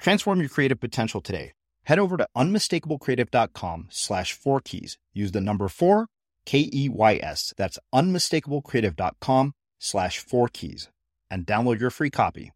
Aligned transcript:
Transform 0.00 0.40
your 0.40 0.48
creative 0.48 0.80
potential 0.80 1.20
today. 1.20 1.52
Head 1.84 1.98
over 1.98 2.16
to 2.16 2.26
unmistakablecreative.com 2.36 3.88
slash 3.90 4.32
four 4.32 4.60
keys. 4.60 4.98
Use 5.12 5.32
the 5.32 5.40
number 5.40 5.68
four, 5.68 6.06
K 6.46 6.70
E 6.72 6.88
Y 6.88 7.20
S. 7.22 7.52
That's 7.56 7.78
unmistakablecreative.com 7.94 9.52
slash 9.78 10.18
four 10.18 10.48
keys 10.48 10.88
and 11.30 11.46
download 11.46 11.80
your 11.80 11.90
free 11.90 12.10
copy. 12.10 12.52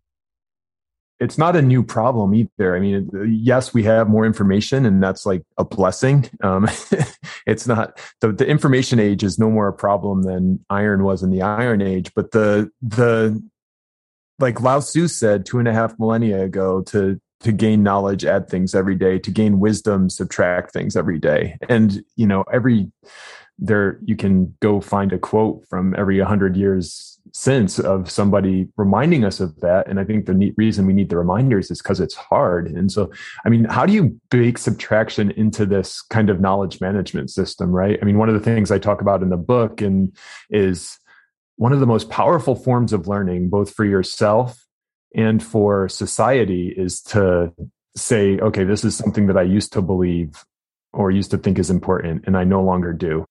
It's 1.20 1.38
not 1.38 1.54
a 1.54 1.62
new 1.62 1.82
problem 1.82 2.34
either. 2.34 2.74
I 2.74 2.80
mean, 2.80 3.08
yes, 3.28 3.72
we 3.72 3.84
have 3.84 4.08
more 4.08 4.26
information, 4.26 4.84
and 4.84 5.02
that's 5.02 5.24
like 5.24 5.42
a 5.58 5.64
blessing. 5.64 6.28
Um, 6.42 6.68
it's 7.46 7.66
not 7.66 8.00
the, 8.20 8.32
the 8.32 8.46
information 8.46 8.98
age 8.98 9.22
is 9.22 9.38
no 9.38 9.48
more 9.48 9.68
a 9.68 9.72
problem 9.72 10.22
than 10.22 10.64
iron 10.70 11.04
was 11.04 11.22
in 11.22 11.30
the 11.30 11.42
Iron 11.42 11.82
Age, 11.82 12.12
but 12.14 12.32
the 12.32 12.70
the 12.82 13.40
like 14.40 14.60
Lao 14.60 14.80
Tzu 14.80 15.08
said 15.08 15.46
two 15.46 15.58
and 15.58 15.68
a 15.68 15.72
half 15.72 15.98
millennia 15.98 16.42
ago 16.42 16.82
to 16.82 17.20
to 17.44 17.52
gain 17.52 17.82
knowledge 17.82 18.24
add 18.24 18.48
things 18.48 18.74
every 18.74 18.96
day 18.96 19.18
to 19.18 19.30
gain 19.30 19.60
wisdom 19.60 20.10
subtract 20.10 20.72
things 20.72 20.96
every 20.96 21.18
day. 21.18 21.56
And 21.68 22.02
you 22.16 22.26
know 22.26 22.44
every 22.52 22.90
there 23.56 24.00
you 24.04 24.16
can 24.16 24.52
go 24.60 24.80
find 24.80 25.12
a 25.12 25.18
quote 25.18 25.64
from 25.68 25.94
every 25.96 26.18
100 26.18 26.56
years 26.56 27.20
since 27.32 27.78
of 27.78 28.10
somebody 28.10 28.66
reminding 28.76 29.24
us 29.24 29.38
of 29.40 29.60
that. 29.60 29.86
And 29.86 30.00
i 30.00 30.04
think 30.04 30.26
the 30.26 30.34
neat 30.34 30.54
reason 30.56 30.86
we 30.86 30.92
need 30.92 31.10
the 31.10 31.18
reminders 31.18 31.70
is 31.70 31.80
because 31.80 32.00
it's 32.00 32.14
hard. 32.14 32.68
And 32.68 32.90
so 32.90 33.10
i 33.44 33.48
mean 33.48 33.64
how 33.64 33.86
do 33.86 33.92
you 33.92 34.18
bake 34.30 34.58
subtraction 34.58 35.30
into 35.32 35.66
this 35.66 36.02
kind 36.02 36.30
of 36.30 36.40
knowledge 36.40 36.80
management 36.80 37.30
system 37.30 37.70
right? 37.70 37.98
I 38.00 38.04
mean 38.04 38.18
one 38.18 38.28
of 38.28 38.34
the 38.34 38.40
things 38.40 38.70
i 38.70 38.78
talk 38.78 39.00
about 39.00 39.22
in 39.22 39.28
the 39.28 39.36
book 39.36 39.80
and 39.80 40.16
is 40.50 40.98
one 41.56 41.72
of 41.72 41.80
the 41.80 41.86
most 41.86 42.10
powerful 42.10 42.56
forms 42.56 42.92
of 42.92 43.06
learning 43.06 43.50
both 43.50 43.72
for 43.72 43.84
yourself 43.84 44.63
and 45.14 45.42
for 45.42 45.88
society 45.88 46.74
is 46.76 47.00
to 47.02 47.52
say, 47.96 48.38
okay, 48.38 48.64
this 48.64 48.84
is 48.84 48.96
something 48.96 49.28
that 49.28 49.36
I 49.36 49.42
used 49.42 49.72
to 49.74 49.82
believe 49.82 50.44
or 50.92 51.10
used 51.10 51.30
to 51.30 51.38
think 51.38 51.58
is 51.58 51.70
important, 51.70 52.24
and 52.26 52.36
I 52.36 52.44
no 52.44 52.62
longer 52.62 52.92
do. 52.92 53.24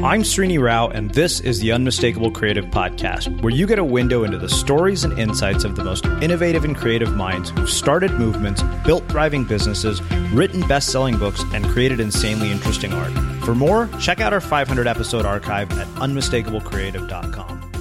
I'm 0.00 0.22
Srini 0.22 0.62
Rao, 0.62 0.86
and 0.86 1.10
this 1.10 1.40
is 1.40 1.58
the 1.58 1.72
Unmistakable 1.72 2.30
Creative 2.30 2.64
Podcast, 2.66 3.42
where 3.42 3.52
you 3.52 3.66
get 3.66 3.80
a 3.80 3.84
window 3.84 4.22
into 4.22 4.38
the 4.38 4.48
stories 4.48 5.02
and 5.02 5.18
insights 5.18 5.64
of 5.64 5.74
the 5.74 5.82
most 5.82 6.04
innovative 6.22 6.64
and 6.64 6.76
creative 6.76 7.16
minds 7.16 7.50
who've 7.50 7.68
started 7.68 8.12
movements, 8.12 8.62
built 8.86 9.02
thriving 9.08 9.42
businesses, 9.42 10.00
written 10.32 10.60
best 10.68 10.90
selling 10.92 11.18
books, 11.18 11.42
and 11.52 11.64
created 11.66 11.98
insanely 11.98 12.52
interesting 12.52 12.92
art. 12.92 13.10
For 13.44 13.56
more, 13.56 13.88
check 13.98 14.20
out 14.20 14.32
our 14.32 14.40
500 14.40 14.86
episode 14.86 15.26
archive 15.26 15.68
at 15.72 15.88
unmistakablecreative.com. 15.96 17.72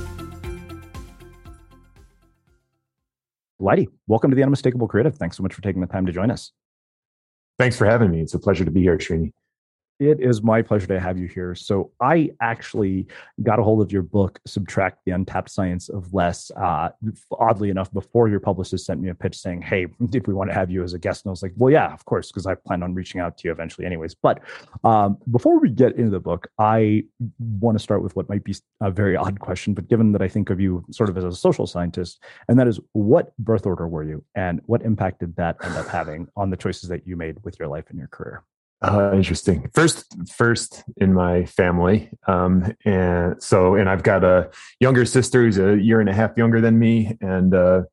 Leidy, 3.59 3.89
welcome 4.07 4.31
to 4.31 4.35
the 4.35 4.41
Unmistakable 4.41 4.88
Creative. 4.88 5.16
Thanks 5.16 5.38
so 5.38 5.44
much 5.44 5.53
for 5.53 5.61
taking 5.61 5.81
the 5.81 5.88
time 5.88 6.07
to 6.07 6.11
join 6.11 6.31
us. 6.31 6.51
Thanks 7.59 7.78
for 7.78 7.85
having 7.85 8.09
me. 8.09 8.22
It's 8.22 8.34
a 8.34 8.39
pleasure 8.39 8.66
to 8.66 8.72
be 8.72 8.81
here, 8.81 8.97
Srini. 8.97 9.34
It 10.00 10.19
is 10.19 10.44
my 10.44 10.62
pleasure 10.62 10.85
to 10.88 11.00
have 11.00 11.18
you 11.18 11.28
here. 11.28 11.56
So, 11.56 11.91
I 12.00 12.30
actually 12.40 13.08
got 13.41 13.58
a 13.58 13.63
hold 13.63 13.81
of 13.81 13.91
your 13.91 14.03
book, 14.03 14.40
Subtract 14.46 15.00
the 15.06 15.12
Untapped 15.12 15.50
Science 15.50 15.90
of 15.90 16.13
Less. 16.13 16.52
Uh, 16.52 16.90
oddly 17.40 17.72
enough, 17.72 17.91
before 17.91 18.30
your 18.30 18.40
publicist 18.40 18.85
sent 18.85 19.02
me 19.02 19.09
a 19.09 19.16
pitch 19.16 19.35
saying, 19.35 19.63
Hey, 19.63 19.88
if 20.13 20.28
we 20.28 20.35
want 20.35 20.52
to 20.52 20.53
have 20.53 20.69
you 20.69 20.84
as 20.84 20.94
a 20.94 21.00
guest, 21.00 21.25
and 21.25 21.30
I 21.30 21.31
was 21.31 21.41
like, 21.41 21.53
Well, 21.56 21.72
yeah, 21.72 21.91
of 21.94 22.06
course, 22.06 22.31
because 22.31 22.46
I 22.46 22.53
plan 22.53 22.84
on 22.84 22.94
reaching 22.94 23.22
out 23.22 23.38
to 23.40 23.47
you 23.47 23.52
eventually, 23.52 23.88
anyways. 23.88 24.13
But 24.13 24.41
um, 24.84 25.18
before 25.31 25.59
we 25.59 25.69
get 25.69 25.96
into 25.96 26.12
the 26.12 26.19
book, 26.19 26.47
I 26.59 27.03
want 27.40 27.78
to 27.78 27.84
start 27.84 28.03
with 28.03 28.16
what 28.16 28.29
might 28.29 28.44
be 28.44 28.56
a 28.81 28.91
very 28.91 29.16
odd 29.16 29.40
question, 29.40 29.74
but 29.74 29.88
given 29.88 30.12
that 30.12 30.22
I 30.22 30.28
think 30.28 30.52
of 30.52 30.59
you 30.59 30.85
sort 30.91 31.09
of 31.09 31.18
as 31.18 31.24
a 31.24 31.31
social 31.31 31.66
scientist, 31.66 32.24
and 32.47 32.59
that 32.59 32.68
is, 32.68 32.79
what 32.94 33.35
birth 33.40 33.66
order 33.66 33.88
were 33.88 34.03
you, 34.03 34.24
and 34.35 34.62
what 34.68 34.84
impact 34.84 35.22
did 35.22 35.35
that 35.38 35.58
end 35.64 35.75
up 35.75 35.88
having 35.88 36.28
on 36.35 36.52
the 36.52 36.58
choices 36.58 36.88
that 36.90 37.08
you 37.08 37.16
made 37.16 37.44
with 37.44 37.58
your 37.58 37.68
life 37.68 37.85
and 37.90 37.97
your 37.97 38.09
career? 38.09 38.44
Uh, 38.81 39.11
interesting. 39.13 39.67
First, 39.73 40.05
first 40.29 40.83
in 40.97 41.13
my 41.13 41.45
family, 41.45 42.11
um, 42.27 42.75
and 42.85 43.41
so, 43.41 43.73
and 43.73 43.89
I've 43.89 44.03
got 44.03 44.23
a 44.23 44.51
younger 44.79 45.03
sister 45.03 45.43
who's 45.43 45.57
a 45.57 45.77
year 45.77 45.99
and 45.99 46.07
a 46.09 46.13
half 46.13 46.38
younger 46.38 46.61
than 46.61 46.77
me, 46.77 47.17
and 47.19 47.53
a 47.55 47.85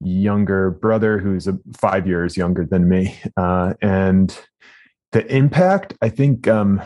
younger 0.00 0.70
brother 0.70 1.18
who's 1.18 1.46
a, 1.46 1.58
five 1.74 2.06
years 2.06 2.36
younger 2.36 2.66
than 2.66 2.88
me. 2.90 3.18
Uh, 3.38 3.72
and 3.80 4.38
the 5.12 5.26
impact, 5.34 5.94
I 6.02 6.10
think, 6.10 6.46
um, 6.46 6.82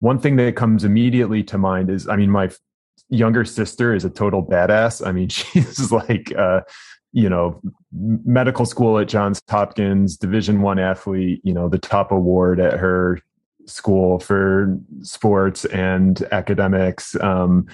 one 0.00 0.18
thing 0.18 0.36
that 0.36 0.54
comes 0.54 0.84
immediately 0.84 1.42
to 1.44 1.56
mind 1.56 1.88
is, 1.88 2.08
I 2.08 2.16
mean, 2.16 2.30
my 2.30 2.50
younger 3.08 3.46
sister 3.46 3.94
is 3.94 4.04
a 4.04 4.10
total 4.10 4.44
badass. 4.44 5.06
I 5.06 5.12
mean, 5.12 5.28
she's 5.30 5.90
like. 5.90 6.30
Uh, 6.36 6.60
you 7.12 7.28
know 7.28 7.60
medical 7.92 8.64
school 8.64 8.98
at 8.98 9.08
johns 9.08 9.40
hopkins 9.48 10.16
division 10.16 10.62
one 10.62 10.78
athlete 10.78 11.40
you 11.44 11.52
know 11.52 11.68
the 11.68 11.78
top 11.78 12.10
award 12.10 12.58
at 12.58 12.78
her 12.78 13.20
school 13.66 14.18
for 14.18 14.78
sports 15.02 15.64
and 15.66 16.22
academics 16.32 17.14
um 17.20 17.66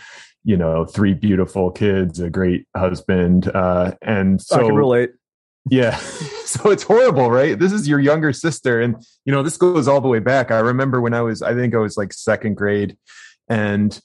you 0.44 0.56
know 0.56 0.84
three 0.84 1.14
beautiful 1.14 1.70
kids 1.70 2.20
a 2.20 2.28
great 2.28 2.66
husband 2.76 3.48
uh 3.54 3.92
and 4.02 4.40
so 4.42 4.56
i 4.56 4.62
can 4.64 4.74
relate. 4.74 5.10
Yeah 5.70 5.96
so 6.44 6.70
it's 6.70 6.82
horrible 6.82 7.30
right? 7.30 7.58
This 7.58 7.72
is 7.72 7.86
your 7.86 8.00
younger 8.00 8.32
sister 8.32 8.80
and 8.80 8.96
you 9.24 9.32
know 9.32 9.42
this 9.42 9.56
goes 9.56 9.86
all 9.86 10.00
the 10.00 10.08
way 10.08 10.18
back. 10.18 10.50
I 10.50 10.58
remember 10.60 11.00
when 11.00 11.14
i 11.14 11.20
was 11.20 11.42
i 11.42 11.54
think 11.54 11.74
i 11.74 11.78
was 11.78 11.96
like 11.96 12.12
second 12.12 12.56
grade 12.56 12.96
and 13.48 14.00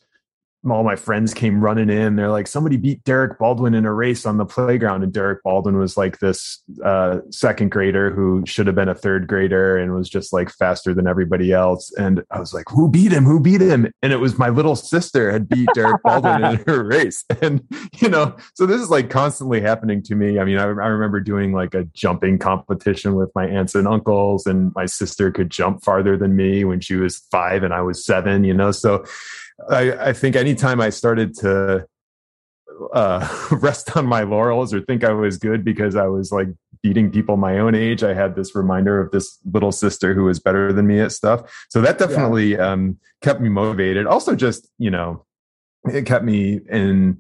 all 0.72 0.84
my 0.84 0.96
friends 0.96 1.34
came 1.34 1.62
running 1.62 1.90
in. 1.90 2.16
They're 2.16 2.29
like, 2.29 2.47
somebody 2.47 2.78
beat 2.78 3.03
Derek 3.03 3.38
Baldwin 3.38 3.74
in 3.74 3.85
a 3.85 3.94
race 3.94 4.25
on 4.25 4.38
the 4.38 4.46
playground. 4.46 5.03
And 5.03 5.12
Derek 5.12 5.44
Baldwin 5.44 5.78
was 5.78 5.97
like 5.97 6.19
this 6.19 6.63
uh, 6.84 7.19
second 7.31 7.72
grader 7.72 8.12
who 8.12 8.44
should 8.46 8.68
have 8.68 8.75
been 8.75 8.90
a 8.90 8.96
third 8.96 9.28
grader 9.28 9.78
and 9.78 9.94
was 9.94 10.09
just 10.09 10.31
like 10.31 10.50
faster 10.50 10.94
than 10.94 11.07
everybody 11.07 11.52
else. 11.52 11.91
And 11.97 12.23
I 12.31 12.40
was 12.40 12.53
like, 12.53 12.66
who 12.69 12.90
beat 12.90 13.12
him? 13.12 13.25
Who 13.25 13.40
beat 13.40 13.62
him? 13.62 13.91
And 14.02 14.13
it 14.13 14.18
was 14.18 14.38
my 14.38 14.50
little 14.50 14.75
sister 14.75 15.31
had 15.31 15.50
beat 15.50 15.68
Derek 15.73 16.02
Baldwin 16.02 16.44
in 16.44 16.63
her 16.66 16.84
race. 16.88 17.25
And, 17.41 17.62
you 18.00 18.07
know, 18.07 18.35
so 18.53 18.66
this 18.66 18.81
is 18.81 18.90
like 18.90 19.09
constantly 19.09 19.59
happening 19.59 20.02
to 20.03 20.16
me. 20.16 20.40
I 20.40 20.46
mean, 20.46 20.57
I, 20.57 20.63
I 20.63 20.88
remember 20.88 21.19
doing 21.19 21.52
like 21.52 21.73
a 21.73 21.84
jumping 21.94 22.40
competition 22.40 23.16
with 23.16 23.31
my 23.35 23.46
aunts 23.47 23.76
and 23.76 23.87
uncles, 23.87 24.46
and 24.46 24.73
my 24.76 24.85
sister 24.85 25.29
could 25.32 25.49
jump 25.49 25.84
farther 25.84 26.16
than 26.16 26.35
me 26.35 26.64
when 26.64 26.79
she 26.79 26.96
was 26.96 27.17
five 27.32 27.64
and 27.64 27.73
I 27.73 27.82
was 27.82 28.05
seven, 28.05 28.43
you 28.43 28.53
know, 28.53 28.72
so 28.72 29.03
I, 29.69 30.09
I 30.09 30.13
think 30.13 30.35
anytime 30.35 30.81
I 30.81 30.89
started 30.89 31.35
to 31.39 31.85
uh, 32.93 33.47
rest 33.51 33.95
on 33.95 34.05
my 34.05 34.23
laurels 34.23 34.73
or 34.73 34.81
think 34.81 35.03
I 35.03 35.11
was 35.11 35.37
good 35.37 35.63
because 35.63 35.95
I 35.95 36.07
was 36.07 36.31
like 36.31 36.47
beating 36.81 37.11
people 37.11 37.37
my 37.37 37.59
own 37.59 37.75
age, 37.75 38.03
I 38.03 38.13
had 38.13 38.35
this 38.35 38.55
reminder 38.55 38.99
of 38.99 39.11
this 39.11 39.39
little 39.51 39.71
sister 39.71 40.13
who 40.13 40.25
was 40.25 40.39
better 40.39 40.73
than 40.73 40.87
me 40.87 40.99
at 40.99 41.11
stuff. 41.11 41.65
So 41.69 41.81
that 41.81 41.97
definitely 41.97 42.53
yeah. 42.53 42.71
um, 42.71 42.97
kept 43.21 43.41
me 43.41 43.49
motivated. 43.49 44.05
Also, 44.05 44.35
just 44.35 44.69
you 44.77 44.91
know, 44.91 45.25
it 45.85 46.05
kept 46.05 46.25
me 46.25 46.59
in 46.69 47.19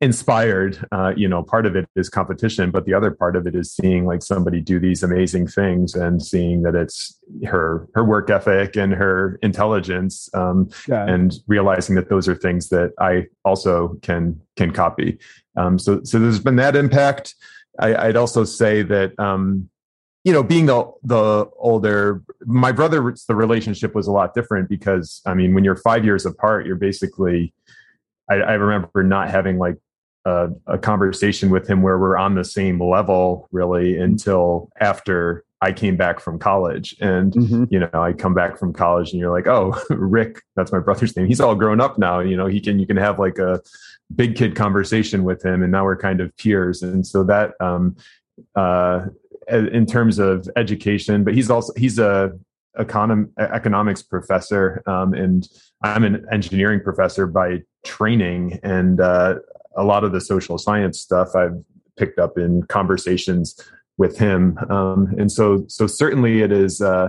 inspired 0.00 0.86
uh, 0.92 1.12
you 1.16 1.26
know 1.26 1.42
part 1.42 1.66
of 1.66 1.74
it 1.74 1.88
is 1.96 2.08
competition 2.08 2.70
but 2.70 2.84
the 2.84 2.94
other 2.94 3.10
part 3.10 3.34
of 3.34 3.46
it 3.48 3.56
is 3.56 3.72
seeing 3.72 4.06
like 4.06 4.22
somebody 4.22 4.60
do 4.60 4.78
these 4.78 5.02
amazing 5.02 5.46
things 5.46 5.94
and 5.94 6.22
seeing 6.22 6.62
that 6.62 6.76
it's 6.76 7.18
her 7.44 7.88
her 7.94 8.04
work 8.04 8.30
ethic 8.30 8.76
and 8.76 8.92
her 8.92 9.40
intelligence 9.42 10.28
um, 10.34 10.68
yeah. 10.86 11.04
and 11.06 11.40
realizing 11.48 11.96
that 11.96 12.08
those 12.08 12.28
are 12.28 12.36
things 12.36 12.68
that 12.68 12.92
i 13.00 13.24
also 13.44 13.98
can 14.02 14.40
can 14.56 14.72
copy 14.72 15.18
um, 15.56 15.78
so 15.78 16.00
so 16.04 16.18
there's 16.20 16.38
been 16.38 16.56
that 16.56 16.76
impact 16.76 17.34
I, 17.80 18.08
would 18.08 18.16
also 18.16 18.44
say 18.44 18.82
that 18.82 19.18
um, 19.18 19.68
you 20.24 20.32
know, 20.32 20.42
being 20.42 20.66
the 20.66 20.90
the 21.04 21.48
older, 21.56 22.22
my 22.44 22.72
brother, 22.72 23.14
the 23.28 23.34
relationship 23.34 23.94
was 23.94 24.06
a 24.06 24.12
lot 24.12 24.34
different 24.34 24.68
because 24.68 25.22
I 25.24 25.34
mean, 25.34 25.54
when 25.54 25.64
you're 25.64 25.76
five 25.76 26.04
years 26.04 26.26
apart, 26.26 26.66
you're 26.66 26.76
basically. 26.76 27.54
I, 28.30 28.34
I 28.34 28.52
remember 28.54 29.02
not 29.02 29.30
having 29.30 29.56
like 29.56 29.76
a, 30.24 30.48
a, 30.66 30.78
conversation 30.78 31.50
with 31.50 31.68
him 31.68 31.82
where 31.82 31.98
we're 31.98 32.16
on 32.16 32.34
the 32.34 32.44
same 32.44 32.82
level 32.82 33.48
really 33.52 33.98
until 33.98 34.68
after 34.80 35.44
I 35.60 35.72
came 35.72 35.96
back 35.96 36.20
from 36.20 36.38
college. 36.38 36.94
And, 37.00 37.32
mm-hmm. 37.32 37.64
you 37.70 37.80
know, 37.80 37.90
I 37.94 38.12
come 38.12 38.34
back 38.34 38.58
from 38.58 38.72
college 38.72 39.10
and 39.10 39.20
you're 39.20 39.32
like, 39.32 39.46
oh, 39.46 39.80
Rick, 39.90 40.42
that's 40.54 40.72
my 40.72 40.78
brother's 40.78 41.16
name. 41.16 41.26
He's 41.26 41.40
all 41.40 41.54
grown 41.54 41.80
up 41.80 41.98
now. 41.98 42.20
You 42.20 42.36
know, 42.36 42.46
he 42.46 42.60
can, 42.60 42.78
you 42.78 42.86
can 42.86 42.96
have 42.96 43.18
like 43.18 43.38
a 43.38 43.60
big 44.14 44.36
kid 44.36 44.54
conversation 44.54 45.24
with 45.24 45.44
him. 45.44 45.62
And 45.62 45.72
now 45.72 45.84
we're 45.84 45.96
kind 45.96 46.20
of 46.20 46.36
peers. 46.36 46.82
And 46.82 47.06
so 47.06 47.24
that, 47.24 47.54
um, 47.60 47.96
uh, 48.54 49.06
in 49.48 49.86
terms 49.86 50.18
of 50.18 50.48
education, 50.56 51.24
but 51.24 51.34
he's 51.34 51.50
also, 51.50 51.72
he's 51.76 51.98
a, 51.98 52.32
econom- 52.78 53.30
economics 53.38 54.02
professor 54.02 54.82
um, 54.86 55.12
and 55.12 55.48
i'm 55.82 56.04
an 56.04 56.24
engineering 56.30 56.80
professor 56.80 57.26
by 57.26 57.60
training 57.84 58.58
and 58.62 59.00
uh, 59.00 59.34
a 59.76 59.84
lot 59.84 60.04
of 60.04 60.12
the 60.12 60.20
social 60.20 60.58
science 60.58 61.00
stuff 61.00 61.34
i've 61.34 61.62
picked 61.98 62.18
up 62.18 62.38
in 62.38 62.62
conversations 62.64 63.60
with 63.98 64.16
him. 64.16 64.56
Um, 64.70 65.14
and 65.18 65.30
so, 65.30 65.64
so 65.68 65.86
certainly 65.86 66.40
it 66.40 66.52
is, 66.52 66.80
uh, 66.80 67.08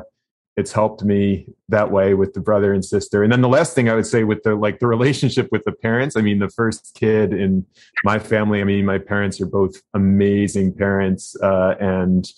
it's 0.57 0.73
helped 0.73 1.03
me 1.05 1.45
that 1.69 1.89
way 1.89 2.15
with 2.15 2.33
the 2.33 2.41
brother 2.41 2.73
and 2.73 2.83
sister. 2.83 3.23
And 3.23 3.31
then 3.31 3.41
the 3.41 3.47
last 3.47 3.75
thing 3.75 3.87
I 3.87 3.95
would 3.95 4.07
say 4.07 4.25
with 4.25 4.43
the, 4.43 4.55
like 4.55 4.79
the 4.79 4.87
relationship 4.87 5.47
with 5.51 5.63
the 5.63 5.71
parents, 5.71 6.17
I 6.17 6.21
mean, 6.21 6.39
the 6.39 6.49
first 6.49 6.97
kid 6.99 7.31
in 7.31 7.65
my 8.03 8.19
family, 8.19 8.59
I 8.59 8.65
mean, 8.65 8.85
my 8.85 8.97
parents 8.97 9.39
are 9.39 9.45
both 9.45 9.75
amazing 9.93 10.73
parents, 10.73 11.37
uh, 11.41 11.75
and 11.79 12.29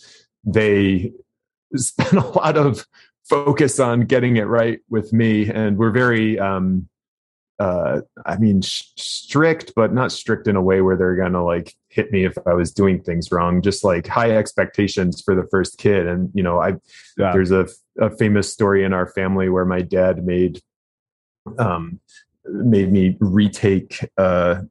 they 0.43 1.13
spend 1.75 2.13
a 2.23 2.27
lot 2.27 2.57
of 2.57 2.85
focus 3.23 3.79
on 3.79 4.01
getting 4.01 4.37
it 4.37 4.43
right 4.43 4.81
with 4.89 5.13
me. 5.13 5.49
And 5.49 5.77
we're 5.77 5.91
very, 5.91 6.37
um, 6.37 6.89
uh, 7.61 8.01
I 8.25 8.37
mean, 8.37 8.63
sh- 8.63 8.85
strict, 8.97 9.73
but 9.75 9.93
not 9.93 10.11
strict 10.11 10.47
in 10.47 10.55
a 10.55 10.61
way 10.63 10.81
where 10.81 10.97
they're 10.97 11.15
gonna 11.15 11.43
like 11.43 11.75
hit 11.89 12.11
me 12.11 12.25
if 12.25 12.35
I 12.47 12.55
was 12.55 12.73
doing 12.73 13.03
things 13.03 13.31
wrong. 13.31 13.61
Just 13.61 13.83
like 13.83 14.07
high 14.07 14.31
expectations 14.31 15.21
for 15.21 15.35
the 15.35 15.45
first 15.51 15.77
kid, 15.77 16.07
and 16.07 16.31
you 16.33 16.41
know, 16.41 16.59
I 16.59 16.69
yeah. 17.19 17.31
there's 17.31 17.51
a, 17.51 17.67
a 17.99 18.09
famous 18.17 18.51
story 18.51 18.83
in 18.83 18.93
our 18.93 19.05
family 19.05 19.47
where 19.47 19.65
my 19.65 19.83
dad 19.83 20.25
made 20.25 20.59
um 21.59 21.99
made 22.45 22.91
me 22.91 23.15
retake 23.19 24.09
uh 24.17 24.61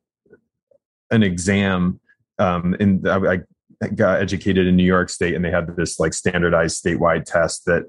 an 1.13 1.23
exam 1.23 2.01
um 2.41 2.75
and 2.81 3.09
I, 3.09 3.35
I 3.83 3.89
got 3.95 4.21
educated 4.21 4.67
in 4.67 4.75
New 4.75 4.83
York 4.83 5.11
State, 5.11 5.35
and 5.37 5.45
they 5.45 5.53
had 5.53 5.77
this 5.77 6.01
like 6.01 6.13
standardized 6.13 6.83
statewide 6.85 7.25
test 7.25 7.67
that 7.67 7.85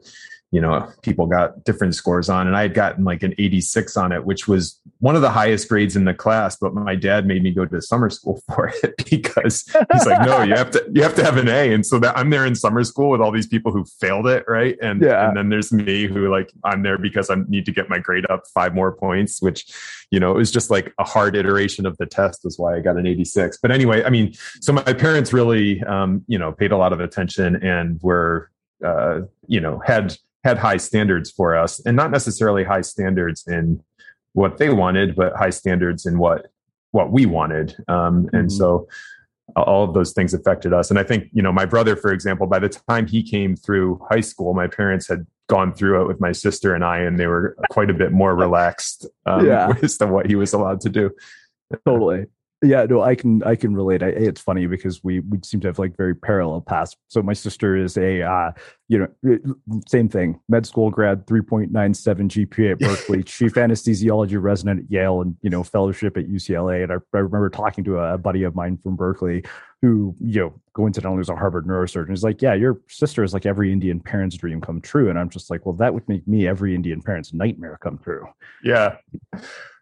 you 0.52 0.60
know 0.60 0.88
people 1.02 1.26
got 1.26 1.64
different 1.64 1.96
scores 1.96 2.30
on 2.30 2.46
and 2.46 2.56
i 2.56 2.62
had 2.62 2.74
gotten 2.74 3.04
like 3.04 3.24
an 3.24 3.34
86 3.38 3.96
on 3.98 4.12
it 4.12 4.26
which 4.26 4.48
was 4.48 4.80
one 5.00 5.16
of 5.16 5.22
the 5.22 5.30
highest 5.30 5.68
grades 5.68 5.96
in 5.96 6.06
the 6.06 6.14
class 6.14 6.58
but 6.58 6.74
my 6.74 6.96
dad 6.96 7.26
made 7.26 7.42
me 7.42 7.52
go 7.52 7.66
to 7.66 7.82
summer 7.82 8.10
school 8.10 8.42
for 8.48 8.72
it 8.84 8.94
because 9.10 9.66
he's 9.92 10.06
like 10.06 10.26
no 10.26 10.44
you 10.44 10.54
have 10.54 10.72
to 10.72 10.86
you 10.94 11.02
have 11.02 11.16
to 11.16 11.24
have 11.24 11.38
an 11.38 11.48
a. 11.48 11.74
And 11.74 11.86
so 11.86 12.00
that 12.00 12.18
i'm 12.18 12.30
there 12.30 12.46
in 12.46 12.56
summer 12.56 12.84
school 12.84 13.10
with 13.10 13.22
all 13.22 13.32
these 13.32 13.48
people 13.48 13.72
who 13.72 13.86
failed 13.86 14.28
it 14.28 14.44
right? 14.48 14.78
And 14.82 15.02
yeah. 15.02 15.28
and 15.28 15.38
then 15.38 15.50
there's 15.50 15.72
me 15.72 16.06
who 16.06 16.30
like 16.30 16.52
i'm 16.64 16.84
there 16.84 16.98
because 16.98 17.30
i 17.30 17.36
need 17.48 17.66
to 17.66 17.72
get 17.72 17.90
my 17.90 18.00
grade 18.00 18.26
up 18.30 18.44
five 18.54 18.76
more 18.76 18.92
points 18.92 19.42
which 19.42 19.74
you 20.12 20.20
know 20.20 20.32
it 20.32 20.38
was 20.38 20.52
just 20.52 20.70
like 20.70 20.94
a 21.00 21.04
hard 21.04 21.36
iteration 21.36 21.86
of 21.86 21.98
the 21.98 22.06
test 22.06 22.46
is 22.46 22.60
why 22.60 22.76
i 22.76 22.80
got 22.80 22.98
an 22.98 23.08
86 23.08 23.58
but 23.62 23.72
anyway 23.72 24.04
i 24.04 24.10
mean 24.10 24.34
so 24.60 24.74
my 24.74 24.82
parents 24.82 25.32
really 25.32 25.82
um 25.84 26.24
you 26.28 26.38
know 26.38 26.52
paid 26.52 26.72
a 26.72 26.78
lot 26.78 26.92
of 26.92 27.00
attention 27.00 27.56
and 27.64 28.02
were 28.02 28.52
uh 28.84 29.22
you 29.48 29.62
know 29.62 29.80
had 29.86 30.16
had 30.44 30.58
high 30.58 30.78
standards 30.78 31.30
for 31.30 31.56
us 31.56 31.80
and 31.86 31.96
not 31.96 32.12
necessarily 32.12 32.64
high 32.64 32.82
standards 32.82 33.46
in 33.48 33.82
what 34.34 34.58
they 34.58 34.70
wanted 34.70 35.16
but 35.16 35.36
high 35.36 35.50
standards 35.50 36.06
in 36.06 36.18
what 36.18 36.48
what 36.92 37.12
we 37.12 37.26
wanted 37.26 37.76
um, 37.88 38.30
and 38.34 38.48
mm-hmm. 38.48 38.50
so 38.50 38.88
all 39.56 39.84
of 39.84 39.94
those 39.94 40.14
things 40.14 40.34
affected 40.34 40.74
us 40.74 40.90
and 40.90 40.98
i 40.98 41.04
think 41.04 41.28
you 41.34 41.42
know 41.42 41.52
my 41.52 41.66
brother 41.66 41.96
for 41.96 42.14
example 42.14 42.48
by 42.48 42.60
the 42.60 42.70
time 42.70 43.06
he 43.06 43.22
came 43.22 43.56
through 43.56 44.00
high 44.10 44.22
school 44.22 44.54
my 44.54 44.68
parents 44.68 45.08
had 45.08 45.26
gone 45.48 45.74
through 45.74 46.02
it 46.02 46.08
with 46.08 46.22
my 46.22 46.32
sister 46.32 46.74
and 46.74 46.86
i 46.86 47.00
and 47.00 47.20
they 47.20 47.28
were 47.28 47.58
quite 47.70 47.90
a 47.90 47.94
bit 47.94 48.14
more 48.14 48.36
relaxed 48.36 49.06
um, 49.26 49.46
yeah. 49.46 49.74
as 49.84 49.98
to 49.98 50.08
what 50.08 50.26
he 50.26 50.36
was 50.36 50.54
allowed 50.54 50.80
to 50.80 50.90
do 50.90 51.12
totally 51.86 52.26
yeah, 52.64 52.86
no, 52.86 53.02
I 53.02 53.16
can 53.16 53.42
I 53.44 53.56
can 53.56 53.76
relate. 53.76 54.04
I, 54.04 54.08
it's 54.08 54.40
funny 54.40 54.68
because 54.68 55.04
we 55.04 55.22
we 55.22 55.40
seem 55.44 55.60
to 55.62 55.68
have 55.68 55.80
like 55.80 55.98
very 55.98 56.16
parallel 56.16 56.62
paths. 56.62 56.96
So 57.08 57.24
my 57.24 57.34
sister 57.34 57.76
is 57.76 57.98
a 57.98 58.22
uh, 58.22 58.52
you 58.88 59.00
know 59.00 59.40
same 59.88 60.08
thing, 60.08 60.40
med 60.48 60.68
school 60.68 60.92
grad, 60.92 61.26
three 61.26 61.42
point 61.42 61.72
nine 61.72 61.96
seven 61.96 62.30
GPA 62.30 62.74
at 62.74 62.80
Berkeley, 62.80 63.24
chief 63.24 63.54
anesthesiology 63.54 64.42
resident 64.42 64.82
at 64.82 64.92
Yale, 64.92 65.22
and 65.22 65.36
you 65.42 65.50
know 65.50 65.64
fellowship 65.64 66.18
at 66.18 66.28
UCLA. 66.28 66.84
And 66.84 66.92
I, 66.92 66.96
I 67.16 67.22
remember 67.22 67.50
talking 67.50 67.84
to 67.86 67.98
a, 67.98 68.14
a 68.14 68.18
buddy 68.20 68.44
of 68.44 68.54
mine 68.54 68.78
from 68.78 68.96
Berkeley 68.96 69.44
who 69.82 70.16
you 70.20 70.42
know 70.42 70.54
coincidentally 70.74 71.18
was 71.18 71.30
a 71.30 71.36
Harvard 71.36 71.66
neurosurgeon. 71.66 72.10
He's 72.10 72.24
like, 72.24 72.42
yeah, 72.44 72.54
your 72.54 72.80
sister 72.88 73.24
is 73.24 73.34
like 73.34 73.48
every 73.48 73.72
Indian 73.74 74.00
parent's 74.00 74.38
dream 74.38 74.62
come 74.62 74.82
true, 74.82 75.10
and 75.10 75.18
I'm 75.18 75.30
just 75.30 75.50
like, 75.50 75.66
well, 75.66 75.74
that 75.78 75.94
would 75.94 76.08
make 76.08 76.28
me 76.28 76.48
every 76.48 76.76
Indian 76.76 77.02
parent's 77.02 77.34
nightmare 77.34 77.80
come 77.82 77.98
true. 77.98 78.28
Yeah. 78.64 78.98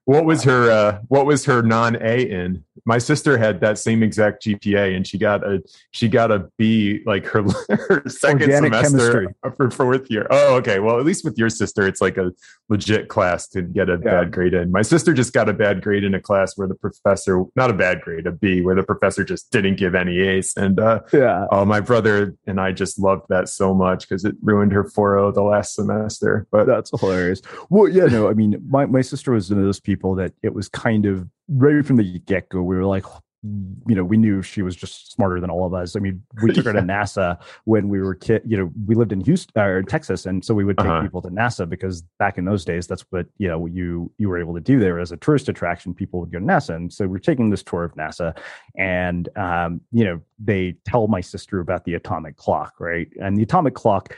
What 0.10 0.26
was 0.26 0.42
her 0.42 0.72
uh, 0.72 1.02
what 1.08 1.28
was 1.28 1.46
her 1.46 1.62
non 1.62 1.96
A 2.02 2.24
in? 2.24 2.66
My 2.84 2.98
sister 2.98 3.38
had 3.38 3.60
that 3.62 3.78
same 3.78 4.02
exact 4.02 4.44
GPA 4.44 4.96
and 4.96 5.06
she 5.06 5.20
got 5.20 5.46
a 5.46 5.62
she 5.92 6.08
got 6.08 6.32
a 6.32 6.50
B 6.58 7.02
like 7.06 7.28
her, 7.28 7.44
her 7.70 8.02
second 8.08 8.52
Organic 8.52 8.74
semester 8.74 9.36
for 9.56 9.70
fourth 9.70 10.10
year. 10.10 10.26
Oh, 10.32 10.56
okay. 10.56 10.80
Well, 10.80 10.98
at 10.98 11.06
least 11.06 11.24
with 11.24 11.38
your 11.38 11.52
sister, 11.52 11.86
it's 11.86 12.02
like 12.02 12.18
a 12.18 12.32
legit 12.70 13.08
class 13.08 13.48
to 13.50 13.62
get 13.62 13.88
a 13.88 14.00
yeah. 14.04 14.22
bad 14.22 14.32
grade 14.32 14.56
in. 14.56 14.72
My 14.72 14.82
sister 14.82 15.14
just 15.14 15.32
got 15.32 15.48
a 15.48 15.54
bad 15.54 15.84
grade 15.84 16.04
in 16.04 16.16
a 16.16 16.20
class 16.20 16.58
where 16.58 16.68
the 16.68 16.74
professor 16.74 17.44
not 17.56 17.70
a 17.70 17.74
bad 17.74 18.02
grade, 18.02 18.26
a 18.26 18.32
B, 18.32 18.62
where 18.62 18.74
the 18.74 18.82
professor 18.82 19.24
just 19.24 19.52
didn't 19.52 19.76
give 19.76 19.94
any 19.94 20.22
A's. 20.22 20.54
And 20.58 20.80
uh, 20.80 21.02
yeah, 21.14 21.46
oh, 21.52 21.66
my 21.66 21.82
brother 21.82 22.36
and 22.48 22.60
I 22.60 22.72
just 22.72 22.98
loved 22.98 23.28
that 23.30 23.48
so 23.48 23.76
much 23.76 24.10
because 24.10 24.26
it 24.26 24.34
ruined 24.42 24.72
her 24.72 24.86
4.0 24.86 25.36
the 25.36 25.44
last 25.44 25.76
semester. 25.76 26.48
But 26.50 26.66
that's 26.66 26.90
hilarious. 27.00 27.44
Well, 27.70 27.88
yeah, 27.88 28.06
no, 28.06 28.28
I 28.28 28.34
mean, 28.34 28.60
my 28.68 28.88
my 28.88 29.02
sister 29.02 29.34
was 29.34 29.52
one 29.52 29.60
of 29.60 29.66
those 29.66 29.80
people 29.80 29.99
people 30.00 30.16
that 30.16 30.32
it 30.44 30.54
was 30.54 30.70
kind 30.70 31.06
of 31.06 31.28
right 31.50 31.86
from 31.86 31.98
the 31.98 32.20
get 32.20 32.48
go. 32.48 32.62
We 32.62 32.78
were 32.78 32.86
like, 32.86 33.04
you 33.44 33.96
know, 33.96 34.04
we 34.04 34.16
knew 34.16 34.42
she 34.42 34.62
was 34.62 34.76
just 34.76 35.12
smarter 35.12 35.42
than 35.42 35.50
all 35.50 35.66
of 35.66 35.74
us. 35.74 35.96
I 35.98 36.00
mean, 36.00 36.24
we 36.42 36.52
took 36.54 36.66
her 36.66 36.74
to 36.74 36.80
NASA 36.80 37.38
when 37.66 37.90
we 37.90 38.00
were 38.00 38.16
kid. 38.16 38.42
You 38.46 38.58
know, 38.58 38.72
we 38.86 38.96
lived 38.96 39.12
in 39.12 39.20
Houston 39.22 39.62
or 39.62 39.84
Texas, 39.84 40.26
and 40.26 40.44
so 40.44 40.54
we 40.54 40.64
would 40.64 40.78
take 40.78 40.88
uh-huh. 40.88 41.02
people 41.02 41.22
to 41.24 41.30
NASA 41.30 41.68
because 41.68 42.02
back 42.18 42.38
in 42.38 42.46
those 42.46 42.64
days, 42.64 42.88
that's 42.88 43.04
what 43.10 43.28
you 43.38 43.50
know 43.50 43.66
you 43.66 44.10
you 44.18 44.30
were 44.30 44.38
able 44.38 44.54
to 44.54 44.62
do 44.62 44.80
there 44.80 45.00
as 45.00 45.12
a 45.12 45.18
tourist 45.18 45.50
attraction. 45.50 45.94
People 45.94 46.22
would 46.22 46.32
go 46.32 46.40
to 46.40 46.46
NASA, 46.46 46.76
and 46.76 46.92
so 46.92 47.08
we're 47.08 47.18
taking 47.18 47.50
this 47.50 47.64
tour 47.64 47.84
of 47.84 47.94
NASA, 47.96 48.38
and 48.78 49.28
um, 49.38 49.82
you 49.92 50.06
know, 50.06 50.22
they 50.38 50.76
tell 50.86 51.08
my 51.08 51.22
sister 51.22 51.60
about 51.60 51.84
the 51.84 51.94
atomic 51.94 52.38
clock, 52.38 52.74
right? 52.80 53.10
And 53.22 53.38
the 53.38 53.44
atomic 53.44 53.74
clock 53.74 54.16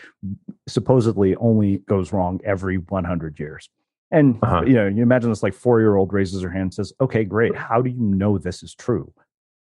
supposedly 0.67 1.35
only 1.35 1.77
goes 1.79 2.13
wrong 2.13 2.39
every 2.43 2.77
100 2.77 3.39
years. 3.39 3.69
And 4.11 4.37
uh-huh. 4.41 4.63
you 4.65 4.73
know, 4.73 4.87
you 4.87 5.01
imagine 5.01 5.29
this 5.29 5.43
like 5.43 5.53
four 5.53 5.79
year 5.79 5.95
old 5.95 6.11
raises 6.11 6.41
her 6.41 6.49
hand 6.49 6.63
and 6.63 6.73
says, 6.73 6.93
"Okay, 6.99 7.23
great. 7.23 7.55
How 7.55 7.81
do 7.81 7.89
you 7.89 8.01
know 8.01 8.37
this 8.37 8.61
is 8.63 8.75
true?" 8.75 9.13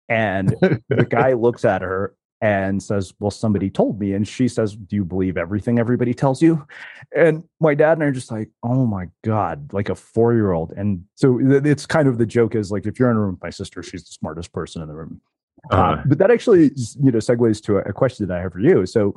And 0.09 0.51
the 0.89 1.07
guy 1.09 1.33
looks 1.35 1.65
at 1.65 1.83
her 1.83 2.15
and 2.41 2.83
says, 2.83 3.15
"Well, 3.19 3.31
somebody 3.31 3.71
told 3.71 3.99
me." 3.99 4.13
And 4.13 4.29
she 4.29 4.49
says, 4.49 4.77
"Do 4.77 4.97
you 4.97 5.05
believe 5.05 5.39
everything 5.39 5.79
everybody 5.79 6.13
tells 6.13 6.43
you?" 6.43 6.67
And 7.17 7.45
my 7.59 7.75
dad 7.75 7.93
and 7.95 8.03
I 8.03 8.07
are 8.07 8.13
just 8.13 8.31
like, 8.31 8.51
"Oh 8.63 8.85
my 8.87 9.07
god!" 9.23 9.73
Like 9.73 9.89
a 9.89 9.95
four 9.95 10.35
year 10.35 10.53
old. 10.53 10.73
And 10.77 11.05
so 11.15 11.39
it's 11.41 11.87
kind 11.87 12.07
of 12.07 12.19
the 12.19 12.27
joke 12.27 12.55
is 12.55 12.71
like, 12.71 12.87
if 12.87 12.99
you're 12.99 13.11
in 13.11 13.17
a 13.17 13.21
room 13.21 13.33
with 13.33 13.43
my 13.43 13.51
sister, 13.51 13.83
she's 13.83 14.05
the 14.05 14.13
smartest 14.13 14.53
person 14.53 14.83
in 14.83 14.89
the 14.89 14.95
room. 14.95 15.21
Uh, 15.73 15.75
uh-huh. 15.75 15.93
Uh, 15.93 16.03
but 16.07 16.19
that 16.19 16.31
actually, 16.31 16.65
you 17.01 17.11
know, 17.11 17.19
segues 17.19 17.63
to 17.63 17.79
a, 17.79 17.83
a, 17.83 17.93
question 17.93 18.27
that 18.27 18.37
I 18.37 18.43
have 18.43 18.53
for 18.53 18.61
you. 18.61 18.85
So 18.85 19.17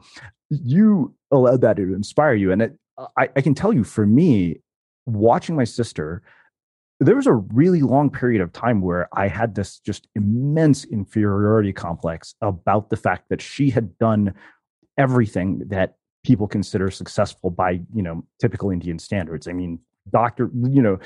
you 0.50 1.14
allowed 1.32 1.62
that 1.62 1.76
to 1.76 1.94
inspire 1.94 2.36
you, 2.36 2.54
and 2.54 2.62
it, 2.62 2.78
I, 3.18 3.30
I 3.36 3.42
can 3.42 3.54
tell 3.54 3.74
you, 3.74 3.84
for 3.84 4.06
me, 4.06 4.62
watching 5.08 5.56
my 5.56 5.64
sister, 5.64 6.22
there 7.00 7.16
was 7.16 7.28
a 7.28 7.34
really 7.34 7.82
long 7.82 8.10
period 8.10 8.42
of 8.42 8.52
time 8.52 8.82
where 8.82 9.08
I 9.14 9.28
had 9.28 9.56
this 9.56 9.80
just 9.80 10.08
immense 10.16 10.84
inferiority 10.86 11.74
complex 11.74 12.36
about 12.42 12.90
the 12.90 12.98
fact 12.98 13.30
that 13.30 13.42
she 13.42 13.70
had 13.70 13.98
done 13.98 14.34
everything 14.98 15.64
that 15.68 15.96
people 16.24 16.48
consider 16.48 16.90
successful 16.90 17.50
by, 17.50 17.80
you 17.94 18.02
know, 18.02 18.26
typical 18.42 18.72
Indian 18.72 19.00
standards. 19.00 19.48
I 19.48 19.54
mean, 19.54 19.80
doctor, 20.12 20.50
you 20.70 20.82
know, 20.82 21.00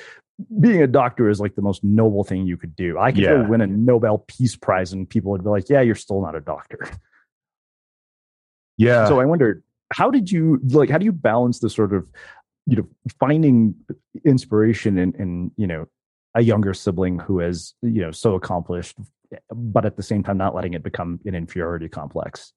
being 0.59 0.81
a 0.81 0.87
doctor 0.87 1.29
is 1.29 1.39
like 1.39 1.55
the 1.55 1.61
most 1.61 1.83
noble 1.83 2.23
thing 2.23 2.47
you 2.47 2.57
could 2.57 2.75
do. 2.75 2.97
I 2.97 3.11
could 3.11 3.23
yeah. 3.23 3.47
win 3.47 3.61
a 3.61 3.67
Nobel 3.67 4.19
Peace 4.27 4.55
Prize 4.55 4.93
and 4.93 5.07
people 5.07 5.31
would 5.31 5.43
be 5.43 5.49
like, 5.49 5.69
yeah, 5.69 5.81
you're 5.81 5.95
still 5.95 6.21
not 6.21 6.35
a 6.35 6.41
doctor. 6.41 6.79
Yeah. 8.77 9.07
So 9.07 9.19
I 9.19 9.25
wondered, 9.25 9.63
how 9.93 10.09
did 10.09 10.31
you 10.31 10.59
like, 10.69 10.89
how 10.89 10.97
do 10.97 11.05
you 11.05 11.11
balance 11.11 11.59
the 11.59 11.69
sort 11.69 11.93
of 11.93 12.07
you 12.67 12.75
know 12.77 12.87
finding 13.19 13.75
inspiration 14.25 14.97
in, 14.97 15.13
in 15.19 15.51
you 15.57 15.67
know 15.67 15.85
a 16.35 16.41
younger 16.41 16.73
sibling 16.73 17.19
who 17.19 17.39
is 17.39 17.73
you 17.81 18.01
know 18.01 18.11
so 18.11 18.35
accomplished 18.35 18.97
but 19.51 19.85
at 19.85 19.97
the 19.97 20.03
same 20.03 20.23
time 20.23 20.37
not 20.37 20.55
letting 20.55 20.73
it 20.73 20.83
become 20.83 21.19
an 21.25 21.35
inferiority 21.35 21.89
complex 21.89 22.53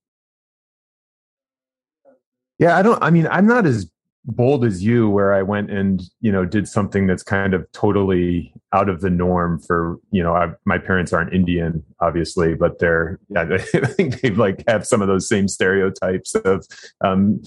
Yeah, 2.59 2.77
I 2.77 2.83
don't. 2.83 3.03
I 3.03 3.11
mean, 3.11 3.27
I'm 3.31 3.47
not 3.47 3.67
as 3.67 3.91
bold 4.27 4.65
as 4.65 4.83
you 4.83 5.09
where 5.11 5.35
I 5.35 5.43
went 5.43 5.71
and 5.71 6.03
you 6.21 6.33
know 6.33 6.45
did 6.45 6.67
something 6.67 7.07
that's 7.07 7.23
kind 7.23 7.53
of 7.53 7.71
totally 7.73 8.53
out 8.73 8.89
of 8.89 9.03
the 9.03 9.11
norm 9.11 9.61
for 9.61 9.99
you 10.11 10.23
know 10.23 10.35
I, 10.35 10.53
my 10.65 10.79
parents 10.79 11.13
aren't 11.13 11.35
Indian 11.35 11.85
obviously 12.01 12.55
but 12.55 12.79
they're 12.79 13.21
yeah, 13.29 13.43
I 13.51 13.59
think 13.59 14.21
they 14.21 14.31
like 14.31 14.65
have 14.67 14.87
some 14.87 15.03
of 15.03 15.09
those 15.09 15.29
same 15.29 15.47
stereotypes 15.47 16.35
of 16.37 16.67
um, 17.03 17.43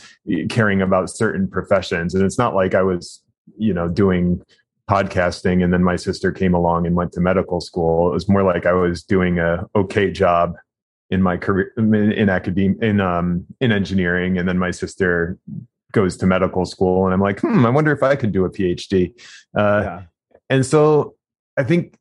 caring 0.49 0.81
about 0.81 1.09
certain 1.09 1.47
professions. 1.47 2.13
And 2.13 2.23
it's 2.23 2.37
not 2.37 2.53
like 2.53 2.75
I 2.75 2.83
was 2.83 3.23
you 3.57 3.73
know 3.73 3.87
doing 3.87 4.43
podcasting 4.89 5.63
and 5.63 5.73
then 5.73 5.83
my 5.83 5.95
sister 5.95 6.31
came 6.31 6.53
along 6.53 6.85
and 6.85 6.95
went 6.95 7.11
to 7.13 7.19
medical 7.19 7.59
school. 7.59 8.09
It 8.09 8.13
was 8.13 8.29
more 8.29 8.43
like 8.43 8.65
I 8.65 8.73
was 8.73 9.03
doing 9.03 9.39
a 9.39 9.65
okay 9.75 10.11
job 10.11 10.53
in 11.09 11.21
my 11.21 11.37
career 11.37 11.71
in, 11.77 12.29
academia 12.29 12.77
in 12.81 13.01
um 13.01 13.45
in 13.59 13.71
engineering. 13.71 14.37
And 14.37 14.47
then 14.47 14.59
my 14.59 14.71
sister 14.71 15.39
goes 15.91 16.17
to 16.17 16.25
medical 16.25 16.65
school 16.65 17.05
and 17.05 17.13
i'm 17.13 17.21
like 17.21 17.39
hmm 17.39 17.65
i 17.65 17.69
wonder 17.69 17.91
if 17.91 18.03
i 18.03 18.15
could 18.15 18.31
do 18.31 18.45
a 18.45 18.49
phd 18.49 19.13
uh, 19.57 19.81
yeah. 19.83 20.03
and 20.49 20.65
so 20.65 21.15
i 21.57 21.63
think 21.63 21.97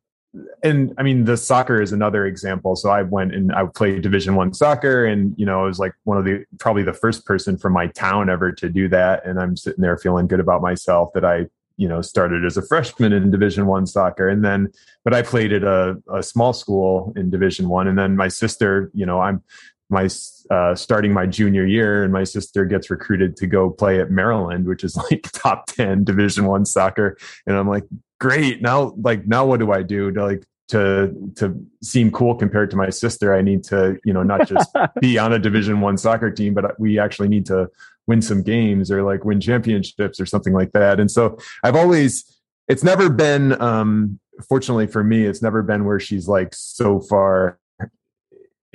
and 0.63 0.93
i 0.99 1.03
mean 1.03 1.25
the 1.25 1.37
soccer 1.37 1.81
is 1.81 1.93
another 1.93 2.27
example 2.27 2.77
so 2.77 2.91
i 2.91 3.03
went 3.03 3.35
and 3.35 3.53
i 3.55 3.65
played 3.65 4.03
division 4.03 4.35
one 4.35 4.53
soccer 4.53 5.07
and 5.07 5.35
you 5.39 5.47
know 5.47 5.63
i 5.63 5.65
was 5.65 5.79
like 5.79 5.93
one 6.05 6.19
of 6.19 6.25
the 6.25 6.45
probably 6.59 6.83
the 6.83 6.93
first 6.93 7.25
person 7.25 7.57
from 7.57 7.73
my 7.73 7.87
town 7.89 8.29
ever 8.29 8.53
to 8.53 8.69
do 8.69 8.89
that 8.89 9.25
and 9.25 9.41
i'm 9.41 9.57
sitting 9.57 9.81
there 9.81 9.97
feeling 9.97 10.27
good 10.27 10.41
about 10.41 10.61
myself 10.61 11.13
that 11.15 11.25
i 11.25 11.47
you 11.77 11.89
know 11.89 12.01
started 12.01 12.45
as 12.45 12.57
a 12.57 12.63
freshman 12.63 13.13
in 13.13 13.31
division 13.31 13.67
one 13.67 13.87
soccer 13.87 14.29
and 14.29 14.45
then 14.45 14.71
but 15.05 15.15
i 15.15 15.23
played 15.23 15.53
at 15.53 15.63
a, 15.63 15.97
a 16.13 16.23
small 16.23 16.53
school 16.53 17.13
in 17.17 17.31
division 17.31 17.69
one 17.69 17.87
and 17.87 17.99
then 17.99 18.17
my 18.17 18.29
sister 18.29 18.91
you 18.95 19.07
know 19.07 19.21
i'm 19.21 19.43
my 19.89 20.09
uh, 20.51 20.75
starting 20.75 21.13
my 21.13 21.27
junior 21.27 21.65
year 21.67 22.03
and 22.03 22.13
my 22.13 22.25
sister 22.25 22.65
gets 22.65 22.91
recruited 22.91 23.37
to 23.37 23.47
go 23.47 23.71
play 23.71 24.01
at 24.01 24.11
maryland 24.11 24.67
which 24.67 24.83
is 24.83 24.97
like 25.11 25.23
top 25.33 25.67
10 25.67 26.05
division 26.05 26.45
one 26.47 26.65
soccer. 26.65 27.17
And 27.47 27.57
i'm 27.57 27.69
like 27.69 27.85
great. 28.19 28.63
Now 28.63 28.95
like 28.97 29.27
now 29.27 29.47
what 29.47 29.61
do 29.61 29.73
i 29.73 29.83
do 29.83 30.11
to 30.13 30.25
like 30.25 30.45
to 30.69 31.33
to 31.37 31.65
seem 31.83 32.11
cool 32.11 32.35
compared 32.35 32.71
to 32.71 32.77
my 32.77 32.91
sister? 32.91 33.35
I 33.35 33.43
need 33.43 33.65
to 33.65 33.99
you 34.05 34.13
know 34.13 34.23
not 34.23 34.49
just 34.49 34.71
be 35.01 35.19
on 35.19 35.33
a 35.33 35.39
division 35.39 35.81
one 35.81 35.97
soccer 35.97 36.31
team 36.31 36.55
but 36.55 36.79
we 36.81 36.99
actually 36.99 37.29
need 37.29 37.47
to 37.47 37.69
win 38.07 38.23
some 38.23 38.43
games 38.43 38.91
or 38.91 39.03
like 39.03 39.25
win 39.25 39.41
championships 39.41 40.21
or 40.21 40.27
something 40.27 40.53
like 40.53 40.73
that. 40.73 41.01
And 41.01 41.11
so 41.11 41.39
i've 41.63 41.77
always 41.77 42.25
it's 42.69 42.83
never 42.83 43.09
been 43.09 43.61
um 43.61 44.19
fortunately 44.49 44.87
for 44.87 45.03
me 45.03 45.25
it's 45.25 45.43
never 45.43 45.63
been 45.63 45.85
where 45.85 46.01
she's 46.01 46.29
like 46.29 46.55
so 46.55 47.01
far 47.01 47.59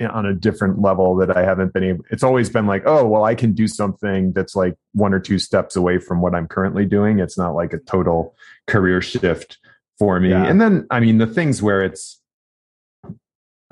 on 0.04 0.26
a 0.26 0.34
different 0.34 0.80
level 0.80 1.16
that 1.16 1.36
I 1.36 1.44
haven't 1.44 1.72
been 1.72 1.84
able. 1.84 2.04
It's 2.10 2.22
always 2.22 2.50
been 2.50 2.66
like, 2.66 2.82
oh, 2.86 3.06
well, 3.06 3.24
I 3.24 3.34
can 3.34 3.52
do 3.52 3.66
something 3.66 4.32
that's 4.32 4.56
like 4.56 4.74
one 4.92 5.14
or 5.14 5.20
two 5.20 5.38
steps 5.38 5.76
away 5.76 5.98
from 5.98 6.20
what 6.20 6.34
I'm 6.34 6.46
currently 6.46 6.84
doing. 6.84 7.18
It's 7.18 7.38
not 7.38 7.54
like 7.54 7.72
a 7.72 7.78
total 7.78 8.34
career 8.66 9.00
shift 9.00 9.58
for 9.98 10.18
me. 10.20 10.30
Yeah. 10.30 10.44
And 10.44 10.60
then, 10.60 10.86
I 10.90 11.00
mean, 11.00 11.18
the 11.18 11.26
things 11.26 11.62
where 11.62 11.82
it's, 11.82 12.20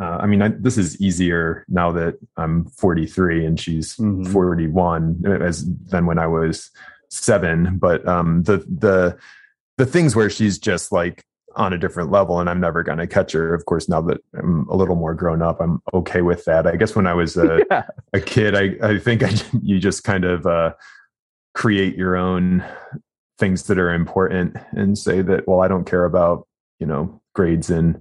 uh, 0.00 0.18
I 0.20 0.26
mean, 0.26 0.40
I, 0.40 0.48
this 0.48 0.78
is 0.78 1.00
easier 1.00 1.66
now 1.68 1.92
that 1.92 2.18
I'm 2.36 2.64
43 2.66 3.44
and 3.44 3.60
she's 3.60 3.96
mm-hmm. 3.96 4.32
41 4.32 5.24
as 5.42 5.64
than 5.86 6.06
when 6.06 6.18
I 6.18 6.26
was 6.26 6.70
seven. 7.10 7.76
But 7.78 8.06
um, 8.08 8.44
the 8.44 8.58
the 8.58 9.18
the 9.76 9.86
things 9.86 10.16
where 10.16 10.30
she's 10.30 10.58
just 10.58 10.92
like 10.92 11.24
on 11.56 11.72
a 11.72 11.78
different 11.78 12.10
level 12.10 12.40
and 12.40 12.48
I'm 12.48 12.60
never 12.60 12.82
going 12.82 12.98
to 12.98 13.06
catch 13.06 13.32
her. 13.32 13.54
Of 13.54 13.64
course, 13.66 13.88
now 13.88 14.00
that 14.02 14.18
I'm 14.34 14.68
a 14.68 14.76
little 14.76 14.96
more 14.96 15.14
grown 15.14 15.42
up, 15.42 15.60
I'm 15.60 15.82
okay 15.94 16.22
with 16.22 16.44
that. 16.44 16.66
I 16.66 16.76
guess 16.76 16.94
when 16.94 17.06
I 17.06 17.14
was 17.14 17.36
a, 17.36 17.64
yeah. 17.70 17.82
a 18.12 18.20
kid, 18.20 18.54
I, 18.54 18.88
I 18.88 18.98
think 18.98 19.22
I, 19.22 19.32
you 19.62 19.78
just 19.78 20.04
kind 20.04 20.24
of 20.24 20.46
uh, 20.46 20.74
create 21.54 21.96
your 21.96 22.16
own 22.16 22.64
things 23.38 23.64
that 23.64 23.78
are 23.78 23.92
important 23.92 24.56
and 24.72 24.96
say 24.96 25.22
that, 25.22 25.48
well, 25.48 25.60
I 25.60 25.68
don't 25.68 25.86
care 25.86 26.04
about, 26.04 26.46
you 26.78 26.86
know, 26.86 27.20
grades 27.34 27.70
in, 27.70 28.00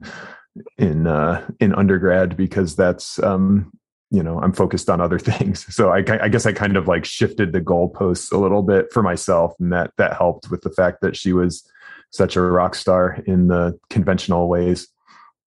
in, 0.77 1.07
uh, 1.07 1.47
in 1.59 1.73
undergrad 1.73 2.35
because 2.35 2.75
that's, 2.75 3.21
um, 3.23 3.71
you 4.11 4.23
know, 4.23 4.39
I'm 4.41 4.53
focused 4.53 4.89
on 4.89 5.01
other 5.01 5.19
things. 5.19 5.73
So 5.73 5.89
I, 5.89 6.03
I 6.21 6.29
guess 6.29 6.45
I 6.45 6.51
kind 6.51 6.77
of 6.77 6.87
like 6.87 7.05
shifted 7.05 7.53
the 7.53 7.61
goalposts 7.61 8.31
a 8.31 8.37
little 8.37 8.63
bit 8.63 8.91
for 8.91 9.01
myself 9.01 9.53
and 9.59 9.71
that, 9.71 9.91
that 9.97 10.17
helped 10.17 10.51
with 10.51 10.61
the 10.61 10.71
fact 10.71 11.01
that 11.01 11.15
she 11.15 11.33
was, 11.33 11.69
such 12.11 12.35
a 12.35 12.41
rock 12.41 12.75
star 12.75 13.19
in 13.25 13.47
the 13.47 13.77
conventional 13.89 14.47
ways. 14.47 14.87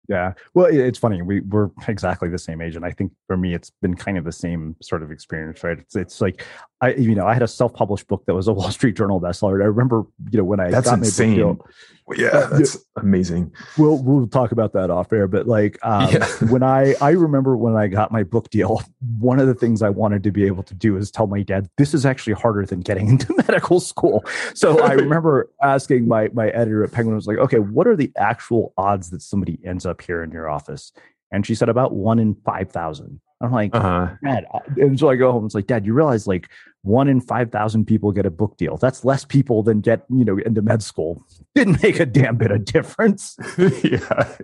Yeah. 0.08 0.32
Well, 0.52 0.66
it's 0.66 0.98
funny. 0.98 1.22
We 1.22 1.40
we're 1.40 1.70
exactly 1.88 2.28
the 2.28 2.38
same 2.38 2.60
age, 2.60 2.76
and 2.76 2.84
I 2.84 2.90
think 2.90 3.12
for 3.28 3.36
me, 3.36 3.54
it's 3.54 3.70
been 3.80 3.94
kind 3.94 4.18
of 4.18 4.24
the 4.24 4.32
same 4.32 4.76
sort 4.82 5.02
of 5.02 5.10
experience, 5.10 5.62
right? 5.62 5.78
It's 5.78 5.96
it's 5.96 6.20
like 6.20 6.44
I, 6.82 6.94
you 6.94 7.14
know, 7.14 7.26
I 7.26 7.32
had 7.32 7.42
a 7.42 7.48
self-published 7.48 8.08
book 8.08 8.24
that 8.26 8.34
was 8.34 8.48
a 8.48 8.52
Wall 8.58 8.70
Street 8.70 8.96
Journal 8.96 9.20
bestseller. 9.20 9.54
And 9.54 9.62
I 9.62 9.66
remember, 9.66 10.02
you 10.30 10.38
know, 10.38 10.44
when 10.44 10.60
I 10.60 10.70
that's 10.70 10.90
got 10.90 10.98
insane. 10.98 11.30
my 11.30 11.42
book 11.54 11.58
deal, 11.58 12.16
yeah, 12.16 12.48
that's 12.50 12.76
amazing. 12.96 13.52
We'll 13.78 14.02
we'll 14.02 14.26
talk 14.26 14.52
about 14.52 14.72
that 14.72 14.90
off 14.90 15.12
air, 15.12 15.28
but 15.28 15.46
like 15.46 15.78
um, 15.82 16.10
yeah. 16.10 16.26
when 16.50 16.62
I 16.62 16.94
I 17.00 17.10
remember 17.10 17.56
when 17.56 17.76
I 17.76 17.86
got 17.86 18.10
my 18.10 18.24
book 18.24 18.50
deal, 18.50 18.82
one 19.18 19.38
of 19.38 19.46
the 19.46 19.54
things 19.54 19.80
I 19.82 19.88
wanted 19.88 20.24
to 20.24 20.32
be 20.32 20.44
able 20.44 20.64
to 20.64 20.74
do 20.74 20.96
is 20.96 21.10
tell 21.10 21.28
my 21.28 21.42
dad 21.42 21.70
this 21.78 21.94
is 21.94 22.04
actually 22.04 22.34
harder 22.34 22.66
than 22.66 22.80
getting 22.80 23.08
into 23.10 23.32
medical 23.36 23.78
school. 23.78 24.24
So 24.54 24.80
I 24.80 24.92
remember 24.92 25.50
asking 25.62 26.08
my 26.08 26.28
my 26.34 26.48
editor 26.48 26.82
at 26.82 26.90
Penguin 26.90 27.14
was 27.14 27.28
like, 27.28 27.38
okay, 27.38 27.60
what 27.60 27.86
are 27.86 27.96
the 27.96 28.10
actual 28.16 28.74
odds 28.76 29.10
that 29.10 29.22
somebody 29.22 29.60
ends 29.64 29.86
up 29.86 30.02
here 30.02 30.22
in 30.22 30.32
your 30.32 30.48
office? 30.48 30.92
And 31.30 31.46
she 31.46 31.54
said 31.54 31.68
about 31.68 31.94
one 31.94 32.18
in 32.18 32.34
five 32.44 32.72
thousand. 32.72 33.20
I'm 33.42 33.50
like, 33.50 33.74
uh-huh. 33.74 34.14
Dad. 34.24 34.46
And 34.76 34.98
so 34.98 35.10
I 35.10 35.16
go 35.16 35.32
home. 35.32 35.44
It's 35.44 35.54
like, 35.54 35.66
Dad, 35.66 35.84
you 35.84 35.94
realize 35.94 36.26
like 36.26 36.48
one 36.82 37.08
in 37.08 37.20
5,000 37.20 37.84
people 37.86 38.12
get 38.12 38.24
a 38.24 38.30
book 38.30 38.56
deal. 38.56 38.76
That's 38.76 39.04
less 39.04 39.24
people 39.24 39.62
than 39.62 39.80
get, 39.80 40.04
you 40.08 40.24
know, 40.24 40.38
into 40.38 40.62
med 40.62 40.82
school. 40.82 41.24
Didn't 41.54 41.82
make 41.82 42.00
a 42.00 42.06
damn 42.06 42.36
bit 42.36 42.50
of 42.52 42.64
difference. 42.64 43.36
yeah. 43.58 44.36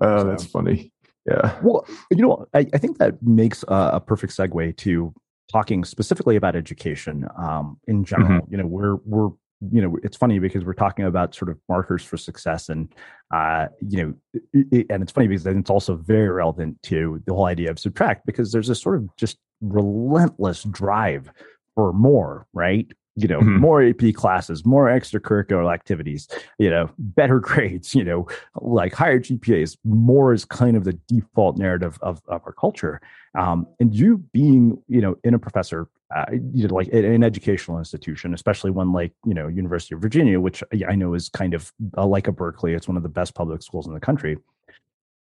oh, 0.00 0.24
that's 0.24 0.44
funny. 0.44 0.92
Yeah. 1.26 1.58
Well, 1.62 1.86
you 2.10 2.18
know, 2.18 2.46
I, 2.54 2.66
I 2.72 2.78
think 2.78 2.98
that 2.98 3.22
makes 3.22 3.64
a, 3.68 3.90
a, 3.94 4.00
perfect 4.00 4.34
segue 4.34 4.76
to 4.78 5.12
talking 5.50 5.84
specifically 5.84 6.36
about 6.36 6.56
education 6.56 7.26
um, 7.36 7.78
in 7.86 8.04
general. 8.04 8.42
Mm-hmm. 8.42 8.52
You 8.52 8.58
know, 8.58 8.66
we're, 8.66 8.96
we're 9.04 9.30
you 9.72 9.82
know 9.82 9.96
it's 10.02 10.16
funny 10.16 10.38
because 10.38 10.64
we're 10.64 10.72
talking 10.72 11.04
about 11.04 11.34
sort 11.34 11.50
of 11.50 11.58
markers 11.68 12.04
for 12.04 12.16
success 12.16 12.68
and 12.68 12.94
uh 13.34 13.66
you 13.80 14.02
know 14.32 14.40
it, 14.52 14.86
and 14.88 15.02
it's 15.02 15.10
funny 15.10 15.26
because 15.26 15.44
it's 15.46 15.70
also 15.70 15.96
very 15.96 16.28
relevant 16.28 16.80
to 16.82 17.20
the 17.26 17.34
whole 17.34 17.46
idea 17.46 17.70
of 17.70 17.78
subtract 17.78 18.24
because 18.24 18.52
there's 18.52 18.68
a 18.68 18.74
sort 18.74 18.96
of 18.96 19.16
just 19.16 19.38
relentless 19.60 20.62
drive 20.64 21.28
for 21.74 21.92
more 21.92 22.46
right 22.52 22.92
you 23.18 23.28
know 23.28 23.40
mm-hmm. 23.40 23.58
more 23.58 23.82
ap 23.82 24.00
classes 24.14 24.64
more 24.64 24.86
extracurricular 24.86 25.72
activities 25.72 26.28
you 26.58 26.70
know 26.70 26.88
better 26.98 27.40
grades 27.48 27.94
you 27.94 28.04
know 28.04 28.26
like 28.60 28.92
higher 28.92 29.18
gpas 29.18 29.76
more 29.84 30.32
is 30.32 30.44
kind 30.44 30.76
of 30.76 30.84
the 30.84 30.92
default 31.08 31.58
narrative 31.58 31.98
of, 32.02 32.22
of 32.28 32.42
our 32.44 32.52
culture 32.52 33.00
um, 33.38 33.66
and 33.80 33.94
you 33.94 34.18
being 34.32 34.80
you 34.88 35.00
know 35.00 35.16
in 35.24 35.34
a 35.34 35.38
professor 35.38 35.88
uh, 36.14 36.24
you 36.54 36.66
know, 36.66 36.74
like 36.74 36.88
in 36.88 37.04
an 37.04 37.22
educational 37.22 37.78
institution, 37.78 38.32
especially 38.32 38.70
one 38.70 38.92
like 38.92 39.12
you 39.26 39.34
know 39.34 39.46
University 39.46 39.94
of 39.94 40.00
Virginia, 40.00 40.40
which 40.40 40.64
I 40.88 40.94
know 40.94 41.12
is 41.12 41.28
kind 41.28 41.52
of 41.52 41.70
uh, 41.98 42.06
like 42.06 42.26
a 42.26 42.32
Berkeley. 42.32 42.72
It's 42.72 42.88
one 42.88 42.96
of 42.96 43.02
the 43.02 43.10
best 43.10 43.34
public 43.34 43.62
schools 43.62 43.86
in 43.86 43.92
the 43.92 44.00
country. 44.00 44.38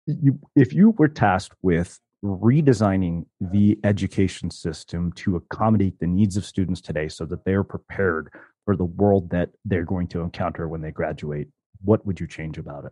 You, 0.06 0.38
if 0.56 0.72
you 0.72 0.92
were 0.92 1.08
tasked 1.08 1.58
with 1.64 2.00
redesigning 2.24 3.26
the 3.40 3.80
education 3.84 4.52
system 4.52 5.12
to 5.14 5.38
accommodate 5.38 6.00
the 6.00 6.08
needs 6.08 6.38
of 6.38 6.46
students 6.46 6.82
today, 6.82 7.08
so 7.08 7.26
that 7.26 7.46
they're 7.46 7.64
prepared 7.64 8.34
for 8.66 8.76
the 8.76 8.86
world 8.86 9.30
that 9.30 9.50
they're 9.66 9.86
going 9.86 10.08
to 10.08 10.22
encounter 10.22 10.68
when 10.68 10.82
they 10.82 10.92
graduate, 10.92 11.48
what 11.84 12.06
would 12.06 12.20
you 12.20 12.28
change 12.28 12.58
about 12.58 12.86
it? 12.86 12.92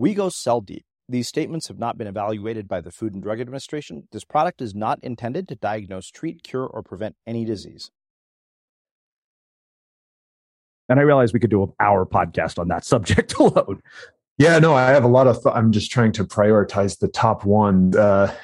We 0.00 0.14
go 0.14 0.30
cell 0.30 0.62
deep. 0.62 0.86
These 1.10 1.28
statements 1.28 1.68
have 1.68 1.78
not 1.78 1.98
been 1.98 2.06
evaluated 2.06 2.66
by 2.66 2.80
the 2.80 2.90
Food 2.90 3.12
and 3.12 3.22
Drug 3.22 3.38
Administration. 3.38 4.08
This 4.12 4.24
product 4.24 4.62
is 4.62 4.74
not 4.74 4.98
intended 5.02 5.46
to 5.48 5.56
diagnose, 5.56 6.10
treat, 6.10 6.42
cure, 6.42 6.64
or 6.64 6.82
prevent 6.82 7.16
any 7.26 7.44
disease. 7.44 7.90
And 10.88 10.98
I 10.98 11.02
realized 11.02 11.34
we 11.34 11.40
could 11.40 11.50
do 11.50 11.64
an 11.64 11.72
hour 11.80 12.06
podcast 12.06 12.58
on 12.58 12.68
that 12.68 12.82
subject 12.86 13.34
alone. 13.34 13.82
Yeah, 14.38 14.58
no, 14.58 14.72
I 14.72 14.88
have 14.88 15.04
a 15.04 15.08
lot 15.08 15.26
of. 15.26 15.42
Th- 15.42 15.54
I'm 15.54 15.70
just 15.70 15.90
trying 15.90 16.12
to 16.12 16.24
prioritize 16.24 16.98
the 16.98 17.08
top 17.08 17.44
one. 17.44 17.94
Uh, 17.94 18.34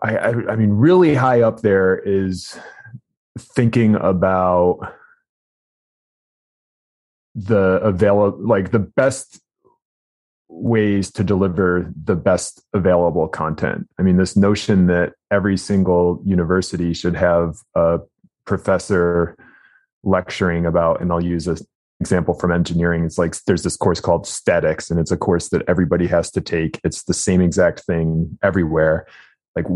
I, 0.00 0.16
I, 0.16 0.28
I 0.52 0.54
mean, 0.54 0.70
really 0.70 1.16
high 1.16 1.42
up 1.42 1.62
there 1.62 1.98
is 1.98 2.56
thinking 3.36 3.96
about 3.96 4.78
the 7.36 7.78
available, 7.82 8.38
like 8.44 8.70
the 8.70 8.78
best 8.78 9.40
ways 10.48 11.10
to 11.10 11.22
deliver 11.22 11.92
the 12.04 12.16
best 12.16 12.64
available 12.72 13.28
content. 13.28 13.86
I 13.98 14.02
mean, 14.02 14.16
this 14.16 14.36
notion 14.36 14.86
that 14.86 15.12
every 15.30 15.56
single 15.56 16.22
university 16.24 16.94
should 16.94 17.14
have 17.14 17.56
a 17.74 18.00
professor 18.46 19.36
lecturing 20.02 20.64
about, 20.64 21.02
and 21.02 21.12
I'll 21.12 21.22
use 21.22 21.46
an 21.46 21.58
example 22.00 22.32
from 22.32 22.52
engineering. 22.52 23.04
It's 23.04 23.18
like 23.18 23.34
there's 23.46 23.64
this 23.64 23.76
course 23.76 24.00
called 24.00 24.26
statics, 24.26 24.90
and 24.90 24.98
it's 24.98 25.10
a 25.10 25.16
course 25.16 25.50
that 25.50 25.62
everybody 25.68 26.06
has 26.06 26.30
to 26.30 26.40
take. 26.40 26.80
It's 26.84 27.02
the 27.02 27.14
same 27.14 27.42
exact 27.42 27.80
thing 27.80 28.38
everywhere. 28.42 29.06
Like, 29.54 29.66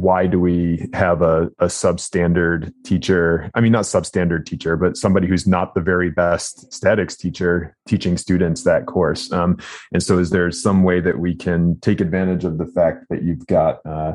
why 0.00 0.26
do 0.26 0.40
we 0.40 0.88
have 0.92 1.22
a, 1.22 1.50
a 1.58 1.66
substandard 1.66 2.72
teacher? 2.84 3.50
I 3.54 3.60
mean, 3.60 3.72
not 3.72 3.84
substandard 3.84 4.46
teacher, 4.46 4.76
but 4.76 4.96
somebody 4.96 5.26
who's 5.26 5.46
not 5.46 5.74
the 5.74 5.80
very 5.80 6.10
best 6.10 6.72
statics 6.72 7.16
teacher 7.16 7.76
teaching 7.86 8.16
students 8.16 8.64
that 8.64 8.86
course. 8.86 9.30
Um, 9.32 9.58
and 9.92 10.02
so, 10.02 10.18
is 10.18 10.30
there 10.30 10.50
some 10.50 10.82
way 10.82 11.00
that 11.00 11.18
we 11.18 11.34
can 11.34 11.78
take 11.80 12.00
advantage 12.00 12.44
of 12.44 12.58
the 12.58 12.66
fact 12.66 13.06
that 13.10 13.22
you've 13.22 13.46
got 13.46 13.84
uh, 13.86 14.14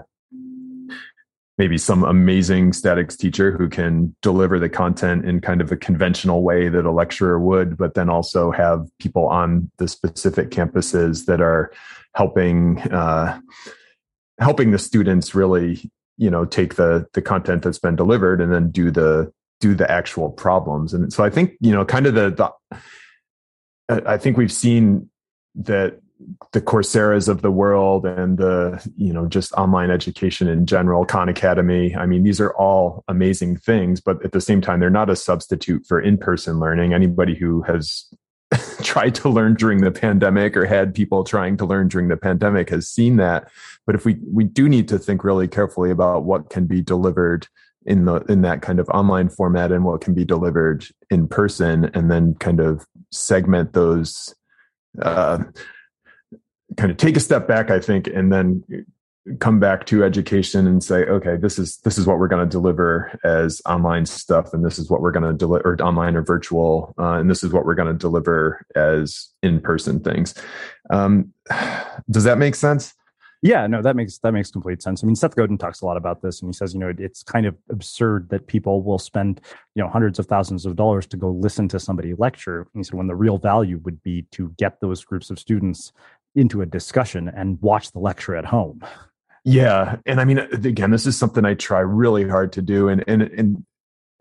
maybe 1.57 1.77
some 1.77 2.05
amazing 2.05 2.71
statics 2.71 3.17
teacher 3.17 3.51
who 3.51 3.67
can 3.67 4.15
deliver 4.21 4.59
the 4.59 4.69
content 4.69 5.25
in 5.25 5.41
kind 5.41 5.59
of 5.59 5.71
a 5.71 5.77
conventional 5.77 6.41
way 6.41 6.69
that 6.69 6.85
a 6.85 6.91
lecturer 6.91 7.37
would, 7.37 7.77
but 7.77 7.95
then 7.95 8.09
also 8.09 8.49
have 8.49 8.87
people 8.99 9.27
on 9.27 9.69
the 9.77 9.87
specific 9.87 10.51
campuses 10.51 11.25
that 11.25 11.41
are 11.41 11.71
helping 12.15 12.79
uh, 12.93 13.39
helping 14.39 14.71
the 14.71 14.79
students 14.79 15.35
really, 15.35 15.89
you 16.17 16.29
know, 16.29 16.45
take 16.45 16.75
the 16.75 17.07
the 17.13 17.21
content 17.21 17.63
that's 17.63 17.79
been 17.79 17.95
delivered 17.95 18.41
and 18.41 18.51
then 18.51 18.71
do 18.71 18.91
the 18.91 19.31
do 19.59 19.75
the 19.75 19.89
actual 19.89 20.29
problems. 20.29 20.93
And 20.93 21.11
so 21.11 21.23
I 21.23 21.29
think 21.29 21.53
you 21.59 21.71
know, 21.71 21.85
kind 21.85 22.05
of 22.05 22.13
the, 22.13 22.29
the 23.89 24.03
I 24.05 24.17
think 24.17 24.37
we've 24.37 24.51
seen 24.51 25.09
that 25.55 25.99
the 26.51 26.61
Coursera's 26.61 27.27
of 27.27 27.41
the 27.41 27.51
world 27.51 28.05
and 28.05 28.37
the, 28.37 28.85
you 28.97 29.13
know, 29.13 29.25
just 29.25 29.53
online 29.53 29.89
education 29.89 30.47
in 30.47 30.65
general, 30.65 31.05
Khan 31.05 31.29
Academy. 31.29 31.95
I 31.95 32.05
mean, 32.05 32.23
these 32.23 32.41
are 32.41 32.53
all 32.55 33.03
amazing 33.07 33.57
things, 33.57 34.01
but 34.01 34.23
at 34.25 34.33
the 34.33 34.41
same 34.41 34.61
time, 34.61 34.79
they're 34.79 34.89
not 34.89 35.09
a 35.09 35.15
substitute 35.15 35.85
for 35.87 35.99
in-person 35.99 36.59
learning. 36.59 36.93
Anybody 36.93 37.35
who 37.35 37.61
has 37.63 38.05
tried 38.83 39.15
to 39.15 39.29
learn 39.29 39.55
during 39.55 39.81
the 39.81 39.91
pandemic 39.91 40.55
or 40.55 40.65
had 40.65 40.93
people 40.93 41.23
trying 41.23 41.57
to 41.57 41.65
learn 41.65 41.87
during 41.87 42.07
the 42.07 42.17
pandemic 42.17 42.69
has 42.69 42.87
seen 42.87 43.17
that. 43.17 43.49
But 43.85 43.95
if 43.95 44.05
we, 44.05 44.17
we 44.31 44.43
do 44.43 44.69
need 44.69 44.87
to 44.89 44.99
think 44.99 45.23
really 45.23 45.47
carefully 45.47 45.91
about 45.91 46.23
what 46.23 46.49
can 46.49 46.65
be 46.65 46.81
delivered 46.81 47.47
in 47.85 48.05
the 48.05 48.15
in 48.29 48.41
that 48.41 48.61
kind 48.61 48.79
of 48.79 48.89
online 48.89 49.29
format 49.29 49.71
and 49.71 49.85
what 49.85 50.01
can 50.01 50.13
be 50.13 50.25
delivered 50.25 50.85
in 51.09 51.27
person 51.27 51.89
and 51.93 52.11
then 52.11 52.35
kind 52.35 52.59
of 52.59 52.85
segment 53.11 53.73
those 53.73 54.35
uh, 55.01 55.39
kind 56.77 56.91
of 56.91 56.97
take 56.97 57.17
a 57.17 57.19
step 57.19 57.47
back, 57.47 57.71
I 57.71 57.79
think, 57.79 58.07
and 58.07 58.31
then 58.31 58.63
come 59.39 59.59
back 59.59 59.85
to 59.87 60.03
education 60.03 60.67
and 60.67 60.83
say, 60.83 61.05
okay, 61.05 61.37
this 61.37 61.59
is 61.59 61.77
this 61.77 61.97
is 61.97 62.05
what 62.05 62.19
we're 62.19 62.27
going 62.27 62.47
to 62.47 62.49
deliver 62.49 63.17
as 63.23 63.61
online 63.65 64.05
stuff, 64.05 64.53
and 64.53 64.65
this 64.65 64.79
is 64.79 64.89
what 64.89 65.01
we're 65.01 65.11
going 65.11 65.23
to 65.23 65.33
deliver 65.33 65.75
online 65.81 66.15
or 66.15 66.21
virtual, 66.21 66.93
uh, 66.99 67.13
and 67.13 67.29
this 67.29 67.43
is 67.43 67.51
what 67.51 67.65
we're 67.65 67.75
going 67.75 67.91
to 67.91 67.97
deliver 67.97 68.65
as 68.75 69.29
in 69.43 69.61
person 69.61 69.99
things. 69.99 70.33
Um, 70.89 71.33
does 72.09 72.23
that 72.23 72.37
make 72.37 72.55
sense? 72.55 72.93
Yeah, 73.41 73.67
no, 73.67 73.81
that 73.81 73.95
makes 73.95 74.17
that 74.19 74.33
makes 74.33 74.51
complete 74.51 74.81
sense. 74.81 75.01
I 75.01 75.07
mean, 75.07 75.15
Seth 75.15 75.35
Godin 75.35 75.57
talks 75.57 75.81
a 75.81 75.85
lot 75.85 75.95
about 75.95 76.21
this, 76.21 76.41
and 76.41 76.49
he 76.49 76.53
says, 76.53 76.73
you 76.73 76.79
know, 76.79 76.93
it's 76.97 77.23
kind 77.23 77.45
of 77.45 77.55
absurd 77.69 78.29
that 78.29 78.47
people 78.47 78.83
will 78.83 78.99
spend, 78.99 79.39
you 79.75 79.83
know, 79.83 79.89
hundreds 79.89 80.19
of 80.19 80.25
thousands 80.25 80.65
of 80.65 80.75
dollars 80.75 81.07
to 81.07 81.17
go 81.17 81.29
listen 81.31 81.69
to 81.69 81.79
somebody 81.79 82.13
lecture. 82.15 82.67
And 82.73 82.79
he 82.79 82.83
said, 82.83 82.95
when 82.95 83.07
the 83.07 83.15
real 83.15 83.37
value 83.37 83.79
would 83.85 84.03
be 84.03 84.23
to 84.31 84.53
get 84.57 84.81
those 84.81 85.05
groups 85.05 85.29
of 85.29 85.39
students 85.39 85.93
into 86.35 86.61
a 86.61 86.65
discussion 86.65 87.29
and 87.29 87.61
watch 87.61 87.91
the 87.91 87.99
lecture 87.99 88.35
at 88.35 88.45
home. 88.45 88.81
Yeah, 89.45 89.97
and 90.05 90.19
I 90.19 90.25
mean, 90.25 90.39
uh, 90.39 90.47
again, 90.51 90.91
this 90.91 91.05
is 91.05 91.17
something 91.17 91.45
I 91.45 91.53
try 91.53 91.79
really 91.79 92.27
hard 92.27 92.53
to 92.53 92.61
do, 92.61 92.89
and 92.89 93.03
and 93.07 93.21
and 93.21 93.65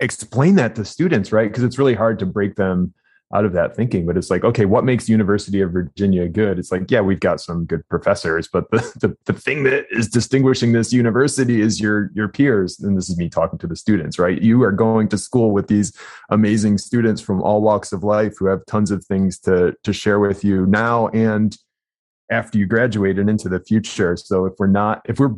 explain 0.00 0.54
that 0.56 0.76
to 0.76 0.84
students, 0.84 1.32
right? 1.32 1.50
Because 1.50 1.64
it's 1.64 1.78
really 1.78 1.94
hard 1.94 2.18
to 2.20 2.26
break 2.26 2.54
them 2.54 2.94
out 3.34 3.44
of 3.44 3.52
that 3.52 3.76
thinking. 3.76 4.06
But 4.06 4.16
it's 4.16 4.30
like, 4.30 4.44
okay, 4.44 4.64
what 4.64 4.84
makes 4.84 5.08
University 5.08 5.60
of 5.60 5.72
Virginia 5.72 6.28
good? 6.28 6.58
It's 6.58 6.72
like, 6.72 6.90
yeah, 6.90 7.00
we've 7.00 7.20
got 7.20 7.40
some 7.40 7.66
good 7.66 7.86
professors, 7.88 8.48
but 8.50 8.70
the, 8.70 8.78
the, 9.00 9.16
the 9.26 9.38
thing 9.38 9.64
that 9.64 9.86
is 9.90 10.08
distinguishing 10.08 10.72
this 10.72 10.92
university 10.92 11.60
is 11.60 11.80
your 11.80 12.10
your 12.14 12.28
peers. 12.28 12.80
And 12.80 12.96
this 12.96 13.10
is 13.10 13.18
me 13.18 13.28
talking 13.28 13.58
to 13.58 13.66
the 13.66 13.76
students, 13.76 14.18
right? 14.18 14.40
You 14.40 14.62
are 14.62 14.72
going 14.72 15.08
to 15.08 15.18
school 15.18 15.50
with 15.50 15.68
these 15.68 15.92
amazing 16.30 16.78
students 16.78 17.20
from 17.20 17.42
all 17.42 17.60
walks 17.60 17.92
of 17.92 18.04
life 18.04 18.34
who 18.38 18.46
have 18.46 18.64
tons 18.66 18.90
of 18.90 19.04
things 19.04 19.38
to 19.40 19.74
to 19.82 19.92
share 19.92 20.20
with 20.20 20.44
you 20.44 20.66
now 20.66 21.08
and 21.08 21.56
after 22.30 22.58
you 22.58 22.66
graduate 22.66 23.18
and 23.18 23.30
into 23.30 23.48
the 23.48 23.60
future. 23.60 24.16
So 24.16 24.46
if 24.46 24.54
we're 24.58 24.66
not, 24.66 25.02
if 25.06 25.18
we're, 25.18 25.34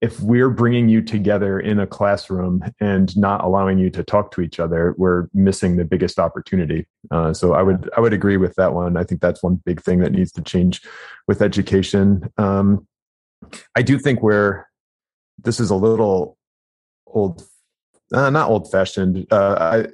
if 0.00 0.20
we're 0.20 0.50
bringing 0.50 0.88
you 0.88 1.02
together 1.02 1.58
in 1.58 1.80
a 1.80 1.86
classroom 1.86 2.62
and 2.80 3.16
not 3.16 3.42
allowing 3.42 3.78
you 3.78 3.90
to 3.90 4.04
talk 4.04 4.30
to 4.32 4.40
each 4.40 4.60
other, 4.60 4.94
we're 4.96 5.26
missing 5.34 5.76
the 5.76 5.84
biggest 5.84 6.18
opportunity. 6.20 6.86
Uh, 7.10 7.32
so 7.32 7.54
I 7.54 7.62
would 7.62 7.90
I 7.96 8.00
would 8.00 8.12
agree 8.12 8.36
with 8.36 8.54
that 8.54 8.74
one. 8.74 8.96
I 8.96 9.02
think 9.02 9.20
that's 9.20 9.42
one 9.42 9.60
big 9.64 9.82
thing 9.82 9.98
that 10.00 10.12
needs 10.12 10.30
to 10.32 10.42
change 10.42 10.82
with 11.26 11.42
education. 11.42 12.30
Um, 12.38 12.86
I 13.74 13.82
do 13.82 13.98
think 13.98 14.22
we're 14.22 14.66
this 15.42 15.60
is 15.60 15.70
a 15.70 15.76
little 15.76 16.36
old, 17.06 17.42
uh, 18.12 18.30
not 18.30 18.50
old 18.50 18.70
fashioned, 18.70 19.26
uh, 19.30 19.56
I, 19.58 19.86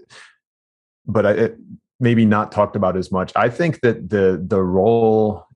but 1.06 1.26
I, 1.26 1.30
it, 1.32 1.58
maybe 2.00 2.24
not 2.24 2.52
talked 2.52 2.76
about 2.76 2.96
as 2.96 3.12
much. 3.12 3.32
I 3.36 3.48
think 3.48 3.80
that 3.80 4.10
the 4.10 4.42
the 4.44 4.62
role 4.62 5.46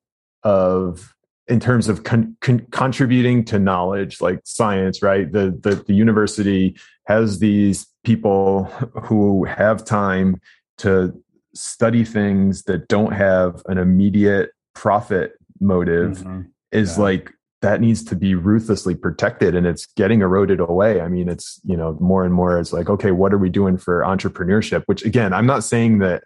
of 0.44 1.14
in 1.48 1.58
terms 1.58 1.88
of 1.88 2.04
con- 2.04 2.36
con- 2.40 2.66
contributing 2.70 3.44
to 3.44 3.58
knowledge 3.58 4.20
like 4.20 4.40
science 4.44 5.02
right 5.02 5.32
the, 5.32 5.58
the 5.62 5.82
the 5.86 5.94
university 5.94 6.76
has 7.06 7.38
these 7.38 7.86
people 8.04 8.64
who 9.02 9.44
have 9.44 9.84
time 9.84 10.40
to 10.76 11.12
study 11.54 12.04
things 12.04 12.64
that 12.64 12.86
don't 12.88 13.12
have 13.12 13.62
an 13.66 13.78
immediate 13.78 14.50
profit 14.74 15.32
motive 15.60 16.18
mm-hmm. 16.18 16.42
is 16.70 16.96
yeah. 16.96 17.02
like 17.02 17.32
that 17.60 17.80
needs 17.80 18.04
to 18.04 18.14
be 18.14 18.36
ruthlessly 18.36 18.94
protected 18.94 19.56
and 19.56 19.66
it's 19.66 19.86
getting 19.96 20.20
eroded 20.20 20.60
away 20.60 21.00
i 21.00 21.08
mean 21.08 21.28
it's 21.28 21.60
you 21.64 21.76
know 21.76 21.96
more 22.00 22.24
and 22.24 22.34
more 22.34 22.60
it's 22.60 22.72
like 22.72 22.88
okay 22.88 23.10
what 23.10 23.32
are 23.32 23.38
we 23.38 23.50
doing 23.50 23.76
for 23.76 24.02
entrepreneurship 24.02 24.82
which 24.86 25.04
again 25.04 25.32
i'm 25.32 25.46
not 25.46 25.64
saying 25.64 25.98
that 25.98 26.22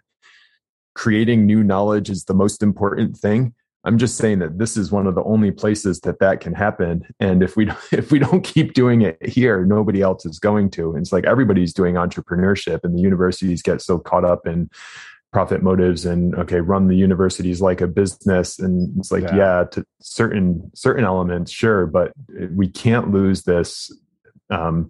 creating 0.93 1.45
new 1.45 1.63
knowledge 1.63 2.09
is 2.09 2.25
the 2.25 2.35
most 2.35 2.61
important 2.61 3.17
thing 3.17 3.53
i'm 3.85 3.97
just 3.97 4.17
saying 4.17 4.39
that 4.39 4.57
this 4.57 4.77
is 4.77 4.91
one 4.91 5.07
of 5.07 5.15
the 5.15 5.23
only 5.23 5.51
places 5.51 5.99
that 6.01 6.19
that 6.19 6.39
can 6.39 6.53
happen. 6.53 7.03
And 7.19 7.43
if 7.43 7.55
we 7.55 7.69
if 7.91 8.11
we 8.11 8.19
don't 8.19 8.43
keep 8.43 8.73
doing 8.73 9.01
it 9.01 9.23
here 9.25 9.65
nobody 9.65 10.01
else 10.01 10.25
is 10.25 10.39
going 10.39 10.69
to. 10.71 10.91
And 10.91 10.99
it's 10.99 11.13
like 11.13 11.25
everybody's 11.25 11.73
doing 11.73 11.95
entrepreneurship 11.95 12.81
and 12.83 12.95
the 12.95 13.01
universities 13.01 13.61
get 13.61 13.81
so 13.81 13.99
caught 13.99 14.25
up 14.25 14.45
in 14.45 14.69
profit 15.31 15.63
motives 15.63 16.05
and 16.05 16.35
okay 16.35 16.59
run 16.61 16.87
the 16.87 16.95
universities 16.95 17.61
like 17.61 17.81
a 17.81 17.87
business. 17.87 18.59
And 18.59 18.97
it's 18.99 19.11
like 19.11 19.23
yeah, 19.23 19.35
yeah 19.35 19.63
to 19.71 19.85
certain 20.01 20.71
certain 20.75 21.05
elements 21.05 21.51
sure. 21.51 21.87
But 21.87 22.13
we 22.51 22.67
can't 22.69 23.11
lose 23.11 23.43
this 23.43 23.91
um, 24.49 24.89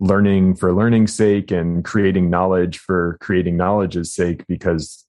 learning 0.00 0.56
for 0.56 0.72
learning's 0.72 1.14
sake 1.14 1.50
and 1.50 1.84
creating 1.84 2.30
knowledge 2.30 2.78
for 2.78 3.16
creating 3.20 3.56
knowledge's 3.56 4.14
sake 4.14 4.46
because 4.46 5.06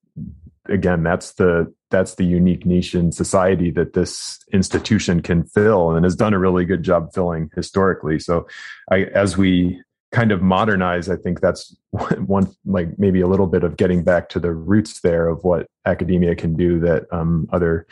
again 0.69 1.03
that's 1.03 1.33
the 1.33 1.71
that's 1.91 2.15
the 2.15 2.25
unique 2.25 2.65
niche 2.65 2.93
in 2.93 3.11
society 3.11 3.71
that 3.71 3.93
this 3.93 4.39
institution 4.53 5.21
can 5.21 5.43
fill 5.43 5.91
and 5.91 6.05
has 6.05 6.15
done 6.15 6.33
a 6.33 6.39
really 6.39 6.65
good 6.65 6.83
job 6.83 7.13
filling 7.13 7.49
historically. 7.55 8.19
So 8.19 8.47
i 8.91 9.03
as 9.15 9.37
we 9.37 9.81
kind 10.11 10.31
of 10.31 10.41
modernize 10.41 11.07
i 11.07 11.15
think 11.15 11.39
that's 11.39 11.75
one 12.25 12.47
like 12.65 12.97
maybe 12.97 13.21
a 13.21 13.27
little 13.27 13.47
bit 13.47 13.63
of 13.63 13.77
getting 13.77 14.03
back 14.03 14.29
to 14.29 14.39
the 14.39 14.51
roots 14.51 15.01
there 15.01 15.27
of 15.27 15.43
what 15.43 15.67
academia 15.85 16.35
can 16.35 16.55
do 16.55 16.79
that 16.79 17.05
um, 17.11 17.47
other 17.51 17.85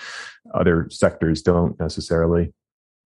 other 0.53 0.87
sectors 0.89 1.41
don't 1.41 1.79
necessarily 1.79 2.53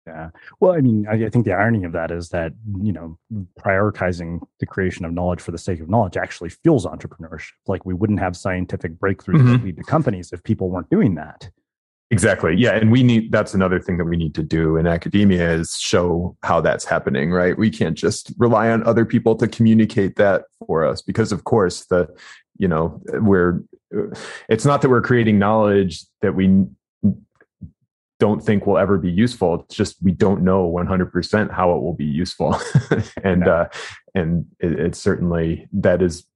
yeah 0.07 0.29
well 0.59 0.73
i 0.73 0.79
mean 0.79 1.05
I, 1.09 1.25
I, 1.25 1.29
think 1.29 1.45
the 1.45 1.53
irony 1.53 1.83
of 1.83 1.91
that 1.91 2.11
is 2.11 2.29
that 2.29 2.53
you 2.81 2.91
know 2.91 3.17
prioritizing 3.59 4.39
the 4.59 4.65
creation 4.65 5.05
of 5.05 5.13
knowledge 5.13 5.41
for 5.41 5.51
the 5.51 5.57
sake 5.57 5.79
of 5.79 5.89
knowledge 5.89 6.17
actually 6.17 6.49
fuels 6.49 6.85
entrepreneurship 6.85 7.51
like 7.67 7.85
we 7.85 7.93
wouldn't 7.93 8.19
have 8.19 8.35
scientific 8.35 8.93
breakthroughs 8.99 9.37
mm-hmm. 9.37 9.51
that 9.53 9.63
lead 9.63 9.77
to 9.77 9.83
companies 9.83 10.33
if 10.33 10.43
people 10.43 10.69
weren't 10.69 10.89
doing 10.89 11.15
that 11.15 11.49
Exactly. 12.11 12.55
Yeah. 12.57 12.75
And 12.75 12.91
we 12.91 13.03
need, 13.03 13.31
that's 13.31 13.53
another 13.53 13.79
thing 13.79 13.97
that 13.97 14.03
we 14.03 14.17
need 14.17 14.35
to 14.35 14.43
do 14.43 14.75
in 14.75 14.85
academia 14.85 15.49
is 15.53 15.77
show 15.79 16.35
how 16.43 16.59
that's 16.59 16.83
happening, 16.83 17.31
right? 17.31 17.57
We 17.57 17.69
can't 17.69 17.97
just 17.97 18.33
rely 18.37 18.69
on 18.69 18.83
other 18.83 19.05
people 19.05 19.37
to 19.37 19.47
communicate 19.47 20.17
that 20.17 20.43
for 20.67 20.85
us 20.85 21.01
because, 21.01 21.31
of 21.31 21.45
course, 21.45 21.85
the, 21.85 22.09
you 22.57 22.67
know, 22.67 23.01
we're, 23.13 23.61
it's 24.49 24.65
not 24.65 24.81
that 24.81 24.89
we're 24.89 25.01
creating 25.01 25.39
knowledge 25.39 26.03
that 26.21 26.35
we 26.35 26.65
don't 28.21 28.39
think 28.39 28.67
will 28.67 28.77
ever 28.77 28.99
be 28.99 29.09
useful. 29.09 29.61
It's 29.61 29.75
just 29.75 29.97
we 29.99 30.11
don't 30.11 30.43
know 30.43 30.71
100% 30.71 31.51
how 31.51 31.75
it 31.75 31.81
will 31.81 31.95
be 31.95 32.05
useful. 32.05 32.55
and, 33.23 33.47
uh, 33.47 33.67
and 34.13 34.45
it, 34.59 34.79
it's 34.79 34.99
certainly 34.99 35.67
that 35.73 36.03
is, 36.03 36.27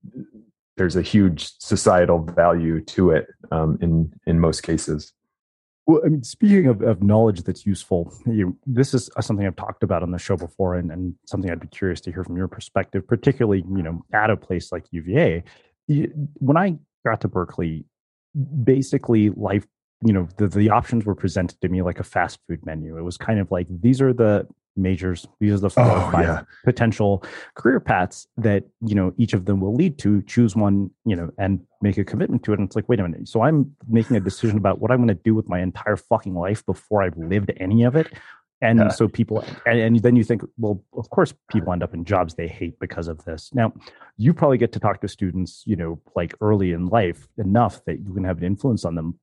there's 0.78 0.95
a 0.95 1.04
huge 1.04 1.54
societal 1.60 2.24
value 2.24 2.82
to 2.82 3.12
it 3.12 3.28
um, 3.52 3.78
in, 3.82 4.12
in 4.26 4.39
most 4.39 4.63
cases. 4.63 5.13
Well, 5.86 6.02
I 6.04 6.10
mean, 6.10 6.24
speaking 6.24 6.65
of, 6.65 6.82
of 6.82 7.04
knowledge 7.04 7.43
that's 7.43 7.67
useful, 7.67 8.12
you, 8.26 8.58
this 8.65 8.95
is 8.95 9.08
something 9.21 9.45
I've 9.45 9.56
talked 9.56 9.84
about 9.84 10.02
on 10.02 10.10
the 10.10 10.17
show 10.17 10.36
before, 10.36 10.74
and, 10.74 10.91
and 10.91 11.13
something 11.28 11.52
I'd 11.52 11.60
be 11.60 11.67
curious 11.67 12.02
to 12.02 12.12
hear 12.12 12.24
from 12.24 12.36
your 12.36 12.48
perspective, 12.48 13.08
particularly 13.08 13.63
you 13.69 13.84
know 13.84 14.04
at 14.12 14.32
a 14.32 14.36
place 14.36 14.71
like 14.71 14.86
UVA. 14.89 15.43
When 16.39 16.58
I 16.58 16.80
got 17.06 17.21
to 17.21 17.28
Berkeley, 17.28 17.86
basically 18.63 19.30
life 19.30 19.67
you 20.02 20.14
know 20.14 20.28
the, 20.38 20.48
the 20.48 20.70
options 20.70 21.06
were 21.06 21.16
presented 21.16 21.60
to 21.62 21.70
me 21.70 21.82
like 21.82 22.00
a 22.00 22.04
fast 22.04 22.40
food 22.48 22.66
menu. 22.66 22.98
It 22.98 23.02
was 23.02 23.18
kind 23.18 23.40
of 23.40 23.52
like 23.52 23.68
these 23.70 24.02
are 24.02 24.14
the 24.14 24.48
majors 24.78 25.26
these 25.40 25.54
are 25.54 25.60
the 25.60 25.70
four 25.70 25.86
oh, 25.86 26.10
five 26.12 26.26
yeah. 26.26 26.42
potential 26.66 27.24
career 27.54 27.80
paths 27.80 28.28
that 28.38 28.64
you 28.82 28.94
know 28.94 29.14
each 29.18 29.34
of 29.34 29.46
them 29.46 29.60
will 29.60 29.74
lead 29.74 29.98
to. 30.00 30.22
Choose 30.24 30.56
one 30.56 30.92
you 31.06 31.16
know 31.16 31.32
and 31.38 31.62
make 31.82 31.98
a 31.98 32.04
commitment 32.04 32.44
to 32.44 32.54
it. 32.54 32.60
And 32.60 32.68
it's 32.68 32.76
like 32.76 32.90
wait 32.90 33.00
a 33.00 33.04
minute. 33.04 33.28
So 33.28 33.42
i'm 33.42 33.76
making 33.88 34.18
a 34.18 34.20
decision 34.20 34.58
about 34.58 34.80
what 34.80 34.92
i'm 34.92 34.98
going 34.98 35.08
to 35.08 35.24
do 35.24 35.34
with 35.34 35.48
my 35.48 35.62
entire 35.62 35.96
fucking 35.96 36.36
life 36.36 36.66
before 36.66 37.04
i've 37.04 37.18
lived 37.18 37.52
any 37.58 37.84
of 37.84 37.96
it. 37.96 38.14
And 38.62 38.80
yeah. 38.80 38.88
so 38.88 39.08
people 39.08 39.44
and, 39.66 39.80
and, 39.80 40.00
then 40.02 40.16
you 40.16 40.24
think 40.24 40.42
well 40.58 40.84
of 40.94 41.10
course 41.10 41.34
people 41.52 41.72
end 41.74 41.84
up 41.84 41.94
in 41.94 42.06
jobs 42.06 42.36
they 42.36 42.48
hate 42.48 42.80
because 42.80 43.08
of 43.08 43.24
this. 43.26 43.52
Now 43.54 43.74
you 44.18 44.34
probably 44.34 44.58
get 44.58 44.72
to 44.74 44.80
talk 44.80 45.02
to 45.02 45.08
students 45.08 45.64
you 45.66 45.76
know 45.76 46.02
like 46.16 46.34
early 46.42 46.72
in 46.72 46.88
life 46.88 47.28
enough 47.38 47.84
that 47.86 48.00
you 48.00 48.14
can 48.14 48.24
have 48.24 48.38
an 48.40 48.44
influence 48.44 48.84
on 48.84 48.96
them 48.96 49.20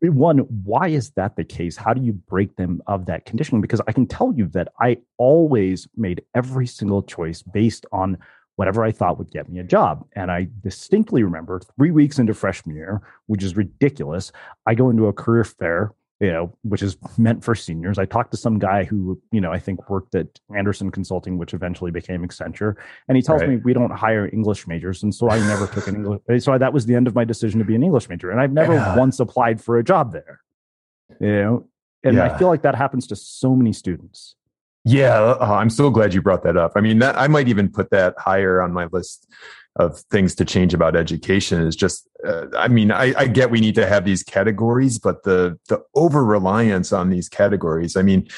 one 0.00 0.38
why 0.38 0.88
is 0.88 1.10
that 1.10 1.36
the 1.36 1.44
case? 1.44 1.76
How 1.76 1.94
do 1.94 2.02
you 2.02 2.12
break 2.12 2.56
them 2.56 2.82
of 2.86 3.06
that 3.06 3.24
conditioning? 3.26 3.60
Because 3.60 3.80
i 3.86 3.92
can 3.92 4.06
tell 4.06 4.32
you 4.32 4.46
that 4.48 4.68
i 4.80 4.98
always 5.16 5.88
made 5.96 6.22
every 6.34 6.66
single 6.66 7.02
choice 7.02 7.42
based 7.42 7.86
on 7.92 8.18
whatever 8.56 8.84
i 8.84 8.90
thought 8.90 9.18
would 9.18 9.30
get 9.30 9.48
me 9.48 9.58
a 9.58 9.64
job. 9.64 10.06
And 10.14 10.30
i 10.30 10.48
distinctly 10.62 11.22
remember 11.22 11.60
three 11.76 11.90
weeks 11.90 12.18
into 12.18 12.34
freshman 12.34 12.76
year 12.76 13.02
which 13.26 13.42
is 13.42 13.56
ridiculous 13.56 14.32
i 14.66 14.74
go 14.74 14.90
into 14.90 15.06
a 15.06 15.12
career 15.12 15.44
fair 15.44 15.92
you 16.20 16.32
know, 16.32 16.52
which 16.62 16.82
is 16.82 16.96
meant 17.16 17.44
for 17.44 17.54
seniors. 17.54 17.98
I 17.98 18.04
talked 18.04 18.32
to 18.32 18.36
some 18.36 18.58
guy 18.58 18.84
who, 18.84 19.20
you 19.30 19.40
know, 19.40 19.52
I 19.52 19.60
think 19.60 19.88
worked 19.88 20.14
at 20.16 20.26
Andersen 20.54 20.90
Consulting, 20.90 21.38
which 21.38 21.54
eventually 21.54 21.92
became 21.92 22.26
Accenture, 22.26 22.74
and 23.06 23.16
he 23.16 23.22
tells 23.22 23.40
right. 23.40 23.50
me 23.50 23.56
we 23.56 23.72
don't 23.72 23.90
hire 23.90 24.28
English 24.32 24.66
majors, 24.66 25.02
and 25.02 25.14
so 25.14 25.30
I 25.30 25.38
never 25.38 25.66
took 25.66 25.86
an 25.86 25.96
English. 25.96 26.22
So 26.44 26.56
that 26.56 26.72
was 26.72 26.86
the 26.86 26.94
end 26.94 27.06
of 27.06 27.14
my 27.14 27.24
decision 27.24 27.58
to 27.58 27.64
be 27.64 27.74
an 27.74 27.82
English 27.82 28.08
major, 28.08 28.30
and 28.30 28.40
I've 28.40 28.52
never 28.52 28.74
yeah. 28.74 28.96
once 28.96 29.20
applied 29.20 29.60
for 29.60 29.78
a 29.78 29.84
job 29.84 30.12
there. 30.12 30.40
You 31.20 31.32
know, 31.32 31.68
and 32.04 32.16
yeah. 32.16 32.24
I 32.24 32.38
feel 32.38 32.48
like 32.48 32.62
that 32.62 32.74
happens 32.74 33.06
to 33.08 33.16
so 33.16 33.54
many 33.54 33.72
students. 33.72 34.34
Yeah, 34.84 35.18
uh, 35.20 35.56
I'm 35.58 35.70
so 35.70 35.90
glad 35.90 36.14
you 36.14 36.22
brought 36.22 36.42
that 36.44 36.56
up. 36.56 36.72
I 36.76 36.80
mean, 36.80 36.98
that 37.00 37.18
I 37.18 37.28
might 37.28 37.48
even 37.48 37.68
put 37.68 37.90
that 37.90 38.14
higher 38.18 38.62
on 38.62 38.72
my 38.72 38.88
list 38.90 39.28
of 39.78 40.00
things 40.10 40.34
to 40.34 40.44
change 40.44 40.74
about 40.74 40.96
education 40.96 41.62
is 41.62 41.76
just 41.76 42.08
uh, 42.26 42.46
i 42.56 42.68
mean 42.68 42.90
I, 42.90 43.14
I, 43.16 43.26
get 43.26 43.50
we 43.50 43.60
need 43.60 43.76
to 43.76 43.86
have 43.86 44.04
these 44.04 44.22
categories 44.22 44.98
but 44.98 45.22
the 45.22 45.58
the 45.68 45.80
over 45.94 46.24
reliance 46.24 46.92
on 46.92 47.10
these 47.10 47.28
categories 47.28 47.96
i 47.96 48.02
mean 48.02 48.28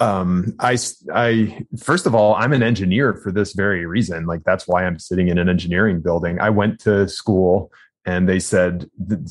um 0.00 0.54
i 0.58 0.76
i 1.14 1.64
first 1.78 2.06
of 2.06 2.14
all 2.14 2.34
i'm 2.34 2.52
an 2.52 2.62
engineer 2.62 3.14
for 3.14 3.32
this 3.32 3.54
very 3.54 3.86
reason. 3.86 4.26
Like 4.26 4.44
that's 4.44 4.68
why 4.68 4.84
i'm 4.84 4.98
sitting 4.98 5.28
in 5.28 5.38
an 5.38 5.48
engineering 5.48 6.00
building. 6.00 6.38
I 6.40 6.50
went 6.50 6.80
to 6.80 7.08
school 7.08 7.70
and 8.06 8.28
they 8.28 8.38
said 8.38 8.88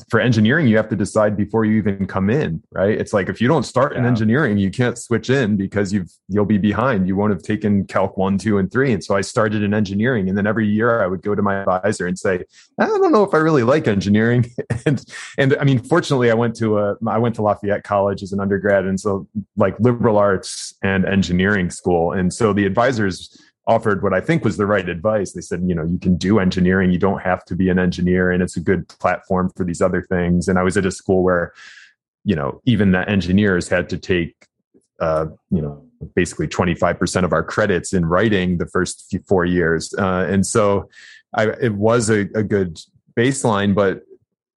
for 0.08 0.20
engineering 0.20 0.66
you 0.68 0.76
have 0.76 0.88
to 0.88 0.96
decide 0.96 1.36
before 1.36 1.64
you 1.64 1.76
even 1.76 2.06
come 2.06 2.30
in 2.30 2.62
right? 2.72 2.98
It's 2.98 3.12
like 3.12 3.28
if 3.28 3.40
you 3.40 3.48
don't 3.48 3.64
start 3.64 3.92
yeah. 3.92 4.00
in 4.00 4.06
engineering 4.06 4.58
you 4.58 4.70
can't 4.70 4.98
switch 4.98 5.30
in 5.30 5.56
because 5.56 5.92
you've 5.92 6.10
you'll 6.28 6.44
be 6.44 6.58
behind. 6.58 7.08
You 7.08 7.16
won't 7.16 7.32
have 7.32 7.42
taken 7.42 7.86
calc 7.86 8.16
1 8.16 8.38
2 8.38 8.58
and 8.58 8.70
3 8.70 8.92
and 8.92 9.04
so 9.04 9.16
i 9.16 9.20
started 9.20 9.62
in 9.62 9.74
engineering. 9.74 10.28
And 10.28 10.36
then 10.36 10.46
every 10.46 10.68
year 10.68 11.02
i 11.02 11.06
would 11.06 11.22
go 11.22 11.34
to 11.34 11.42
my 11.42 11.56
advisor 11.56 12.06
and 12.06 12.18
say 12.18 12.44
i 12.78 12.86
don't 12.86 13.12
know 13.12 13.24
if 13.24 13.34
i 13.34 13.38
really 13.38 13.62
like 13.62 13.88
engineering. 13.88 14.46
And 14.84 15.02
and 15.38 15.56
i 15.60 15.64
mean 15.64 15.80
fortunately 15.80 16.30
i 16.30 16.34
went 16.34 16.54
to 16.56 16.78
a 16.78 16.94
i 17.08 17.18
went 17.18 17.34
to 17.36 17.42
lafayette 17.42 17.82
college 17.82 18.22
as 18.22 18.32
an 18.32 18.40
undergrad 18.40 18.84
and 18.84 19.00
so 19.00 19.26
like 19.56 19.78
liberal 19.80 20.18
arts 20.18 20.74
and 20.82 21.04
engineering 21.04 21.70
school. 21.70 22.12
And 22.12 22.32
so 22.32 22.52
the 22.52 22.66
advisors 22.66 23.36
offered 23.66 24.02
what 24.02 24.14
I 24.14 24.20
think 24.20 24.44
was 24.44 24.56
the 24.56 24.66
right 24.66 24.88
advice. 24.88 25.32
They 25.32 25.40
said, 25.40 25.62
you 25.66 25.74
know, 25.74 25.84
you 25.84 25.98
can 25.98 26.16
do 26.16 26.38
engineering, 26.38 26.92
you 26.92 26.98
don't 26.98 27.20
have 27.22 27.44
to 27.46 27.56
be 27.56 27.68
an 27.68 27.78
engineer, 27.78 28.30
and 28.30 28.42
it's 28.42 28.56
a 28.56 28.60
good 28.60 28.88
platform 28.88 29.50
for 29.56 29.64
these 29.64 29.82
other 29.82 30.02
things. 30.02 30.48
And 30.48 30.58
I 30.58 30.62
was 30.62 30.76
at 30.76 30.86
a 30.86 30.90
school 30.90 31.22
where, 31.22 31.52
you 32.24 32.36
know, 32.36 32.60
even 32.64 32.92
the 32.92 33.08
engineers 33.08 33.68
had 33.68 33.88
to 33.88 33.98
take, 33.98 34.34
uh, 35.00 35.26
you 35.50 35.60
know, 35.60 35.84
basically 36.14 36.46
25% 36.46 37.24
of 37.24 37.32
our 37.32 37.42
credits 37.42 37.92
in 37.92 38.06
writing 38.06 38.58
the 38.58 38.66
first 38.66 39.14
four 39.26 39.44
years. 39.44 39.94
Uh, 39.98 40.26
and 40.28 40.46
so 40.46 40.88
I, 41.34 41.48
it 41.60 41.74
was 41.74 42.10
a, 42.10 42.20
a 42.34 42.42
good 42.42 42.78
baseline, 43.16 43.74
but 43.74 44.02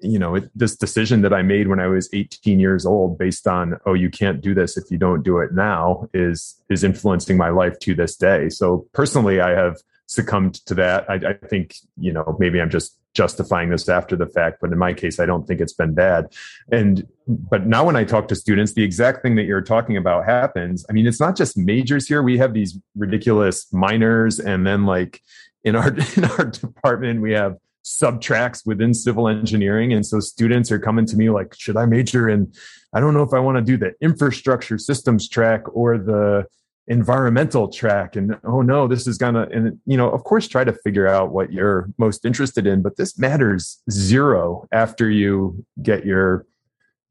you 0.01 0.19
know 0.19 0.35
it, 0.35 0.49
this 0.55 0.75
decision 0.75 1.21
that 1.21 1.33
i 1.33 1.41
made 1.41 1.67
when 1.67 1.79
i 1.79 1.87
was 1.87 2.09
18 2.13 2.59
years 2.59 2.85
old 2.85 3.17
based 3.17 3.47
on 3.47 3.77
oh 3.85 3.93
you 3.93 4.09
can't 4.09 4.41
do 4.41 4.53
this 4.53 4.77
if 4.77 4.89
you 4.89 4.97
don't 4.97 5.23
do 5.23 5.39
it 5.39 5.53
now 5.53 6.07
is 6.13 6.61
is 6.69 6.83
influencing 6.83 7.37
my 7.37 7.49
life 7.49 7.77
to 7.79 7.93
this 7.93 8.15
day 8.15 8.49
so 8.49 8.87
personally 8.93 9.41
i 9.41 9.51
have 9.51 9.77
succumbed 10.07 10.55
to 10.65 10.73
that 10.73 11.09
i, 11.09 11.15
I 11.15 11.33
think 11.47 11.75
you 11.97 12.13
know 12.13 12.35
maybe 12.39 12.61
i'm 12.61 12.69
just 12.69 12.99
justifying 13.13 13.69
this 13.69 13.89
after 13.89 14.15
the 14.15 14.27
fact, 14.27 14.59
but 14.61 14.71
in 14.71 14.77
my 14.77 14.93
case, 14.93 15.19
I 15.19 15.25
don't 15.25 15.47
think 15.47 15.59
it's 15.61 15.73
been 15.73 15.93
bad. 15.93 16.33
And 16.71 17.05
but 17.27 17.65
now 17.65 17.85
when 17.85 17.95
I 17.95 18.03
talk 18.03 18.27
to 18.29 18.35
students, 18.35 18.73
the 18.73 18.83
exact 18.83 19.23
thing 19.23 19.35
that 19.35 19.43
you're 19.43 19.61
talking 19.61 19.97
about 19.97 20.25
happens. 20.25 20.85
I 20.89 20.93
mean, 20.93 21.07
it's 21.07 21.19
not 21.19 21.35
just 21.35 21.57
majors 21.57 22.07
here. 22.07 22.23
We 22.23 22.37
have 22.37 22.53
these 22.53 22.77
ridiculous 22.95 23.71
minors, 23.73 24.39
and 24.39 24.65
then 24.65 24.85
like 24.85 25.21
in 25.63 25.75
our 25.75 25.89
in 26.15 26.25
our 26.25 26.45
department, 26.45 27.21
we 27.21 27.33
have 27.33 27.57
subtracks 27.85 28.65
within 28.65 28.93
civil 28.93 29.27
engineering. 29.27 29.93
And 29.93 30.05
so 30.05 30.19
students 30.19 30.71
are 30.71 30.79
coming 30.79 31.05
to 31.07 31.17
me 31.17 31.29
like, 31.29 31.55
should 31.57 31.77
I 31.77 31.85
major 31.85 32.29
in, 32.29 32.53
I 32.93 32.99
don't 32.99 33.13
know 33.13 33.23
if 33.23 33.33
I 33.33 33.39
want 33.39 33.57
to 33.57 33.63
do 33.63 33.77
the 33.77 33.93
infrastructure 34.01 34.77
systems 34.77 35.29
track 35.29 35.63
or 35.73 35.97
the 35.97 36.45
environmental 36.87 37.67
track. 37.67 38.15
And 38.15 38.35
oh 38.43 38.61
no, 38.61 38.87
this 38.87 39.07
is 39.07 39.17
gonna, 39.17 39.47
and 39.53 39.79
you 39.85 39.95
know, 39.95 40.09
of 40.09 40.23
course, 40.23 40.47
try 40.47 40.63
to 40.63 40.73
figure 40.73 41.07
out 41.07 41.31
what 41.31 41.53
you're 41.53 41.89
most 41.97 42.25
interested 42.25 42.65
in, 42.65 42.81
but 42.81 42.97
this 42.97 43.17
matters 43.17 43.81
zero 43.91 44.67
after 44.71 45.09
you 45.09 45.63
get 45.81 46.05
your 46.05 46.45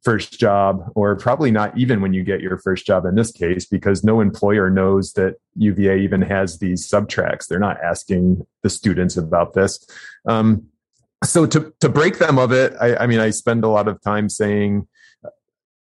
first 0.03 0.39
job, 0.39 0.91
or 0.95 1.17
probably 1.17 1.51
not 1.51 1.77
even 1.77 2.01
when 2.01 2.13
you 2.13 2.23
get 2.23 2.41
your 2.41 2.59
first 2.59 2.87
job 2.87 3.05
in 3.05 3.15
this 3.15 3.33
case, 3.33 3.67
because 3.67 4.05
no 4.05 4.21
employer 4.21 4.71
knows 4.71 5.13
that 5.15 5.37
UVA 5.57 6.01
even 6.01 6.23
has 6.23 6.59
these 6.59 6.89
subtracks. 6.89 7.47
They're 7.47 7.59
not 7.59 7.81
asking 7.83 8.47
the 8.63 8.71
students 8.71 9.17
about 9.17 9.55
this. 9.55 9.85
Um, 10.27 10.67
so 11.25 11.47
to 11.47 11.75
to 11.81 11.89
break 11.89 12.19
them 12.19 12.39
of 12.39 12.53
it, 12.53 12.75
I, 12.81 12.97
I, 12.97 13.07
mean, 13.07 13.19
I 13.19 13.31
spend 13.31 13.65
a 13.65 13.69
lot 13.69 13.89
of 13.89 14.01
time 14.03 14.29
saying 14.29 14.87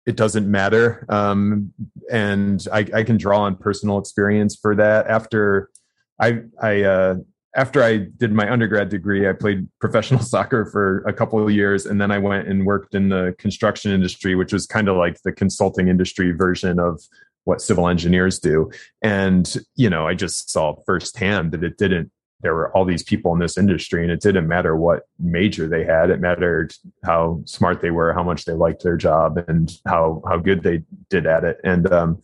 it 0.06 0.16
doesn't 0.16 0.50
matter, 0.50 1.06
um, 1.10 1.74
and 2.12 2.66
I, 2.72 2.86
I, 2.94 3.04
can 3.04 3.18
draw 3.18 3.42
on 3.42 3.56
personal 3.56 3.98
experience 3.98 4.56
for 4.56 4.76
that. 4.76 5.08
After 5.08 5.72
I 6.20 6.42
I 6.62 6.84
uh, 6.84 7.16
after 7.56 7.84
I 7.84 7.98
did 7.98 8.34
my 8.34 8.52
undergrad 8.52 8.90
degree, 8.90 9.30
I 9.30 9.34
played 9.34 9.68
professional 9.80 10.22
soccer 10.24 10.66
for 10.66 11.04
a 11.08 11.14
couple 11.14 11.44
of 11.44 11.52
years, 11.52 11.86
and 11.86 12.00
then 12.00 12.12
I 12.12 12.18
went 12.18 12.48
and 12.48 12.66
worked 12.66 12.96
in 12.96 13.10
the 13.10 13.36
construction 13.38 13.92
industry, 13.92 14.36
which 14.36 14.54
was 14.54 14.66
kind 14.66 14.88
of 14.88 14.98
like 14.98 15.22
the 15.24 15.32
consulting 15.32 15.88
industry 15.88 16.32
version 16.32 16.80
of 16.80 17.02
what 17.46 17.62
civil 17.62 17.88
engineers 17.88 18.40
do. 18.40 18.72
And 19.02 19.56
you 19.76 19.90
know, 19.90 20.08
I 20.08 20.14
just 20.16 20.50
saw 20.50 20.76
firsthand 20.86 21.52
that 21.52 21.64
it 21.64 21.78
didn't. 21.78 22.12
There 22.42 22.54
were 22.54 22.76
all 22.76 22.84
these 22.84 23.04
people 23.04 23.32
in 23.34 23.40
this 23.40 23.58
industry, 23.58 24.04
and 24.04 24.12
it 24.12 24.20
didn't 24.20 24.50
matter 24.50 24.76
what 24.76 25.04
major 25.18 25.68
they 25.68 25.86
had. 25.86 26.10
It 26.10 26.20
mattered 26.20 26.74
how 27.06 27.42
smart 27.46 27.82
they 27.82 27.92
were, 27.92 28.12
how 28.14 28.24
much 28.24 28.44
they 28.44 28.52
liked 28.52 28.84
their 28.84 28.98
job, 28.98 29.38
and 29.48 29.72
how 29.86 30.22
how 30.28 30.38
good 30.38 30.64
they 30.64 30.84
did 31.10 31.26
at 31.26 31.44
it. 31.44 31.60
And 31.64 31.92
um, 31.92 32.22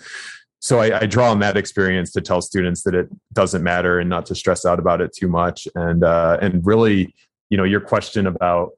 so 0.59 0.79
I, 0.79 1.01
I, 1.01 1.05
draw 1.05 1.31
on 1.31 1.39
that 1.39 1.55
experience 1.55 2.11
to 2.11 2.21
tell 2.21 2.41
students 2.41 2.83
that 2.83 2.93
it 2.93 3.07
doesn't 3.31 3.63
matter 3.63 3.97
and 3.99 4.09
not 4.09 4.25
to 4.27 4.35
stress 4.35 4.65
out 4.65 4.77
about 4.77 4.99
it 4.99 5.13
too 5.13 5.29
much. 5.29 5.67
And 5.73 6.03
uh, 6.03 6.37
and 6.41 6.65
really 6.65 7.15
you 7.49 7.57
know 7.57 7.63
your 7.63 7.79
question 7.79 8.27
about 8.27 8.71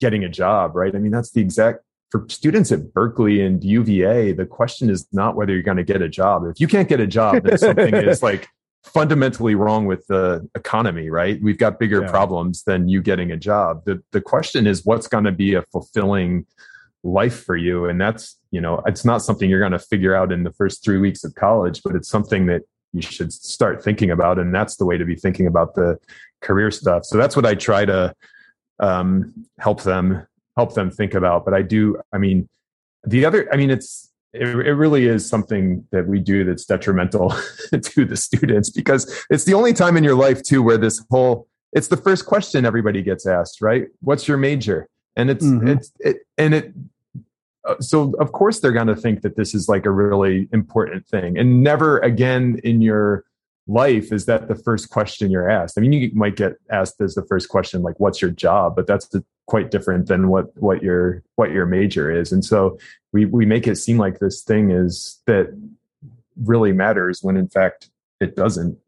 getting 0.00 0.24
a 0.24 0.28
job 0.28 0.76
right? 0.76 0.94
I 0.94 0.98
mean 0.98 1.12
that's 1.12 1.32
the 1.32 1.40
exact 1.40 1.80
for 2.10 2.24
students 2.28 2.70
at 2.70 2.94
berkeley 2.94 3.42
and 3.42 3.64
uva 3.64 4.32
the 4.32 4.46
question 4.46 4.88
is 4.88 5.08
not 5.12 5.34
whether 5.34 5.52
you're 5.52 5.62
going 5.62 5.76
to 5.76 5.84
get 5.84 6.00
a 6.00 6.08
job. 6.08 6.44
If 6.46 6.60
you 6.60 6.68
can't 6.68 6.88
get 6.88 7.00
a 7.00 7.06
job 7.06 7.42
then 7.42 7.58
something 7.58 7.94
is 7.94 8.22
like 8.22 8.48
fundamentally 8.84 9.56
wrong 9.56 9.86
with 9.86 10.06
the 10.06 10.48
economy 10.54 11.10
right? 11.10 11.42
We've 11.42 11.58
got 11.58 11.80
bigger 11.80 12.02
yeah. 12.02 12.10
problems 12.10 12.62
than 12.62 12.88
you 12.88 13.02
getting 13.02 13.32
a 13.32 13.36
job. 13.36 13.84
The 13.84 14.00
the 14.12 14.20
question 14.20 14.68
is 14.68 14.84
what's 14.84 15.08
going 15.08 15.24
to 15.24 15.32
be 15.32 15.54
a 15.54 15.62
fulfilling 15.72 16.46
life 17.06 17.44
for 17.44 17.56
you. 17.56 17.86
And 17.86 18.00
that's 18.00 18.38
you 18.50 18.60
know 18.60 18.82
it's 18.86 19.04
not 19.04 19.18
something 19.18 19.48
you're 19.48 19.60
going 19.60 19.72
to 19.72 19.78
figure 19.78 20.14
out 20.14 20.32
in 20.32 20.42
the 20.42 20.52
first 20.52 20.84
three 20.84 20.98
weeks 20.98 21.24
of 21.24 21.34
college 21.34 21.82
but 21.82 21.94
it's 21.94 22.08
something 22.08 22.46
that 22.46 22.62
you 22.92 23.02
should 23.02 23.32
start 23.32 23.82
thinking 23.82 24.10
about. 24.10 24.38
And 24.38 24.54
that's 24.54 24.76
the 24.76 24.86
way 24.86 24.96
to 24.96 25.04
be 25.04 25.16
thinking 25.16 25.46
about 25.46 25.74
the 25.74 25.98
career 26.40 26.70
stuff. 26.70 27.04
So 27.04 27.16
that's 27.16 27.36
what 27.36 27.46
i 27.46 27.54
try 27.54 27.84
to 27.84 28.14
um, 28.80 29.32
help 29.58 29.82
them 29.82 30.26
help 30.56 30.74
them 30.74 30.90
think 30.90 31.14
about. 31.14 31.44
But 31.44 31.54
i 31.54 31.62
do 31.62 32.00
i 32.12 32.18
mean 32.18 32.48
the 33.04 33.24
other 33.24 33.52
i 33.52 33.56
mean 33.56 33.70
it's 33.70 34.10
it, 34.32 34.48
it 34.48 34.74
really 34.74 35.06
is 35.06 35.26
something 35.26 35.86
that 35.92 36.06
we 36.06 36.18
do 36.18 36.44
that's 36.44 36.64
detrimental 36.64 37.30
to 37.82 38.04
the 38.04 38.16
students 38.16 38.68
because 38.68 39.24
it's 39.30 39.44
the 39.44 39.54
only 39.54 39.72
time 39.72 39.96
in 39.96 40.04
your 40.04 40.14
life 40.14 40.42
too 40.42 40.62
where 40.62 40.76
this 40.76 41.04
whole 41.10 41.48
it's 41.72 41.88
the 41.88 41.96
first 41.96 42.26
question 42.26 42.64
everybody 42.64 43.02
gets 43.02 43.26
asked 43.26 43.60
right? 43.60 43.86
What's 44.00 44.26
your 44.26 44.38
major? 44.38 44.88
And 45.16 45.30
it's 45.30 45.44
mm-hmm. 45.44 45.68
it's 45.68 45.92
it 46.00 46.18
and 46.36 46.54
it 46.54 46.72
Uh, 47.66 47.80
so 47.80 48.12
of 48.20 48.32
course 48.32 48.60
they're 48.60 48.72
going 48.72 48.86
to 48.86 48.96
think 48.96 49.22
that 49.22 49.36
this 49.36 49.54
is 49.54 49.68
like 49.68 49.86
a 49.86 49.90
really 49.90 50.48
important 50.52 51.06
thing. 51.06 51.38
And 51.38 51.62
never 51.62 51.98
again 51.98 52.60
in 52.64 52.80
your 52.80 53.24
life 53.66 54.12
is 54.12 54.26
that 54.26 54.48
the 54.48 54.54
first 54.54 54.90
question 54.90 55.30
you're 55.30 55.50
asked. 55.50 55.76
I 55.76 55.80
mean 55.80 55.92
you 55.92 56.10
might 56.14 56.36
get 56.36 56.54
asked 56.70 57.00
as 57.00 57.14
the 57.14 57.26
first 57.26 57.48
question 57.48 57.82
like 57.82 57.98
what's 57.98 58.22
your 58.22 58.30
job? 58.30 58.76
But 58.76 58.86
that's 58.86 59.10
quite 59.46 59.70
different 59.70 60.06
than 60.08 60.28
what 60.28 60.56
what 60.56 60.82
your 60.82 61.22
what 61.36 61.50
your 61.50 61.66
major 61.66 62.10
is. 62.10 62.32
And 62.32 62.44
so 62.44 62.78
we 63.12 63.24
we 63.24 63.46
make 63.46 63.66
it 63.66 63.76
seem 63.76 63.98
like 63.98 64.18
this 64.18 64.42
thing 64.42 64.70
is 64.70 65.20
that 65.26 65.48
really 66.36 66.72
matters 66.72 67.22
when 67.22 67.36
in 67.36 67.48
fact 67.48 67.90
it 68.20 68.36
doesn't. 68.36 68.78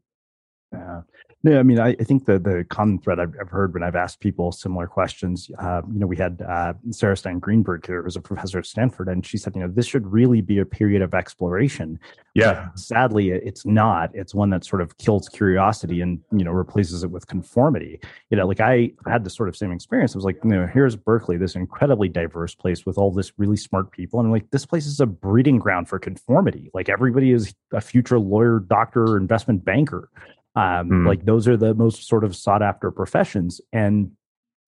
Yeah 0.73 1.03
no, 1.45 1.61
I 1.61 1.63
mean, 1.63 1.79
I, 1.79 1.91
I 1.91 2.05
think 2.05 2.25
the 2.25 2.41
the 2.41 2.67
common 2.69 2.99
thread 2.99 3.21
I've, 3.21 3.33
I've, 3.41 3.49
heard 3.49 3.73
when 3.73 3.85
I've 3.85 3.95
asked 3.95 4.19
people 4.19 4.51
similar 4.51 4.89
questions, 4.89 5.49
uh, 5.61 5.83
you 5.93 6.01
know, 6.01 6.07
we 6.07 6.17
had 6.17 6.43
uh, 6.43 6.75
Sarah 6.91 7.17
Stein 7.17 7.39
Greenberg 7.39 7.87
here, 7.87 8.03
who's 8.03 8.17
a 8.17 8.21
professor 8.21 8.59
at 8.59 8.67
Stanford, 8.67 9.09
and 9.09 9.25
she 9.25 9.39
said, 9.39 9.55
you 9.55 9.63
know, 9.63 9.69
this 9.69 9.87
should 9.87 10.05
really 10.11 10.41
be 10.41 10.59
a 10.59 10.67
period 10.67 11.01
of 11.01 11.15
exploration. 11.15 12.01
Yeah. 12.35 12.71
But 12.71 12.79
sadly, 12.81 13.31
it's 13.31 13.65
not. 13.65 14.11
It's 14.15 14.35
one 14.35 14.51
that 14.51 14.65
sort 14.65 14.83
of 14.83 14.99
kills 14.99 15.29
curiosity 15.29 16.01
and 16.01 16.19
you 16.33 16.45
know 16.45 16.51
replaces 16.51 17.05
it 17.05 17.11
with 17.13 17.29
conformity. 17.29 18.01
You 18.31 18.37
know, 18.37 18.47
like 18.49 18.61
I 18.61 18.91
had 19.07 19.23
the 19.23 19.31
sort 19.31 19.49
of 19.49 19.57
same 19.57 19.71
experience. 19.71 20.17
I 20.17 20.19
was 20.19 20.25
like, 20.25 20.39
you 20.43 20.51
know, 20.51 20.67
here's 20.67 20.97
Berkeley, 20.97 21.37
this 21.37 21.55
incredibly 21.55 22.09
diverse 22.09 22.57
place 22.57 22.85
with 22.85 22.99
all 22.99 23.13
this 23.13 23.33
really 23.39 23.57
smart 23.57 23.93
people, 23.93 24.19
and 24.19 24.33
like 24.33 24.51
this 24.51 24.67
place 24.67 24.87
is 24.87 24.99
a 24.99 25.07
breeding 25.07 25.61
ground 25.61 25.89
for 25.89 26.01
conformity. 26.01 26.69
Like 26.75 26.89
everybody 26.89 27.31
is 27.31 27.55
a 27.73 27.81
future 27.81 28.19
lawyer, 28.19 28.59
doctor, 28.59 29.17
investment 29.17 29.65
banker 29.65 30.11
um, 30.59 30.91
mm. 30.91 31.07
Like 31.07 31.25
those 31.25 31.47
are 31.47 31.57
the 31.57 31.73
most 31.73 32.09
sort 32.09 32.25
of 32.25 32.35
sought 32.35 32.63
after 32.63 32.91
professions. 32.91 33.61
And, 33.73 34.11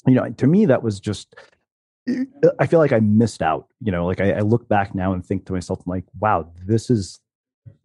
you 0.07 0.15
know, 0.15 0.31
to 0.31 0.47
me, 0.47 0.67
that 0.67 0.85
was 0.85 1.01
just, 1.01 1.35
I 2.61 2.67
feel 2.67 2.79
like 2.79 2.93
I 2.93 3.01
missed 3.01 3.43
out. 3.43 3.67
You 3.81 3.91
know, 3.91 4.07
like 4.07 4.21
I, 4.21 4.35
I 4.35 4.41
look 4.41 4.69
back 4.69 4.95
now 4.95 5.13
and 5.13 5.27
think 5.27 5.47
to 5.47 5.53
myself, 5.53 5.81
I'm 5.81 5.91
like, 5.91 6.05
wow, 6.21 6.49
this 6.65 6.91
is 6.91 7.19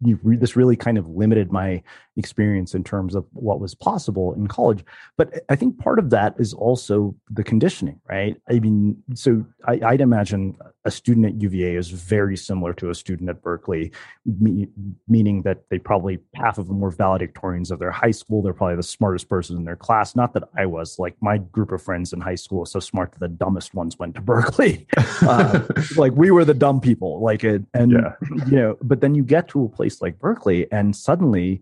you 0.00 0.18
re- 0.22 0.36
this 0.36 0.56
really 0.56 0.76
kind 0.76 0.98
of 0.98 1.08
limited 1.08 1.52
my 1.52 1.82
experience 2.16 2.74
in 2.74 2.84
terms 2.84 3.14
of 3.14 3.26
what 3.32 3.60
was 3.60 3.74
possible 3.74 4.34
in 4.34 4.46
college. 4.46 4.84
But 5.16 5.44
I 5.48 5.56
think 5.56 5.78
part 5.78 5.98
of 5.98 6.10
that 6.10 6.34
is 6.38 6.54
also 6.54 7.14
the 7.30 7.44
conditioning, 7.44 8.00
right? 8.08 8.40
I 8.48 8.60
mean, 8.60 9.02
so 9.14 9.44
I, 9.66 9.90
would 9.90 10.00
imagine 10.00 10.56
a 10.86 10.90
student 10.90 11.26
at 11.26 11.42
UVA 11.42 11.74
is 11.74 11.90
very 11.90 12.36
similar 12.36 12.72
to 12.74 12.90
a 12.90 12.94
student 12.94 13.28
at 13.28 13.42
Berkeley, 13.42 13.90
me, 14.24 14.68
meaning 15.08 15.42
that 15.42 15.68
they 15.68 15.78
probably 15.78 16.20
half 16.34 16.58
of 16.58 16.68
them 16.68 16.80
were 16.80 16.92
valedictorians 16.92 17.72
of 17.72 17.80
their 17.80 17.90
high 17.90 18.12
school. 18.12 18.40
They're 18.40 18.54
probably 18.54 18.76
the 18.76 18.84
smartest 18.84 19.28
person 19.28 19.56
in 19.56 19.64
their 19.64 19.76
class. 19.76 20.14
Not 20.14 20.32
that 20.34 20.44
I 20.56 20.66
was. 20.66 20.98
Like 20.98 21.16
my 21.20 21.38
group 21.38 21.72
of 21.72 21.82
friends 21.82 22.12
in 22.12 22.20
high 22.20 22.36
school 22.36 22.60
was 22.60 22.70
so 22.70 22.80
smart 22.80 23.12
that 23.12 23.18
the 23.18 23.28
dumbest 23.28 23.74
ones 23.74 23.98
went 23.98 24.14
to 24.14 24.20
Berkeley. 24.20 24.86
uh, 25.22 25.66
like 25.96 26.12
we 26.12 26.30
were 26.30 26.44
the 26.44 26.54
dumb 26.54 26.80
people. 26.80 27.20
Like 27.20 27.42
it, 27.42 27.62
and 27.74 27.90
yeah. 27.90 28.12
you 28.46 28.56
know. 28.56 28.78
But 28.80 29.00
then 29.00 29.14
you 29.16 29.24
get 29.24 29.48
to 29.48 29.64
a 29.64 29.68
place 29.68 30.00
like 30.00 30.20
Berkeley, 30.20 30.70
and 30.70 30.94
suddenly 30.94 31.60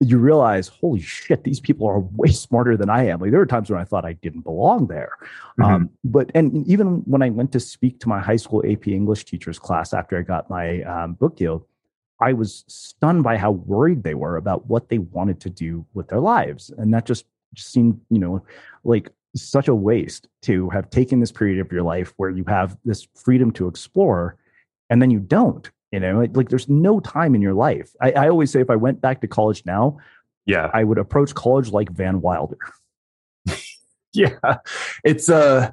you 0.00 0.18
realize, 0.18 0.68
holy 0.68 1.00
shit, 1.00 1.42
these 1.42 1.58
people 1.58 1.86
are 1.86 1.98
way 1.98 2.28
smarter 2.28 2.76
than 2.76 2.88
I 2.88 3.06
am. 3.06 3.20
Like 3.20 3.30
there 3.30 3.40
were 3.40 3.46
times 3.46 3.68
when 3.68 3.80
I 3.80 3.84
thought 3.84 4.04
I 4.04 4.12
didn't 4.12 4.42
belong 4.42 4.86
there. 4.86 5.12
Mm-hmm. 5.58 5.64
Um, 5.64 5.90
but 6.04 6.30
and 6.34 6.66
even 6.68 7.02
when 7.06 7.22
I 7.22 7.30
went 7.30 7.50
to 7.52 7.60
speak 7.60 7.98
to 8.00 8.08
my 8.08 8.20
high 8.20 8.36
school 8.36 8.62
AP 8.64 8.86
English 8.88 9.24
teachers 9.24 9.58
class 9.58 9.92
after 9.92 10.16
I 10.16 10.22
got 10.22 10.48
my 10.48 10.82
um, 10.82 11.14
book 11.14 11.36
deal, 11.36 11.66
I 12.20 12.32
was 12.32 12.64
stunned 12.68 13.24
by 13.24 13.36
how 13.36 13.52
worried 13.52 14.02
they 14.04 14.14
were 14.14 14.36
about 14.36 14.66
what 14.66 14.88
they 14.88 14.98
wanted 14.98 15.40
to 15.40 15.50
do 15.50 15.84
with 15.94 16.08
their 16.08 16.20
lives, 16.20 16.70
and 16.76 16.92
that 16.94 17.04
just, 17.04 17.26
just 17.54 17.72
seemed, 17.72 18.00
you 18.10 18.18
know, 18.18 18.42
like 18.84 19.10
such 19.36 19.68
a 19.68 19.74
waste 19.74 20.28
to 20.42 20.68
have 20.70 20.90
taken 20.90 21.20
this 21.20 21.32
period 21.32 21.60
of 21.60 21.70
your 21.70 21.82
life 21.82 22.12
where 22.16 22.30
you 22.30 22.44
have 22.44 22.76
this 22.84 23.06
freedom 23.14 23.52
to 23.52 23.68
explore, 23.68 24.36
and 24.90 25.02
then 25.02 25.10
you 25.10 25.18
don't 25.18 25.70
you 25.92 26.00
know, 26.00 26.18
like, 26.18 26.36
like 26.36 26.48
there's 26.48 26.68
no 26.68 27.00
time 27.00 27.34
in 27.34 27.42
your 27.42 27.54
life. 27.54 27.90
I, 28.00 28.12
I 28.12 28.28
always 28.28 28.50
say 28.50 28.60
if 28.60 28.70
I 28.70 28.76
went 28.76 29.00
back 29.00 29.20
to 29.22 29.28
college 29.28 29.64
now, 29.64 29.98
yeah, 30.44 30.70
I 30.72 30.84
would 30.84 30.98
approach 30.98 31.34
college 31.34 31.70
like 31.70 31.90
Van 31.90 32.20
Wilder. 32.20 32.58
yeah, 34.12 34.58
it's 35.04 35.28
uh, 35.28 35.72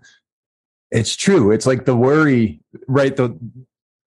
it's 0.92 1.16
true. 1.16 1.52
It's 1.52 1.66
like 1.66 1.86
the 1.86 1.96
worry, 1.96 2.62
right? 2.88 3.16
The 3.16 3.38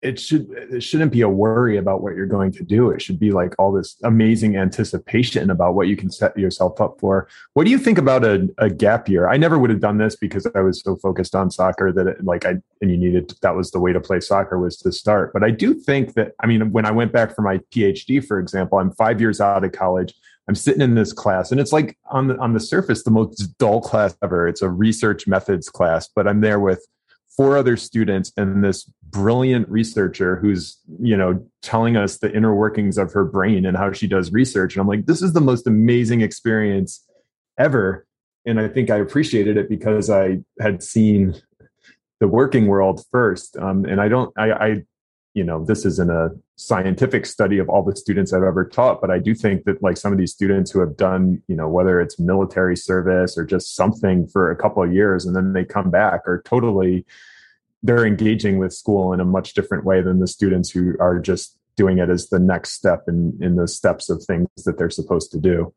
it 0.01 0.19
should 0.19 0.49
it 0.51 0.81
shouldn't 0.81 1.11
be 1.11 1.21
a 1.21 1.29
worry 1.29 1.77
about 1.77 2.01
what 2.01 2.15
you're 2.15 2.25
going 2.25 2.51
to 2.53 2.63
do. 2.63 2.89
It 2.89 3.01
should 3.01 3.19
be 3.19 3.31
like 3.31 3.53
all 3.59 3.71
this 3.71 3.97
amazing 4.03 4.55
anticipation 4.55 5.49
about 5.49 5.75
what 5.75 5.87
you 5.87 5.97
can 5.97 6.09
set 6.09 6.37
yourself 6.37 6.79
up 6.79 6.99
for. 6.99 7.27
What 7.53 7.65
do 7.65 7.71
you 7.71 7.77
think 7.77 7.97
about 7.97 8.23
a, 8.23 8.47
a 8.57 8.69
gap 8.69 9.09
year? 9.09 9.27
I 9.27 9.35
never 9.35 9.59
would 9.59 9.69
have 9.69 9.81
done 9.81 9.97
this 9.97 10.15
because 10.15 10.47
i 10.55 10.61
was 10.61 10.81
so 10.81 10.95
focused 10.95 11.35
on 11.35 11.51
soccer 11.51 11.91
that 11.91 12.07
it, 12.07 12.23
like 12.23 12.45
i 12.45 12.55
and 12.81 12.91
you 12.91 12.97
needed 12.97 13.33
that 13.41 13.55
was 13.55 13.71
the 13.71 13.79
way 13.79 13.91
to 13.91 13.99
play 13.99 14.19
soccer 14.19 14.57
was 14.57 14.77
to 14.77 14.91
start. 14.91 15.33
But 15.33 15.43
i 15.43 15.51
do 15.51 15.73
think 15.73 16.13
that 16.13 16.33
i 16.39 16.47
mean 16.47 16.71
when 16.71 16.85
i 16.85 16.91
went 16.91 17.11
back 17.11 17.35
for 17.35 17.41
my 17.41 17.57
phd 17.71 18.25
for 18.25 18.39
example 18.39 18.77
i'm 18.77 18.91
five 18.91 19.19
years 19.19 19.41
out 19.41 19.63
of 19.63 19.71
college. 19.71 20.13
I'm 20.47 20.55
sitting 20.55 20.81
in 20.81 20.95
this 20.95 21.13
class, 21.13 21.51
and 21.51 21.61
it's 21.61 21.71
like 21.71 21.95
on 22.09 22.27
the 22.27 22.37
on 22.39 22.53
the 22.53 22.59
surface 22.59 23.03
the 23.03 23.11
most 23.11 23.55
dull 23.59 23.81
class 23.81 24.17
ever. 24.23 24.47
It's 24.47 24.63
a 24.63 24.69
research 24.69 25.27
methods 25.27 25.69
class, 25.69 26.09
but 26.15 26.27
I'm 26.27 26.41
there 26.41 26.59
with 26.59 26.87
four 27.39 27.55
other 27.55 27.77
students 27.77 28.33
and 28.35 28.61
this 28.61 28.83
brilliant 29.11 29.65
researcher 29.69 30.35
who's 30.35 30.77
you 31.01 31.15
know 31.15 31.41
telling 31.61 31.95
us 31.95 32.17
the 32.17 32.29
inner 32.35 32.53
workings 32.53 32.97
of 32.97 33.13
her 33.13 33.23
brain 33.23 33.65
and 33.65 33.77
how 33.77 33.93
she 33.93 34.07
does 34.07 34.33
research. 34.33 34.75
And 34.75 34.81
i'm 34.81 34.87
like 34.87 35.05
this 35.05 35.21
is 35.21 35.31
the 35.31 35.39
most 35.39 35.65
amazing 35.65 36.19
experience 36.19 37.01
ever. 37.57 38.05
And 38.45 38.59
i 38.59 38.67
think 38.67 38.89
i 38.89 38.97
appreciated 38.97 39.55
it 39.55 39.69
because 39.69 40.09
i 40.09 40.39
had 40.59 40.83
seen 40.83 41.33
the 42.19 42.27
working 42.27 42.67
world 42.67 43.05
first. 43.09 43.55
Um, 43.55 43.85
and 43.85 44.01
i 44.01 44.09
don't 44.09 44.33
I, 44.37 44.51
I 44.51 44.83
you 45.33 45.45
know 45.45 45.63
this 45.63 45.85
isn't 45.85 46.11
a 46.11 46.31
scientific 46.59 47.25
study 47.25 47.57
of 47.57 47.69
all 47.69 47.81
the 47.81 47.95
students 47.95 48.33
i've 48.33 48.43
ever 48.43 48.65
taught 48.65 48.99
but 48.99 49.09
i 49.09 49.17
do 49.17 49.33
think 49.33 49.63
that 49.63 49.81
like 49.81 49.95
some 49.95 50.11
of 50.11 50.17
these 50.17 50.33
students 50.33 50.69
who 50.69 50.81
have 50.81 50.97
done 50.97 51.41
you 51.47 51.55
know 51.55 51.69
whether 51.69 52.01
it's 52.01 52.19
military 52.19 52.75
service 52.75 53.37
or 53.37 53.45
just 53.45 53.75
something 53.75 54.27
for 54.27 54.51
a 54.51 54.57
couple 54.57 54.83
of 54.83 54.91
years 54.91 55.25
and 55.25 55.33
then 55.33 55.53
they 55.53 55.63
come 55.63 55.89
back 55.89 56.19
are 56.27 56.41
totally 56.43 57.05
they're 57.81 58.05
engaging 58.05 58.57
with 58.57 58.73
school 58.73 59.13
in 59.13 59.21
a 59.21 59.25
much 59.25 59.53
different 59.53 59.85
way 59.85 60.01
than 60.01 60.19
the 60.19 60.27
students 60.27 60.69
who 60.69 60.97
are 60.99 61.17
just 61.17 61.57
doing 61.77 61.97
it 61.97 62.09
as 62.09 62.27
the 62.27 62.39
next 62.39 62.71
step 62.71 63.05
in 63.07 63.37
in 63.41 63.55
the 63.55 63.65
steps 63.65 64.09
of 64.09 64.21
things 64.21 64.49
that 64.65 64.77
they're 64.77 64.89
supposed 64.89 65.31
to 65.31 65.39
do 65.39 65.73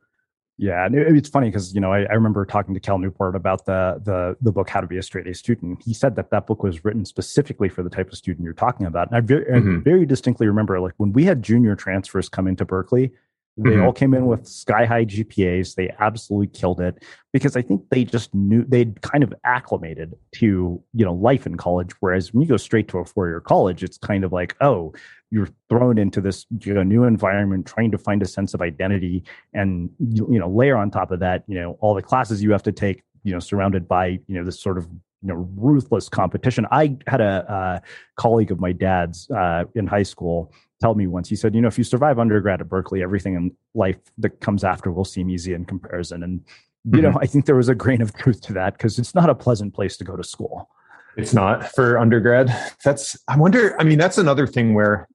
yeah, 0.62 0.86
and 0.86 0.94
it's 0.94 1.28
funny 1.28 1.48
because 1.48 1.74
you 1.74 1.80
know 1.80 1.92
I, 1.92 2.02
I, 2.04 2.12
remember 2.12 2.46
talking 2.46 2.72
to 2.72 2.78
Cal 2.78 2.96
Newport 2.96 3.34
about 3.34 3.66
the 3.66 4.00
the 4.04 4.36
the 4.40 4.52
book 4.52 4.70
How 4.70 4.80
to 4.80 4.86
Be 4.86 4.96
a 4.96 5.02
Straight 5.02 5.26
A 5.26 5.34
Student. 5.34 5.82
He 5.82 5.92
said 5.92 6.14
that 6.14 6.30
that 6.30 6.46
book 6.46 6.62
was 6.62 6.84
written 6.84 7.04
specifically 7.04 7.68
for 7.68 7.82
the 7.82 7.90
type 7.90 8.12
of 8.12 8.14
student 8.16 8.44
you're 8.44 8.54
talking 8.54 8.86
about. 8.86 9.08
And 9.08 9.16
I 9.16 9.20
very, 9.22 9.44
mm-hmm. 9.44 9.78
I 9.78 9.80
very 9.80 10.06
distinctly 10.06 10.46
remember 10.46 10.78
like 10.78 10.92
when 10.98 11.12
we 11.12 11.24
had 11.24 11.42
junior 11.42 11.74
transfers 11.74 12.28
come 12.28 12.46
into 12.46 12.64
Berkeley, 12.64 13.10
they 13.58 13.70
mm-hmm. 13.70 13.82
all 13.82 13.92
came 13.92 14.14
in 14.14 14.26
with 14.26 14.46
sky 14.46 14.86
high 14.86 15.04
GPAs. 15.04 15.74
They 15.74 15.90
absolutely 15.98 16.46
killed 16.46 16.80
it 16.80 17.04
because 17.32 17.54
I 17.54 17.60
think 17.60 17.82
they 17.90 18.02
just 18.02 18.34
knew 18.34 18.64
they'd 18.64 19.02
kind 19.02 19.22
of 19.22 19.34
acclimated 19.44 20.14
to 20.36 20.82
you 20.94 21.04
know 21.04 21.12
life 21.12 21.46
in 21.46 21.56
college. 21.56 21.92
Whereas 22.00 22.32
when 22.32 22.42
you 22.42 22.48
go 22.48 22.56
straight 22.56 22.88
to 22.88 22.98
a 22.98 23.04
four 23.04 23.28
year 23.28 23.40
college, 23.40 23.82
it's 23.82 23.98
kind 23.98 24.24
of 24.24 24.32
like 24.32 24.56
oh 24.62 24.94
you're 25.30 25.48
thrown 25.68 25.98
into 25.98 26.20
this 26.20 26.46
you 26.60 26.74
know, 26.74 26.82
new 26.82 27.04
environment, 27.04 27.66
trying 27.66 27.90
to 27.90 27.98
find 27.98 28.22
a 28.22 28.26
sense 28.26 28.54
of 28.54 28.62
identity, 28.62 29.24
and 29.52 29.90
you, 29.98 30.26
you 30.32 30.38
know 30.38 30.48
layer 30.48 30.76
on 30.76 30.90
top 30.90 31.10
of 31.10 31.20
that 31.20 31.44
you 31.46 31.54
know 31.54 31.76
all 31.80 31.94
the 31.94 32.02
classes 32.02 32.42
you 32.42 32.52
have 32.52 32.62
to 32.62 32.72
take. 32.72 33.02
You 33.22 33.32
know, 33.32 33.38
surrounded 33.38 33.86
by 33.86 34.06
you 34.06 34.34
know 34.34 34.44
this 34.44 34.58
sort 34.58 34.78
of 34.78 34.86
you 34.86 35.28
know 35.28 35.46
ruthless 35.56 36.08
competition. 36.08 36.66
I 36.70 36.96
had 37.06 37.20
a, 37.20 37.44
a 37.48 37.82
colleague 38.16 38.50
of 38.50 38.60
my 38.60 38.72
dad's 38.72 39.30
uh, 39.30 39.64
in 39.74 39.86
high 39.86 40.02
school 40.04 40.52
tell 40.82 40.94
me 40.94 41.06
once. 41.06 41.28
He 41.28 41.36
said, 41.36 41.54
you 41.54 41.60
know, 41.60 41.68
if 41.68 41.78
you 41.78 41.84
survive 41.84 42.18
undergrad 42.18 42.60
at 42.60 42.68
Berkeley, 42.68 43.02
everything 43.02 43.34
in 43.34 43.52
life 43.74 43.96
that 44.18 44.40
comes 44.40 44.64
after 44.64 44.90
will 44.90 45.04
seem 45.04 45.30
easy 45.30 45.54
in 45.54 45.64
comparison. 45.64 46.22
And 46.24 46.40
you 46.84 46.90
mm-hmm. 46.90 47.12
know, 47.12 47.18
I 47.20 47.26
think 47.26 47.46
there 47.46 47.54
was 47.54 47.68
a 47.68 47.74
grain 47.74 48.02
of 48.02 48.12
truth 48.14 48.40
to 48.42 48.52
that 48.54 48.76
because 48.76 48.98
it's 48.98 49.14
not 49.14 49.30
a 49.30 49.34
pleasant 49.34 49.72
place 49.74 49.96
to 49.98 50.04
go 50.04 50.16
to 50.16 50.24
school. 50.24 50.68
It's 51.16 51.32
not 51.32 51.72
for 51.74 51.98
undergrad. 51.98 52.48
That's 52.84 53.16
I 53.28 53.36
wonder. 53.36 53.78
I 53.80 53.84
mean, 53.84 53.98
that's 53.98 54.18
another 54.18 54.46
thing 54.46 54.74
where 54.74 55.06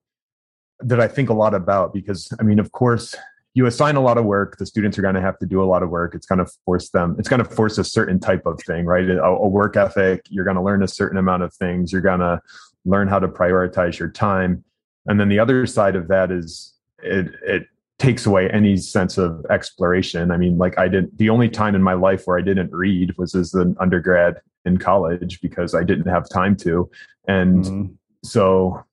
that 0.80 1.02
I 1.02 1.08
think 1.08 1.30
a 1.30 1.34
lot 1.34 1.54
about 1.54 1.94
because 1.94 2.32
I 2.40 2.44
mean, 2.44 2.60
of 2.60 2.72
course, 2.72 3.16
you 3.56 3.66
assign 3.66 3.96
a 3.96 4.00
lot 4.00 4.20
of 4.20 4.26
work. 4.26 4.58
The 4.58 4.66
students 4.68 4.98
are 5.00 5.02
going 5.02 5.16
to 5.16 5.22
have 5.22 5.40
to 5.40 5.48
do 5.48 5.62
a 5.62 5.66
lot 5.66 5.82
of 5.82 5.90
work. 5.90 6.14
It's 6.14 6.28
going 6.28 6.38
to 6.38 6.52
force 6.66 6.90
them. 6.92 7.16
It's 7.18 7.28
going 7.28 7.44
to 7.44 7.50
force 7.50 7.80
a 7.80 7.84
certain 7.84 8.20
type 8.20 8.46
of 8.46 8.62
thing, 8.62 8.86
right? 8.86 9.10
A, 9.10 9.24
a 9.24 9.48
work 9.48 9.76
ethic. 9.76 10.22
You're 10.30 10.46
going 10.46 10.56
to 10.56 10.62
learn 10.62 10.84
a 10.84 10.88
certain 10.88 11.18
amount 11.18 11.42
of 11.42 11.52
things. 11.56 11.92
You're 11.92 12.02
going 12.02 12.20
to 12.20 12.40
learn 12.86 13.08
how 13.08 13.18
to 13.18 13.28
prioritize 13.28 13.98
your 13.98 14.10
time 14.10 14.64
and 15.08 15.20
then 15.20 15.30
the 15.30 15.39
other 15.39 15.65
side 15.65 15.96
of 15.96 16.08
that 16.08 16.32
is 16.32 16.74
it 17.00 17.28
it 17.41 17.67
takes 18.00 18.26
away 18.28 18.50
any 18.52 18.78
sense 18.78 19.17
of 19.17 19.46
exploration 19.50 20.32
i 20.32 20.38
mean 20.38 20.58
like 20.58 20.78
i 20.78 20.88
didn't, 20.88 21.17
the 21.17 21.30
only 21.30 21.50
time 21.50 21.74
in 21.74 21.82
my 21.82 21.93
life 21.93 22.24
where 22.26 22.38
i 22.38 22.41
didn't 22.41 22.72
read 22.72 23.15
was 23.17 23.34
as 23.34 23.54
an 23.54 23.76
undergrad 23.80 24.39
in 24.65 24.78
college 24.78 25.41
because 25.41 25.74
i 25.74 25.84
didn't 25.84 26.08
have 26.08 26.30
time 26.30 26.56
to 26.56 26.89
and 27.28 27.65
mm-hmm. 27.65 27.93
so 28.24 28.84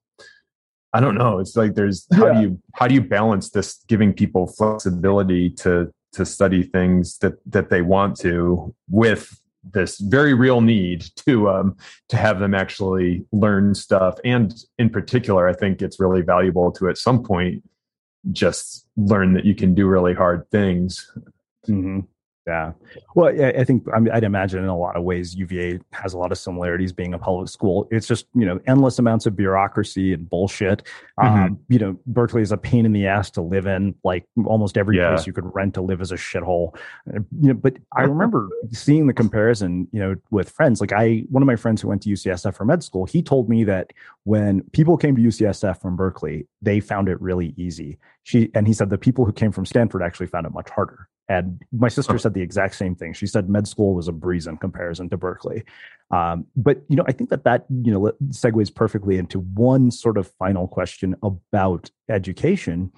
i 0.93 1.01
don't 1.01 1.17
know 1.17 1.39
it's 1.39 1.57
like 1.57 1.75
there's 1.75 2.07
how 2.15 2.27
yeah. 2.27 2.35
do 2.35 2.41
you 2.41 2.63
how 2.75 2.87
do 2.87 2.95
you 2.95 3.03
balance 3.03 3.51
this 3.51 3.85
giving 3.89 4.13
people 4.13 4.47
flexibility 4.47 5.51
to 5.51 5.93
to 6.13 6.25
study 6.25 6.63
things 6.63 7.19
that 7.19 7.35
that 7.45 7.69
they 7.69 7.83
want 7.83 8.17
to 8.17 8.75
with 8.89 9.39
this 9.75 9.99
very 9.99 10.35
real 10.35 10.61
need 10.61 11.05
to 11.17 11.49
um, 11.51 11.77
to 12.09 12.17
have 12.17 12.39
them 12.39 12.55
actually 12.55 13.25
learn 13.33 13.75
stuff 13.75 14.19
and 14.25 14.55
in 14.79 14.89
particular 14.89 15.49
i 15.49 15.53
think 15.53 15.83
it's 15.83 16.01
really 16.01 16.23
valuable 16.23 16.73
to 16.73 16.89
at 16.89 16.97
some 16.97 17.23
point 17.23 17.63
just 18.33 18.87
learn 18.97 19.35
that 19.35 19.45
you 19.45 19.55
can 19.55 19.75
do 19.75 19.87
really 19.87 20.15
hard 20.15 20.49
things 20.51 21.13
mm-hmm. 21.69 22.01
Yeah. 22.47 22.73
Well, 23.15 23.29
I 23.29 23.65
think 23.65 23.87
I'd 24.13 24.23
imagine 24.23 24.63
in 24.63 24.69
a 24.69 24.77
lot 24.77 24.97
of 24.97 25.03
ways 25.03 25.35
UVA 25.35 25.81
has 25.93 26.13
a 26.13 26.19
lot 26.19 26.31
of 26.31 26.37
similarities 26.37 26.93
being 26.93 27.15
a 27.15 27.19
public 27.19 27.49
school. 27.49 27.89
It's 27.91 28.07
just, 28.07 28.27
you 28.35 28.45
know, 28.45 28.61
endless 28.67 28.99
amounts 28.99 29.25
of 29.25 29.35
bureaucracy 29.35 30.13
and 30.13 30.29
bullshit. 30.29 30.83
Mm-hmm. 31.19 31.43
Um, 31.43 31.59
you 31.69 31.79
know, 31.79 31.99
Berkeley 32.07 32.43
is 32.43 32.53
a 32.53 32.59
pain 32.59 32.85
in 32.85 32.93
the 32.93 33.07
ass 33.07 33.31
to 33.33 33.41
live 33.41 33.67
in. 33.67 33.95
Like 34.05 34.27
almost 34.45 34.77
every 34.77 34.99
yeah. 34.99 35.15
place 35.15 35.27
you 35.27 35.33
could 35.33 35.55
rent 35.55 35.73
to 35.75 35.81
live 35.81 36.03
is 36.03 36.13
a 36.13 36.17
shithole. 36.17 36.77
You 37.07 37.25
know, 37.31 37.55
but 37.55 37.79
I 37.97 38.03
remember 38.03 38.51
seeing 38.73 39.07
the 39.07 39.15
comparison, 39.15 39.89
you 39.93 40.01
know, 40.01 40.15
with 40.31 40.51
friends. 40.51 40.83
Like 40.83 40.93
I, 40.93 41.25
one 41.31 41.43
of 41.43 41.47
my 41.47 41.57
friends 41.57 41.81
who 41.81 41.89
went 41.89 42.03
to 42.03 42.11
UCSF 42.11 42.55
for 42.55 42.67
med 42.67 42.83
school, 42.83 43.07
he 43.07 43.23
told 43.23 43.49
me 43.49 43.65
that 43.65 43.93
when 44.25 44.63
people 44.73 44.99
came 44.99 45.17
to 45.17 45.23
UCSF 45.23 45.81
from 45.81 45.97
Berkeley, 45.97 46.47
they 46.61 46.81
found 46.81 47.09
it 47.09 47.19
really 47.23 47.55
easy. 47.57 47.97
She, 48.23 48.51
and 48.55 48.67
he 48.67 48.75
said 48.75 48.91
the 48.91 48.99
people 48.99 49.25
who 49.25 49.33
came 49.33 49.53
from 49.53 49.65
Stanford 49.65 50.03
actually 50.03 50.27
found 50.27 50.47
it 50.47 50.53
much 50.53 50.69
harder. 50.69 51.09
And 51.29 51.63
my 51.73 51.89
sister 51.89 52.19
said 52.19 52.35
the 52.35 52.43
exact 52.43 52.75
same 52.75 52.95
thing. 52.95 53.15
She 53.15 53.27
said 53.27 53.49
med 53.49 53.67
school 53.67 53.95
was 53.95 54.09
a 54.09 54.13
breeze 54.13 54.47
in 54.47 54.59
comparison 54.59 55.09
to 55.11 55.17
Berkeley. 55.17 55.65
Um, 56.11 56.47
but 56.55 56.83
you 56.89 56.97
know, 56.97 57.05
I 57.07 57.13
think 57.13 57.31
that 57.31 57.45
that 57.45 57.65
you 57.71 57.93
know 57.93 58.13
segues 58.29 58.75
perfectly 58.75 59.17
into 59.17 59.41
one 59.41 59.91
sort 59.91 60.19
of 60.19 60.31
final 60.39 60.69
question 60.69 61.17
about 61.23 61.91
education, 62.11 62.93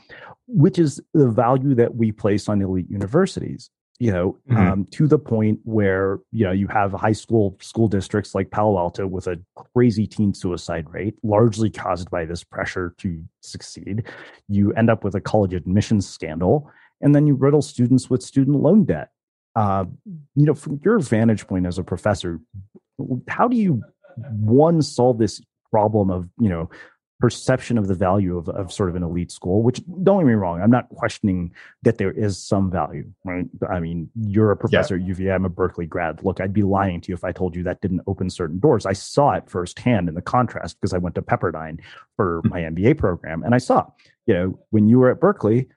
which 0.49 0.79
is 0.79 1.01
the 1.15 1.29
value 1.29 1.75
that 1.77 1.95
we 1.95 2.11
place 2.13 2.49
on 2.49 2.61
elite 2.61 2.91
universities. 2.91 3.71
You 3.99 4.13
know, 4.13 4.37
mm-hmm. 4.51 4.57
um, 4.57 4.85
to 4.91 5.07
the 5.07 5.19
point 5.19 5.61
where 5.63 6.19
you 6.33 6.45
know 6.45 6.53
you 6.53 6.67
have 6.67 6.93
high 6.93 7.13
school 7.13 7.57
school 7.63 7.89
districts 7.89 8.35
like 8.35 8.51
Palo 8.51 8.77
Alto 8.77 9.07
with 9.07 9.29
a 9.29 9.41
crazy 9.73 10.07
teen 10.07 10.35
suicide 10.35 10.87
rate, 10.91 11.15
largely 11.23 11.71
caused 11.71 12.11
by 12.11 12.25
this 12.25 12.43
pressure 12.43 12.93
to 12.99 13.23
succeed. 13.41 14.03
You 14.49 14.73
end 14.73 14.91
up 14.91 15.05
with 15.05 15.15
a 15.15 15.21
college 15.21 15.55
admissions 15.55 16.09
scandal 16.09 16.71
and 17.01 17.15
then 17.15 17.27
you 17.27 17.35
riddle 17.35 17.63
students 17.63 18.09
with 18.11 18.23
student 18.23 18.61
loan 18.61 18.85
debt. 18.85 19.11
Uh, 19.55 19.85
you 20.35 20.45
know, 20.45 20.55
from 20.55 20.81
your 20.85 20.99
vantage 20.99 21.47
point 21.47 21.67
as 21.67 21.79
a 21.79 21.83
professor, 21.83 22.41
how 23.29 23.49
do 23.49 23.57
you 23.57 23.83
one 24.17 24.83
solve 24.83 25.19
this 25.19 25.41
problem 25.71 26.11
of 26.11 26.29
you 26.39 26.49
know 26.49 26.71
perception 27.19 27.79
of 27.79 27.89
the 27.89 27.95
value 27.95 28.37
of, 28.37 28.49
of 28.51 28.71
sort 28.71 28.91
of 28.91 28.95
an 28.95 29.03
elite 29.03 29.33
school 29.33 29.63
which 29.63 29.81
don't 30.03 30.21
get 30.21 30.27
me 30.27 30.35
wrong 30.35 30.61
i'm 30.61 30.71
not 30.71 30.89
questioning 30.91 31.51
that 31.83 31.97
there 31.97 32.13
is 32.13 32.37
some 32.37 32.71
value 32.71 33.11
right 33.25 33.47
i 33.71 33.81
mean 33.81 34.11
you're 34.15 34.51
a 34.51 34.57
professor 34.57 34.97
yeah. 34.97 35.03
at 35.03 35.09
uva 35.09 35.33
i'm 35.33 35.45
a 35.45 35.49
berkeley 35.49 35.87
grad 35.87 36.23
look 36.23 36.41
i'd 36.41 36.53
be 36.53 36.63
lying 36.63 37.01
to 37.01 37.09
you 37.09 37.15
if 37.15 37.25
i 37.25 37.33
told 37.33 37.57
you 37.57 37.63
that 37.63 37.81
didn't 37.81 38.03
open 38.07 38.29
certain 38.29 38.59
doors 38.59 38.85
i 38.85 38.93
saw 38.93 39.33
it 39.33 39.49
firsthand 39.49 40.09
in 40.09 40.15
the 40.15 40.21
contrast 40.21 40.77
because 40.79 40.93
i 40.93 40.99
went 40.99 41.15
to 41.15 41.23
pepperdine 41.23 41.81
for 42.17 42.43
hmm. 42.43 42.51
my 42.51 42.61
mba 42.61 42.97
program 42.97 43.43
and 43.43 43.55
i 43.55 43.59
saw 43.59 43.87
you 44.27 44.35
know 44.35 44.59
when 44.71 44.87
you 44.87 44.99
were 44.99 45.11
at 45.11 45.21
berkeley 45.21 45.69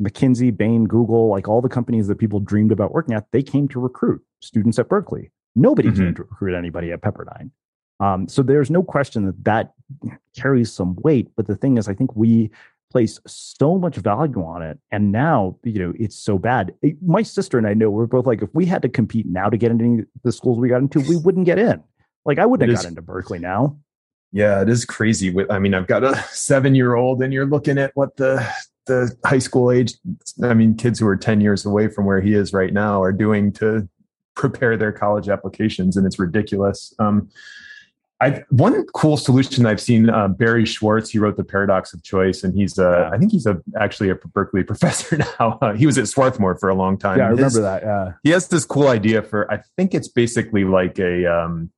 McKinsey, 0.00 0.56
Bain, 0.56 0.84
Google, 0.84 1.28
like 1.28 1.48
all 1.48 1.60
the 1.60 1.68
companies 1.68 2.08
that 2.08 2.18
people 2.18 2.40
dreamed 2.40 2.72
about 2.72 2.92
working 2.92 3.14
at, 3.14 3.26
they 3.32 3.42
came 3.42 3.68
to 3.68 3.80
recruit 3.80 4.22
students 4.40 4.78
at 4.78 4.88
Berkeley. 4.88 5.30
Nobody 5.54 5.88
mm-hmm. 5.88 6.04
came 6.04 6.14
to 6.16 6.22
recruit 6.22 6.56
anybody 6.56 6.92
at 6.92 7.00
Pepperdine. 7.00 7.50
Um, 8.00 8.28
so 8.28 8.42
there's 8.42 8.70
no 8.70 8.82
question 8.82 9.26
that 9.26 9.44
that 9.44 9.72
carries 10.36 10.72
some 10.72 10.96
weight. 10.96 11.28
But 11.36 11.46
the 11.46 11.56
thing 11.56 11.78
is, 11.78 11.88
I 11.88 11.94
think 11.94 12.14
we 12.16 12.50
place 12.90 13.20
so 13.26 13.78
much 13.78 13.96
value 13.96 14.44
on 14.44 14.62
it, 14.62 14.78
and 14.90 15.12
now 15.12 15.56
you 15.62 15.78
know 15.78 15.92
it's 15.98 16.16
so 16.16 16.38
bad. 16.38 16.74
My 17.04 17.22
sister 17.22 17.56
and 17.56 17.66
I 17.66 17.74
know 17.74 17.90
we're 17.90 18.06
both 18.06 18.26
like, 18.26 18.42
if 18.42 18.50
we 18.52 18.66
had 18.66 18.82
to 18.82 18.88
compete 18.88 19.26
now 19.26 19.48
to 19.48 19.56
get 19.56 19.70
into 19.70 20.06
the 20.24 20.32
schools 20.32 20.58
we 20.58 20.68
got 20.68 20.82
into, 20.82 21.00
we 21.00 21.16
wouldn't 21.24 21.46
get 21.46 21.58
in. 21.58 21.82
Like 22.24 22.38
I 22.38 22.46
wouldn't 22.46 22.68
it 22.68 22.72
have 22.72 22.80
is, 22.80 22.84
got 22.84 22.88
into 22.90 23.02
Berkeley 23.02 23.38
now. 23.38 23.78
Yeah, 24.32 24.60
it 24.60 24.68
is 24.68 24.84
crazy. 24.84 25.32
I 25.48 25.60
mean, 25.60 25.74
I've 25.74 25.86
got 25.86 26.02
a 26.02 26.16
seven 26.32 26.74
year 26.74 26.96
old, 26.96 27.22
and 27.22 27.32
you're 27.32 27.46
looking 27.46 27.78
at 27.78 27.92
what 27.94 28.16
the 28.16 28.44
the 28.86 29.16
high 29.24 29.38
school 29.38 29.70
age 29.70 29.94
i 30.42 30.54
mean 30.54 30.74
kids 30.74 30.98
who 30.98 31.06
are 31.06 31.16
10 31.16 31.40
years 31.40 31.64
away 31.64 31.88
from 31.88 32.04
where 32.04 32.20
he 32.20 32.34
is 32.34 32.52
right 32.52 32.72
now 32.72 33.02
are 33.02 33.12
doing 33.12 33.52
to 33.52 33.88
prepare 34.34 34.76
their 34.76 34.92
college 34.92 35.28
applications 35.28 35.96
and 35.96 36.06
it's 36.06 36.18
ridiculous 36.18 36.94
um, 36.98 37.28
I, 38.20 38.44
one 38.48 38.86
cool 38.94 39.16
solution 39.18 39.66
I've 39.66 39.80
seen, 39.80 40.08
uh, 40.08 40.28
Barry 40.28 40.64
Schwartz, 40.64 41.10
he 41.10 41.18
wrote 41.18 41.36
the 41.36 41.44
Paradox 41.44 41.92
of 41.92 42.02
Choice, 42.04 42.42
and 42.42 42.54
he's, 42.54 42.78
uh, 42.78 43.10
I 43.12 43.18
think 43.18 43.32
he's 43.32 43.44
a, 43.44 43.60
actually 43.78 44.08
a 44.08 44.14
Berkeley 44.14 44.62
professor 44.64 45.18
now. 45.18 45.58
Uh, 45.60 45.74
he 45.74 45.84
was 45.84 45.98
at 45.98 46.08
Swarthmore 46.08 46.56
for 46.56 46.70
a 46.70 46.74
long 46.74 46.96
time. 46.96 47.18
Yeah, 47.18 47.24
I 47.24 47.28
remember 47.30 47.44
His, 47.44 47.60
that. 47.60 47.82
Yeah, 47.82 48.12
he 48.22 48.30
has 48.30 48.48
this 48.48 48.64
cool 48.64 48.88
idea 48.88 49.20
for, 49.20 49.50
I 49.52 49.62
think 49.76 49.94
it's 49.94 50.08
basically 50.08 50.64
like 50.64 50.98
a 50.98 51.26
um, 51.26 51.70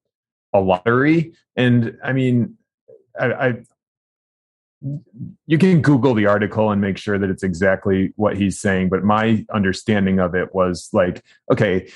a 0.52 0.60
lottery, 0.60 1.32
and 1.56 1.96
I 2.02 2.12
mean, 2.12 2.56
I, 3.18 3.32
I 3.32 3.54
you 5.46 5.58
can 5.58 5.80
Google 5.80 6.14
the 6.14 6.26
article 6.26 6.70
and 6.70 6.80
make 6.80 6.98
sure 6.98 7.18
that 7.18 7.30
it's 7.30 7.42
exactly 7.42 8.12
what 8.16 8.36
he's 8.36 8.60
saying. 8.60 8.88
But 8.88 9.04
my 9.04 9.44
understanding 9.52 10.20
of 10.20 10.34
it 10.34 10.54
was 10.54 10.88
like, 10.92 11.24
okay, 11.50 11.88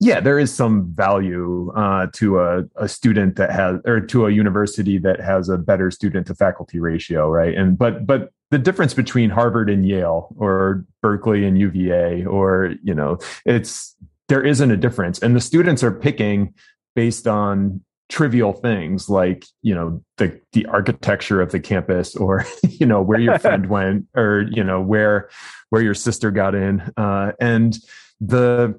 yeah, 0.00 0.18
there 0.18 0.38
is 0.38 0.52
some 0.52 0.92
value 0.92 1.72
uh, 1.76 2.08
to 2.14 2.40
a, 2.40 2.64
a 2.74 2.88
student 2.88 3.36
that 3.36 3.52
has, 3.52 3.78
or 3.84 4.00
to 4.00 4.26
a 4.26 4.32
university 4.32 4.98
that 4.98 5.20
has 5.20 5.48
a 5.48 5.56
better 5.56 5.92
student 5.92 6.26
to 6.26 6.34
faculty 6.34 6.80
ratio, 6.80 7.28
right? 7.28 7.54
And 7.54 7.78
but 7.78 8.04
but 8.04 8.32
the 8.50 8.58
difference 8.58 8.94
between 8.94 9.30
Harvard 9.30 9.70
and 9.70 9.86
Yale, 9.86 10.34
or 10.36 10.84
Berkeley 11.02 11.46
and 11.46 11.56
UVA, 11.56 12.24
or 12.24 12.74
you 12.82 12.94
know, 12.94 13.18
it's 13.46 13.94
there 14.28 14.42
isn't 14.42 14.72
a 14.72 14.76
difference, 14.76 15.20
and 15.20 15.36
the 15.36 15.40
students 15.40 15.84
are 15.84 15.92
picking 15.92 16.52
based 16.96 17.28
on 17.28 17.80
trivial 18.12 18.52
things 18.52 19.08
like 19.08 19.46
you 19.62 19.74
know 19.74 20.04
the 20.18 20.38
the 20.52 20.66
architecture 20.66 21.40
of 21.40 21.50
the 21.50 21.58
campus 21.58 22.14
or 22.14 22.44
you 22.68 22.84
know 22.84 23.00
where 23.00 23.18
your 23.18 23.38
friend 23.40 23.68
went 23.68 24.06
or 24.14 24.46
you 24.50 24.62
know 24.62 24.80
where 24.80 25.30
where 25.70 25.82
your 25.82 25.94
sister 25.94 26.30
got 26.30 26.54
in 26.54 26.80
uh, 26.96 27.32
and 27.40 27.78
the 28.20 28.78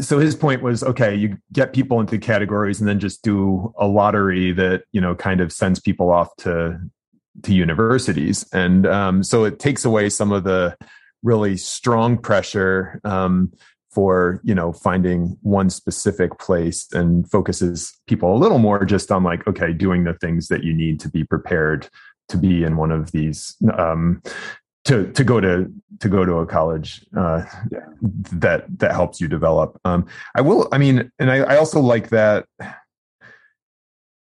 so 0.00 0.18
his 0.18 0.34
point 0.34 0.62
was 0.62 0.82
okay 0.82 1.14
you 1.14 1.36
get 1.52 1.72
people 1.72 2.00
into 2.00 2.18
categories 2.18 2.80
and 2.80 2.88
then 2.88 2.98
just 2.98 3.22
do 3.22 3.72
a 3.78 3.86
lottery 3.86 4.50
that 4.52 4.82
you 4.90 5.00
know 5.00 5.14
kind 5.14 5.40
of 5.40 5.52
sends 5.52 5.78
people 5.78 6.10
off 6.10 6.34
to 6.36 6.80
to 7.42 7.54
universities. 7.54 8.46
And 8.52 8.86
um, 8.86 9.22
so 9.22 9.44
it 9.44 9.58
takes 9.58 9.84
away 9.84 10.10
some 10.10 10.32
of 10.32 10.44
the 10.44 10.76
really 11.22 11.56
strong 11.56 12.18
pressure 12.18 13.00
um, 13.04 13.52
for 13.92 14.40
you 14.42 14.54
know 14.54 14.72
finding 14.72 15.36
one 15.42 15.68
specific 15.70 16.38
place 16.38 16.90
and 16.92 17.30
focuses 17.30 17.92
people 18.06 18.34
a 18.34 18.38
little 18.38 18.58
more 18.58 18.84
just 18.84 19.12
on 19.12 19.22
like 19.22 19.46
okay 19.46 19.72
doing 19.72 20.04
the 20.04 20.14
things 20.14 20.48
that 20.48 20.64
you 20.64 20.72
need 20.72 20.98
to 20.98 21.08
be 21.08 21.24
prepared 21.24 21.88
to 22.28 22.36
be 22.36 22.64
in 22.64 22.76
one 22.76 22.90
of 22.90 23.12
these 23.12 23.56
um, 23.76 24.22
to 24.84 25.12
to 25.12 25.22
go 25.22 25.40
to 25.40 25.72
to 26.00 26.08
go 26.08 26.24
to 26.24 26.38
a 26.38 26.46
college 26.46 27.04
uh, 27.16 27.44
that 28.32 28.64
that 28.78 28.92
helps 28.92 29.20
you 29.20 29.28
develop. 29.28 29.78
Um, 29.84 30.06
I 30.34 30.40
will. 30.40 30.68
I 30.72 30.78
mean, 30.78 31.10
and 31.18 31.30
I, 31.30 31.38
I 31.38 31.56
also 31.56 31.80
like 31.80 32.08
that. 32.08 32.46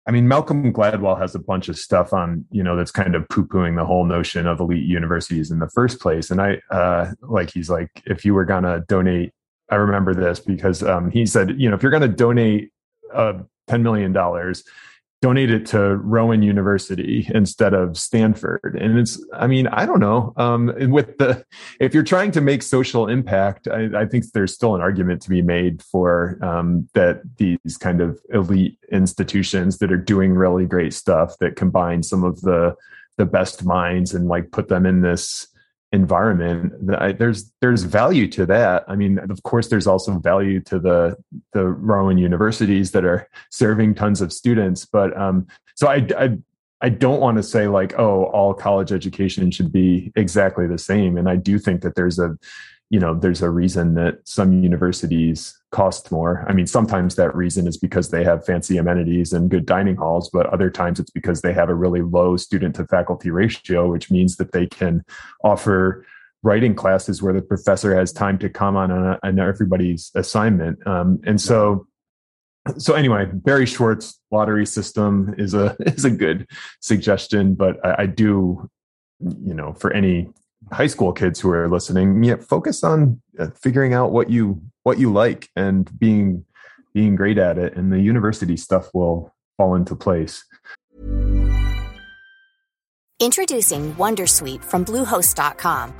I 0.07 0.11
mean, 0.11 0.25
Malcolm 0.25 0.71
Gladwell 0.71 1.19
has 1.19 1.35
a 1.35 1.39
bunch 1.39 1.67
of 1.67 1.77
stuff 1.77 2.13
on, 2.13 2.45
you 2.49 2.63
know, 2.63 2.77
that's 2.77 2.91
kind 2.91 3.13
of 3.13 3.27
poo 3.27 3.45
pooing 3.45 3.75
the 3.75 3.83
whole 3.83 4.05
notion 4.05 4.47
of 4.47 4.61
elite 4.61 4.85
universities 4.85 5.51
in 5.51 5.59
the 5.59 5.67
first 5.67 5.99
place. 5.99 6.31
And 6.31 6.41
I, 6.41 6.61
uh, 6.71 7.11
like, 7.23 7.51
he's 7.51 7.69
like, 7.69 7.89
if 8.05 8.23
you 8.23 8.33
were 8.33 8.45
going 8.45 8.63
to 8.63 8.85
donate 8.87 9.33
I 9.69 9.75
remember 9.75 10.13
this 10.13 10.39
because 10.39 10.83
um, 10.83 11.11
he 11.11 11.25
said, 11.25 11.59
you 11.59 11.69
know, 11.69 11.75
if 11.75 11.83
you're 11.83 11.91
going 11.91 12.01
to 12.01 12.07
donate 12.07 12.71
uh, 13.13 13.33
$10 13.69 13.81
million, 13.81 14.13
donate 15.21 15.49
it 15.49 15.65
to 15.65 15.97
Rowan 15.97 16.43
University 16.43 17.27
instead 17.33 17.73
of 17.73 17.97
Stanford. 17.97 18.77
And 18.79 18.99
it's, 18.99 19.23
I 19.33 19.47
mean, 19.47 19.67
I 19.67 19.85
don't 19.85 19.99
know. 19.99 20.31
Um, 20.37 20.71
with 20.91 21.17
the, 21.17 21.43
if 21.79 21.93
you're 21.93 22.03
trying 22.03 22.31
to 22.31 22.41
make 22.41 22.61
social 22.61 23.07
impact, 23.07 23.67
I, 23.67 23.89
I 24.01 24.05
think 24.05 24.25
there's 24.31 24.53
still 24.53 24.75
an 24.75 24.81
argument 24.81 25.23
to 25.23 25.29
be 25.29 25.41
made 25.41 25.81
for 25.81 26.37
um, 26.43 26.87
that 26.93 27.21
these 27.37 27.77
kind 27.79 27.99
of 27.99 28.19
elite 28.31 28.77
institutions 28.91 29.79
that 29.79 29.91
are 29.91 29.97
doing 29.97 30.33
really 30.33 30.65
great 30.65 30.93
stuff 30.93 31.35
that 31.39 31.55
combine 31.55 32.03
some 32.03 32.23
of 32.23 32.41
the 32.41 32.75
the 33.17 33.25
best 33.25 33.65
minds 33.65 34.13
and 34.13 34.27
like 34.27 34.51
put 34.51 34.67
them 34.67 34.85
in 34.85 35.01
this 35.01 35.47
environment 35.93 36.73
there's 37.17 37.51
there's 37.61 37.83
value 37.83 38.27
to 38.27 38.45
that. 38.45 38.83
I 38.87 38.95
mean 38.95 39.19
of 39.19 39.41
course 39.43 39.69
there's 39.69 39.87
also 39.87 40.19
value 40.19 40.59
to 40.61 40.79
the 40.79 41.15
the 41.53 41.65
rowan 41.65 42.17
universities 42.17 42.91
that 42.91 43.05
are 43.05 43.27
serving 43.51 43.95
tons 43.95 44.21
of 44.21 44.33
students. 44.33 44.85
But 44.85 45.17
um 45.17 45.47
so 45.75 45.87
i 45.87 46.05
i, 46.17 46.37
I 46.81 46.89
don't 46.89 47.21
want 47.21 47.37
to 47.37 47.43
say 47.43 47.67
like 47.67 47.97
oh 47.97 48.25
all 48.25 48.53
college 48.53 48.91
education 48.91 49.49
should 49.49 49.71
be 49.71 50.11
exactly 50.15 50.67
the 50.67 50.77
same. 50.77 51.17
And 51.17 51.29
i 51.29 51.37
do 51.37 51.57
think 51.57 51.81
that 51.81 51.95
there's 51.95 52.19
a 52.19 52.37
you 52.89 52.99
know 52.99 53.13
there's 53.13 53.41
a 53.41 53.49
reason 53.49 53.95
that 53.95 54.19
some 54.25 54.63
universities 54.63 55.57
cost 55.71 56.11
more. 56.11 56.45
I 56.47 56.53
mean 56.53 56.67
sometimes 56.67 57.15
that 57.15 57.35
reason 57.35 57.67
is 57.67 57.77
because 57.77 58.09
they 58.09 58.23
have 58.23 58.45
fancy 58.45 58.77
amenities 58.77 59.33
and 59.33 59.49
good 59.49 59.65
dining 59.65 59.97
halls 59.97 60.29
but 60.29 60.45
other 60.47 60.69
times 60.69 60.99
it's 60.99 61.11
because 61.11 61.41
they 61.41 61.53
have 61.53 61.69
a 61.69 61.75
really 61.75 62.01
low 62.01 62.37
student 62.37 62.75
to 62.75 62.85
faculty 62.85 63.29
ratio 63.29 63.91
which 63.91 64.09
means 64.09 64.37
that 64.37 64.53
they 64.53 64.67
can 64.67 65.03
offer 65.43 66.05
writing 66.43 66.75
classes 66.75 67.21
where 67.21 67.33
the 67.33 67.41
professor 67.41 67.95
has 67.95 68.13
time 68.13 68.37
to 68.37 68.49
comment 68.49 68.91
on, 68.91 69.19
on 69.21 69.39
everybody's 69.39 70.11
assignment. 70.15 70.85
Um, 70.87 71.19
and 71.25 71.41
so 71.41 71.87
so 72.77 72.93
anyway 72.93 73.25
barry 73.33 73.65
schwartz 73.65 74.19
lottery 74.29 74.65
system 74.65 75.33
is 75.37 75.53
a 75.53 75.75
is 75.85 76.05
a 76.05 76.11
good 76.11 76.47
suggestion 76.81 77.55
but 77.55 77.85
I, 77.85 78.03
I 78.03 78.05
do 78.05 78.69
you 79.21 79.53
know 79.53 79.73
for 79.73 79.91
any 79.93 80.29
high 80.71 80.87
school 80.87 81.13
kids 81.13 81.39
who 81.39 81.51
are 81.51 81.69
listening, 81.69 82.23
yeah, 82.23 82.35
focus 82.35 82.83
on 82.83 83.21
uh, 83.39 83.47
figuring 83.55 83.93
out 83.93 84.11
what 84.11 84.29
you 84.29 84.61
what 84.83 84.99
you 84.99 85.11
like 85.11 85.49
and 85.55 85.89
being 85.99 86.45
being 86.93 87.15
great 87.15 87.37
at 87.37 87.57
it, 87.57 87.75
and 87.75 87.91
the 87.91 87.99
university 87.99 88.57
stuff 88.57 88.93
will 88.93 89.33
fall 89.57 89.75
into 89.75 89.95
place. 89.95 90.43
Introducing 93.19 93.95
WonderSuite 93.95 94.63
from 94.63 94.85
Bluehost.com. 94.85 95.93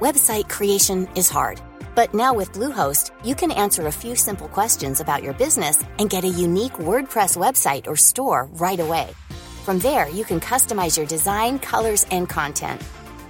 Website 0.00 0.48
creation 0.48 1.08
is 1.14 1.30
hard, 1.30 1.60
but 1.94 2.12
now 2.14 2.34
with 2.34 2.52
Bluehost, 2.52 3.12
you 3.24 3.34
can 3.34 3.52
answer 3.52 3.86
a 3.86 3.92
few 3.92 4.16
simple 4.16 4.48
questions 4.48 5.00
about 5.00 5.22
your 5.22 5.34
business 5.34 5.84
and 5.98 6.10
get 6.10 6.24
a 6.24 6.28
unique 6.28 6.74
WordPress 6.74 7.36
website 7.36 7.86
or 7.86 7.96
store 7.96 8.48
right 8.54 8.80
away. 8.80 9.08
From 9.64 9.78
there, 9.78 10.08
you 10.08 10.24
can 10.24 10.40
customize 10.40 10.96
your 10.96 11.06
design, 11.06 11.58
colors, 11.58 12.04
and 12.10 12.28
content 12.28 12.82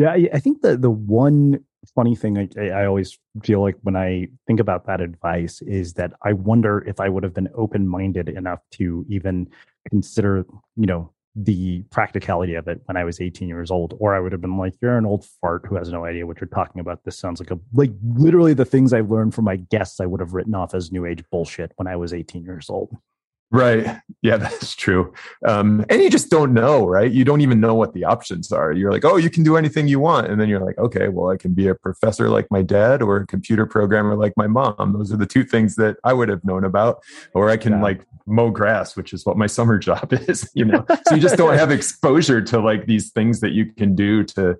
Yeah, 0.00 0.16
I 0.32 0.40
think 0.40 0.62
the 0.62 0.78
the 0.78 0.90
one 0.90 1.62
funny 1.94 2.16
thing 2.16 2.38
I, 2.38 2.68
I 2.70 2.86
always 2.86 3.18
feel 3.44 3.60
like 3.60 3.76
when 3.82 3.96
I 3.96 4.28
think 4.46 4.58
about 4.58 4.86
that 4.86 5.02
advice 5.02 5.60
is 5.60 5.92
that 5.94 6.14
I 6.22 6.32
wonder 6.32 6.82
if 6.86 7.00
I 7.00 7.10
would 7.10 7.22
have 7.22 7.34
been 7.34 7.50
open 7.54 7.86
minded 7.86 8.30
enough 8.30 8.60
to 8.72 9.04
even 9.10 9.46
consider, 9.90 10.46
you 10.76 10.86
know, 10.86 11.12
the 11.36 11.82
practicality 11.90 12.54
of 12.54 12.66
it 12.66 12.80
when 12.86 12.96
I 12.96 13.04
was 13.04 13.20
18 13.20 13.46
years 13.46 13.70
old, 13.70 13.94
or 13.98 14.14
I 14.14 14.20
would 14.20 14.32
have 14.32 14.40
been 14.40 14.56
like, 14.56 14.72
"You're 14.80 14.96
an 14.96 15.04
old 15.04 15.26
fart 15.26 15.66
who 15.66 15.76
has 15.76 15.92
no 15.92 16.06
idea 16.06 16.26
what 16.26 16.40
you're 16.40 16.48
talking 16.48 16.80
about." 16.80 17.04
This 17.04 17.18
sounds 17.18 17.38
like 17.38 17.50
a 17.50 17.58
like 17.74 17.92
literally 18.02 18.54
the 18.54 18.64
things 18.64 18.94
I've 18.94 19.10
learned 19.10 19.34
from 19.34 19.44
my 19.44 19.56
guests. 19.56 20.00
I 20.00 20.06
would 20.06 20.20
have 20.20 20.32
written 20.32 20.54
off 20.54 20.74
as 20.74 20.90
new 20.90 21.04
age 21.04 21.22
bullshit 21.30 21.72
when 21.76 21.86
I 21.86 21.96
was 21.96 22.14
18 22.14 22.42
years 22.42 22.70
old. 22.70 22.96
Right. 23.52 24.00
Yeah, 24.22 24.36
that's 24.38 24.74
true. 24.74 25.12
Um, 25.46 25.84
and 25.88 26.02
you 26.02 26.10
just 26.10 26.30
don't 26.30 26.54
know, 26.54 26.86
right? 26.86 27.10
You 27.10 27.24
don't 27.24 27.40
even 27.40 27.60
know 27.60 27.74
what 27.74 27.94
the 27.94 28.04
options 28.04 28.52
are. 28.52 28.72
You're 28.72 28.92
like, 28.92 29.04
oh, 29.04 29.16
you 29.16 29.30
can 29.30 29.42
do 29.42 29.56
anything 29.56 29.88
you 29.88 29.98
want. 29.98 30.28
And 30.28 30.40
then 30.40 30.48
you're 30.48 30.64
like, 30.64 30.78
okay, 30.78 31.08
well, 31.08 31.30
I 31.30 31.36
can 31.36 31.54
be 31.54 31.66
a 31.66 31.74
professor 31.74 32.28
like 32.28 32.46
my 32.50 32.62
dad 32.62 33.02
or 33.02 33.16
a 33.16 33.26
computer 33.26 33.66
programmer 33.66 34.16
like 34.16 34.34
my 34.36 34.46
mom. 34.46 34.92
Those 34.92 35.12
are 35.12 35.16
the 35.16 35.26
two 35.26 35.44
things 35.44 35.76
that 35.76 35.96
I 36.04 36.12
would 36.12 36.28
have 36.28 36.44
known 36.44 36.64
about. 36.64 37.02
Or 37.34 37.50
I 37.50 37.56
can 37.56 37.72
yeah. 37.74 37.82
like 37.82 38.06
mow 38.26 38.50
grass, 38.50 38.96
which 38.96 39.12
is 39.12 39.26
what 39.26 39.36
my 39.36 39.46
summer 39.60 39.78
job 39.78 40.12
is, 40.12 40.48
you 40.54 40.64
know? 40.64 40.84
so 41.08 41.14
you 41.14 41.20
just 41.20 41.36
don't 41.36 41.54
have 41.58 41.70
exposure 41.70 42.40
to 42.42 42.60
like 42.60 42.86
these 42.86 43.10
things 43.10 43.40
that 43.40 43.52
you 43.52 43.72
can 43.72 43.94
do 43.94 44.22
to 44.24 44.56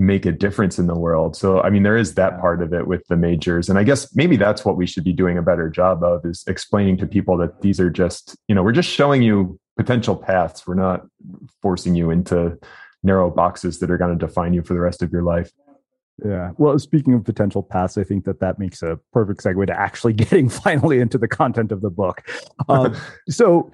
make 0.00 0.24
a 0.24 0.32
difference 0.32 0.78
in 0.78 0.86
the 0.86 0.98
world. 0.98 1.36
So, 1.36 1.60
I 1.60 1.68
mean, 1.68 1.82
there 1.82 1.96
is 1.96 2.14
that 2.14 2.40
part 2.40 2.62
of 2.62 2.72
it 2.72 2.86
with 2.86 3.06
the 3.08 3.18
majors. 3.18 3.68
And 3.68 3.78
I 3.78 3.84
guess 3.84 4.16
maybe 4.16 4.38
that's 4.38 4.64
what 4.64 4.78
we 4.78 4.86
should 4.86 5.04
be 5.04 5.12
doing 5.12 5.36
a 5.36 5.42
better 5.42 5.68
job 5.68 6.02
of 6.02 6.24
is 6.24 6.42
explaining 6.46 6.96
to 6.98 7.06
people 7.06 7.36
that 7.36 7.60
these 7.60 7.78
are 7.78 7.90
just, 7.90 8.34
you 8.48 8.54
know, 8.54 8.62
we're 8.62 8.72
just 8.72 8.88
showing 8.88 9.20
you 9.20 9.60
potential 9.76 10.16
paths. 10.16 10.66
We're 10.66 10.74
not 10.74 11.02
forcing 11.60 11.94
you 11.94 12.10
into 12.10 12.58
narrow 13.02 13.30
boxes 13.30 13.78
that 13.80 13.90
are 13.90 13.98
going 13.98 14.18
to 14.18 14.26
define 14.26 14.54
you 14.54 14.62
for 14.62 14.72
the 14.72 14.80
rest 14.80 15.02
of 15.02 15.12
your 15.12 15.22
life. 15.22 15.50
Yeah. 16.24 16.52
Well, 16.56 16.78
speaking 16.78 17.12
of 17.12 17.22
potential 17.24 17.62
paths, 17.62 17.98
I 17.98 18.04
think 18.04 18.24
that 18.24 18.40
that 18.40 18.58
makes 18.58 18.82
a 18.82 18.98
perfect 19.12 19.44
segue 19.44 19.66
to 19.66 19.78
actually 19.78 20.12
getting 20.14 20.48
finally 20.48 21.00
into 21.00 21.18
the 21.18 21.28
content 21.28 21.72
of 21.72 21.82
the 21.82 21.90
book. 21.90 22.26
Um, 22.68 22.94
so, 23.28 23.72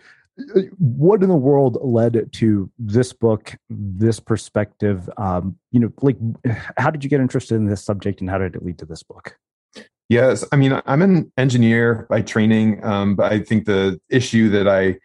what 0.79 1.23
in 1.23 1.29
the 1.29 1.37
world 1.37 1.79
led 1.81 2.33
to 2.35 2.71
this 2.79 3.13
book 3.13 3.57
this 3.71 4.21
perspective? 4.21 5.09
Um, 5.17 5.57
you 5.73 5.81
know 5.81 5.93
like 6.03 6.17
how 6.77 6.91
did 6.91 7.05
you 7.05 7.11
get 7.11 7.21
interested 7.21 7.57
in 7.57 7.67
this 7.67 7.85
subject 7.85 8.21
and 8.21 8.31
how 8.31 8.39
did 8.39 8.57
it 8.57 8.65
lead 8.65 8.79
to 8.79 8.87
this 8.87 9.03
book? 9.03 9.39
Yes 10.09 10.45
i 10.53 10.57
mean 10.57 10.81
i'm 10.87 11.03
an 11.03 11.33
engineer 11.37 12.07
by 12.09 12.23
training 12.23 12.85
um, 12.85 13.17
but 13.17 13.33
i 13.33 13.41
think 13.41 13.67
the 13.67 14.01
issue 14.09 14.49
that 14.51 14.69
i 14.69 14.97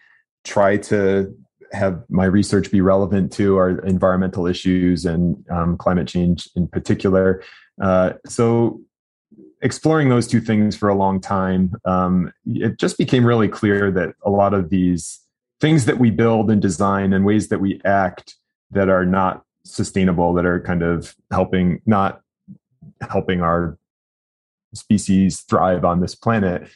try 0.44 0.78
to 0.78 1.36
have 1.74 2.04
my 2.10 2.26
research 2.26 2.72
be 2.72 2.82
relevant 2.82 3.32
to 3.34 3.58
are 3.58 3.80
environmental 3.86 4.46
issues 4.48 5.06
and 5.06 5.44
um, 5.50 5.78
climate 5.78 6.08
change 6.08 6.50
in 6.56 6.68
particular. 6.68 7.42
Uh, 7.82 8.14
so 8.26 8.82
exploring 9.62 10.10
those 10.10 10.28
two 10.28 10.42
things 10.42 10.76
for 10.76 10.90
a 10.90 10.96
long 10.96 11.20
time, 11.20 11.76
um, 11.86 12.34
it 12.46 12.78
just 12.78 12.98
became 12.98 13.26
really 13.26 13.48
clear 13.48 13.92
that 13.92 14.16
a 14.24 14.30
lot 14.30 14.54
of 14.54 14.70
these 14.70 15.20
things 15.60 15.86
that 15.86 16.00
we 16.00 16.10
build 16.10 16.50
and 16.50 16.62
design 16.62 17.14
and 17.14 17.26
ways 17.26 17.50
that 17.50 17.62
we 17.62 17.80
act 17.86 18.36
that 18.72 18.90
are 18.90 19.06
not 19.06 19.44
sustainable, 19.64 20.34
that 20.34 20.46
are 20.46 20.60
kind 20.60 20.82
of 20.82 21.16
helping, 21.32 21.82
not 21.86 22.22
helping 23.10 23.42
our 23.42 23.78
species 24.74 25.42
thrive 25.42 25.86
on 25.86 26.00
this 26.00 26.16
planet, 26.16 26.68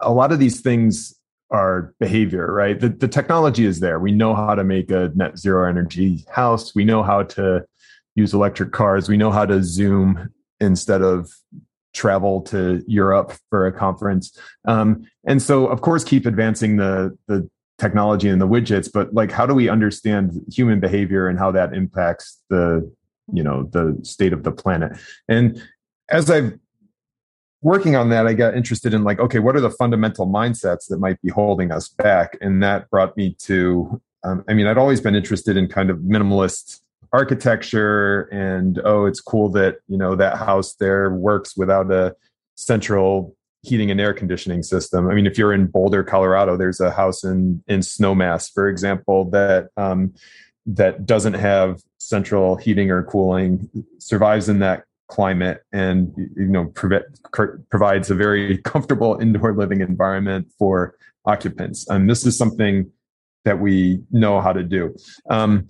a 0.00 0.12
lot 0.12 0.32
of 0.32 0.38
these 0.38 0.60
things 0.60 1.14
are 1.50 1.94
behavior, 1.98 2.52
right? 2.52 2.78
The, 2.78 2.90
the 2.90 3.08
technology 3.08 3.64
is 3.64 3.80
there. 3.80 3.98
We 3.98 4.12
know 4.12 4.34
how 4.34 4.54
to 4.54 4.64
make 4.64 4.90
a 4.90 5.10
net 5.14 5.38
zero 5.38 5.68
energy 5.68 6.24
house. 6.30 6.74
We 6.74 6.84
know 6.84 7.02
how 7.02 7.22
to 7.22 7.64
use 8.14 8.34
electric 8.34 8.72
cars. 8.72 9.08
We 9.08 9.16
know 9.16 9.30
how 9.30 9.46
to 9.46 9.62
Zoom 9.62 10.34
instead 10.60 11.00
of 11.00 11.30
travel 11.98 12.40
to 12.42 12.82
Europe 12.86 13.32
for 13.50 13.66
a 13.66 13.72
conference. 13.72 14.38
Um, 14.66 15.04
and 15.26 15.42
so, 15.42 15.66
of 15.66 15.80
course, 15.80 16.04
keep 16.04 16.24
advancing 16.26 16.76
the 16.76 17.18
the 17.26 17.48
technology 17.78 18.28
and 18.28 18.40
the 18.40 18.48
widgets, 18.48 18.90
but 18.92 19.12
like, 19.14 19.30
how 19.30 19.46
do 19.46 19.54
we 19.54 19.68
understand 19.68 20.32
human 20.50 20.80
behavior 20.80 21.28
and 21.28 21.38
how 21.38 21.50
that 21.52 21.74
impacts 21.74 22.42
the 22.50 22.90
you 23.32 23.42
know 23.42 23.64
the 23.64 23.98
state 24.02 24.32
of 24.32 24.44
the 24.44 24.52
planet? 24.52 24.92
And 25.28 25.60
as 26.08 26.30
I've 26.30 26.58
working 27.60 27.96
on 27.96 28.10
that, 28.10 28.26
I 28.26 28.34
got 28.34 28.54
interested 28.54 28.94
in 28.94 29.02
like, 29.02 29.18
okay, 29.18 29.40
what 29.40 29.56
are 29.56 29.60
the 29.60 29.70
fundamental 29.70 30.26
mindsets 30.26 30.86
that 30.88 30.98
might 30.98 31.20
be 31.20 31.30
holding 31.30 31.72
us 31.72 31.88
back? 31.88 32.38
And 32.40 32.62
that 32.62 32.88
brought 32.88 33.16
me 33.16 33.34
to, 33.40 34.00
um, 34.22 34.44
I 34.48 34.54
mean, 34.54 34.68
I'd 34.68 34.78
always 34.78 35.00
been 35.00 35.16
interested 35.16 35.56
in 35.56 35.66
kind 35.66 35.90
of 35.90 35.98
minimalist 35.98 36.80
architecture 37.12 38.22
and 38.32 38.80
oh 38.84 39.06
it's 39.06 39.20
cool 39.20 39.48
that 39.50 39.76
you 39.88 39.96
know 39.96 40.14
that 40.14 40.36
house 40.36 40.74
there 40.74 41.10
works 41.10 41.56
without 41.56 41.90
a 41.90 42.14
central 42.56 43.34
heating 43.62 43.90
and 43.90 44.00
air 44.00 44.14
conditioning 44.14 44.62
system. 44.62 45.08
I 45.08 45.14
mean 45.14 45.26
if 45.26 45.38
you're 45.38 45.52
in 45.52 45.66
boulder 45.66 46.02
colorado 46.04 46.56
there's 46.56 46.80
a 46.80 46.90
house 46.90 47.24
in 47.24 47.62
in 47.66 47.80
snowmass 47.80 48.52
for 48.52 48.68
example 48.68 49.30
that 49.30 49.68
um, 49.76 50.14
that 50.66 51.06
doesn't 51.06 51.34
have 51.34 51.80
central 51.98 52.56
heating 52.56 52.90
or 52.90 53.02
cooling 53.04 53.68
survives 53.98 54.48
in 54.48 54.58
that 54.58 54.84
climate 55.08 55.62
and 55.72 56.12
you 56.16 56.46
know 56.46 56.66
provides 57.70 58.10
a 58.10 58.14
very 58.14 58.58
comfortable 58.64 59.18
indoor 59.18 59.54
living 59.54 59.80
environment 59.80 60.46
for 60.58 60.94
occupants. 61.24 61.88
And 61.88 62.08
this 62.08 62.26
is 62.26 62.36
something 62.36 62.90
that 63.44 63.60
we 63.60 64.02
know 64.10 64.40
how 64.40 64.52
to 64.52 64.62
do. 64.62 64.94
Um, 65.30 65.68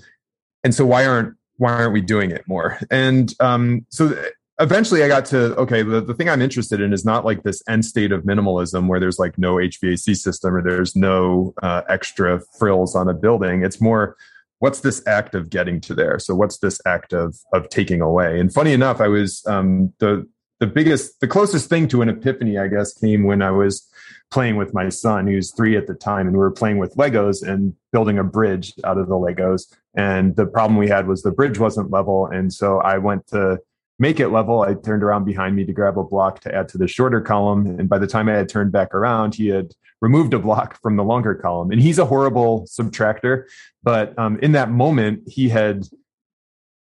and 0.68 0.74
so 0.74 0.84
why 0.84 1.06
aren't 1.06 1.34
why 1.56 1.72
aren't 1.72 1.94
we 1.94 2.02
doing 2.02 2.30
it 2.30 2.46
more? 2.46 2.78
And 2.90 3.32
um, 3.40 3.86
so 3.88 4.14
eventually 4.60 5.02
I 5.02 5.08
got 5.08 5.24
to 5.26 5.56
okay, 5.56 5.82
the, 5.82 6.02
the 6.02 6.12
thing 6.12 6.28
I'm 6.28 6.42
interested 6.42 6.82
in 6.82 6.92
is 6.92 7.06
not 7.06 7.24
like 7.24 7.42
this 7.42 7.62
end 7.66 7.86
state 7.86 8.12
of 8.12 8.24
minimalism 8.24 8.86
where 8.86 9.00
there's 9.00 9.18
like 9.18 9.38
no 9.38 9.54
HVAC 9.54 10.14
system 10.14 10.54
or 10.54 10.62
there's 10.62 10.94
no 10.94 11.54
uh, 11.62 11.80
extra 11.88 12.42
frills 12.58 12.94
on 12.94 13.08
a 13.08 13.14
building. 13.14 13.64
It's 13.64 13.80
more 13.80 14.14
what's 14.58 14.80
this 14.80 15.02
act 15.06 15.34
of 15.34 15.48
getting 15.48 15.80
to 15.80 15.94
there? 15.94 16.18
So 16.18 16.34
what's 16.34 16.58
this 16.58 16.82
act 16.84 17.14
of 17.14 17.38
of 17.54 17.70
taking 17.70 18.02
away? 18.02 18.38
And 18.38 18.52
funny 18.52 18.74
enough, 18.74 19.00
I 19.00 19.08
was 19.08 19.42
um, 19.46 19.94
the 20.00 20.28
the 20.60 20.66
biggest 20.66 21.18
the 21.22 21.28
closest 21.28 21.70
thing 21.70 21.88
to 21.88 22.02
an 22.02 22.10
epiphany, 22.10 22.58
I 22.58 22.68
guess, 22.68 22.92
came 22.92 23.24
when 23.24 23.40
I 23.40 23.52
was 23.52 23.87
playing 24.30 24.56
with 24.56 24.74
my 24.74 24.88
son, 24.88 25.26
who's 25.26 25.52
three 25.52 25.76
at 25.76 25.86
the 25.86 25.94
time, 25.94 26.26
and 26.26 26.36
we 26.36 26.40
were 26.40 26.50
playing 26.50 26.78
with 26.78 26.94
Legos 26.96 27.46
and 27.46 27.74
building 27.92 28.18
a 28.18 28.24
bridge 28.24 28.74
out 28.84 28.98
of 28.98 29.08
the 29.08 29.14
Legos. 29.14 29.74
And 29.94 30.36
the 30.36 30.46
problem 30.46 30.78
we 30.78 30.88
had 30.88 31.06
was 31.06 31.22
the 31.22 31.30
bridge 31.30 31.58
wasn't 31.58 31.90
level. 31.90 32.26
And 32.26 32.52
so 32.52 32.78
I 32.78 32.98
went 32.98 33.26
to 33.28 33.58
make 33.98 34.20
it 34.20 34.28
level. 34.28 34.62
I 34.62 34.74
turned 34.74 35.02
around 35.02 35.24
behind 35.24 35.56
me 35.56 35.64
to 35.64 35.72
grab 35.72 35.98
a 35.98 36.04
block 36.04 36.40
to 36.40 36.54
add 36.54 36.68
to 36.70 36.78
the 36.78 36.86
shorter 36.86 37.20
column. 37.20 37.66
And 37.66 37.88
by 37.88 37.98
the 37.98 38.06
time 38.06 38.28
I 38.28 38.34
had 38.34 38.48
turned 38.48 38.70
back 38.70 38.94
around, 38.94 39.34
he 39.34 39.48
had 39.48 39.72
removed 40.00 40.34
a 40.34 40.38
block 40.38 40.80
from 40.80 40.96
the 40.96 41.04
longer 41.04 41.34
column. 41.34 41.72
And 41.72 41.80
he's 41.80 41.98
a 41.98 42.04
horrible 42.04 42.66
subtractor. 42.66 43.44
But 43.82 44.16
um, 44.18 44.38
in 44.40 44.52
that 44.52 44.70
moment, 44.70 45.22
he 45.26 45.48
had 45.48 45.86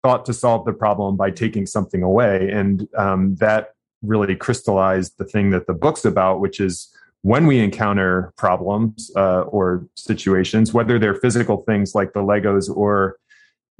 thought 0.02 0.26
to 0.26 0.34
solve 0.34 0.66
the 0.66 0.72
problem 0.72 1.16
by 1.16 1.30
taking 1.30 1.66
something 1.66 2.02
away. 2.02 2.50
And 2.50 2.86
um, 2.96 3.36
that 3.36 3.70
really 4.02 4.36
crystallized 4.36 5.14
the 5.18 5.24
thing 5.24 5.50
that 5.50 5.66
the 5.66 5.74
book's 5.74 6.04
about, 6.04 6.40
which 6.40 6.60
is 6.60 6.94
when 7.26 7.48
we 7.48 7.58
encounter 7.58 8.32
problems 8.36 9.10
uh, 9.16 9.40
or 9.40 9.84
situations, 9.96 10.72
whether 10.72 10.96
they're 10.96 11.16
physical 11.16 11.64
things 11.64 11.92
like 11.92 12.12
the 12.12 12.20
Legos 12.20 12.70
or, 12.70 13.16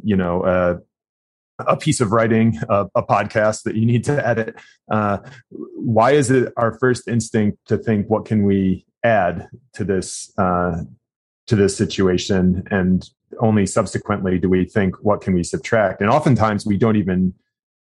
you 0.03 0.17
know, 0.17 0.43
uh, 0.43 0.79
a 1.61 1.77
piece 1.77 2.01
of 2.01 2.11
writing, 2.11 2.59
a, 2.69 2.87
a, 2.97 3.05
podcast 3.05 3.63
that 3.63 3.77
you 3.77 3.87
need 3.87 4.03
to 4.03 4.27
edit. 4.27 4.57
Uh, 4.91 5.19
why 5.51 6.11
is 6.11 6.29
it 6.29 6.53
our 6.57 6.77
first 6.81 7.07
instinct 7.07 7.57
to 7.69 7.79
think, 7.79 8.11
what 8.11 8.25
can 8.25 8.43
we 8.43 8.85
add 9.05 9.49
to 9.75 9.85
this 9.85 10.33
uh, 10.39 10.83
to 11.47 11.55
this 11.55 11.77
situation, 11.77 12.65
and 12.73 13.09
only 13.39 13.65
subsequently 13.65 14.41
do 14.41 14.49
we 14.49 14.65
think, 14.65 14.97
what 15.05 15.21
can 15.21 15.35
we 15.35 15.45
subtract? 15.45 16.01
And 16.01 16.11
oftentimes 16.11 16.67
we 16.67 16.77
don't 16.77 16.97
even 16.97 17.33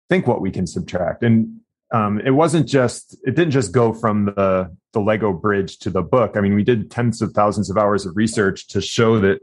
think 0.10 0.28
what 0.28 0.42
we 0.42 0.52
can 0.52 0.68
subtract. 0.68 1.24
And 1.24 1.62
um, 1.94 2.20
it 2.26 2.32
wasn't 2.32 2.68
just 2.68 3.16
it 3.24 3.36
didn't 3.36 3.52
just 3.52 3.72
go 3.72 3.94
from 3.94 4.26
the 4.26 4.76
the 4.92 5.00
lego 5.00 5.32
bridge 5.32 5.78
to 5.80 5.90
the 5.90 6.02
book. 6.02 6.34
I 6.36 6.42
mean 6.42 6.56
we 6.56 6.64
did 6.64 6.92
tens 6.92 7.22
of 7.22 7.32
thousands 7.32 7.70
of 7.70 7.78
hours 7.78 8.06
of 8.06 8.18
research 8.18 8.68
to 8.70 8.82
show 8.82 9.20
that 9.20 9.40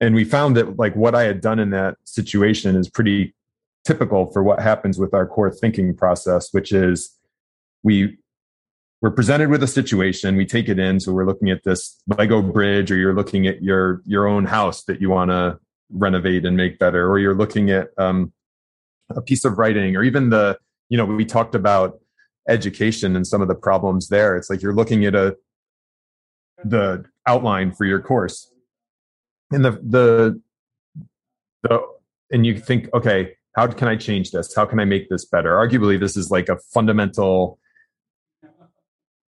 and 0.00 0.14
we 0.14 0.24
found 0.24 0.56
that 0.56 0.76
like 0.76 0.94
what 0.96 1.14
i 1.14 1.22
had 1.22 1.40
done 1.40 1.58
in 1.58 1.70
that 1.70 1.96
situation 2.04 2.76
is 2.76 2.88
pretty 2.88 3.34
typical 3.84 4.30
for 4.30 4.42
what 4.42 4.60
happens 4.60 4.98
with 4.98 5.14
our 5.14 5.26
core 5.26 5.50
thinking 5.50 5.94
process 5.94 6.48
which 6.52 6.72
is 6.72 7.16
we 7.82 8.16
we're 9.00 9.10
presented 9.10 9.50
with 9.50 9.62
a 9.62 9.66
situation 9.66 10.36
we 10.36 10.46
take 10.46 10.68
it 10.68 10.78
in 10.78 11.00
so 11.00 11.12
we're 11.12 11.26
looking 11.26 11.50
at 11.50 11.62
this 11.64 12.00
lego 12.06 12.42
bridge 12.42 12.90
or 12.90 12.96
you're 12.96 13.14
looking 13.14 13.46
at 13.46 13.62
your 13.62 14.00
your 14.04 14.26
own 14.26 14.44
house 14.44 14.84
that 14.84 15.00
you 15.00 15.10
want 15.10 15.30
to 15.30 15.58
renovate 15.90 16.44
and 16.44 16.56
make 16.56 16.78
better 16.78 17.08
or 17.08 17.18
you're 17.18 17.34
looking 17.34 17.70
at 17.70 17.88
um, 17.98 18.32
a 19.10 19.20
piece 19.20 19.44
of 19.44 19.58
writing 19.58 19.96
or 19.96 20.02
even 20.02 20.30
the 20.30 20.58
you 20.88 20.96
know, 20.96 21.04
we 21.04 21.24
talked 21.24 21.54
about 21.54 22.00
education 22.48 23.16
and 23.16 23.26
some 23.26 23.40
of 23.40 23.48
the 23.48 23.54
problems 23.54 24.08
there. 24.08 24.36
It's 24.36 24.50
like 24.50 24.62
you're 24.62 24.74
looking 24.74 25.04
at 25.04 25.14
a 25.14 25.36
the 26.64 27.04
outline 27.26 27.72
for 27.72 27.84
your 27.84 28.00
course. 28.00 28.50
And 29.50 29.64
the 29.64 29.72
the 29.72 30.40
the 31.62 31.82
and 32.30 32.44
you 32.46 32.58
think, 32.58 32.88
okay, 32.94 33.36
how 33.54 33.66
can 33.68 33.88
I 33.88 33.96
change 33.96 34.30
this? 34.30 34.54
How 34.54 34.64
can 34.64 34.80
I 34.80 34.84
make 34.84 35.08
this 35.08 35.24
better? 35.24 35.52
Arguably, 35.52 35.98
this 35.98 36.16
is 36.16 36.30
like 36.30 36.48
a 36.48 36.58
fundamental 36.72 37.58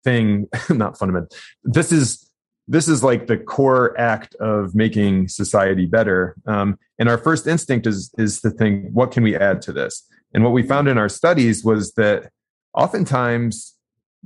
thing, 0.04 0.48
not 0.70 0.98
fundamental. 0.98 1.30
This 1.64 1.92
is 1.92 2.30
this 2.70 2.88
is 2.88 3.04
like 3.04 3.28
the 3.28 3.38
core 3.38 3.98
act 4.00 4.36
of 4.36 4.76
making 4.76 5.30
society 5.30 5.86
better. 5.86 6.36
Um, 6.46 6.78
and 7.00 7.08
our 7.08 7.18
first 7.18 7.48
instinct 7.48 7.88
is 7.88 8.12
is 8.18 8.42
to 8.42 8.50
think, 8.50 8.92
what 8.92 9.12
can 9.12 9.24
we 9.24 9.36
add 9.36 9.62
to 9.64 9.72
this? 9.72 10.08
And 10.34 10.44
what 10.44 10.54
we 10.54 10.64
found 10.64 10.88
in 10.88 10.98
our 10.98 11.10
studies 11.10 11.64
was 11.64 11.94
that 11.94 12.30
oftentimes 12.74 13.76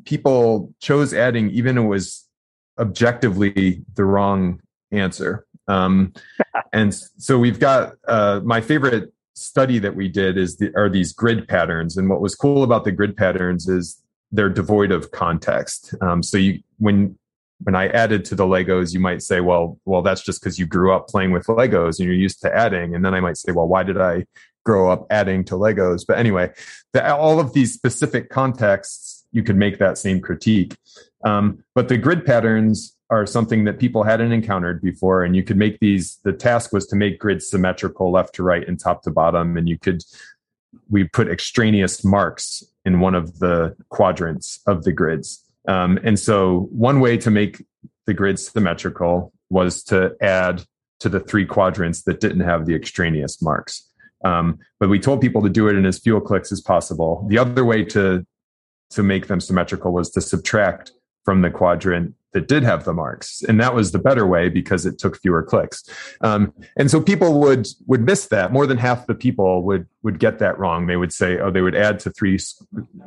people 0.05 0.73
chose 0.79 1.13
adding 1.13 1.49
even 1.51 1.77
it 1.77 1.83
was 1.83 2.27
objectively 2.79 3.83
the 3.95 4.05
wrong 4.05 4.59
answer. 4.91 5.45
Um, 5.67 6.13
and 6.73 6.93
so 6.93 7.37
we've 7.37 7.59
got 7.59 7.93
uh, 8.07 8.41
my 8.43 8.61
favorite 8.61 9.13
study 9.33 9.79
that 9.79 9.95
we 9.95 10.07
did 10.07 10.37
is 10.37 10.57
the, 10.57 10.71
are 10.75 10.89
these 10.89 11.13
grid 11.13 11.47
patterns. 11.47 11.97
And 11.97 12.09
what 12.09 12.21
was 12.21 12.35
cool 12.35 12.63
about 12.63 12.83
the 12.83 12.91
grid 12.91 13.15
patterns 13.15 13.67
is 13.67 14.01
they're 14.31 14.49
devoid 14.49 14.91
of 14.91 15.11
context. 15.11 15.93
Um, 16.01 16.23
so 16.23 16.37
you 16.37 16.59
when 16.77 17.17
when 17.63 17.75
I 17.75 17.89
added 17.89 18.25
to 18.25 18.35
the 18.35 18.45
Legos, 18.45 18.91
you 18.91 18.99
might 18.99 19.21
say, 19.21 19.39
well, 19.39 19.79
well, 19.85 20.01
that's 20.01 20.23
just 20.23 20.41
because 20.41 20.57
you 20.57 20.65
grew 20.65 20.93
up 20.93 21.07
playing 21.07 21.31
with 21.31 21.45
Legos 21.45 21.99
and 21.99 22.07
you're 22.07 22.15
used 22.15 22.41
to 22.41 22.55
adding. 22.55 22.95
And 22.95 23.05
then 23.05 23.13
I 23.13 23.19
might 23.19 23.37
say, 23.37 23.51
well, 23.51 23.67
why 23.67 23.83
did 23.83 24.01
I 24.01 24.25
grow 24.63 24.91
up 24.91 25.07
adding 25.09 25.43
to 25.45 25.55
Legos? 25.55 26.05
But 26.07 26.17
anyway, 26.17 26.51
the, 26.93 27.15
all 27.15 27.39
of 27.39 27.53
these 27.53 27.73
specific 27.73 28.29
contexts, 28.29 29.25
you 29.31 29.43
could 29.43 29.55
make 29.55 29.79
that 29.79 29.97
same 29.97 30.21
critique. 30.21 30.77
Um, 31.23 31.63
but 31.75 31.87
the 31.87 31.97
grid 31.97 32.25
patterns 32.25 32.95
are 33.09 33.25
something 33.25 33.65
that 33.65 33.77
people 33.77 34.03
hadn't 34.03 34.31
encountered 34.31 34.81
before. 34.81 35.23
And 35.23 35.35
you 35.35 35.43
could 35.43 35.57
make 35.57 35.79
these, 35.79 36.17
the 36.23 36.31
task 36.31 36.71
was 36.71 36.87
to 36.87 36.95
make 36.95 37.19
grids 37.19 37.49
symmetrical 37.49 38.11
left 38.11 38.35
to 38.35 38.43
right 38.43 38.65
and 38.67 38.79
top 38.79 39.03
to 39.03 39.11
bottom. 39.11 39.57
And 39.57 39.67
you 39.67 39.77
could, 39.77 40.01
we 40.89 41.03
put 41.03 41.27
extraneous 41.27 42.05
marks 42.05 42.63
in 42.85 43.01
one 43.01 43.13
of 43.13 43.39
the 43.39 43.75
quadrants 43.89 44.61
of 44.65 44.85
the 44.85 44.93
grids. 44.93 45.43
Um, 45.67 45.99
and 46.03 46.17
so 46.17 46.69
one 46.71 47.01
way 47.01 47.17
to 47.17 47.29
make 47.29 47.65
the 48.07 48.13
grid 48.13 48.39
symmetrical 48.39 49.33
was 49.49 49.83
to 49.83 50.15
add 50.21 50.63
to 51.01 51.09
the 51.09 51.19
three 51.19 51.45
quadrants 51.45 52.03
that 52.03 52.19
didn't 52.19 52.41
have 52.41 52.65
the 52.65 52.75
extraneous 52.75 53.41
marks. 53.41 53.90
Um, 54.23 54.59
but 54.79 54.89
we 54.89 54.99
told 54.99 55.21
people 55.21 55.41
to 55.41 55.49
do 55.49 55.67
it 55.67 55.75
in 55.75 55.85
as 55.85 55.99
few 55.99 56.19
clicks 56.21 56.51
as 56.51 56.61
possible. 56.61 57.25
The 57.29 57.37
other 57.37 57.65
way 57.65 57.83
to 57.85 58.25
to 58.91 59.03
make 59.03 59.27
them 59.27 59.39
symmetrical 59.39 59.93
was 59.93 60.09
to 60.11 60.21
subtract 60.21 60.91
from 61.23 61.41
the 61.41 61.49
quadrant 61.49 62.13
that 62.33 62.47
did 62.47 62.63
have 62.63 62.85
the 62.85 62.93
marks. 62.93 63.41
And 63.41 63.59
that 63.59 63.73
was 63.73 63.91
the 63.91 63.99
better 63.99 64.25
way 64.25 64.49
because 64.49 64.85
it 64.85 64.97
took 64.97 65.19
fewer 65.19 65.43
clicks. 65.43 65.83
Um, 66.21 66.53
and 66.77 66.89
so 66.89 67.01
people 67.01 67.39
would 67.41 67.67
would 67.87 68.01
miss 68.01 68.27
that. 68.27 68.53
More 68.53 68.65
than 68.65 68.77
half 68.77 69.07
the 69.07 69.15
people 69.15 69.63
would 69.63 69.87
would 70.03 70.19
get 70.19 70.39
that 70.39 70.57
wrong. 70.57 70.87
They 70.87 70.97
would 70.97 71.13
say 71.13 71.39
oh 71.39 71.51
they 71.51 71.61
would 71.61 71.75
add 71.75 71.99
to 72.01 72.09
three 72.11 72.39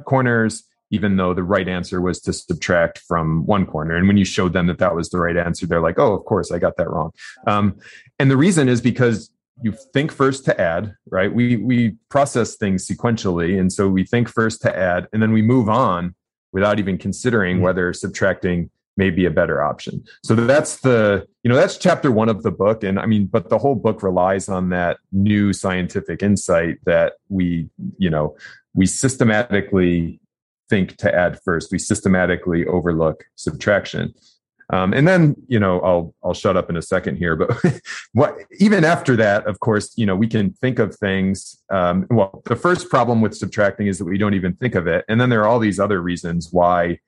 corners 0.04 0.64
even 0.90 1.16
though 1.16 1.34
the 1.34 1.42
right 1.42 1.66
answer 1.66 2.00
was 2.00 2.20
to 2.20 2.32
subtract 2.32 2.98
from 2.98 3.46
one 3.46 3.66
corner. 3.66 3.96
And 3.96 4.06
when 4.06 4.18
you 4.18 4.24
showed 4.24 4.52
them 4.52 4.66
that 4.66 4.78
that 4.78 4.94
was 4.94 5.08
the 5.10 5.18
right 5.18 5.36
answer 5.36 5.66
they're 5.66 5.80
like 5.80 5.98
oh 5.98 6.12
of 6.14 6.24
course 6.24 6.52
i 6.52 6.58
got 6.58 6.76
that 6.76 6.90
wrong. 6.90 7.10
Um, 7.46 7.78
and 8.18 8.30
the 8.30 8.36
reason 8.36 8.68
is 8.68 8.80
because 8.80 9.30
you 9.62 9.72
think 9.92 10.10
first 10.10 10.44
to 10.44 10.60
add 10.60 10.94
right 11.10 11.32
we 11.32 11.56
we 11.56 11.96
process 12.08 12.56
things 12.56 12.86
sequentially 12.86 13.58
and 13.58 13.72
so 13.72 13.88
we 13.88 14.04
think 14.04 14.28
first 14.28 14.60
to 14.60 14.76
add 14.76 15.06
and 15.12 15.22
then 15.22 15.32
we 15.32 15.42
move 15.42 15.68
on 15.68 16.14
without 16.52 16.78
even 16.78 16.98
considering 16.98 17.56
mm-hmm. 17.56 17.64
whether 17.64 17.92
subtracting 17.92 18.70
may 18.96 19.10
be 19.10 19.26
a 19.26 19.30
better 19.30 19.62
option. 19.62 20.04
So 20.22 20.34
that's 20.34 20.80
the, 20.80 21.26
you 21.42 21.48
know, 21.48 21.56
that's 21.56 21.76
chapter 21.76 22.10
one 22.10 22.28
of 22.28 22.42
the 22.42 22.50
book. 22.50 22.84
And 22.84 22.98
I 22.98 23.06
mean, 23.06 23.26
but 23.26 23.48
the 23.48 23.58
whole 23.58 23.74
book 23.74 24.02
relies 24.02 24.48
on 24.48 24.68
that 24.70 24.98
new 25.12 25.52
scientific 25.52 26.22
insight 26.22 26.78
that 26.86 27.14
we, 27.28 27.68
you 27.98 28.08
know, 28.08 28.36
we 28.74 28.86
systematically 28.86 30.20
think 30.70 30.96
to 30.98 31.14
add 31.14 31.40
first. 31.44 31.72
We 31.72 31.78
systematically 31.78 32.66
overlook 32.66 33.24
subtraction. 33.34 34.14
Um, 34.70 34.92
and 34.94 35.06
then, 35.06 35.36
you 35.46 35.58
know, 35.58 35.80
I'll 35.80 36.14
I'll 36.24 36.34
shut 36.34 36.56
up 36.56 36.70
in 36.70 36.76
a 36.76 36.82
second 36.82 37.16
here. 37.16 37.36
But 37.36 37.56
what 38.12 38.36
even 38.58 38.84
after 38.84 39.16
that, 39.16 39.46
of 39.46 39.60
course, 39.60 39.92
you 39.96 40.06
know, 40.06 40.16
we 40.16 40.26
can 40.26 40.52
think 40.52 40.78
of 40.78 40.94
things. 40.96 41.62
Um, 41.70 42.06
well, 42.10 42.42
the 42.46 42.56
first 42.56 42.88
problem 42.88 43.20
with 43.20 43.36
subtracting 43.36 43.86
is 43.86 43.98
that 43.98 44.06
we 44.06 44.18
don't 44.18 44.34
even 44.34 44.54
think 44.54 44.74
of 44.74 44.86
it, 44.86 45.04
and 45.08 45.20
then 45.20 45.28
there 45.28 45.42
are 45.42 45.48
all 45.48 45.58
these 45.58 45.80
other 45.80 46.00
reasons 46.00 46.48
why. 46.52 47.00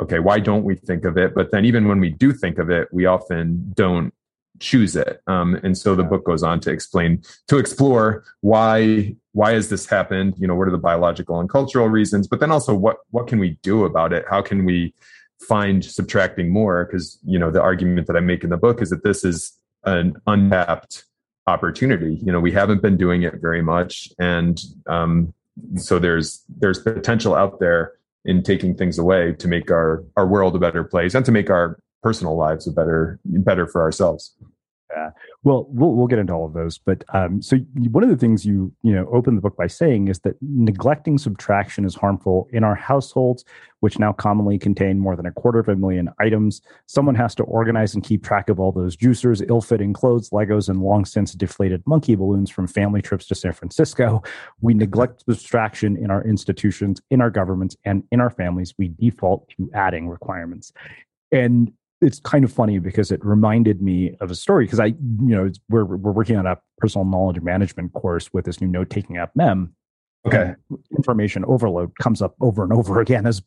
Okay, 0.00 0.18
why 0.18 0.38
don't 0.38 0.64
we 0.64 0.76
think 0.76 1.04
of 1.04 1.18
it? 1.18 1.34
But 1.34 1.50
then, 1.50 1.64
even 1.64 1.88
when 1.88 2.00
we 2.00 2.10
do 2.10 2.32
think 2.32 2.58
of 2.58 2.70
it, 2.70 2.88
we 2.92 3.06
often 3.06 3.72
don't 3.74 4.14
choose 4.60 4.94
it. 4.94 5.20
Um, 5.26 5.58
and 5.62 5.76
so 5.76 5.94
the 5.94 6.04
book 6.04 6.24
goes 6.24 6.42
on 6.42 6.60
to 6.60 6.70
explain 6.70 7.22
to 7.48 7.58
explore 7.58 8.24
why 8.42 9.16
why 9.32 9.52
has 9.52 9.68
this 9.68 9.86
happened? 9.86 10.34
You 10.38 10.46
know, 10.46 10.54
what 10.54 10.68
are 10.68 10.72
the 10.72 10.78
biological 10.78 11.40
and 11.40 11.48
cultural 11.48 11.88
reasons? 11.88 12.28
But 12.28 12.40
then 12.40 12.50
also, 12.50 12.74
what 12.74 12.98
what 13.10 13.26
can 13.26 13.38
we 13.38 13.58
do 13.62 13.84
about 13.84 14.12
it? 14.12 14.24
How 14.30 14.42
can 14.42 14.64
we 14.64 14.94
find 15.40 15.84
subtracting 15.84 16.50
more 16.50 16.84
because 16.84 17.18
you 17.24 17.38
know 17.38 17.50
the 17.50 17.60
argument 17.60 18.06
that 18.06 18.16
i 18.16 18.20
make 18.20 18.44
in 18.44 18.50
the 18.50 18.56
book 18.56 18.82
is 18.82 18.90
that 18.90 19.02
this 19.02 19.24
is 19.24 19.58
an 19.84 20.14
untapped 20.26 21.04
opportunity. 21.46 22.18
You 22.22 22.32
know 22.32 22.40
we 22.40 22.52
haven't 22.52 22.82
been 22.82 22.96
doing 22.96 23.22
it 23.22 23.34
very 23.40 23.62
much 23.62 24.10
and 24.18 24.60
um, 24.86 25.34
so 25.76 25.98
there's 25.98 26.42
there's 26.48 26.78
potential 26.78 27.34
out 27.34 27.60
there 27.60 27.92
in 28.24 28.42
taking 28.42 28.74
things 28.74 28.98
away 28.98 29.32
to 29.32 29.48
make 29.48 29.70
our 29.70 30.04
our 30.16 30.26
world 30.26 30.54
a 30.56 30.58
better 30.58 30.84
place 30.84 31.14
and 31.14 31.24
to 31.26 31.32
make 31.32 31.50
our 31.50 31.78
personal 32.02 32.36
lives 32.36 32.66
a 32.66 32.72
better 32.72 33.18
better 33.24 33.66
for 33.66 33.82
ourselves 33.82 34.34
yeah. 34.94 35.10
Well, 35.42 35.66
we'll 35.68 35.92
we'll 35.94 36.06
get 36.06 36.18
into 36.18 36.32
all 36.32 36.46
of 36.46 36.52
those, 36.52 36.78
but 36.78 37.04
um, 37.14 37.40
so 37.40 37.56
one 37.90 38.02
of 38.02 38.10
the 38.10 38.16
things 38.16 38.44
you 38.44 38.72
you 38.82 38.92
know 38.92 39.06
open 39.12 39.36
the 39.36 39.40
book 39.40 39.56
by 39.56 39.66
saying 39.66 40.08
is 40.08 40.20
that 40.20 40.36
neglecting 40.40 41.16
subtraction 41.18 41.84
is 41.84 41.94
harmful 41.94 42.48
in 42.52 42.64
our 42.64 42.74
households, 42.74 43.44
which 43.80 43.98
now 43.98 44.12
commonly 44.12 44.58
contain 44.58 44.98
more 44.98 45.16
than 45.16 45.26
a 45.26 45.32
quarter 45.32 45.60
of 45.60 45.68
a 45.68 45.76
million 45.76 46.08
items. 46.18 46.60
Someone 46.86 47.14
has 47.14 47.34
to 47.36 47.44
organize 47.44 47.94
and 47.94 48.02
keep 48.02 48.24
track 48.24 48.48
of 48.48 48.58
all 48.58 48.72
those 48.72 48.96
juicers, 48.96 49.44
ill-fitting 49.48 49.92
clothes, 49.92 50.30
Legos, 50.30 50.68
and 50.68 50.82
long 50.82 51.04
since 51.04 51.32
deflated 51.32 51.82
monkey 51.86 52.16
balloons 52.16 52.50
from 52.50 52.66
family 52.66 53.00
trips 53.00 53.26
to 53.26 53.34
San 53.34 53.52
Francisco. 53.52 54.22
We 54.60 54.74
neglect 54.74 55.24
subtraction 55.28 55.96
in 55.96 56.10
our 56.10 56.24
institutions, 56.24 57.00
in 57.10 57.20
our 57.20 57.30
governments, 57.30 57.76
and 57.84 58.02
in 58.10 58.20
our 58.20 58.30
families. 58.30 58.74
We 58.76 58.88
default 58.88 59.48
to 59.56 59.70
adding 59.72 60.08
requirements. 60.08 60.72
And 61.32 61.72
it's 62.00 62.20
kind 62.20 62.44
of 62.44 62.52
funny 62.52 62.78
because 62.78 63.10
it 63.10 63.24
reminded 63.24 63.82
me 63.82 64.16
of 64.20 64.30
a 64.30 64.34
story 64.34 64.64
because 64.64 64.80
I, 64.80 64.86
you 64.86 64.96
know, 65.20 65.50
we're 65.68 65.84
we're 65.84 66.12
working 66.12 66.36
on 66.36 66.46
a 66.46 66.58
personal 66.78 67.04
knowledge 67.04 67.40
management 67.40 67.92
course 67.92 68.32
with 68.32 68.46
this 68.46 68.60
new 68.60 68.68
note 68.68 68.90
taking 68.90 69.18
app 69.18 69.32
Mem, 69.34 69.74
Okay. 70.26 70.54
information 70.94 71.46
overload 71.46 71.96
comes 71.98 72.20
up 72.20 72.34
over 72.42 72.62
and 72.62 72.74
over 72.74 73.00
again 73.00 73.26
as 73.26 73.40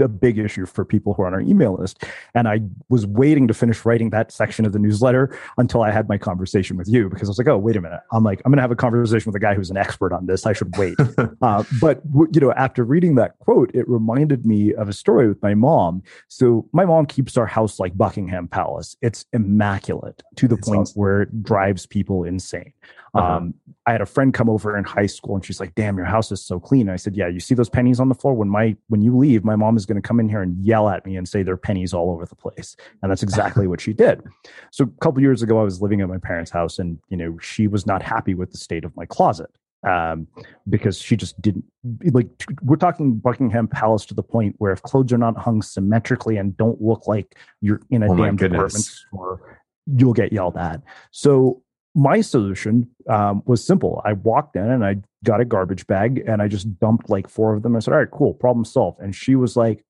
a 0.00 0.08
big 0.08 0.38
issue 0.38 0.66
for 0.66 0.84
people 0.84 1.14
who 1.14 1.22
are 1.22 1.26
on 1.28 1.34
our 1.34 1.40
email 1.40 1.76
list. 1.78 2.02
And 2.34 2.48
I 2.48 2.62
was 2.88 3.06
waiting 3.06 3.46
to 3.46 3.54
finish 3.54 3.84
writing 3.84 4.10
that 4.10 4.32
section 4.32 4.66
of 4.66 4.72
the 4.72 4.80
newsletter 4.80 5.38
until 5.56 5.82
I 5.82 5.92
had 5.92 6.08
my 6.08 6.18
conversation 6.18 6.76
with 6.76 6.88
you 6.88 7.08
because 7.08 7.28
I 7.28 7.30
was 7.30 7.38
like, 7.38 7.46
oh, 7.46 7.56
wait 7.56 7.76
a 7.76 7.80
minute. 7.80 8.00
I'm 8.12 8.24
like, 8.24 8.42
I'm 8.44 8.50
going 8.50 8.56
to 8.56 8.62
have 8.62 8.72
a 8.72 8.76
conversation 8.76 9.30
with 9.30 9.36
a 9.36 9.44
guy 9.44 9.54
who's 9.54 9.70
an 9.70 9.76
expert 9.76 10.12
on 10.12 10.26
this. 10.26 10.46
I 10.46 10.52
should 10.52 10.76
wait. 10.76 10.96
uh, 11.42 11.62
but, 11.80 12.02
you 12.32 12.40
know, 12.40 12.52
after 12.54 12.82
reading 12.82 13.14
that 13.14 13.38
quote, 13.38 13.72
it 13.72 13.88
reminded 13.88 14.44
me 14.44 14.74
of 14.74 14.88
a 14.88 14.92
story 14.92 15.28
with 15.28 15.40
my 15.42 15.54
mom. 15.54 16.02
So 16.26 16.68
my 16.72 16.84
mom 16.84 17.06
keeps 17.06 17.36
our 17.36 17.46
house 17.46 17.78
like 17.78 17.96
Buckingham 17.96 18.48
Palace. 18.48 18.96
It's 19.00 19.26
immaculate 19.32 20.24
to 20.36 20.48
the 20.48 20.56
it's 20.56 20.68
point 20.68 20.80
awesome. 20.80 21.00
where 21.00 21.22
it 21.22 21.44
drives 21.44 21.86
people 21.86 22.24
insane. 22.24 22.72
Uh-huh. 23.14 23.36
Um, 23.36 23.54
I 23.86 23.92
had 23.92 24.00
a 24.00 24.06
friend 24.06 24.34
come 24.34 24.50
over 24.50 24.76
in 24.76 24.84
high 24.84 25.06
school 25.06 25.36
and 25.36 25.44
she's 25.44 25.60
like, 25.60 25.74
damn, 25.74 25.96
your 25.96 26.06
house 26.06 26.15
is 26.32 26.44
so 26.44 26.58
clean. 26.58 26.82
And 26.82 26.92
I 26.92 26.96
said, 26.96 27.16
yeah, 27.16 27.28
you 27.28 27.40
see 27.40 27.54
those 27.54 27.68
pennies 27.68 28.00
on 28.00 28.08
the 28.08 28.14
floor? 28.14 28.34
When 28.34 28.48
my, 28.48 28.76
when 28.88 29.02
you 29.02 29.16
leave, 29.16 29.44
my 29.44 29.56
mom 29.56 29.76
is 29.76 29.86
going 29.86 30.00
to 30.00 30.06
come 30.06 30.20
in 30.20 30.28
here 30.28 30.42
and 30.42 30.62
yell 30.64 30.88
at 30.88 31.04
me 31.06 31.16
and 31.16 31.28
say 31.28 31.42
there 31.42 31.54
are 31.54 31.58
pennies 31.58 31.94
all 31.94 32.10
over 32.10 32.26
the 32.26 32.34
place. 32.34 32.76
And 33.02 33.10
that's 33.10 33.22
exactly 33.22 33.66
what 33.66 33.80
she 33.80 33.92
did. 33.92 34.22
So 34.70 34.84
a 34.84 35.00
couple 35.00 35.20
years 35.20 35.42
ago, 35.42 35.60
I 35.60 35.62
was 35.62 35.80
living 35.80 36.00
at 36.00 36.08
my 36.08 36.18
parents' 36.18 36.50
house 36.50 36.78
and, 36.78 36.98
you 37.08 37.16
know, 37.16 37.38
she 37.38 37.66
was 37.68 37.86
not 37.86 38.02
happy 38.02 38.34
with 38.34 38.50
the 38.50 38.58
state 38.58 38.84
of 38.84 38.96
my 38.96 39.06
closet 39.06 39.50
um, 39.86 40.26
because 40.68 40.98
she 40.98 41.16
just 41.16 41.40
didn't 41.40 41.64
like. 42.12 42.28
We're 42.62 42.76
talking 42.76 43.14
Buckingham 43.16 43.68
Palace 43.68 44.04
to 44.06 44.14
the 44.14 44.22
point 44.22 44.56
where 44.58 44.72
if 44.72 44.82
clothes 44.82 45.12
are 45.12 45.18
not 45.18 45.36
hung 45.36 45.62
symmetrically 45.62 46.36
and 46.36 46.56
don't 46.56 46.80
look 46.82 47.06
like 47.06 47.36
you're 47.60 47.80
in 47.90 48.02
a 48.02 48.10
oh 48.10 48.16
damn 48.16 48.36
department 48.36 48.72
store, 48.72 49.60
you'll 49.86 50.12
get 50.12 50.32
yelled 50.32 50.56
at. 50.56 50.82
So 51.12 51.62
my 51.96 52.20
solution 52.20 52.88
um, 53.08 53.42
was 53.46 53.66
simple. 53.66 54.02
I 54.04 54.12
walked 54.12 54.54
in 54.54 54.70
and 54.70 54.84
I 54.84 54.96
got 55.24 55.40
a 55.40 55.46
garbage 55.46 55.86
bag 55.86 56.22
and 56.26 56.42
I 56.42 56.46
just 56.46 56.78
dumped 56.78 57.08
like 57.08 57.26
four 57.26 57.54
of 57.54 57.62
them. 57.62 57.74
I 57.74 57.78
said, 57.78 57.92
"All 57.92 57.98
right, 57.98 58.10
cool, 58.10 58.34
problem 58.34 58.66
solved." 58.66 59.00
And 59.00 59.14
she 59.14 59.34
was 59.34 59.56
like, 59.56 59.82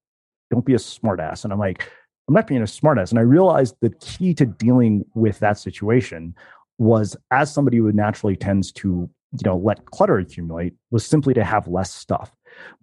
"Don't 0.51 0.65
be 0.65 0.75
a 0.75 0.79
smartass." 0.79 1.43
And 1.43 1.53
I'm 1.53 1.59
like, 1.59 1.91
"I'm 2.29 2.35
not 2.35 2.47
being 2.47 2.63
a 2.63 2.67
smartass." 2.67 3.11
And 3.11 3.19
I 3.19 3.23
realized 3.23 3.75
the 3.81 3.91
key 3.91 4.35
to 4.35 4.47
dealing 4.47 5.05
with 5.15 5.41
that 5.41 5.59
situation 5.59 6.37
was, 6.79 7.17
as 7.33 7.53
somebody 7.53 7.79
who 7.79 7.91
naturally 7.91 8.37
tends 8.37 8.71
to, 8.71 9.11
you 9.33 9.43
know, 9.45 9.57
let 9.57 9.87
clutter 9.87 10.19
accumulate, 10.19 10.75
was 10.93 11.05
simply 11.05 11.35
to 11.35 11.43
have 11.43 11.67
less 11.67 11.93
stuff. 11.93 12.31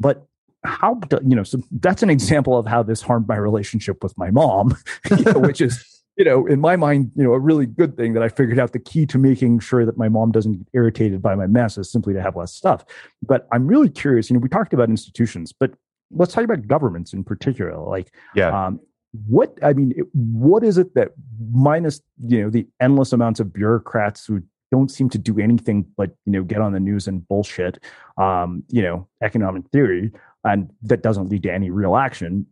But 0.02 0.26
how 0.66 0.96
do, 0.96 1.20
you 1.28 1.36
know 1.36 1.44
so 1.44 1.62
that's 1.72 2.04
an 2.04 2.10
example 2.10 2.58
of 2.58 2.66
how 2.66 2.82
this 2.82 3.02
harmed 3.02 3.28
my 3.28 3.36
relationship 3.36 4.02
with 4.02 4.18
my 4.18 4.32
mom 4.32 4.78
you 5.18 5.24
know, 5.26 5.40
which 5.40 5.60
is 5.60 5.93
you 6.18 6.26
know, 6.26 6.46
in 6.46 6.60
my 6.60 6.76
mind, 6.76 7.12
you 7.16 7.24
know, 7.24 7.34
a 7.34 7.40
really 7.40 7.66
good 7.66 7.98
thing 7.98 8.14
that 8.14 8.22
I 8.22 8.30
figured 8.30 8.60
out 8.60 8.72
the 8.72 8.80
key 8.80 9.06
to 9.08 9.18
making 9.18 9.60
sure 9.60 9.86
that 9.86 9.98
my 9.98 10.10
mom 10.10 10.32
doesn't 10.32 10.54
get 10.54 10.68
irritated 10.74 11.22
by 11.22 11.36
my 11.36 11.48
mess 11.48 11.78
is 11.78 11.92
simply 11.92 12.14
to 12.14 12.22
have 12.22 12.36
less 12.36 12.54
stuff. 12.54 12.86
But 13.24 13.48
I'm 13.52 13.68
really 13.68 13.90
curious, 13.90 14.30
you 14.30 14.36
know, 14.36 14.40
we 14.40 14.50
talked 14.50 14.74
about 14.74 14.90
institutions, 14.90 15.52
but 15.52 15.72
let's 16.12 16.34
talk 16.34 16.44
about 16.44 16.68
governments 16.68 17.14
in 17.14 17.24
particular. 17.24 17.76
Like, 17.78 18.14
yeah. 18.36 18.66
Um, 18.66 18.80
what 19.28 19.58
I 19.62 19.74
mean, 19.74 19.94
what 20.14 20.64
is 20.64 20.78
it 20.80 20.96
that 20.96 21.12
minus 21.52 22.02
you 22.26 22.42
know 22.42 22.50
the 22.50 22.68
endless 22.82 23.14
amounts 23.14 23.40
of 23.40 23.54
bureaucrats 23.54 24.26
who 24.26 24.42
don't 24.72 24.90
seem 24.90 25.08
to 25.08 25.20
do 25.20 25.40
anything 25.40 25.86
but 25.96 26.16
you 26.26 26.32
know 26.32 26.42
get 26.42 26.62
on 26.62 26.74
the 26.74 26.80
news 26.80 27.08
and 27.08 27.28
bullshit, 27.28 27.78
um, 28.18 28.64
you 28.70 28.82
know, 28.82 29.08
economic 29.22 29.70
theory, 29.70 30.12
and 30.44 30.72
that 30.82 31.04
doesn't 31.04 31.30
lead 31.30 31.44
to 31.44 31.54
any 31.54 31.70
real 31.70 31.96
action 31.96 32.48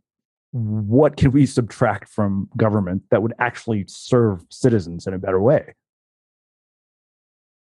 what 0.52 1.18
can 1.18 1.32
we 1.32 1.46
subtract 1.46 2.10
from 2.10 2.50
government 2.58 3.04
that 3.10 3.22
would 3.22 3.34
actually 3.40 3.86
serve 3.88 4.44
citizens 4.50 5.08
in 5.08 5.14
a 5.14 5.20
better 5.20 5.40
way? 5.40 5.76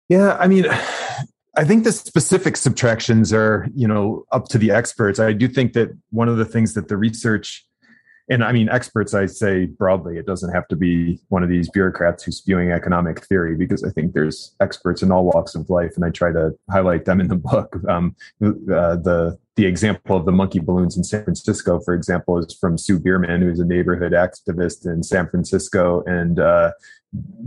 Yeah, 0.10 0.38
I 0.40 0.48
mean, 0.48 0.66
I 1.58 1.66
think 1.66 1.84
the 1.84 1.92
specific 1.92 2.56
subtractions 2.56 3.34
are, 3.34 3.68
you 3.76 3.88
know, 3.88 4.26
up 4.32 4.48
to 4.50 4.58
the 4.58 4.72
experts. 4.72 5.20
I 5.20 5.34
do 5.34 5.48
think 5.48 5.74
that 5.74 5.90
one 6.12 6.30
of 6.30 6.38
the 6.38 6.46
things 6.46 6.76
that 6.76 6.88
the 6.88 6.98
research 6.98 7.66
and 8.30 8.44
I 8.44 8.52
mean 8.52 8.70
experts 8.70 9.14
I 9.14 9.26
say 9.26 9.66
broadly, 9.66 10.18
it 10.18 10.26
doesn't 10.26 10.54
have 10.54 10.68
to 10.68 10.76
be 10.76 11.20
one 11.30 11.44
of 11.44 11.50
these 11.50 11.70
bureaucrats 11.70 12.24
who's 12.24 12.38
spewing 12.38 12.72
economic 12.72 13.24
theory 13.26 13.56
because 13.56 13.84
I 13.84 13.90
think 13.90 14.14
there's 14.14 14.54
experts 14.60 15.02
in 15.02 15.12
all 15.12 15.26
walks 15.26 15.56
of 15.56 15.70
life 15.70 15.94
and 15.96 16.04
I 16.04 16.10
try 16.10 16.32
to 16.34 16.52
highlight 16.70 17.06
them 17.06 17.22
in 17.22 17.30
the 17.30 17.36
book. 17.36 17.78
Um, 17.88 18.16
uh, 18.42 18.98
the 18.98 19.38
the 19.58 19.66
example 19.66 20.16
of 20.16 20.26
the 20.26 20.32
monkey 20.32 20.60
balloons 20.60 20.96
in 20.96 21.04
San 21.04 21.24
Francisco, 21.24 21.80
for 21.80 21.96
example, 21.96 22.38
is 22.38 22.54
from 22.54 22.78
Sue 22.78 23.00
Bierman, 23.00 23.42
who's 23.42 23.60
a 23.60 23.66
neighborhood 23.66 24.14
activist 24.14 24.86
in 24.86 25.02
San 25.02 25.28
Francisco 25.28 26.04
and 26.06 26.40
uh, 26.40 26.72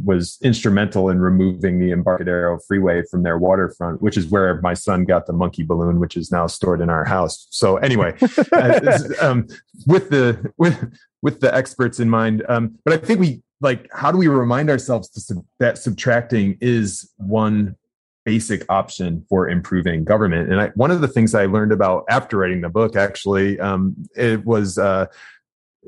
was 0.04 0.36
instrumental 0.42 1.08
in 1.08 1.20
removing 1.20 1.78
the 1.78 1.92
Embarcadero 1.92 2.58
Freeway 2.66 3.04
from 3.08 3.22
their 3.22 3.38
waterfront, 3.38 4.02
which 4.02 4.16
is 4.16 4.26
where 4.26 4.60
my 4.60 4.74
son 4.74 5.04
got 5.04 5.26
the 5.26 5.32
monkey 5.32 5.62
balloon, 5.62 6.00
which 6.00 6.16
is 6.16 6.32
now 6.32 6.48
stored 6.48 6.80
in 6.80 6.90
our 6.90 7.04
house. 7.04 7.46
So 7.50 7.76
anyway, 7.76 8.16
uh, 8.52 9.00
um, 9.20 9.46
with 9.86 10.10
the 10.10 10.52
with 10.58 10.92
with 11.22 11.38
the 11.38 11.54
experts 11.54 12.00
in 12.00 12.10
mind, 12.10 12.44
um, 12.48 12.76
but 12.84 12.92
I 12.92 12.96
think 12.96 13.20
we 13.20 13.40
like 13.60 13.88
how 13.92 14.10
do 14.10 14.18
we 14.18 14.26
remind 14.26 14.68
ourselves 14.68 15.08
to 15.10 15.20
sub- 15.20 15.44
that 15.60 15.78
subtracting 15.78 16.58
is 16.60 17.08
one 17.18 17.76
basic 18.24 18.64
option 18.68 19.24
for 19.28 19.48
improving 19.48 20.04
government. 20.04 20.50
And 20.50 20.60
I, 20.60 20.68
one 20.74 20.90
of 20.90 21.00
the 21.00 21.08
things 21.08 21.34
I 21.34 21.46
learned 21.46 21.72
about 21.72 22.04
after 22.08 22.36
writing 22.36 22.60
the 22.60 22.68
book, 22.68 22.96
actually, 22.96 23.58
um, 23.60 23.96
it 24.16 24.44
was, 24.44 24.78
uh, 24.78 25.06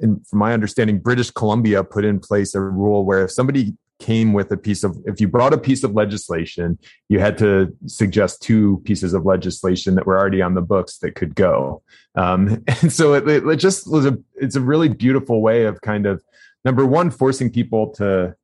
in, 0.00 0.20
from 0.24 0.38
my 0.38 0.52
understanding, 0.52 0.98
British 0.98 1.30
Columbia 1.30 1.84
put 1.84 2.04
in 2.04 2.18
place 2.18 2.54
a 2.54 2.60
rule 2.60 3.04
where 3.04 3.24
if 3.24 3.30
somebody 3.30 3.74
came 4.00 4.32
with 4.32 4.50
a 4.50 4.56
piece 4.56 4.82
of, 4.82 4.96
if 5.06 5.20
you 5.20 5.28
brought 5.28 5.52
a 5.52 5.58
piece 5.58 5.84
of 5.84 5.92
legislation, 5.92 6.78
you 7.08 7.20
had 7.20 7.38
to 7.38 7.72
suggest 7.86 8.42
two 8.42 8.82
pieces 8.84 9.14
of 9.14 9.24
legislation 9.24 9.94
that 9.94 10.06
were 10.06 10.18
already 10.18 10.42
on 10.42 10.54
the 10.54 10.62
books 10.62 10.98
that 10.98 11.14
could 11.14 11.34
go. 11.34 11.82
Um, 12.16 12.64
and 12.82 12.92
so 12.92 13.14
it, 13.14 13.28
it 13.28 13.56
just 13.56 13.90
was 13.90 14.06
a, 14.06 14.18
it's 14.34 14.56
a 14.56 14.60
really 14.60 14.88
beautiful 14.88 15.40
way 15.40 15.66
of 15.66 15.80
kind 15.82 16.06
of, 16.06 16.22
number 16.64 16.86
one, 16.86 17.10
forcing 17.10 17.50
people 17.50 17.92
to, 17.94 18.34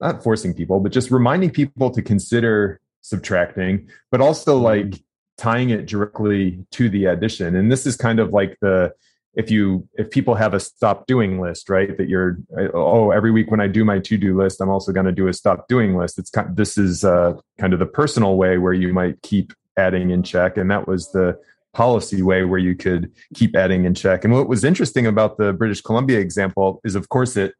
not 0.00 0.22
forcing 0.22 0.54
people, 0.54 0.80
but 0.80 0.92
just 0.92 1.10
reminding 1.10 1.50
people 1.50 1.90
to 1.90 2.02
consider 2.02 2.80
subtracting, 3.00 3.88
but 4.10 4.20
also 4.20 4.56
mm-hmm. 4.56 4.64
like 4.64 5.02
tying 5.36 5.70
it 5.70 5.86
directly 5.86 6.64
to 6.72 6.88
the 6.88 7.06
addition. 7.06 7.54
And 7.56 7.70
this 7.70 7.86
is 7.86 7.96
kind 7.96 8.18
of 8.18 8.30
like 8.30 8.56
the 8.60 8.92
if 9.34 9.50
you 9.50 9.88
if 9.94 10.10
people 10.10 10.34
have 10.34 10.52
a 10.52 10.60
stop 10.60 11.06
doing 11.06 11.40
list, 11.40 11.70
right? 11.70 11.96
That 11.96 12.08
you're 12.08 12.38
oh 12.74 13.12
every 13.12 13.30
week 13.30 13.50
when 13.50 13.60
I 13.60 13.68
do 13.68 13.84
my 13.84 14.00
to 14.00 14.16
do 14.16 14.36
list, 14.36 14.60
I'm 14.60 14.68
also 14.68 14.92
going 14.92 15.06
to 15.06 15.12
do 15.12 15.28
a 15.28 15.32
stop 15.32 15.68
doing 15.68 15.96
list. 15.96 16.18
It's 16.18 16.30
kind 16.30 16.56
this 16.56 16.76
is 16.76 17.04
uh, 17.04 17.34
kind 17.58 17.72
of 17.72 17.78
the 17.78 17.86
personal 17.86 18.36
way 18.36 18.58
where 18.58 18.72
you 18.72 18.92
might 18.92 19.22
keep 19.22 19.52
adding 19.76 20.10
in 20.10 20.22
check, 20.22 20.56
and 20.56 20.70
that 20.70 20.88
was 20.88 21.12
the 21.12 21.38
policy 21.72 22.22
way 22.22 22.42
where 22.42 22.58
you 22.58 22.74
could 22.74 23.12
keep 23.34 23.54
adding 23.54 23.84
in 23.84 23.94
check. 23.94 24.24
And 24.24 24.34
what 24.34 24.48
was 24.48 24.64
interesting 24.64 25.06
about 25.06 25.38
the 25.38 25.52
British 25.52 25.80
Columbia 25.82 26.18
example 26.18 26.80
is, 26.82 26.96
of 26.96 27.08
course, 27.08 27.36
it 27.36 27.54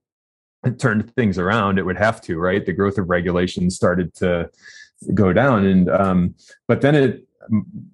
it 0.65 0.81
turned 0.81 1.15
things 1.15 1.39
around. 1.39 1.79
It 1.79 1.87
would 1.87 1.99
have 1.99 2.21
to, 2.23 2.39
right? 2.39 2.67
The 2.67 2.73
growth 2.73 2.99
of 2.99 3.09
regulation 3.09 3.71
started 3.71 4.13
to 4.17 4.51
go 5.15 5.33
down. 5.33 5.65
And 5.67 5.91
um, 5.91 6.35
but 6.67 6.81
then 6.81 6.95
it 6.95 7.25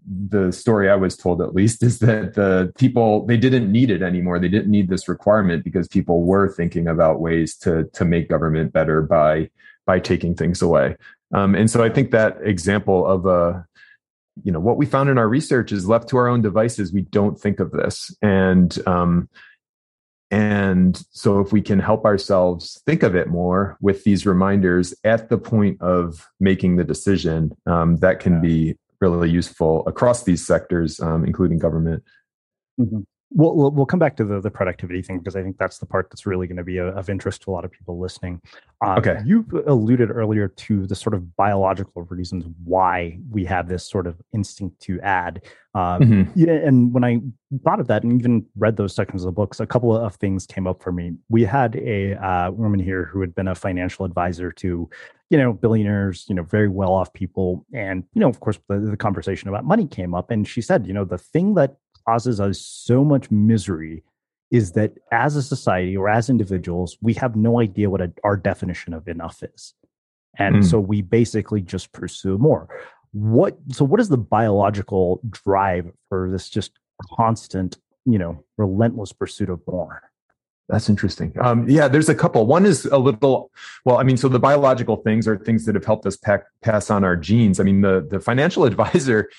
the 0.07 0.53
story 0.53 0.91
I 0.91 0.97
was 0.97 1.17
told 1.17 1.41
at 1.41 1.55
least 1.55 1.83
is 1.83 2.01
that 2.01 2.35
the 2.35 2.73
people 2.77 3.25
they 3.27 3.37
didn't 3.37 3.71
need 3.71 3.91
it 3.91 4.03
anymore. 4.03 4.39
They 4.39 4.49
didn't 4.49 4.71
need 4.71 4.89
this 4.89 5.09
requirement 5.09 5.65
because 5.65 5.89
people 5.89 6.23
were 6.23 6.49
thinking 6.49 6.89
about 6.89 7.21
ways 7.21 7.57
to 7.59 7.85
to 7.93 8.05
make 8.05 8.29
government 8.29 8.73
better 8.73 9.03
by 9.03 9.51
by 9.87 10.01
taking 10.01 10.35
things 10.35 10.63
away. 10.63 10.97
Um, 11.33 11.55
and 11.55 11.71
so 11.71 11.83
I 11.83 11.89
think 11.89 12.11
that 12.11 12.39
example 12.43 13.07
of 13.07 13.27
a 13.27 13.67
you 14.43 14.51
know 14.51 14.61
what 14.61 14.77
we 14.77 14.87
found 14.87 15.09
in 15.09 15.19
our 15.19 15.29
research 15.29 15.73
is 15.73 15.89
left 15.89 16.09
to 16.09 16.17
our 16.17 16.29
own 16.29 16.43
devices 16.43 16.93
we 16.93 17.03
don't 17.03 17.39
think 17.39 17.61
of 17.61 17.71
this 17.71 18.15
and 18.21 18.77
um, 18.87 19.29
and 20.35 21.01
so, 21.13 21.39
if 21.39 21.53
we 21.53 21.63
can 21.63 21.79
help 21.79 22.05
ourselves 22.05 22.83
think 22.85 23.05
of 23.05 23.15
it 23.15 23.29
more 23.29 23.79
with 23.81 24.03
these 24.03 24.27
reminders 24.27 24.93
at 25.05 25.29
the 25.29 25.39
point 25.39 25.81
of 25.81 26.29
making 26.41 26.75
the 26.75 26.83
decision, 26.83 27.57
um, 27.67 27.99
that 27.99 28.19
can 28.19 28.41
be 28.41 28.77
really 29.01 29.31
useful 29.31 29.87
across 29.87 30.25
these 30.25 30.45
sectors, 30.45 30.99
um, 30.99 31.25
including 31.25 31.59
government. 31.61 32.03
Mm-hmm. 32.81 33.03
We'll, 33.37 33.73
we'll 33.73 33.85
come 33.85 33.99
back 33.99 34.17
to 34.19 34.25
the, 34.25 34.41
the 34.41 34.51
productivity 34.51 35.03
thing 35.03 35.19
because 35.19 35.35
I 35.35 35.43
think 35.43 35.59
that's 35.59 35.79
the 35.79 35.87
part 35.87 36.09
that's 36.09 36.25
really 36.25 36.47
going 36.47 36.57
to 36.57 36.63
be 36.63 36.79
a, 36.79 36.87
of 36.87 37.11
interest 37.11 37.43
to 37.43 37.51
a 37.51 37.53
lot 37.53 37.65
of 37.65 37.73
people 37.73 37.99
listening. 37.99 38.41
Um, 38.81 38.99
okay. 38.99 39.21
You 39.25 39.45
alluded 39.67 40.11
earlier 40.11 40.47
to 40.47 40.87
the 40.87 40.95
sort 40.95 41.15
of 41.15 41.35
biological 41.37 42.03
reasons 42.03 42.45
why 42.63 43.19
we 43.29 43.45
have 43.47 43.67
this 43.67 43.89
sort 43.89 44.07
of 44.07 44.21
instinct 44.33 44.79
to 44.83 45.01
add. 45.01 45.43
Um, 45.75 46.01
mm-hmm. 46.03 46.23
yeah, 46.37 46.53
and 46.53 46.95
when 46.95 47.03
I 47.03 47.21
thought 47.65 47.81
of 47.81 47.89
that 47.89 48.05
and 48.05 48.21
even 48.21 48.47
read 48.57 48.77
those 48.77 48.95
sections 48.95 49.23
of 49.23 49.27
the 49.27 49.33
books, 49.33 49.59
a 49.59 49.67
couple 49.67 49.97
of 49.97 50.15
things 50.15 50.47
came 50.47 50.69
up 50.69 50.81
for 50.81 50.93
me. 50.93 51.15
We 51.29 51.43
had 51.43 51.75
a 51.75 52.15
uh, 52.15 52.51
woman 52.53 52.79
here 52.79 53.05
who 53.07 53.21
had 53.21 53.35
been 53.35 53.49
a 53.49 53.55
financial 53.57 54.05
advisor 54.05 54.53
to, 54.53 54.89
you 55.31 55.39
know, 55.39 55.53
billionaires, 55.53 56.27
you 56.29 56.37
know, 56.37 56.45
very 56.45 56.69
well 56.69 56.93
off 56.93 57.13
people. 57.13 57.67
And, 57.75 58.05
you 58.15 58.21
know, 58.21 58.29
of 58.29 58.39
course, 58.39 58.61
the, 58.69 58.79
the 58.79 58.97
conversation 58.97 59.49
about 59.49 59.65
money 59.65 59.89
came 59.89 60.15
up. 60.15 60.31
And 60.31 60.47
she 60.47 60.61
said, 60.61 60.87
you 60.87 60.93
know, 60.93 61.05
the 61.05 61.19
thing 61.19 61.55
that 61.55 61.79
causes 62.07 62.41
us 62.41 62.61
so 62.61 63.05
much 63.05 63.31
misery 63.31 64.03
is 64.51 64.73
that 64.73 64.93
as 65.11 65.37
a 65.37 65.43
society 65.43 65.97
or 65.97 66.09
as 66.09 66.31
individuals, 66.31 66.97
we 67.01 67.15
have 67.15 67.35
no 67.35 67.61
idea 67.61 67.91
what 67.91 68.01
a, 68.01 68.13
our 68.23 68.37
definition 68.37 68.95
of 68.95 69.09
enough 69.09 69.43
is. 69.43 69.75
And 70.39 70.57
mm. 70.57 70.65
so 70.65 70.79
we 70.79 71.03
basically 71.03 71.61
just 71.61 71.93
pursue 71.93 72.39
more. 72.39 72.69
What 73.13 73.57
so 73.71 73.85
what 73.85 74.01
is 74.01 74.09
the 74.09 74.19
biological 74.19 75.21
drive 75.31 75.91
for 76.09 76.31
this 76.31 76.49
just 76.49 76.73
constant, 77.17 77.79
you 78.05 78.19
know, 78.19 78.45
relentless 78.57 79.13
pursuit 79.13 79.51
of 79.51 79.61
more? 79.67 80.03
That's 80.69 80.89
interesting. 80.89 81.35
Um, 81.41 81.69
yeah, 81.69 81.89
there's 81.89 82.09
a 82.09 82.15
couple. 82.15 82.47
One 82.47 82.65
is 82.65 82.87
a 82.87 82.97
little, 82.97 83.51
well, 83.85 83.99
I 83.99 84.03
mean, 84.03 84.17
so 84.17 84.29
the 84.29 84.39
biological 84.39 84.97
things 84.97 85.29
are 85.29 85.37
things 85.37 85.67
that 85.67 85.75
have 85.75 85.85
helped 85.85 86.07
us 86.07 86.17
pack, 86.17 86.45
pass 86.63 86.91
on 86.91 87.05
our 87.05 87.17
genes. 87.17 87.61
I 87.61 87.65
mean, 87.65 87.83
the 87.83 88.07
the 88.09 88.19
financial 88.19 88.65
advisor 88.71 89.31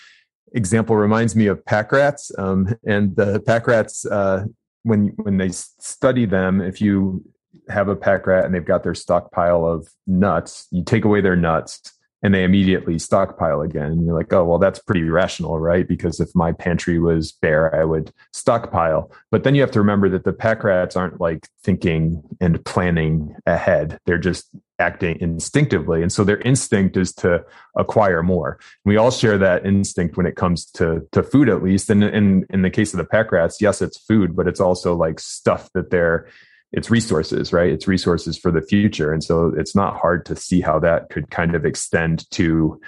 example 0.54 0.96
reminds 0.96 1.36
me 1.36 1.48
of 1.48 1.64
pack 1.66 1.92
rats. 1.92 2.32
Um, 2.38 2.74
and 2.86 3.16
the 3.16 3.40
pack 3.42 3.68
rats, 3.68 4.06
uh, 4.06 4.46
when 4.84 5.08
when 5.18 5.38
they 5.38 5.50
study 5.50 6.26
them, 6.26 6.62
if 6.62 6.82
you 6.82 7.24
have 7.70 7.88
a 7.88 7.96
pack 7.96 8.28
rat 8.28 8.46
and 8.46 8.54
they've 8.54 8.66
got 8.66 8.84
their 8.84 8.94
stockpile 8.94 9.66
of 9.66 9.88
nuts, 10.06 10.68
you 10.72 10.84
take 10.84 11.06
away 11.06 11.22
their 11.22 11.36
nuts 11.36 11.95
and 12.24 12.34
they 12.34 12.44
immediately 12.44 12.98
stockpile 12.98 13.62
again. 13.62 13.92
And 13.92 14.06
you're 14.06 14.18
like, 14.18 14.34
oh, 14.34 14.44
well, 14.44 14.58
that's 14.58 14.80
pretty 14.80 15.04
rational, 15.04 15.60
right? 15.60 15.88
Because 15.88 16.20
if 16.20 16.34
my 16.34 16.52
pantry 16.54 17.00
was 17.00 17.32
bare, 17.32 17.74
I 17.76 17.84
would 17.84 18.12
stockpile. 18.34 19.12
But 19.32 19.44
then 19.44 19.54
you 19.54 19.62
have 19.62 19.72
to 19.72 19.80
remember 19.80 20.10
that 20.10 20.24
the 20.24 20.34
pack 20.34 20.64
rats 20.64 20.96
aren't 20.96 21.22
like 21.22 21.48
thinking 21.64 22.24
and 22.42 22.64
planning 22.66 23.36
ahead. 23.46 24.00
They're 24.06 24.18
just 24.18 24.50
acting 24.80 25.20
instinctively. 25.22 26.02
And 26.02 26.12
so 26.12 26.24
their 26.24 26.40
instinct 26.42 26.98
is 26.98 27.14
to 27.16 27.46
acquire 27.78 28.24
more. 28.24 28.60
We 28.84 28.98
all 28.98 29.12
share 29.12 29.38
that 29.38 29.66
instinct 29.66 30.18
when 30.18 30.26
it 30.26 30.36
comes 30.36 30.66
to, 30.72 31.08
to 31.12 31.24
food, 31.24 31.48
at 31.48 31.64
least. 31.64 31.90
And 31.90 32.04
in, 32.04 32.46
in 32.50 32.62
the 32.62 32.70
case 32.70 32.94
of 32.94 32.98
the 32.98 33.06
pack 33.06 33.32
rats, 33.32 33.62
yes, 33.62 33.82
it's 33.82 33.98
food, 33.98 34.36
but 34.36 34.48
it's 34.48 34.60
also 34.60 34.96
like 34.96 35.20
stuff 35.20 35.70
that 35.74 35.92
they're, 35.92 36.28
it's 36.76 36.92
resources, 36.92 37.54
right? 37.54 37.72
It's 37.72 37.88
resources 37.88 38.38
for 38.38 38.52
the 38.52 38.62
future. 38.62 39.14
And 39.14 39.24
so 39.24 39.54
it's 39.58 39.76
not 39.76 39.98
hard 39.98 40.26
to 40.28 40.36
see 40.36 40.62
how 40.62 40.78
that 40.80 41.10
could 41.10 41.32
kind 41.32 41.56
of 41.56 41.66
extend 41.66 42.30
to 42.32 42.80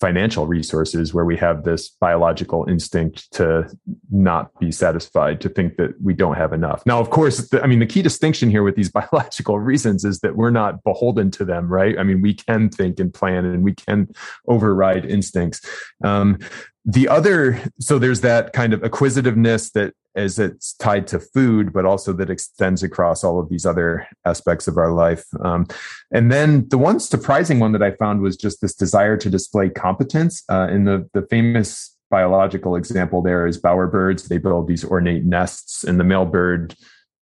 financial 0.00 0.46
resources 0.46 1.14
where 1.14 1.24
we 1.24 1.36
have 1.38 1.64
this 1.64 1.88
biological 1.88 2.66
instinct 2.68 3.32
to 3.32 3.66
not 4.10 4.50
be 4.58 4.70
satisfied, 4.70 5.40
to 5.40 5.48
think 5.48 5.76
that 5.76 5.90
we 6.02 6.12
don't 6.12 6.36
have 6.36 6.52
enough. 6.52 6.84
Now, 6.84 7.00
of 7.00 7.08
course, 7.08 7.48
the, 7.48 7.62
I 7.62 7.66
mean, 7.66 7.78
the 7.78 7.86
key 7.86 8.02
distinction 8.02 8.50
here 8.50 8.62
with 8.62 8.76
these 8.76 8.90
biological 9.00 9.58
reasons 9.58 10.04
is 10.04 10.20
that 10.20 10.36
we're 10.36 10.50
not 10.50 10.84
beholden 10.84 11.30
to 11.32 11.44
them, 11.44 11.68
right? 11.68 11.98
I 11.98 12.02
mean, 12.02 12.20
we 12.20 12.34
can 12.34 12.68
think 12.68 13.00
and 13.00 13.14
plan 13.14 13.46
and 13.46 13.64
we 13.64 13.74
can 13.74 14.08
override 14.48 15.06
instincts. 15.06 15.60
Um, 16.04 16.40
the 16.84 17.08
other, 17.08 17.60
so 17.80 17.98
there's 17.98 18.20
that 18.20 18.52
kind 18.52 18.72
of 18.72 18.84
acquisitiveness 18.84 19.70
that 19.70 19.94
as 20.16 20.38
it's 20.38 20.72
tied 20.74 21.06
to 21.08 21.20
food, 21.20 21.72
but 21.72 21.84
also 21.84 22.12
that 22.14 22.30
extends 22.30 22.82
across 22.82 23.22
all 23.22 23.38
of 23.38 23.48
these 23.48 23.66
other 23.66 24.08
aspects 24.24 24.66
of 24.66 24.78
our 24.78 24.92
life. 24.92 25.24
Um, 25.44 25.66
and 26.10 26.32
then 26.32 26.68
the 26.68 26.78
one 26.78 26.98
surprising 26.98 27.60
one 27.60 27.72
that 27.72 27.82
I 27.82 27.92
found 27.92 28.22
was 28.22 28.36
just 28.36 28.60
this 28.60 28.74
desire 28.74 29.16
to 29.18 29.30
display 29.30 29.68
competence. 29.68 30.42
Uh, 30.50 30.68
in 30.70 30.84
the 30.84 31.08
the 31.12 31.22
famous 31.28 31.96
biological 32.10 32.76
example, 32.76 33.22
there 33.22 33.46
is 33.46 33.60
bowerbirds. 33.60 34.28
They 34.28 34.38
build 34.38 34.66
these 34.66 34.84
ornate 34.84 35.24
nests, 35.24 35.84
and 35.84 36.00
the 36.00 36.04
male 36.04 36.26
bird 36.26 36.74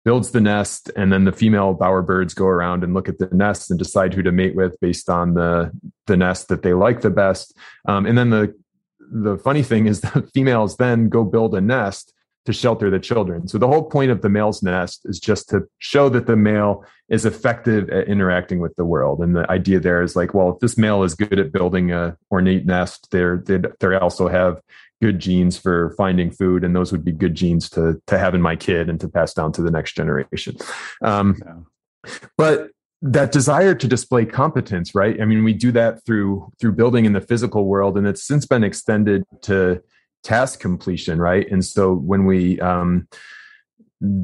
builds 0.06 0.32
the 0.32 0.42
nest, 0.42 0.92
and 0.96 1.12
then 1.12 1.24
the 1.24 1.32
female 1.32 1.76
bowerbirds 1.76 2.36
go 2.36 2.46
around 2.46 2.84
and 2.84 2.94
look 2.94 3.08
at 3.08 3.18
the 3.18 3.30
nest 3.32 3.72
and 3.72 3.80
decide 3.80 4.14
who 4.14 4.22
to 4.22 4.32
mate 4.32 4.56
with 4.56 4.80
based 4.80 5.10
on 5.10 5.34
the 5.34 5.72
the 6.06 6.18
nest 6.18 6.50
that 6.50 6.62
they 6.62 6.74
like 6.74 7.02
the 7.02 7.10
best. 7.10 7.58
Um, 7.88 8.06
and 8.06 8.18
then 8.18 8.30
the 8.30 8.54
the 9.00 9.38
funny 9.38 9.64
thing 9.64 9.88
is 9.88 10.02
the 10.02 10.30
females 10.34 10.78
then 10.78 11.10
go 11.10 11.24
build 11.24 11.56
a 11.56 11.62
nest 11.62 12.14
to 12.46 12.54
shelter 12.54 12.90
the 12.90 13.00
children. 13.00 13.48
So 13.48 13.58
the 13.58 13.68
whole 13.68 13.84
point 13.84 14.12
of 14.12 14.22
the 14.22 14.30
male's 14.30 14.62
nest 14.62 15.02
is 15.06 15.20
just 15.20 15.50
to 15.50 15.62
show 15.80 16.10
that 16.10 16.28
the 16.28 16.36
male 16.36 16.86
is 17.10 17.26
effective 17.26 17.90
at 17.90 18.08
interacting 18.08 18.60
with 18.60 18.76
the 18.76 18.86
world. 18.86 19.20
And 19.20 19.36
the 19.36 19.50
idea 19.50 19.80
there 19.80 20.02
is 20.02 20.16
like, 20.16 20.34
well, 20.34 20.50
if 20.50 20.60
this 20.60 20.78
male 20.78 21.04
is 21.04 21.16
good 21.16 21.40
at 21.40 21.52
building 21.52 21.92
a 21.92 22.18
ornate 22.32 22.66
nest, 22.66 23.10
they're 23.12 23.38
they 23.46 23.60
they 23.80 23.96
also 23.96 24.28
have 24.28 24.62
good 25.02 25.20
genes 25.20 25.58
for 25.58 25.94
finding 25.98 26.32
food, 26.32 26.64
and 26.64 26.76
those 26.76 26.92
would 26.92 27.04
be 27.04 27.12
good 27.12 27.36
genes 27.36 27.70
to 27.72 28.02
to 28.08 28.18
have 28.18 28.36
in 28.36 28.42
my 28.42 28.56
kid 28.56 28.90
and 28.90 29.00
to 29.00 29.08
pass 29.08 29.34
down 29.34 29.52
to 29.54 29.62
the 29.62 29.72
next 29.72 29.94
generation. 29.94 30.58
Um, 31.02 31.42
yeah. 31.46 32.20
But 32.38 32.72
that 33.04 33.34
desire 33.34 33.76
to 33.76 33.86
display 33.86 34.26
competence 34.26 34.96
right 34.96 35.22
i 35.22 35.26
mean 35.26 35.44
we 35.44 35.52
do 35.52 35.74
that 35.74 36.04
through 36.06 36.50
through 36.58 36.72
building 36.72 37.04
in 37.04 37.12
the 37.12 37.20
physical 37.20 37.66
world 37.66 37.98
and 37.98 38.08
it's 38.08 38.24
since 38.24 38.46
been 38.46 38.64
extended 38.64 39.26
to 39.42 39.82
task 40.24 40.60
completion 40.60 41.20
right 41.20 41.50
and 41.52 41.64
so 41.66 41.94
when 41.94 42.26
we 42.26 42.60
um 42.62 43.08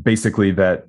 basically 0.02 0.52
that 0.52 0.88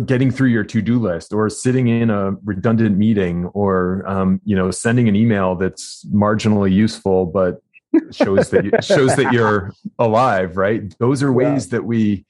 getting 0.00 0.30
through 0.30 0.48
your 0.48 0.64
to-do 0.64 0.98
list 0.98 1.32
or 1.32 1.50
sitting 1.50 1.88
in 1.88 2.08
a 2.10 2.32
redundant 2.44 2.96
meeting 2.96 3.46
or 3.46 4.02
um, 4.06 4.40
you 4.44 4.56
know 4.56 4.70
sending 4.70 5.08
an 5.08 5.14
email 5.14 5.54
that's 5.54 6.04
marginally 6.06 6.72
useful 6.72 7.26
but 7.26 7.62
shows 8.10 8.48
that 8.50 8.64
you, 8.64 8.72
shows 8.80 9.14
that 9.16 9.32
you're 9.32 9.72
alive 9.98 10.56
right 10.56 10.98
those 10.98 11.22
are 11.22 11.32
ways 11.32 11.66
yeah. 11.66 11.70
that 11.76 11.84
we 11.84 12.24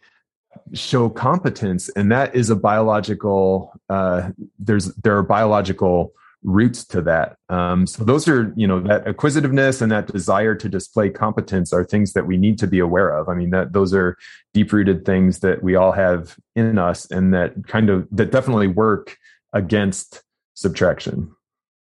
show 0.74 1.08
competence 1.08 1.88
and 1.90 2.10
that 2.10 2.34
is 2.34 2.50
a 2.50 2.56
biological 2.56 3.72
uh, 3.88 4.30
there's 4.58 4.86
there 4.96 5.16
are 5.16 5.22
biological 5.22 6.12
roots 6.42 6.84
to 6.84 7.00
that. 7.02 7.36
Um, 7.48 7.86
so 7.86 8.04
those 8.04 8.28
are 8.28 8.52
you 8.56 8.66
know 8.66 8.80
that 8.80 9.06
acquisitiveness 9.06 9.80
and 9.80 9.92
that 9.92 10.06
desire 10.06 10.54
to 10.54 10.68
display 10.68 11.10
competence 11.10 11.72
are 11.72 11.84
things 11.84 12.12
that 12.12 12.26
we 12.26 12.36
need 12.36 12.58
to 12.58 12.66
be 12.66 12.78
aware 12.78 13.10
of. 13.10 13.28
I 13.28 13.34
mean 13.34 13.50
that 13.50 13.72
those 13.72 13.94
are 13.94 14.16
deep 14.52 14.72
rooted 14.72 15.04
things 15.04 15.40
that 15.40 15.62
we 15.62 15.76
all 15.76 15.92
have 15.92 16.36
in 16.56 16.78
us 16.78 17.10
and 17.10 17.32
that 17.34 17.66
kind 17.66 17.90
of 17.90 18.08
that 18.10 18.30
definitely 18.30 18.66
work 18.66 19.16
against 19.52 20.22
subtraction 20.54 21.30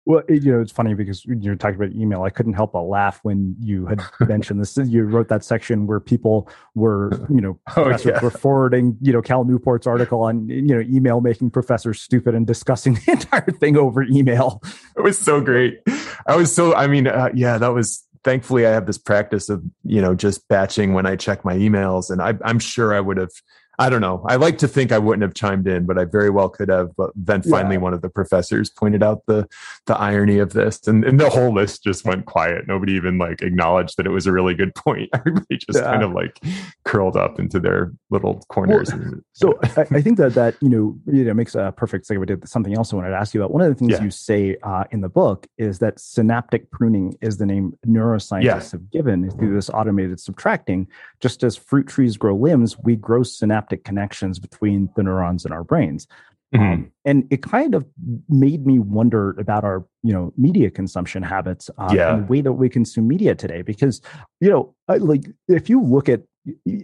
well, 0.06 0.22
it, 0.28 0.44
you 0.44 0.52
know, 0.52 0.62
it's 0.62 0.72
funny 0.72 0.94
because 0.94 1.26
you're 1.26 1.56
talking 1.56 1.76
about 1.76 1.92
email. 1.94 2.24
I 2.24 2.30
couldn't 2.30 2.54
help 2.54 2.74
but 2.74 2.84
laugh 2.84 3.20
when 3.24 3.56
you 3.60 3.88
had 3.88 4.02
mentioned 4.28 4.62
this. 4.62 4.78
You 4.78 5.04
wrote 5.04 5.30
that 5.30 5.44
section 5.44 5.88
where 5.88 6.00
people 6.00 6.48
were, 6.76 7.10
you 7.30 7.42
know, 7.42 7.60
oh, 7.76 7.98
yeah. 8.06 8.22
were 8.22 8.30
forwarding, 8.30 8.98
you 9.02 9.12
know, 9.12 9.22
Cal 9.22 9.44
Newport's 9.44 9.88
article 9.88 10.22
on, 10.22 10.48
you 10.48 10.62
know, 10.62 10.82
email 10.82 11.22
making 11.22 11.50
professors 11.50 12.02
stupid 12.02 12.36
and 12.36 12.46
discussing 12.46 12.94
the 13.06 13.14
entire 13.14 13.52
thing 13.52 13.78
over 13.78 14.04
email. 14.04 14.62
It 14.96 15.02
was 15.02 15.20
so 15.20 15.42
great. 15.42 15.82
I 16.28 16.36
was 16.36 16.54
so, 16.54 16.76
I 16.76 16.88
mean, 16.88 17.08
uh, 17.08 17.30
yeah, 17.34 17.58
that 17.58 17.74
was 17.74 18.04
thankfully 18.24 18.66
I 18.66 18.72
have 18.72 18.86
this 18.86 18.98
practice 18.98 19.50
of, 19.50 19.64
you 19.84 20.02
know, 20.02 20.14
just 20.14 20.48
batching 20.48 20.94
when 20.94 21.06
I 21.06 21.16
check 21.16 21.46
my 21.46 21.56
emails. 21.56 22.10
And 22.10 22.22
I, 22.22 22.34
I'm 22.44 22.60
sure 22.60 22.94
I 22.94 23.00
would 23.00 23.18
have 23.18 23.32
I 23.78 23.90
don't 23.90 24.02
know. 24.02 24.24
I 24.28 24.36
like 24.36 24.58
to 24.60 24.68
think 24.68 24.92
I 24.92 24.98
wouldn't 24.98 25.24
have 25.24 25.34
chimed 25.34 25.68
in, 25.68 25.86
but 25.86 25.98
I 25.98 26.06
very 26.06 26.30
well 26.30 26.50
could 26.50 26.70
have. 26.70 26.96
But 26.96 27.12
then 27.16 27.42
finally, 27.42 27.76
yeah. 27.76 27.82
one 27.82 27.94
of 27.94 28.02
the 28.02 28.10
professors 28.10 28.70
pointed 28.70 29.04
out 29.04 29.24
the 29.28 29.48
the 29.86 29.98
irony 29.98 30.40
of 30.40 30.54
this, 30.54 30.88
and, 30.88 31.04
and 31.04 31.20
the 31.20 31.30
whole 31.30 31.54
list 31.54 31.84
just 31.84 32.06
went 32.06 32.26
quiet. 32.26 32.68
Nobody 32.68 32.94
even 32.94 33.18
like 33.18 33.42
acknowledged 33.42 33.98
that 33.98 34.06
it 34.06 34.12
was 34.12 34.28
a 34.28 34.32
really 34.32 34.54
good 34.54 34.74
point. 34.76 35.10
Everybody 35.14 35.58
just 35.58 35.80
yeah. 35.80 35.92
kind 35.92 36.04
of 36.04 36.14
like 36.14 36.40
curled 36.86 37.18
up 37.18 37.40
into 37.40 37.60
their 37.60 37.92
little 38.10 38.42
corners. 38.50 38.94
Well, 38.94 39.14
so 39.34 39.60
I, 39.64 39.82
I, 39.92 40.02
think 40.02 40.18
that 40.18 40.34
that 40.36 40.56
you 40.62 40.70
know 40.70 40.98
you 41.06 41.26
know 41.26 41.34
makes 41.34 41.56
a 41.56 41.74
perfect 41.76 42.08
segue 42.08 42.28
to 42.28 42.48
something 42.48 42.76
else 42.78 42.94
I 42.94 42.96
wanted 42.96 43.10
to 43.10 43.18
ask 43.18 43.34
you 43.34 43.42
about. 43.42 43.52
One 43.52 43.62
of 43.62 43.70
the 43.70 43.76
things 43.76 43.92
yeah. 43.92 44.04
you 44.04 44.12
say 44.12 44.58
uh, 44.64 44.86
in 44.92 45.02
the 45.02 45.10
book 45.10 45.48
is 45.58 45.80
that 45.80 46.00
synaptic 46.00 46.72
pruning 46.72 47.18
is 47.22 47.38
the 47.38 47.46
name 47.46 47.78
neuroscientists 47.86 48.72
have 48.72 48.90
given 48.90 49.30
through 49.32 49.54
this 49.54 49.70
automated 49.70 50.20
subtracting. 50.20 50.88
Just 51.20 51.44
as 51.44 51.58
fruit 51.58 51.88
trees 51.88 52.18
grow 52.18 52.36
limbs, 52.36 52.78
we 52.80 52.96
grow 52.96 53.24
synaptic 53.24 53.65
synaptic 53.66 53.84
connections 53.84 54.40
between 54.40 54.90
the 54.96 55.04
neurons 55.04 55.46
in 55.46 55.52
our 55.52 55.64
brains. 55.64 56.08
Mm-hmm. 56.54 56.64
Um, 56.64 56.92
and 57.04 57.28
it 57.32 57.42
kind 57.42 57.76
of 57.76 57.86
made 58.30 58.66
me 58.66 58.80
wonder 58.80 59.32
about 59.40 59.64
our, 59.64 59.86
you 60.04 60.14
know, 60.14 60.32
media 60.38 60.70
consumption 60.70 61.24
habits 61.24 61.70
uh, 61.78 61.92
yeah. 61.94 62.14
and 62.14 62.24
the 62.24 62.28
way 62.28 62.42
that 62.42 62.54
we 62.54 62.70
consume 62.70 63.08
media 63.08 63.36
today. 63.36 63.62
Because, 63.62 64.02
you 64.40 64.50
know, 64.50 64.76
like 64.88 65.26
if 65.48 65.70
you 65.70 65.82
look 65.82 66.08
at 66.08 66.22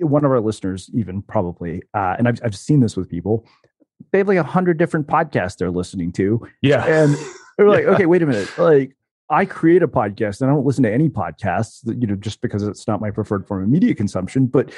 one 0.01 0.25
of 0.25 0.31
our 0.31 0.41
listeners, 0.41 0.89
even 0.93 1.21
probably, 1.21 1.83
uh, 1.93 2.15
and 2.17 2.27
I've 2.27 2.39
I've 2.43 2.57
seen 2.57 2.79
this 2.79 2.97
with 2.97 3.07
people, 3.07 3.45
they 4.11 4.17
have 4.17 4.27
like 4.27 4.39
a 4.39 4.43
hundred 4.43 4.77
different 4.77 5.07
podcasts 5.07 5.57
they're 5.57 5.71
listening 5.71 6.11
to. 6.13 6.45
Yeah, 6.61 6.83
and 6.85 7.15
they're 7.57 7.69
like, 7.69 7.83
yeah. 7.83 7.91
okay, 7.91 8.07
wait 8.07 8.23
a 8.23 8.25
minute, 8.25 8.49
like 8.57 8.95
I 9.29 9.45
create 9.45 9.83
a 9.83 9.87
podcast 9.87 10.41
and 10.41 10.49
I 10.49 10.53
don't 10.53 10.65
listen 10.65 10.83
to 10.83 10.91
any 10.91 11.07
podcasts, 11.07 11.85
you 11.85 12.07
know, 12.07 12.15
just 12.15 12.41
because 12.41 12.63
it's 12.63 12.87
not 12.87 12.99
my 12.99 13.11
preferred 13.11 13.47
form 13.47 13.63
of 13.63 13.69
media 13.69 13.93
consumption. 13.93 14.47
But 14.47 14.71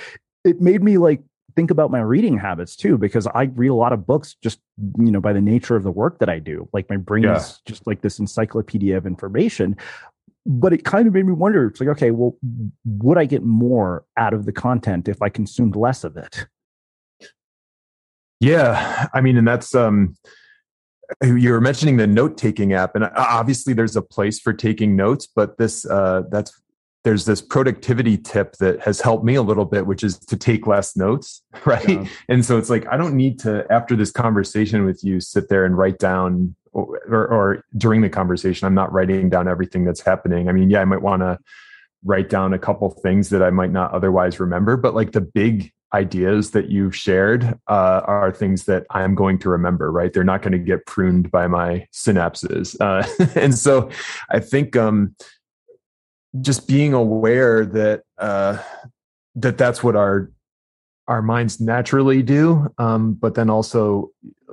it 0.43 0.59
made 0.59 0.83
me 0.83 0.97
like 0.97 1.21
think 1.55 1.71
about 1.71 1.91
my 1.91 1.99
reading 1.99 2.37
habits 2.37 2.75
too 2.75 2.97
because 2.97 3.27
i 3.27 3.43
read 3.43 3.67
a 3.67 3.75
lot 3.75 3.93
of 3.93 4.05
books 4.05 4.35
just 4.41 4.59
you 4.97 5.11
know 5.11 5.21
by 5.21 5.33
the 5.33 5.41
nature 5.41 5.75
of 5.75 5.83
the 5.83 5.91
work 5.91 6.19
that 6.19 6.29
i 6.29 6.39
do. 6.39 6.67
Like 6.73 6.89
my 6.89 6.97
brain 6.97 7.23
yeah. 7.23 7.37
is 7.37 7.61
just 7.65 7.85
like 7.87 8.01
this 8.01 8.19
encyclopedia 8.19 8.97
of 8.97 9.05
information. 9.05 9.77
But 10.45 10.73
it 10.73 10.83
kind 10.83 11.07
of 11.07 11.13
made 11.13 11.25
me 11.25 11.33
wonder 11.33 11.67
it's 11.67 11.79
like 11.79 11.89
okay 11.89 12.11
well 12.11 12.35
would 12.85 13.17
i 13.17 13.25
get 13.25 13.43
more 13.43 14.05
out 14.17 14.33
of 14.33 14.45
the 14.45 14.51
content 14.51 15.07
if 15.07 15.21
i 15.21 15.29
consumed 15.29 15.75
less 15.75 16.03
of 16.03 16.17
it? 16.17 16.47
Yeah 18.39 19.07
i 19.13 19.21
mean 19.21 19.37
and 19.37 19.47
that's 19.47 19.73
um 19.73 20.15
you 21.21 21.51
were 21.51 21.61
mentioning 21.61 21.97
the 21.97 22.07
note 22.07 22.37
taking 22.37 22.73
app 22.73 22.95
and 22.95 23.03
uh, 23.03 23.11
obviously 23.15 23.73
there's 23.73 23.95
a 23.95 24.01
place 24.01 24.39
for 24.39 24.51
taking 24.51 24.95
notes 24.95 25.27
but 25.27 25.57
this 25.57 25.85
uh 25.85 26.23
that's 26.29 26.61
there's 27.03 27.25
this 27.25 27.41
productivity 27.41 28.17
tip 28.17 28.55
that 28.57 28.81
has 28.81 29.01
helped 29.01 29.25
me 29.25 29.35
a 29.35 29.41
little 29.41 29.65
bit, 29.65 29.85
which 29.85 30.03
is 30.03 30.17
to 30.17 30.37
take 30.37 30.67
less 30.67 30.95
notes, 30.95 31.41
right? 31.65 31.87
Yeah. 31.87 32.05
And 32.29 32.45
so 32.45 32.57
it's 32.57 32.69
like, 32.69 32.87
I 32.91 32.97
don't 32.97 33.15
need 33.15 33.39
to, 33.39 33.65
after 33.71 33.95
this 33.95 34.11
conversation 34.11 34.85
with 34.85 35.03
you, 35.03 35.19
sit 35.19 35.49
there 35.49 35.65
and 35.65 35.77
write 35.77 35.99
down, 35.99 36.55
or, 36.71 36.99
or, 37.07 37.27
or 37.27 37.65
during 37.77 38.01
the 38.01 38.09
conversation, 38.09 38.65
I'm 38.65 38.73
not 38.73 38.91
writing 38.91 39.29
down 39.29 39.47
everything 39.47 39.83
that's 39.83 40.01
happening. 40.01 40.49
I 40.49 40.53
mean, 40.53 40.69
yeah, 40.69 40.81
I 40.81 40.85
might 40.85 41.01
want 41.01 41.21
to 41.21 41.37
write 42.05 42.29
down 42.29 42.53
a 42.53 42.59
couple 42.59 42.89
things 42.89 43.29
that 43.29 43.43
I 43.43 43.49
might 43.49 43.71
not 43.71 43.91
otherwise 43.91 44.39
remember, 44.39 44.77
but 44.77 44.95
like 44.95 45.11
the 45.11 45.21
big 45.21 45.71
ideas 45.93 46.51
that 46.51 46.69
you've 46.69 46.95
shared 46.95 47.59
uh, 47.67 48.01
are 48.05 48.31
things 48.31 48.65
that 48.65 48.85
I'm 48.89 49.13
going 49.13 49.37
to 49.39 49.49
remember, 49.49 49.91
right? 49.91 50.11
They're 50.11 50.23
not 50.23 50.41
going 50.41 50.53
to 50.53 50.57
get 50.57 50.85
pruned 50.85 51.29
by 51.29 51.47
my 51.47 51.87
synapses. 51.93 52.75
Uh, 52.81 53.07
and 53.39 53.55
so 53.55 53.89
I 54.29 54.39
think, 54.39 54.75
um, 54.75 55.15
just 56.41 56.67
being 56.67 56.93
aware 56.93 57.65
that 57.65 58.03
uh, 58.17 58.57
that 59.35 59.57
that's 59.57 59.83
what 59.83 59.95
our 59.95 60.31
our 61.07 61.21
minds 61.21 61.59
naturally 61.59 62.23
do 62.23 62.67
um, 62.77 63.13
but 63.13 63.35
then 63.35 63.49
also 63.49 64.09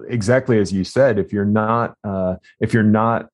exactly 0.09 0.59
as 0.59 0.72
you 0.72 0.85
said 0.85 1.18
if 1.18 1.33
you're 1.33 1.45
not 1.45 1.95
uh, 2.05 2.37
if 2.61 2.74
you're 2.74 2.83
not 2.83 3.28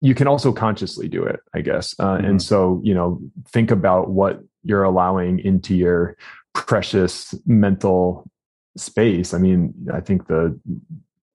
you 0.00 0.14
can 0.14 0.26
also 0.26 0.52
consciously 0.52 1.08
do 1.08 1.22
it 1.22 1.40
i 1.54 1.60
guess 1.60 1.94
uh, 1.98 2.16
mm-hmm. 2.16 2.26
and 2.26 2.42
so 2.42 2.80
you 2.82 2.94
know 2.94 3.20
think 3.48 3.70
about 3.70 4.10
what 4.10 4.40
you're 4.64 4.84
allowing 4.84 5.38
into 5.38 5.74
your 5.74 6.16
precious 6.54 7.34
mental 7.46 8.28
space 8.76 9.32
i 9.32 9.38
mean 9.38 9.72
i 9.92 10.00
think 10.00 10.26
the 10.26 10.58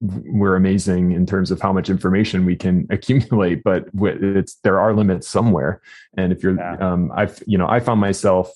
we're 0.01 0.55
amazing 0.55 1.11
in 1.11 1.25
terms 1.25 1.51
of 1.51 1.61
how 1.61 1.71
much 1.71 1.89
information 1.89 2.45
we 2.45 2.55
can 2.55 2.85
accumulate 2.91 3.63
but 3.63 3.85
it's 3.95 4.55
there 4.63 4.79
are 4.79 4.93
limits 4.93 5.27
somewhere. 5.27 5.81
And 6.17 6.31
if 6.31 6.43
you're 6.43 6.55
yeah. 6.55 6.77
um 6.77 7.11
i've 7.15 7.41
you 7.45 7.57
know 7.57 7.67
i 7.67 7.79
found 7.79 7.99
myself 8.01 8.51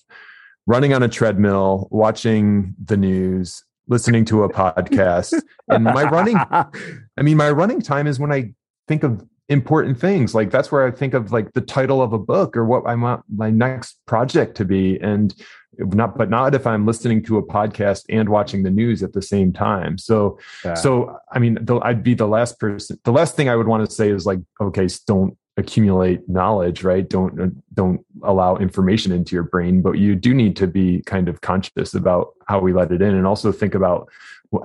running 0.68 0.94
on 0.94 1.02
a 1.02 1.08
treadmill 1.08 1.88
watching 1.92 2.76
the 2.84 2.98
news 2.98 3.64
listening 3.88 4.24
to 4.24 4.44
a 4.44 4.50
podcast. 4.50 5.34
And 5.68 5.84
my 5.84 6.04
running 6.04 6.36
i 6.52 7.22
mean 7.22 7.38
my 7.38 7.50
running 7.52 7.82
time 7.82 8.08
is 8.08 8.20
when 8.20 8.32
i 8.32 8.54
think 8.88 9.04
of 9.04 9.24
important 9.50 10.00
things. 10.00 10.36
Like 10.36 10.52
that's 10.52 10.72
where 10.72 10.86
i 10.88 10.92
think 10.92 11.14
of 11.14 11.32
like 11.32 11.54
the 11.54 11.62
title 11.62 12.02
of 12.02 12.14
a 12.14 12.20
book 12.20 12.56
or 12.56 12.66
what 12.66 12.86
i 12.86 12.96
want 12.96 13.24
my 13.36 13.50
next 13.50 13.98
project 14.06 14.56
to 14.58 14.66
be. 14.66 15.00
And 15.00 15.34
not 15.80 16.18
but 16.18 16.30
not 16.30 16.54
if 16.54 16.68
i'm 16.68 16.86
listening 16.86 17.24
to 17.24 17.38
a 17.38 17.44
podcast 17.44 18.04
and 18.10 18.30
watching 18.30 18.64
the 18.64 18.72
news 18.72 19.02
at 19.04 19.14
the 19.14 19.22
same 19.22 19.54
time. 19.54 19.98
So 19.98 20.40
yeah. 20.64 20.74
so 20.74 21.18
i 21.32 21.40
mean 21.40 21.58
the, 21.62 21.80
i'd 21.80 22.04
be 22.04 22.14
the 22.14 22.28
last 22.28 22.60
person 22.60 23.00
the 23.04 23.12
last 23.12 23.36
thing 23.36 23.50
i 23.50 23.56
would 23.56 23.68
want 23.68 23.88
to 23.88 23.94
say 23.94 24.10
is 24.10 24.26
like 24.26 24.40
okay 24.62 24.88
don't 25.08 25.38
accumulate 25.60 26.28
knowledge 26.28 26.84
right? 26.84 27.08
Don't 27.08 27.40
uh, 27.40 27.48
don't 27.74 28.04
allow 28.24 28.56
information 28.58 29.12
into 29.12 29.36
your 29.36 29.44
brain 29.44 29.82
but 29.82 29.94
you 29.94 30.16
do 30.16 30.34
need 30.34 30.56
to 30.56 30.68
be 30.68 31.04
kind 31.06 31.30
of 31.30 31.42
conscious 31.42 31.94
about 31.94 32.30
how 32.48 32.60
we 32.60 32.74
let 32.74 32.92
it 32.92 33.02
in 33.02 33.14
and 33.14 33.28
also 33.28 33.52
think 33.52 33.76
about 33.76 34.10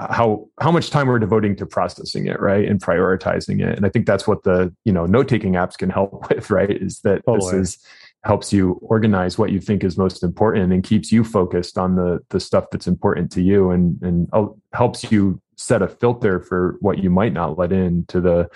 how 0.00 0.48
how 0.60 0.70
much 0.70 0.88
time 0.88 1.08
we're 1.08 1.18
devoting 1.18 1.54
to 1.56 1.66
processing 1.66 2.26
it 2.26 2.40
right? 2.40 2.66
And 2.66 2.80
prioritizing 2.80 3.60
it. 3.60 3.76
And 3.76 3.84
i 3.84 3.88
think 3.90 4.06
that's 4.06 4.26
what 4.26 4.44
the 4.44 4.72
you 4.84 4.92
know 4.92 5.04
note 5.04 5.28
taking 5.28 5.54
apps 5.54 5.76
can 5.76 5.90
help 5.90 6.28
with 6.34 6.50
right? 6.50 6.70
Is 6.70 7.00
that 7.00 7.24
totally. 7.26 7.58
this 7.58 7.76
is 7.76 7.84
helps 8.24 8.52
you 8.52 8.78
organize 8.82 9.36
what 9.36 9.52
you 9.52 9.60
think 9.60 9.84
is 9.84 9.98
most 9.98 10.22
important 10.22 10.72
and 10.72 10.82
keeps 10.82 11.12
you 11.12 11.22
focused 11.22 11.76
on 11.76 11.94
the 11.96 12.20
the 12.30 12.40
stuff 12.40 12.64
that's 12.70 12.86
important 12.86 13.30
to 13.32 13.42
you 13.42 13.70
and 13.70 14.00
and 14.02 14.28
helps 14.72 15.10
you 15.12 15.40
set 15.56 15.82
a 15.82 15.88
filter 15.88 16.40
for 16.40 16.76
what 16.80 16.98
you 16.98 17.10
might 17.10 17.32
not 17.32 17.58
let 17.58 17.72
in 17.72 18.04
to 18.06 18.20
the 18.20 18.48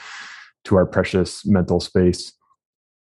to 0.64 0.76
our 0.76 0.86
precious 0.86 1.44
mental 1.46 1.80
space. 1.80 2.32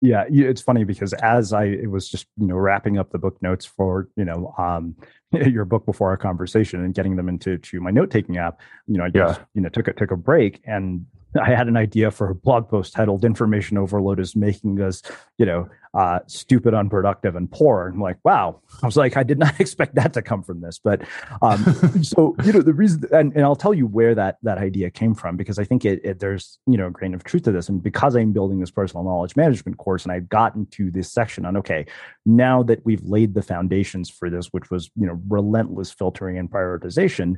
Yeah, 0.02 0.24
it's 0.30 0.62
funny 0.62 0.86
because 0.86 1.12
as 1.14 1.52
I 1.52 1.66
it 1.66 1.92
was 1.92 2.08
just 2.08 2.26
you 2.38 2.48
know 2.48 2.56
wrapping 2.56 2.98
up 2.98 3.12
the 3.12 3.18
book 3.18 3.42
notes 3.42 3.66
for 3.66 4.08
you 4.16 4.24
know 4.24 4.54
um, 4.58 4.96
your 5.32 5.66
book 5.66 5.86
before 5.86 6.10
our 6.10 6.18
conversation 6.18 6.84
and 6.84 6.94
getting 6.94 7.16
them 7.16 7.28
into 7.28 7.58
to 7.58 7.82
my 7.82 7.92
note 7.92 8.10
taking 8.10 8.38
app, 8.38 8.62
you 8.88 8.98
know 8.98 9.04
I 9.06 9.10
just 9.10 9.40
yeah. 9.40 9.46
you 9.54 9.62
know 9.62 9.70
took 9.70 9.88
a 9.88 9.94
took 9.94 10.12
a 10.12 10.16
break 10.16 10.62
and 10.66 11.06
I 11.40 11.50
had 11.50 11.68
an 11.68 11.78
idea 11.78 12.12
for 12.12 12.30
a 12.30 12.36
blog 12.36 12.70
post 12.70 12.94
titled 12.94 13.26
"Information 13.26 13.78
Overload 13.78 14.20
is 14.22 14.38
Making 14.38 14.82
Us 14.82 15.02
you 15.38 15.46
know 15.46 15.68
uh, 15.94 16.20
stupid, 16.28 16.74
unproductive, 16.74 17.36
and 17.36 17.52
poor. 17.52 17.88
And 17.88 17.96
I'm 17.96 18.02
like, 18.02 18.18
wow. 18.24 18.62
I 18.84 18.86
was 18.86 18.96
like, 18.96 19.18
I 19.18 19.24
did 19.24 19.40
not 19.40 19.60
expect 19.60 19.96
that 19.96 20.14
to 20.14 20.22
come 20.22 20.44
from 20.44 20.62
this. 20.62 20.80
But 20.84 21.02
um, 21.42 21.64
so 22.04 22.36
you 22.44 22.54
know, 22.54 22.62
the 22.62 22.74
reason, 22.74 23.04
and, 23.12 23.34
and 23.34 23.44
I'll 23.44 23.56
tell 23.56 23.74
you 23.74 23.88
where 23.88 24.14
that 24.16 24.38
that 24.44 24.58
idea 24.58 24.92
came 24.92 25.16
from 25.16 25.38
because 25.38 25.58
I 25.58 25.64
think 25.64 25.86
it, 25.86 26.02
it, 26.04 26.20
there's 26.20 26.60
you 26.68 26.78
know 26.78 26.88
a 26.88 26.92
grain 26.92 27.14
of 27.14 27.24
truth 27.24 27.44
to 27.44 27.52
this. 27.52 27.70
And 27.70 27.82
because 27.82 28.16
I'm 28.16 28.32
building 28.32 28.60
this 28.60 28.72
personal 28.72 29.04
knowledge 29.04 29.36
management 29.36 29.78
course, 29.78 30.04
and 30.04 30.12
I've 30.12 30.30
gotten 30.30 30.68
to 30.72 30.92
this 30.92 31.12
section 31.12 31.46
on 31.46 31.58
okay, 31.58 31.86
now 32.26 32.64
that 32.64 32.86
we've 32.86 33.04
laid 33.04 33.34
the 33.34 33.42
foundations 33.42 34.10
for 34.10 34.30
this, 34.30 34.48
which 34.48 34.70
was 34.70 34.92
you 34.96 35.08
know 35.08 35.20
relentless 35.28 35.92
filtering 35.92 36.38
and 36.38 36.50
prioritization. 36.50 37.36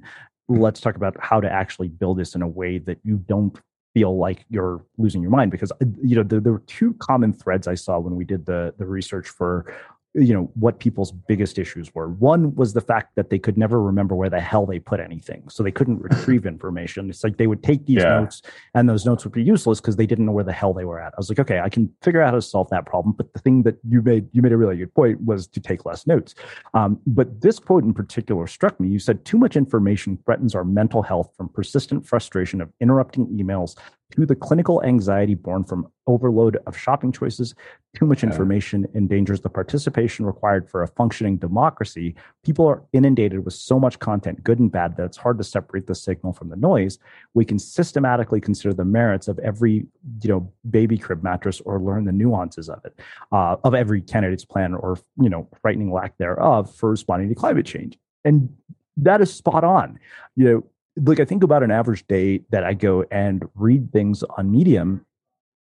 Let's 0.50 0.82
talk 0.82 0.98
about 0.98 1.16
how 1.22 1.40
to 1.40 1.50
actually 1.50 1.88
build 1.88 2.18
this 2.18 2.36
in 2.36 2.42
a 2.42 2.48
way 2.48 2.78
that 2.80 2.98
you 3.04 3.16
don't 3.16 3.58
feel 3.94 4.18
like 4.18 4.46
you're 4.50 4.86
losing 4.98 5.22
your 5.22 5.32
mind 5.32 5.52
because 5.52 5.72
uh, 5.72 5.86
you 6.02 6.16
know 6.16 6.24
there, 6.24 6.40
there, 6.40 6.54
were 6.54 6.64
two 6.68 6.94
common 7.00 7.34
threads 7.34 7.68
I 7.68 7.76
saw 7.76 8.00
when 8.00 8.16
we 8.16 8.26
did 8.26 8.46
the 8.46 8.74
the 8.78 8.86
research 8.86 9.28
for 9.28 9.74
you 10.14 10.34
know 10.34 10.52
what 10.56 10.80
people's 10.80 11.12
biggest 11.12 11.58
issues 11.58 11.94
were. 11.96 12.10
One 12.10 12.54
was 12.56 12.74
the 12.74 12.82
fact 12.82 13.16
that 13.16 13.30
they 13.30 13.40
could 13.40 13.58
never 13.58 13.82
remember 13.82 14.16
where 14.16 14.30
the 14.30 14.42
hell 14.42 14.66
they 14.66 14.80
put 14.80 15.00
anything 15.00 15.48
so 15.50 15.64
they 15.64 15.72
couldn't 15.72 16.02
retrieve 16.02 16.46
information. 16.56 17.10
It's 17.10 17.24
like 17.24 17.38
they 17.38 17.48
would 17.48 17.64
take 17.64 17.86
these 17.86 17.98
yeah. 17.98 18.20
notes 18.20 18.42
and 18.74 18.90
those 18.90 19.06
notes 19.06 19.24
would 19.24 19.34
be 19.34 19.44
useless 19.44 19.80
because 19.80 19.96
they 19.96 20.06
didn't 20.06 20.26
know 20.26 20.32
where 20.32 20.44
the 20.44 20.52
hell 20.52 20.74
they 20.74 20.86
were 20.86 21.00
at. 21.00 21.14
I 21.14 21.18
was 21.18 21.30
like 21.30 21.40
okay 21.40 21.60
i 21.60 21.70
can 21.70 21.92
figure 22.02 22.22
out 22.22 22.32
how 22.32 22.36
to 22.36 22.42
solve 22.42 22.70
that 22.70 22.86
problem 22.86 23.16
but 23.18 23.34
the 23.34 23.40
thing 23.40 23.64
that 23.64 23.78
you 23.88 24.02
made 24.02 24.28
you 24.32 24.42
made 24.42 24.52
a 24.52 24.58
really 24.58 24.78
good 24.78 24.94
point 24.94 25.22
was 25.22 25.48
to 25.48 25.60
take 25.60 25.86
less 25.86 26.08
notes. 26.08 26.36
Um, 26.74 27.00
but 27.06 27.42
this 27.42 27.60
quote 27.60 27.84
in 27.84 27.94
particular 27.94 28.48
struck 28.48 28.80
me. 28.80 28.90
You 28.90 29.00
said 29.00 29.26
too 29.26 29.38
much 29.38 29.56
information 29.56 30.18
threatens 30.26 30.56
our 30.56 30.64
mental 30.64 31.02
health 31.02 31.34
from 31.36 31.50
persistent 31.50 32.06
frustration 32.06 32.62
of 32.62 32.72
interrupting 32.80 33.28
emails 33.28 33.76
to 34.12 34.26
the 34.26 34.36
clinical 34.36 34.84
anxiety 34.84 35.36
born 35.36 35.64
from 35.64 35.88
overload 36.08 36.58
of 36.68 36.78
shopping 36.78 37.12
choices. 37.12 37.56
Too 37.96 38.06
much 38.06 38.24
information 38.24 38.88
endangers 38.96 39.42
the 39.42 39.50
participation 39.50 40.26
required 40.26 40.70
for 40.70 40.84
a 40.84 40.88
functioning 40.88 41.38
democracy. 41.38 42.16
People 42.44 42.66
are 42.68 42.84
inundated 42.94 43.44
with 43.44 43.54
so 43.54 43.80
much 43.80 44.00
content, 44.00 44.44
good 44.44 44.60
and 44.60 44.72
bad, 44.72 44.96
that 44.98 45.06
it's 45.06 45.18
hard 45.18 45.38
to 45.38 45.44
separate 45.44 45.88
the 45.88 45.96
signal 45.96 46.34
from 46.34 46.50
the 46.50 46.56
noise. 46.56 47.00
We 47.34 47.46
can 47.46 47.60
systematically 47.60 48.42
consider 48.42 48.74
the 48.74 48.86
merits 48.86 49.28
of 49.28 49.40
every, 49.40 49.86
you 50.22 50.30
know, 50.30 50.52
baby 50.70 50.98
crib 50.98 51.24
mattress 51.24 51.62
or 51.62 51.80
learn 51.80 52.06
the 52.06 52.12
nuances 52.12 52.70
of 52.70 52.84
it, 52.86 53.00
uh, 53.32 53.58
of 53.64 53.74
every 53.74 54.02
candidate's 54.02 54.46
plan 54.46 54.74
or, 54.74 54.98
you 55.22 55.30
know, 55.30 55.48
frightening 55.62 55.92
lack 55.92 56.18
thereof 56.18 56.74
for 56.74 56.90
responding 56.90 57.30
to 57.30 57.36
climate 57.36 57.66
change. 57.66 57.98
And 58.24 58.56
that 58.98 59.22
is 59.22 59.34
spot 59.34 59.64
on. 59.64 60.00
You 60.36 60.46
know, 60.46 60.64
like 60.98 61.20
I 61.20 61.26
think 61.26 61.44
about 61.44 61.64
an 61.64 61.72
average 61.72 62.06
day 62.08 62.42
that 62.50 62.64
I 62.64 62.74
go 62.74 63.06
and 63.12 63.48
read 63.56 63.92
things 63.92 64.24
on 64.38 64.52
Medium, 64.52 65.06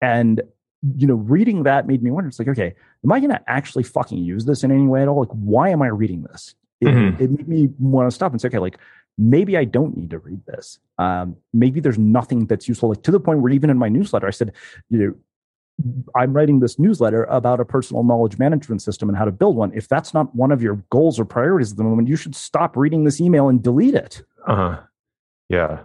and 0.01 0.41
you 0.97 1.07
know, 1.07 1.15
reading 1.15 1.63
that 1.63 1.87
made 1.87 2.01
me 2.01 2.11
wonder. 2.11 2.27
It's 2.27 2.39
like, 2.39 2.47
okay, 2.47 2.73
am 3.03 3.11
I 3.11 3.19
going 3.19 3.29
to 3.29 3.41
actually 3.47 3.83
fucking 3.83 4.17
use 4.17 4.45
this 4.45 4.63
in 4.63 4.71
any 4.71 4.87
way 4.87 5.01
at 5.01 5.07
all? 5.07 5.19
Like, 5.19 5.29
why 5.29 5.69
am 5.69 5.81
I 5.81 5.87
reading 5.87 6.23
this? 6.23 6.55
It, 6.79 6.87
mm-hmm. 6.87 7.23
it 7.23 7.29
made 7.29 7.47
me 7.47 7.69
want 7.79 8.09
to 8.09 8.15
stop 8.15 8.31
and 8.31 8.41
say, 8.41 8.47
okay, 8.47 8.57
like 8.57 8.79
maybe 9.17 9.55
I 9.55 9.65
don't 9.65 9.95
need 9.95 10.09
to 10.09 10.19
read 10.19 10.43
this. 10.47 10.79
Um, 10.97 11.35
maybe 11.53 11.79
there's 11.79 11.99
nothing 11.99 12.47
that's 12.47 12.67
useful. 12.67 12.89
Like 12.89 13.03
to 13.03 13.11
the 13.11 13.19
point 13.19 13.41
where 13.41 13.51
even 13.51 13.69
in 13.69 13.77
my 13.77 13.89
newsletter, 13.89 14.27
I 14.27 14.31
said, 14.31 14.53
you 14.89 14.97
know, 14.97 15.15
I'm 16.15 16.33
writing 16.33 16.59
this 16.59 16.79
newsletter 16.79 17.23
about 17.25 17.59
a 17.59 17.65
personal 17.65 18.03
knowledge 18.03 18.37
management 18.37 18.81
system 18.81 19.09
and 19.09 19.17
how 19.17 19.25
to 19.25 19.31
build 19.31 19.55
one. 19.55 19.71
If 19.73 19.87
that's 19.87 20.13
not 20.13 20.33
one 20.35 20.51
of 20.51 20.61
your 20.61 20.75
goals 20.89 21.19
or 21.19 21.25
priorities 21.25 21.71
at 21.71 21.77
the 21.77 21.83
moment, 21.83 22.07
you 22.07 22.15
should 22.15 22.35
stop 22.35 22.75
reading 22.75 23.03
this 23.03 23.21
email 23.21 23.49
and 23.49 23.61
delete 23.61 23.95
it. 23.95 24.23
Uh 24.47 24.55
huh. 24.55 24.79
Yeah. 25.51 25.79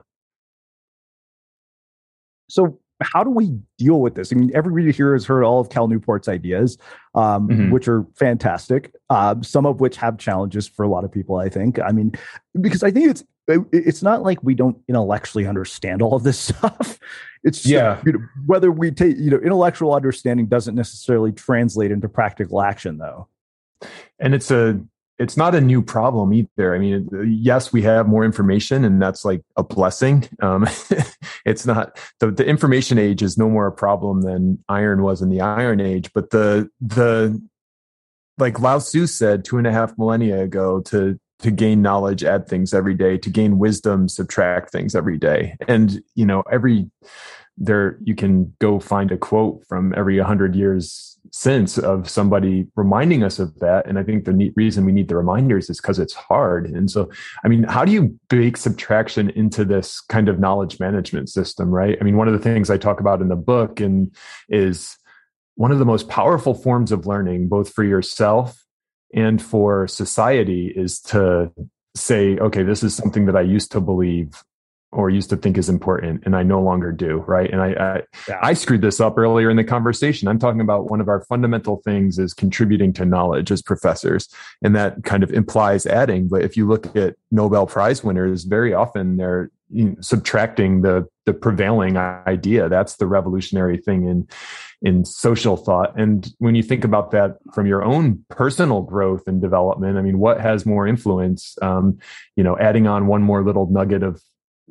So 2.48 2.78
how 3.02 3.24
do 3.24 3.30
we 3.30 3.58
deal 3.78 4.00
with 4.00 4.14
this? 4.14 4.32
I 4.32 4.36
mean, 4.36 4.52
everybody 4.54 4.92
here 4.92 5.12
has 5.12 5.26
heard 5.26 5.42
all 5.42 5.60
of 5.60 5.68
Cal 5.68 5.88
Newport's 5.88 6.28
ideas, 6.28 6.78
um, 7.14 7.48
mm-hmm. 7.48 7.70
which 7.70 7.88
are 7.88 8.06
fantastic. 8.14 8.94
Uh, 9.10 9.34
some 9.42 9.66
of 9.66 9.80
which 9.80 9.96
have 9.96 10.18
challenges 10.18 10.68
for 10.68 10.84
a 10.84 10.88
lot 10.88 11.04
of 11.04 11.10
people. 11.10 11.36
I 11.36 11.48
think. 11.48 11.80
I 11.80 11.90
mean, 11.90 12.12
because 12.60 12.82
I 12.82 12.90
think 12.92 13.10
it's 13.10 13.24
it's 13.72 14.02
not 14.02 14.22
like 14.22 14.42
we 14.42 14.54
don't 14.54 14.78
intellectually 14.88 15.46
understand 15.46 16.00
all 16.00 16.14
of 16.14 16.22
this 16.22 16.38
stuff. 16.48 16.98
It's 17.42 17.58
just, 17.58 17.72
yeah. 17.72 18.00
You 18.06 18.12
know, 18.12 18.20
whether 18.46 18.70
we 18.70 18.92
take 18.92 19.16
you 19.18 19.30
know 19.30 19.38
intellectual 19.38 19.94
understanding 19.94 20.46
doesn't 20.46 20.76
necessarily 20.76 21.32
translate 21.32 21.90
into 21.90 22.08
practical 22.08 22.62
action, 22.62 22.98
though. 22.98 23.28
And 24.20 24.32
it's 24.32 24.50
a 24.50 24.80
it's 25.18 25.36
not 25.36 25.54
a 25.54 25.60
new 25.60 25.82
problem 25.82 26.32
either. 26.32 26.74
I 26.74 26.78
mean, 26.78 27.08
yes, 27.26 27.72
we 27.72 27.82
have 27.82 28.06
more 28.06 28.24
information, 28.24 28.84
and 28.84 29.00
that's 29.00 29.24
like 29.24 29.42
a 29.56 29.62
blessing. 29.62 30.28
Um, 30.42 30.66
it's 31.46 31.64
not 31.64 31.98
the, 32.20 32.30
the 32.30 32.44
information 32.44 32.98
age 32.98 33.22
is 33.22 33.38
no 33.38 33.48
more 33.48 33.66
a 33.66 33.72
problem 33.72 34.22
than 34.22 34.62
iron 34.68 35.02
was 35.02 35.22
in 35.22 35.30
the 35.30 35.40
Iron 35.40 35.80
Age. 35.80 36.10
But 36.12 36.30
the 36.30 36.68
the 36.80 37.40
like 38.38 38.60
Lao 38.60 38.78
Tzu 38.78 39.06
said 39.06 39.44
two 39.44 39.58
and 39.58 39.66
a 39.66 39.72
half 39.72 39.96
millennia 39.96 40.42
ago 40.42 40.80
to 40.82 41.18
to 41.38 41.50
gain 41.50 41.82
knowledge, 41.82 42.24
add 42.24 42.46
things 42.48 42.74
every 42.74 42.94
day. 42.94 43.18
To 43.18 43.30
gain 43.30 43.58
wisdom, 43.58 44.08
subtract 44.08 44.70
things 44.70 44.94
every 44.94 45.18
day. 45.18 45.56
And 45.66 46.02
you 46.14 46.26
know, 46.26 46.42
every 46.50 46.90
there 47.58 47.98
you 48.02 48.14
can 48.14 48.54
go 48.58 48.78
find 48.78 49.10
a 49.10 49.16
quote 49.16 49.64
from 49.66 49.94
every 49.96 50.18
100 50.18 50.54
years 50.54 51.18
since 51.32 51.78
of 51.78 52.08
somebody 52.08 52.66
reminding 52.76 53.22
us 53.22 53.38
of 53.38 53.58
that. 53.58 53.86
And 53.86 53.98
i 53.98 54.02
think 54.02 54.24
the 54.24 54.32
neat 54.32 54.52
reason 54.56 54.84
we 54.84 54.92
need 54.92 55.08
the 55.08 55.16
reminders 55.16 55.70
is 55.70 55.80
because 55.80 55.98
it's 55.98 56.14
hard. 56.14 56.66
And 56.66 56.90
so 56.90 57.10
i 57.44 57.48
mean 57.48 57.64
how 57.64 57.84
do 57.84 57.92
you 57.92 58.18
bake 58.28 58.56
subtraction 58.56 59.30
into 59.30 59.64
this 59.64 60.00
kind 60.00 60.28
of 60.28 60.38
knowledge 60.38 60.78
management 60.80 61.28
system 61.28 61.70
right? 61.70 61.96
I 62.00 62.04
mean 62.04 62.16
one 62.16 62.28
of 62.28 62.34
the 62.34 62.40
things 62.40 62.70
i 62.70 62.76
talk 62.76 63.00
about 63.00 63.20
in 63.20 63.28
the 63.28 63.36
book 63.36 63.80
and 63.80 64.14
is 64.48 64.96
one 65.54 65.72
of 65.72 65.78
the 65.78 65.86
most 65.86 66.08
powerful 66.08 66.54
forms 66.54 66.92
of 66.92 67.06
learning 67.06 67.48
both 67.48 67.72
for 67.72 67.84
yourself 67.84 68.62
and 69.14 69.40
for 69.40 69.88
society 69.88 70.72
is 70.74 71.00
to 71.00 71.50
say 71.94 72.36
okay 72.38 72.62
this 72.62 72.82
is 72.82 72.94
something 72.94 73.24
that 73.24 73.36
i 73.36 73.40
used 73.40 73.72
to 73.72 73.80
believe 73.80 74.42
or 74.96 75.10
used 75.10 75.28
to 75.28 75.36
think 75.36 75.58
is 75.58 75.68
important 75.68 76.22
and 76.24 76.34
I 76.34 76.42
no 76.42 76.60
longer 76.60 76.90
do. 76.90 77.18
Right. 77.26 77.50
And 77.50 77.60
I, 77.60 77.72
I, 77.72 78.02
yeah. 78.26 78.38
I, 78.42 78.54
screwed 78.54 78.80
this 78.80 78.98
up 78.98 79.18
earlier 79.18 79.50
in 79.50 79.58
the 79.58 79.64
conversation. 79.64 80.26
I'm 80.26 80.38
talking 80.38 80.62
about 80.62 80.90
one 80.90 81.02
of 81.02 81.08
our 81.08 81.20
fundamental 81.26 81.82
things 81.84 82.18
is 82.18 82.32
contributing 82.32 82.94
to 82.94 83.04
knowledge 83.04 83.50
as 83.50 83.60
professors. 83.60 84.26
And 84.62 84.74
that 84.74 85.04
kind 85.04 85.22
of 85.22 85.30
implies 85.30 85.84
adding. 85.84 86.28
But 86.28 86.42
if 86.42 86.56
you 86.56 86.66
look 86.66 86.96
at 86.96 87.16
Nobel 87.30 87.66
Prize 87.66 88.02
winners, 88.02 88.44
very 88.44 88.72
often 88.72 89.18
they're 89.18 89.50
you 89.68 89.84
know, 89.84 89.96
subtracting 90.00 90.80
the, 90.80 91.06
the 91.26 91.34
prevailing 91.34 91.98
idea. 91.98 92.70
That's 92.70 92.96
the 92.96 93.06
revolutionary 93.06 93.76
thing 93.76 94.08
in, 94.08 94.28
in 94.80 95.04
social 95.04 95.58
thought. 95.58 95.98
And 95.98 96.32
when 96.38 96.54
you 96.54 96.62
think 96.62 96.84
about 96.84 97.10
that 97.10 97.36
from 97.52 97.66
your 97.66 97.84
own 97.84 98.24
personal 98.30 98.80
growth 98.80 99.24
and 99.26 99.42
development, 99.42 99.98
I 99.98 100.02
mean, 100.02 100.18
what 100.18 100.40
has 100.40 100.64
more 100.64 100.86
influence? 100.86 101.58
Um, 101.60 101.98
you 102.36 102.44
know, 102.44 102.56
adding 102.58 102.86
on 102.86 103.08
one 103.08 103.22
more 103.22 103.44
little 103.44 103.66
nugget 103.70 104.02
of 104.02 104.22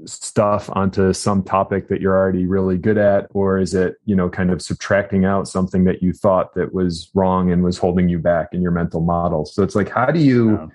stuff 0.04 0.70
onto 0.74 1.14
some 1.14 1.41
topic 1.41 1.88
that 1.88 2.02
you're 2.02 2.16
already 2.16 2.46
really 2.46 2.78
good 2.78 2.98
at 2.98 3.28
or 3.34 3.58
is 3.58 3.74
it 3.74 3.96
you 4.04 4.16
know 4.16 4.30
kind 4.30 4.52
of 4.52 4.62
subtracting 4.62 5.24
out 5.24 5.48
something 5.48 5.86
that 5.86 6.04
you 6.04 6.12
thought 6.12 6.54
that 6.54 6.74
was 6.74 7.10
wrong 7.14 7.50
and 7.50 7.64
was 7.64 7.78
holding 7.78 8.10
you 8.10 8.20
back 8.20 8.50
in 8.52 8.62
your 8.62 8.72
mental 8.72 9.02
model? 9.02 9.46
So 9.46 9.64
it's 9.64 9.76
like 9.76 9.89
how 9.89 10.08
do 10.08 10.20
you 10.20 10.52
yeah. 10.52 10.68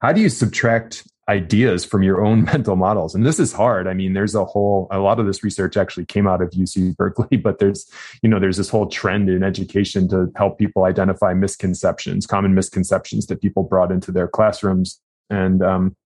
how 0.00 0.12
do 0.12 0.20
you 0.20 0.28
subtract 0.28 1.04
ideas 1.28 1.84
from 1.84 2.04
your 2.04 2.24
own 2.24 2.44
mental 2.52 2.76
models? 2.76 3.16
And 3.16 3.26
this 3.26 3.40
is 3.40 3.52
hard. 3.52 3.88
I 3.88 3.94
mean 3.94 4.12
there's 4.12 4.36
a 4.36 4.44
whole 4.44 4.86
a 4.92 5.00
lot 5.00 5.18
of 5.18 5.26
this 5.26 5.42
research 5.42 5.76
actually 5.76 6.06
came 6.06 6.28
out 6.28 6.40
of 6.40 6.50
uc 6.50 6.96
berkeley 6.96 7.36
but 7.42 7.58
there's 7.58 7.90
you 8.22 8.28
know 8.28 8.38
there's 8.38 8.58
this 8.58 8.68
whole 8.68 8.86
trend 8.86 9.28
in 9.28 9.42
education 9.42 10.08
to 10.08 10.30
help 10.36 10.56
people 10.56 10.84
identify 10.84 11.34
misconceptions 11.34 12.26
common 12.26 12.54
misconceptions 12.54 13.26
that 13.26 13.40
people 13.40 13.64
brought 13.64 13.90
into 13.90 14.12
their 14.12 14.28
classrooms. 14.28 15.00
And 15.30 15.62
um, 15.62 15.96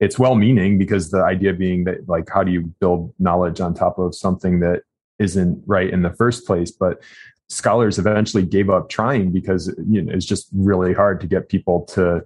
it's 0.00 0.18
well 0.18 0.34
meaning 0.34 0.78
because 0.78 1.10
the 1.10 1.22
idea 1.22 1.52
being 1.52 1.84
that 1.84 2.08
like 2.08 2.28
how 2.28 2.42
do 2.42 2.52
you 2.52 2.62
build 2.80 3.12
knowledge 3.18 3.60
on 3.60 3.74
top 3.74 3.98
of 3.98 4.14
something 4.14 4.60
that 4.60 4.82
isn't 5.18 5.62
right 5.66 5.90
in 5.90 6.02
the 6.02 6.12
first 6.12 6.46
place? 6.46 6.70
But 6.70 7.02
scholars 7.48 7.98
eventually 7.98 8.44
gave 8.44 8.70
up 8.70 8.88
trying 8.88 9.32
because 9.32 9.74
you 9.88 10.02
know 10.02 10.12
it's 10.12 10.26
just 10.26 10.48
really 10.52 10.92
hard 10.92 11.20
to 11.20 11.26
get 11.26 11.48
people 11.48 11.82
to 11.86 12.22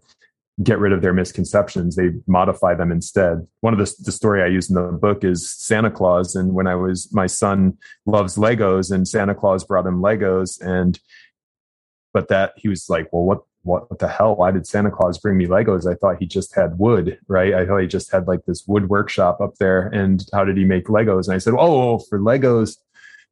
get 0.62 0.78
rid 0.78 0.92
of 0.92 1.00
their 1.00 1.14
misconceptions. 1.14 1.96
They 1.96 2.10
modify 2.26 2.74
them 2.74 2.92
instead. 2.92 3.46
One 3.60 3.72
of 3.72 3.78
the, 3.78 3.94
the 4.04 4.12
story 4.12 4.42
i 4.42 4.46
use 4.46 4.68
in 4.68 4.74
the 4.74 4.92
book 4.92 5.24
is 5.24 5.50
santa 5.50 5.90
claus. 5.90 6.34
And 6.34 6.52
when 6.52 6.66
i 6.66 6.74
was 6.74 7.12
my 7.12 7.26
son 7.26 7.78
loves 8.06 8.36
legos 8.36 8.92
and 8.92 9.06
santa 9.06 9.34
claus 9.34 9.64
brought 9.64 9.86
him 9.86 10.02
legos. 10.02 10.60
And 10.60 10.98
but 12.12 12.28
that 12.28 12.52
he 12.56 12.68
was 12.68 12.88
like 12.88 13.12
well 13.12 13.24
what 13.24 13.40
what 13.62 13.98
the 13.98 14.08
hell? 14.08 14.36
Why 14.36 14.50
did 14.50 14.66
santa 14.66 14.90
claus 14.90 15.18
bring 15.18 15.36
me 15.36 15.46
legos? 15.46 15.90
I 15.90 15.94
thought 15.94 16.16
he 16.18 16.26
just 16.26 16.54
had 16.54 16.78
wood 16.78 17.18
right? 17.28 17.54
I 17.54 17.66
thought 17.66 17.78
he 17.78 17.86
just 17.86 18.12
had 18.12 18.26
like 18.26 18.44
this 18.46 18.64
wood 18.66 18.88
workshop 18.88 19.40
up 19.40 19.56
there. 19.56 19.88
And 19.88 20.24
how 20.32 20.44
did 20.44 20.56
he 20.56 20.64
make 20.64 20.86
legos? 20.86 21.26
And 21.26 21.34
i 21.34 21.38
said 21.38 21.54
oh 21.56 21.98
for 21.98 22.18
legos 22.18 22.76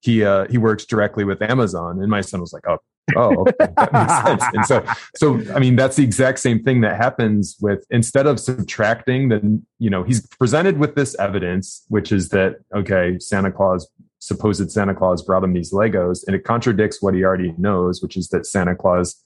he 0.01 0.25
uh, 0.25 0.47
he 0.49 0.59
works 0.59 0.85
directly 0.85 1.25
with 1.25 1.43
Amazon. 1.43 2.01
And 2.01 2.11
my 2.11 2.23
son 2.23 2.41
was 2.41 2.53
like, 2.53 2.67
oh, 2.67 2.79
oh, 3.17 3.43
okay, 3.43 3.73
that 3.77 3.93
makes 3.93 4.23
sense. 4.25 4.45
And 4.55 4.67
so, 4.67 4.85
so 5.17 5.55
I 5.55 5.59
mean, 5.59 5.77
that's 5.77 5.97
the 5.97 6.05
exact 6.05 6.41
same 6.41 6.63
thing 6.63 6.81
that 6.81 6.97
happens 6.97 7.57
with 7.61 7.85
instead 7.91 8.27
of 8.27 8.41
subtracting, 8.41 9.29
then 9.29 9.65
you 9.79 9.91
know 9.91 10.03
he's 10.03 10.27
presented 10.27 10.79
with 10.79 10.95
this 10.95 11.15
evidence, 11.19 11.85
which 11.89 12.13
is 12.13 12.31
that 12.31 12.57
okay, 12.75 13.19
Santa 13.19 13.53
Claus, 13.53 13.89
supposed 14.21 14.71
Santa 14.71 14.95
Claus 14.95 15.23
brought 15.23 15.45
him 15.45 15.53
these 15.53 15.73
Legos, 15.73 16.27
and 16.27 16.35
it 16.35 16.45
contradicts 16.45 17.03
what 17.03 17.15
he 17.15 17.23
already 17.23 17.55
knows, 17.59 18.03
which 18.03 18.17
is 18.17 18.29
that 18.29 18.47
Santa 18.47 18.75
Claus 18.75 19.23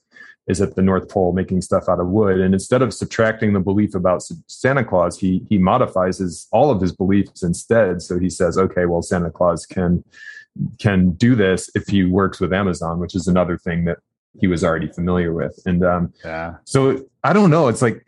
is 0.47 0.61
at 0.61 0.75
the 0.75 0.81
North 0.81 1.09
Pole 1.09 1.33
making 1.33 1.61
stuff 1.61 1.89
out 1.89 1.99
of 1.99 2.07
wood. 2.07 2.39
And 2.39 2.53
instead 2.53 2.81
of 2.81 2.93
subtracting 2.93 3.53
the 3.53 3.59
belief 3.59 3.95
about 3.95 4.23
Santa 4.47 4.83
Claus, 4.83 5.19
he 5.19 5.45
he 5.49 5.57
modifies 5.57 6.19
his 6.19 6.47
all 6.51 6.69
of 6.69 6.81
his 6.81 6.91
beliefs 6.91 7.43
instead. 7.43 8.01
So 8.01 8.19
he 8.19 8.29
says, 8.29 8.57
okay, 8.57 8.85
well, 8.85 9.01
Santa 9.01 9.31
Claus 9.31 9.65
can 9.65 10.03
can 10.79 11.11
do 11.11 11.35
this 11.35 11.69
if 11.75 11.87
he 11.87 12.03
works 12.03 12.39
with 12.39 12.53
Amazon, 12.53 12.99
which 12.99 13.15
is 13.15 13.27
another 13.27 13.57
thing 13.57 13.85
that 13.85 13.97
he 14.39 14.47
was 14.47 14.63
already 14.63 14.87
familiar 14.87 15.33
with. 15.33 15.57
And 15.65 15.83
um, 15.83 16.13
yeah. 16.23 16.55
so 16.65 17.05
I 17.23 17.33
don't 17.33 17.49
know. 17.49 17.67
It's 17.67 17.81
like 17.81 18.07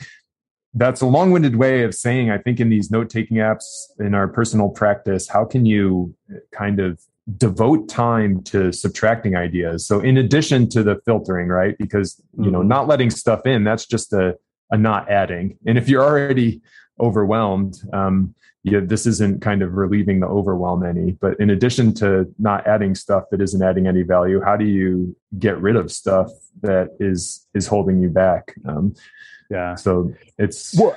that's 0.74 1.02
a 1.02 1.06
long-winded 1.06 1.56
way 1.56 1.84
of 1.84 1.96
saying 1.96 2.30
I 2.30 2.38
think 2.38 2.60
in 2.60 2.70
these 2.70 2.92
note-taking 2.92 3.38
apps 3.38 3.64
in 4.00 4.14
our 4.14 4.28
personal 4.28 4.70
practice, 4.70 5.28
how 5.28 5.46
can 5.46 5.66
you 5.66 6.16
kind 6.52 6.80
of 6.80 7.02
devote 7.38 7.90
time 7.90 8.44
to 8.44 8.72
subtracting 8.72 9.36
ideas? 9.36 9.86
So 9.88 10.00
in 10.00 10.18
addition 10.18 10.70
to 10.70 10.84
the 10.84 11.02
filtering, 11.06 11.48
right? 11.48 11.78
Because 11.78 12.22
you 12.34 12.44
mm-hmm. 12.44 12.52
know, 12.52 12.62
not 12.62 12.88
letting 12.88 13.10
stuff 13.10 13.46
in, 13.46 13.64
that's 13.64 13.86
just 13.86 14.14
a 14.14 14.38
a 14.70 14.78
not 14.78 15.10
adding. 15.10 15.58
And 15.66 15.78
if 15.78 15.88
you're 15.88 16.04
already 16.04 16.62
overwhelmed, 17.00 17.76
um, 17.94 18.36
yeah, 18.64 18.82
this 18.84 19.06
isn't 19.06 19.42
kind 19.42 19.62
of 19.62 19.76
relieving 19.76 20.20
the 20.20 20.28
overwhelm 20.28 20.84
any. 20.84 21.12
But 21.12 21.40
in 21.40 21.52
addition 21.52 21.94
to 21.96 22.34
not 22.38 22.68
adding 22.68 22.96
stuff 22.96 23.26
that 23.32 23.42
isn't 23.42 23.62
adding 23.62 23.88
any 23.88 24.04
value, 24.04 24.42
how 24.42 24.58
do 24.58 24.66
you 24.66 25.16
get 25.40 25.58
rid 25.62 25.76
of 25.78 25.92
stuff 25.92 26.30
that 26.62 26.90
is 27.00 27.48
is 27.54 27.68
holding 27.68 28.02
you 28.02 28.10
back? 28.10 28.56
Um, 28.68 28.94
yeah. 29.50 29.76
So 29.76 30.14
it's 30.38 30.78
well, 30.78 30.96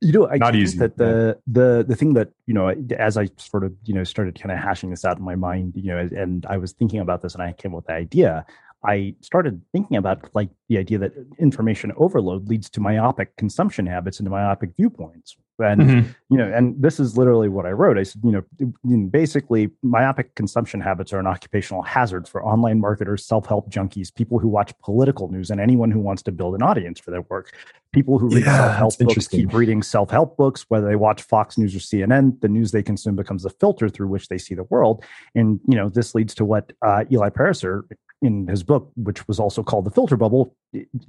you 0.00 0.12
know, 0.12 0.28
I 0.28 0.36
not 0.36 0.54
easy. 0.54 0.78
That 0.78 0.96
the 0.96 1.38
the 1.46 1.84
the 1.86 1.96
thing 1.96 2.14
that 2.14 2.30
you 2.46 2.54
know, 2.54 2.68
as 2.98 3.16
I 3.16 3.28
sort 3.36 3.64
of 3.64 3.74
you 3.84 3.94
know 3.94 4.04
started 4.04 4.40
kind 4.40 4.52
of 4.52 4.58
hashing 4.58 4.90
this 4.90 5.04
out 5.04 5.18
in 5.18 5.24
my 5.24 5.36
mind, 5.36 5.72
you 5.76 5.94
know, 5.94 5.98
and 5.98 6.44
I 6.46 6.58
was 6.58 6.72
thinking 6.72 7.00
about 7.00 7.22
this, 7.22 7.34
and 7.34 7.42
I 7.42 7.52
came 7.52 7.72
up 7.72 7.76
with 7.76 7.86
the 7.86 7.94
idea. 7.94 8.44
I 8.86 9.14
started 9.20 9.60
thinking 9.72 9.96
about 9.96 10.30
like 10.34 10.48
the 10.68 10.78
idea 10.78 10.98
that 10.98 11.12
information 11.38 11.92
overload 11.96 12.48
leads 12.48 12.70
to 12.70 12.80
myopic 12.80 13.36
consumption 13.36 13.86
habits 13.86 14.20
and 14.20 14.30
myopic 14.30 14.70
viewpoints, 14.76 15.36
and 15.58 15.80
mm-hmm. 15.80 16.10
you 16.30 16.38
know 16.38 16.50
and 16.52 16.80
this 16.80 17.00
is 17.00 17.16
literally 17.16 17.48
what 17.48 17.66
i 17.66 17.70
wrote. 17.70 17.98
I 17.98 18.04
said 18.04 18.22
you 18.24 18.44
know 18.84 19.08
basically 19.08 19.70
myopic 19.82 20.34
consumption 20.36 20.80
habits 20.80 21.12
are 21.12 21.18
an 21.18 21.26
occupational 21.26 21.82
hazard 21.82 22.28
for 22.28 22.44
online 22.44 22.80
marketers 22.80 23.24
self-help 23.24 23.70
junkies 23.70 24.14
people 24.14 24.38
who 24.38 24.48
watch 24.48 24.72
political 24.78 25.28
news 25.32 25.50
and 25.50 25.60
anyone 25.60 25.90
who 25.90 26.00
wants 26.00 26.22
to 26.24 26.32
build 26.32 26.54
an 26.54 26.62
audience 26.62 27.00
for 27.00 27.10
their 27.10 27.22
work. 27.22 27.52
People 27.92 28.18
who 28.18 28.28
read 28.28 28.44
yeah, 28.44 28.78
self-help 28.78 28.98
books 28.98 29.26
keep 29.26 29.52
reading 29.52 29.82
self-help 29.82 30.36
books 30.36 30.66
whether 30.68 30.86
they 30.86 30.96
watch 30.96 31.22
fox 31.22 31.58
news 31.58 31.74
or 31.74 31.78
cnn 31.78 32.40
the 32.40 32.48
news 32.48 32.70
they 32.70 32.82
consume 32.82 33.16
becomes 33.16 33.44
a 33.44 33.50
filter 33.50 33.88
through 33.88 34.08
which 34.08 34.28
they 34.28 34.38
see 34.38 34.54
the 34.54 34.64
world. 34.64 35.04
And 35.34 35.58
you 35.66 35.76
know 35.76 35.88
this 35.88 36.14
leads 36.14 36.34
to 36.36 36.44
what 36.44 36.72
uh, 36.82 37.04
eli 37.10 37.30
pariser 37.30 37.82
in 38.22 38.46
his 38.48 38.62
book, 38.62 38.90
which 38.96 39.26
was 39.28 39.38
also 39.38 39.62
called 39.62 39.84
The 39.84 39.90
Filter 39.90 40.16
Bubble, 40.16 40.54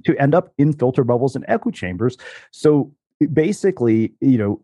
to 0.04 0.16
end 0.18 0.34
up 0.34 0.52
in 0.58 0.72
filter 0.72 1.04
bubbles 1.04 1.34
and 1.36 1.44
echo 1.48 1.70
chambers. 1.70 2.16
So 2.50 2.92
basically, 3.32 4.12
you 4.20 4.38
know, 4.38 4.60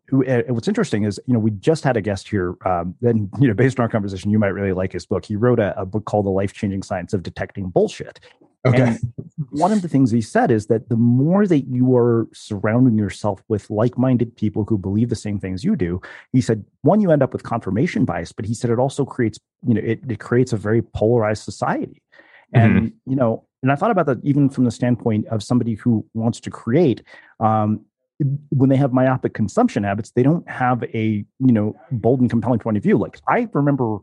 what's 0.48 0.68
interesting 0.68 1.04
is, 1.04 1.18
you 1.26 1.34
know, 1.34 1.40
we 1.40 1.50
just 1.52 1.82
had 1.84 1.96
a 1.96 2.00
guest 2.00 2.28
here. 2.28 2.54
Um, 2.64 2.94
then, 3.00 3.28
you 3.40 3.48
know, 3.48 3.54
based 3.54 3.80
on 3.80 3.82
our 3.82 3.88
conversation, 3.88 4.30
you 4.30 4.38
might 4.38 4.48
really 4.48 4.72
like 4.72 4.92
his 4.92 5.06
book. 5.06 5.24
He 5.24 5.36
wrote 5.36 5.58
a, 5.58 5.78
a 5.80 5.84
book 5.84 6.04
called 6.04 6.26
The 6.26 6.30
Life 6.30 6.52
Changing 6.52 6.82
Science 6.82 7.12
of 7.12 7.22
Detecting 7.22 7.70
Bullshit. 7.70 8.20
Okay. 8.66 8.80
And 8.80 8.98
one 9.50 9.72
of 9.72 9.82
the 9.82 9.88
things 9.88 10.10
he 10.10 10.22
said 10.22 10.50
is 10.50 10.68
that 10.68 10.88
the 10.88 10.96
more 10.96 11.46
that 11.46 11.66
you 11.66 11.94
are 11.96 12.26
surrounding 12.32 12.96
yourself 12.96 13.42
with 13.48 13.68
like 13.68 13.98
minded 13.98 14.34
people 14.36 14.64
who 14.64 14.78
believe 14.78 15.10
the 15.10 15.16
same 15.16 15.38
things 15.38 15.64
you 15.64 15.76
do, 15.76 16.00
he 16.32 16.40
said, 16.40 16.64
one, 16.80 17.02
you 17.02 17.10
end 17.10 17.22
up 17.22 17.34
with 17.34 17.42
confirmation 17.42 18.06
bias, 18.06 18.32
but 18.32 18.46
he 18.46 18.54
said 18.54 18.70
it 18.70 18.78
also 18.78 19.04
creates, 19.04 19.38
you 19.66 19.74
know, 19.74 19.82
it, 19.84 20.00
it 20.08 20.18
creates 20.18 20.54
a 20.54 20.56
very 20.56 20.80
polarized 20.80 21.42
society. 21.42 22.00
And, 22.54 22.76
mm-hmm. 22.76 23.10
you 23.10 23.16
know, 23.16 23.46
and 23.62 23.72
I 23.72 23.76
thought 23.76 23.90
about 23.90 24.06
that 24.06 24.18
even 24.22 24.48
from 24.50 24.64
the 24.64 24.70
standpoint 24.70 25.26
of 25.28 25.42
somebody 25.42 25.74
who 25.74 26.06
wants 26.14 26.38
to 26.40 26.50
create. 26.50 27.02
Um, 27.40 27.84
when 28.50 28.70
they 28.70 28.76
have 28.76 28.92
myopic 28.92 29.34
consumption 29.34 29.82
habits, 29.82 30.12
they 30.12 30.22
don't 30.22 30.48
have 30.48 30.84
a 30.84 31.24
you 31.40 31.52
know 31.52 31.74
bold 31.90 32.20
and 32.20 32.30
compelling 32.30 32.60
point 32.60 32.76
of 32.76 32.82
view. 32.82 32.96
Like 32.98 33.18
I 33.28 33.48
remember, 33.52 33.98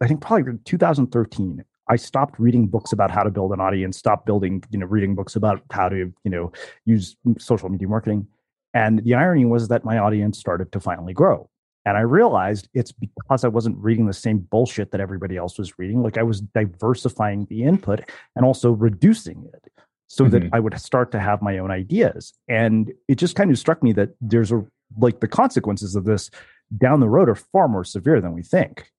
I 0.00 0.06
think 0.06 0.20
probably 0.20 0.58
2013. 0.64 1.64
I 1.88 1.96
stopped 1.96 2.38
reading 2.38 2.68
books 2.68 2.92
about 2.92 3.10
how 3.10 3.24
to 3.24 3.30
build 3.30 3.52
an 3.52 3.60
audience, 3.60 3.98
stopped 3.98 4.24
building, 4.24 4.62
you 4.70 4.78
know, 4.78 4.86
reading 4.86 5.16
books 5.16 5.34
about 5.34 5.62
how 5.72 5.88
to, 5.88 6.12
you 6.24 6.30
know, 6.30 6.52
use 6.86 7.16
social 7.38 7.68
media 7.68 7.88
marketing. 7.88 8.28
And 8.72 9.00
the 9.04 9.14
irony 9.14 9.44
was 9.44 9.66
that 9.68 9.84
my 9.84 9.98
audience 9.98 10.38
started 10.38 10.70
to 10.72 10.80
finally 10.80 11.12
grow. 11.12 11.50
And 11.84 11.96
I 11.96 12.02
realized 12.02 12.68
it's 12.74 12.92
because 12.92 13.44
I 13.44 13.48
wasn't 13.48 13.76
reading 13.78 14.06
the 14.06 14.12
same 14.12 14.38
bullshit 14.38 14.92
that 14.92 15.00
everybody 15.00 15.36
else 15.36 15.58
was 15.58 15.78
reading. 15.78 16.02
Like 16.02 16.16
I 16.16 16.22
was 16.22 16.40
diversifying 16.40 17.46
the 17.46 17.64
input 17.64 18.08
and 18.36 18.44
also 18.44 18.70
reducing 18.70 19.50
it 19.52 19.72
so 20.06 20.24
mm-hmm. 20.24 20.32
that 20.32 20.50
I 20.52 20.60
would 20.60 20.78
start 20.78 21.10
to 21.12 21.20
have 21.20 21.42
my 21.42 21.58
own 21.58 21.70
ideas. 21.70 22.34
And 22.48 22.92
it 23.08 23.16
just 23.16 23.34
kind 23.34 23.50
of 23.50 23.58
struck 23.58 23.82
me 23.82 23.92
that 23.94 24.10
there's 24.20 24.52
a 24.52 24.64
like 24.98 25.20
the 25.20 25.28
consequences 25.28 25.96
of 25.96 26.04
this 26.04 26.30
down 26.76 27.00
the 27.00 27.08
road 27.08 27.28
are 27.28 27.34
far 27.34 27.66
more 27.66 27.84
severe 27.84 28.20
than 28.20 28.32
we 28.32 28.42
think. 28.42 28.90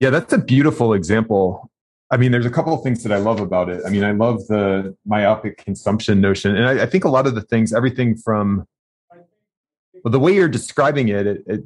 Yeah, 0.00 0.10
that's 0.10 0.32
a 0.32 0.38
beautiful 0.38 0.92
example. 0.92 1.70
I 2.10 2.16
mean, 2.16 2.32
there's 2.32 2.46
a 2.46 2.50
couple 2.50 2.72
of 2.72 2.82
things 2.82 3.02
that 3.02 3.12
I 3.12 3.18
love 3.18 3.40
about 3.40 3.68
it. 3.68 3.82
I 3.84 3.90
mean, 3.90 4.04
I 4.04 4.12
love 4.12 4.46
the 4.46 4.96
myopic 5.04 5.58
consumption 5.58 6.20
notion. 6.20 6.56
And 6.56 6.66
I, 6.66 6.84
I 6.84 6.86
think 6.86 7.04
a 7.04 7.10
lot 7.10 7.26
of 7.26 7.34
the 7.34 7.42
things, 7.42 7.74
everything 7.74 8.16
from 8.16 8.66
well, 10.04 10.12
the 10.12 10.20
way 10.20 10.34
you're 10.34 10.48
describing 10.48 11.08
it, 11.08 11.26
it, 11.26 11.42
it 11.46 11.64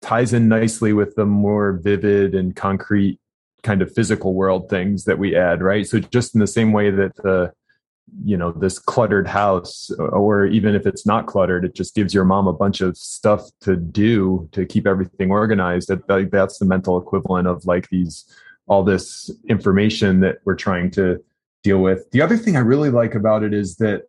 ties 0.00 0.32
in 0.32 0.48
nicely 0.48 0.92
with 0.92 1.14
the 1.14 1.26
more 1.26 1.80
vivid 1.82 2.34
and 2.34 2.54
concrete 2.56 3.18
kind 3.62 3.80
of 3.80 3.92
physical 3.92 4.34
world 4.34 4.68
things 4.68 5.04
that 5.04 5.18
we 5.18 5.36
add, 5.36 5.62
right? 5.62 5.86
So 5.86 6.00
just 6.00 6.34
in 6.34 6.40
the 6.40 6.46
same 6.46 6.72
way 6.72 6.90
that 6.90 7.14
the 7.16 7.52
you 8.24 8.36
know 8.36 8.52
this 8.52 8.78
cluttered 8.78 9.26
house 9.26 9.90
uh, 9.98 10.02
or 10.04 10.46
even 10.46 10.74
if 10.74 10.86
it's 10.86 11.06
not 11.06 11.26
cluttered 11.26 11.64
it 11.64 11.74
just 11.74 11.94
gives 11.94 12.12
your 12.12 12.24
mom 12.24 12.46
a 12.46 12.52
bunch 12.52 12.80
of 12.80 12.96
stuff 12.96 13.48
to 13.60 13.76
do 13.76 14.48
to 14.52 14.66
keep 14.66 14.86
everything 14.86 15.30
organized 15.30 15.88
that, 15.88 16.30
that's 16.30 16.58
the 16.58 16.64
mental 16.64 17.00
equivalent 17.00 17.48
of 17.48 17.64
like 17.64 17.88
these 17.88 18.24
all 18.66 18.82
this 18.82 19.30
information 19.48 20.20
that 20.20 20.38
we're 20.44 20.54
trying 20.54 20.90
to 20.90 21.22
deal 21.62 21.78
with 21.78 22.10
the 22.10 22.20
other 22.20 22.36
thing 22.36 22.56
i 22.56 22.60
really 22.60 22.90
like 22.90 23.14
about 23.14 23.42
it 23.42 23.54
is 23.54 23.76
that 23.76 24.02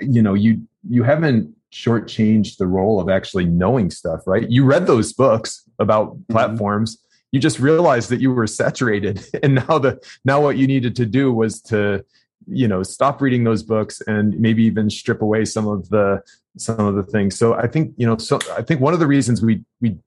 you 0.00 0.22
know 0.22 0.34
you 0.34 0.60
you 0.88 1.02
haven't 1.02 1.52
shortchanged 1.72 2.56
the 2.56 2.66
role 2.66 3.00
of 3.00 3.08
actually 3.08 3.44
knowing 3.44 3.90
stuff 3.90 4.20
right? 4.26 4.48
You 4.48 4.64
read 4.64 4.86
those 4.86 5.12
books 5.12 5.68
about 5.78 6.14
mm-hmm. 6.14 6.32
platforms. 6.32 7.02
You 7.30 7.40
just 7.40 7.58
realized 7.58 8.08
that 8.10 8.20
you 8.20 8.32
were 8.32 8.46
saturated 8.46 9.24
and 9.42 9.56
now 9.56 9.78
the 9.78 10.00
now 10.24 10.40
what 10.40 10.56
you 10.56 10.66
needed 10.66 10.96
to 10.96 11.06
do 11.06 11.32
was 11.32 11.60
to 11.62 12.04
you 12.46 12.66
know 12.66 12.82
stop 12.82 13.20
reading 13.20 13.44
those 13.44 13.62
books 13.62 14.00
and 14.06 14.38
maybe 14.40 14.64
even 14.64 14.88
strip 14.88 15.20
away 15.20 15.44
some 15.44 15.68
of 15.68 15.88
the 15.90 16.22
some 16.56 16.80
of 16.80 16.94
the 16.94 17.02
things. 17.02 17.38
So 17.38 17.54
i 17.54 17.66
think 17.66 17.94
you 17.96 18.06
know 18.06 18.16
so 18.16 18.38
i 18.56 18.62
think 18.62 18.80
one 18.80 18.94
of 18.94 19.00
the 19.00 19.06
reasons 19.06 19.42
we 19.42 19.64
we 19.80 19.98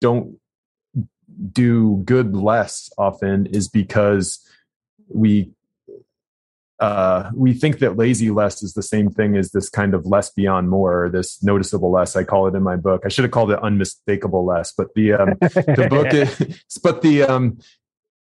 don't 0.00 0.38
do 1.52 2.02
good 2.04 2.34
less 2.34 2.90
often 2.98 3.46
is 3.46 3.68
because 3.68 4.46
we 5.08 5.50
uh, 6.78 7.30
we 7.34 7.54
think 7.54 7.78
that 7.78 7.96
lazy 7.96 8.30
less 8.30 8.62
is 8.62 8.74
the 8.74 8.82
same 8.82 9.10
thing 9.10 9.36
as 9.36 9.52
this 9.52 9.70
kind 9.70 9.94
of 9.94 10.04
less 10.04 10.30
beyond 10.30 10.68
more, 10.68 11.08
this 11.08 11.42
noticeable 11.42 11.90
less. 11.90 12.16
I 12.16 12.24
call 12.24 12.46
it 12.46 12.54
in 12.54 12.62
my 12.62 12.76
book. 12.76 13.02
I 13.04 13.08
should 13.08 13.24
have 13.24 13.32
called 13.32 13.50
it 13.50 13.58
unmistakable 13.62 14.44
less, 14.44 14.72
but 14.72 14.88
the 14.94 15.14
um, 15.14 15.28
the 15.40 15.86
book 15.88 16.12
is, 16.12 16.64
but 16.82 17.02
the 17.02 17.22
um, 17.22 17.58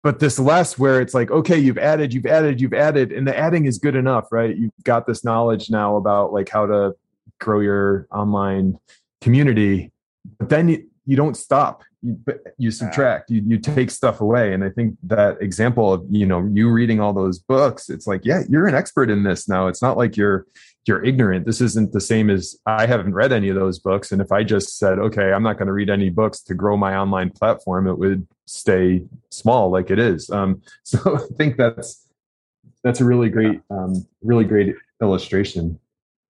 but 0.03 0.19
this 0.19 0.39
less 0.39 0.79
where 0.79 1.01
it's 1.01 1.13
like 1.13 1.31
okay 1.31 1.57
you've 1.57 1.77
added 1.77 2.13
you've 2.13 2.25
added 2.25 2.61
you've 2.61 2.73
added 2.73 3.11
and 3.11 3.27
the 3.27 3.37
adding 3.37 3.65
is 3.65 3.77
good 3.77 3.95
enough 3.95 4.31
right 4.31 4.55
you've 4.55 4.71
got 4.83 5.05
this 5.05 5.25
knowledge 5.25 5.69
now 5.69 5.97
about 5.97 6.31
like 6.31 6.47
how 6.47 6.65
to 6.65 6.95
grow 7.39 7.59
your 7.59 8.07
online 8.11 8.79
community 9.19 9.91
but 10.37 10.47
then 10.47 10.87
you 11.07 11.15
don't 11.15 11.35
stop 11.35 11.83
you, 12.03 12.19
you 12.57 12.69
subtract 12.69 13.31
you, 13.31 13.41
you 13.47 13.57
take 13.57 13.89
stuff 13.89 14.21
away. 14.21 14.53
And 14.53 14.63
i 14.63 14.69
think 14.69 14.95
that 15.03 15.41
example 15.41 15.91
of 15.91 16.05
you 16.09 16.25
know 16.25 16.47
you 16.53 16.69
reading 16.69 16.99
all 16.99 17.13
those 17.13 17.39
books 17.39 17.89
it's 17.89 18.05
like 18.05 18.21
yeah 18.23 18.43
you're 18.47 18.67
an 18.67 18.75
expert 18.75 19.09
in 19.09 19.23
this 19.23 19.49
now. 19.49 19.67
It's 19.67 19.81
not 19.81 19.97
like 19.97 20.15
you're 20.15 20.45
you're 20.85 21.03
ignorant. 21.03 21.45
This 21.45 21.61
isn't 21.61 21.93
the 21.93 22.01
same 22.01 22.29
as 22.29 22.55
i 22.65 22.85
haven't 22.85 23.13
read 23.13 23.31
any 23.31 23.49
of 23.49 23.55
those 23.55 23.79
books. 23.79 24.11
And 24.11 24.21
if 24.21 24.31
i 24.31 24.43
just 24.43 24.77
said 24.77 24.99
okay 24.99 25.31
i'm 25.31 25.43
not 25.43 25.57
going 25.57 25.67
to 25.67 25.73
read 25.73 25.89
any 25.89 26.09
books 26.09 26.41
to 26.43 26.53
grow 26.53 26.77
my 26.77 26.95
online 26.95 27.31
platform 27.31 27.87
it 27.87 27.97
would 27.97 28.27
stay 28.45 29.03
small 29.31 29.71
like 29.71 29.89
it 29.89 29.99
is. 29.99 30.29
Um, 30.29 30.61
so 30.83 31.17
i 31.17 31.35
think 31.37 31.57
that's 31.57 32.05
that's 32.83 33.01
a 33.01 33.05
really 33.05 33.29
great 33.29 33.59
um, 33.69 34.05
really 34.21 34.45
great 34.45 34.75
illustration 35.01 35.79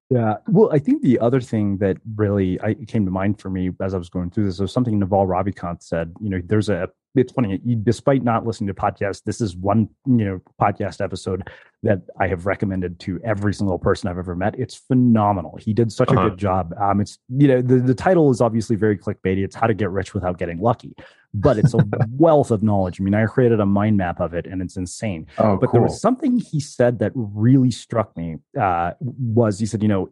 yeah. 0.09 0.35
Well, 0.47 0.69
I 0.71 0.79
think 0.79 1.01
the 1.01 1.19
other 1.19 1.41
thing 1.41 1.77
that 1.77 1.97
really 2.15 2.59
I, 2.61 2.73
came 2.73 3.05
to 3.05 3.11
mind 3.11 3.41
for 3.41 3.49
me 3.49 3.71
as 3.81 3.93
I 3.93 3.97
was 3.97 4.09
going 4.09 4.29
through 4.29 4.45
this 4.45 4.59
was 4.59 4.71
something 4.71 4.97
Naval 4.97 5.27
Ravikant 5.27 5.83
said. 5.83 6.13
You 6.21 6.29
know, 6.29 6.41
there's 6.45 6.69
a, 6.69 6.89
it's 7.17 7.31
funny, 7.31 7.57
despite 7.83 8.23
not 8.23 8.45
listening 8.45 8.67
to 8.67 8.73
podcasts, 8.73 9.23
this 9.23 9.41
is 9.41 9.55
one, 9.55 9.89
you 10.05 10.25
know, 10.25 10.41
podcast 10.61 11.03
episode 11.03 11.49
that 11.83 12.01
I 12.19 12.27
have 12.27 12.45
recommended 12.45 12.99
to 13.01 13.19
every 13.23 13.53
single 13.53 13.79
person 13.79 14.09
I've 14.09 14.17
ever 14.17 14.35
met. 14.35 14.57
It's 14.57 14.75
phenomenal. 14.75 15.57
He 15.59 15.73
did 15.73 15.91
such 15.91 16.09
uh-huh. 16.09 16.21
a 16.21 16.29
good 16.29 16.39
job. 16.39 16.73
Um, 16.79 17.01
it's, 17.01 17.19
you 17.29 17.47
know, 17.47 17.61
the, 17.61 17.75
the 17.75 17.95
title 17.95 18.31
is 18.31 18.41
obviously 18.41 18.75
very 18.75 18.97
clickbaity. 18.97 19.43
It's 19.43 19.55
How 19.55 19.67
to 19.67 19.73
Get 19.73 19.89
Rich 19.91 20.13
Without 20.13 20.37
Getting 20.37 20.59
Lucky 20.59 20.95
but 21.33 21.57
it's 21.57 21.73
a 21.73 21.79
wealth 22.11 22.51
of 22.51 22.63
knowledge. 22.63 22.99
I 22.99 23.03
mean, 23.03 23.13
I 23.13 23.25
created 23.25 23.59
a 23.59 23.65
mind 23.65 23.97
map 23.97 24.19
of 24.19 24.33
it 24.33 24.45
and 24.45 24.61
it's 24.61 24.77
insane. 24.77 25.27
Oh, 25.37 25.57
but 25.57 25.67
cool. 25.67 25.73
there 25.73 25.81
was 25.81 26.01
something 26.01 26.39
he 26.39 26.59
said 26.59 26.99
that 26.99 27.11
really 27.15 27.71
struck 27.71 28.15
me 28.17 28.37
uh, 28.59 28.91
was 28.99 29.59
he 29.59 29.65
said, 29.65 29.81
you 29.81 29.87
know, 29.87 30.09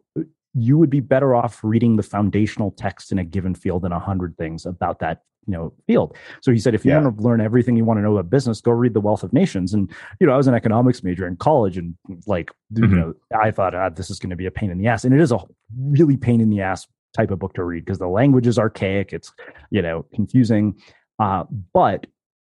you 0.56 0.78
would 0.78 0.90
be 0.90 1.00
better 1.00 1.34
off 1.34 1.62
reading 1.62 1.96
the 1.96 2.02
foundational 2.02 2.70
text 2.72 3.12
in 3.12 3.18
a 3.18 3.24
given 3.24 3.54
field 3.54 3.82
than 3.82 3.92
a 3.92 3.98
hundred 3.98 4.36
things 4.36 4.66
about 4.66 4.98
that 5.00 5.22
you 5.46 5.52
know 5.52 5.72
field. 5.86 6.16
So 6.40 6.50
he 6.50 6.58
said 6.58 6.74
if 6.74 6.84
you 6.84 6.90
yeah. 6.90 7.00
want 7.00 7.18
to 7.18 7.22
learn 7.22 7.40
everything 7.40 7.76
you 7.76 7.84
want 7.84 7.98
to 7.98 8.02
know 8.02 8.16
about 8.16 8.30
business 8.30 8.60
go 8.60 8.72
read 8.72 8.94
the 8.94 9.00
wealth 9.00 9.22
of 9.22 9.32
nations. 9.32 9.74
And 9.74 9.90
you 10.18 10.26
know 10.26 10.32
i 10.32 10.36
was 10.36 10.46
an 10.46 10.54
economics 10.54 11.02
major 11.02 11.26
in 11.26 11.36
college 11.36 11.76
and 11.76 11.94
like 12.26 12.50
mm-hmm. 12.72 12.84
you 12.84 12.96
know 12.96 13.14
i 13.40 13.50
thought 13.50 13.74
ah, 13.74 13.88
this 13.88 14.10
is 14.10 14.18
going 14.18 14.30
to 14.30 14.36
be 14.36 14.46
a 14.46 14.50
pain 14.50 14.70
in 14.70 14.78
the 14.78 14.88
ass. 14.88 15.04
And 15.04 15.14
it 15.14 15.20
is 15.20 15.32
a 15.32 15.38
really 15.78 16.16
pain 16.16 16.40
in 16.40 16.50
the 16.50 16.62
ass 16.62 16.86
type 17.16 17.30
of 17.30 17.38
book 17.38 17.54
to 17.54 17.64
read 17.64 17.84
because 17.84 17.98
the 17.98 18.08
language 18.08 18.46
is 18.46 18.58
archaic. 18.58 19.12
It's 19.12 19.32
you 19.70 19.82
know 19.82 20.04
confusing. 20.14 20.74
Uh, 21.18 21.44
but 21.72 22.06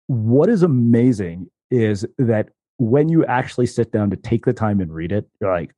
what 0.06 0.48
is 0.48 0.62
amazing 0.62 1.50
is 1.70 2.06
that 2.18 2.48
when 2.78 3.08
you 3.08 3.24
actually 3.26 3.66
sit 3.66 3.92
down 3.92 4.10
to 4.10 4.16
take 4.16 4.44
the 4.44 4.52
time 4.52 4.80
and 4.80 4.92
read 4.92 5.12
it, 5.12 5.28
you're 5.40 5.52
like, 5.52 5.74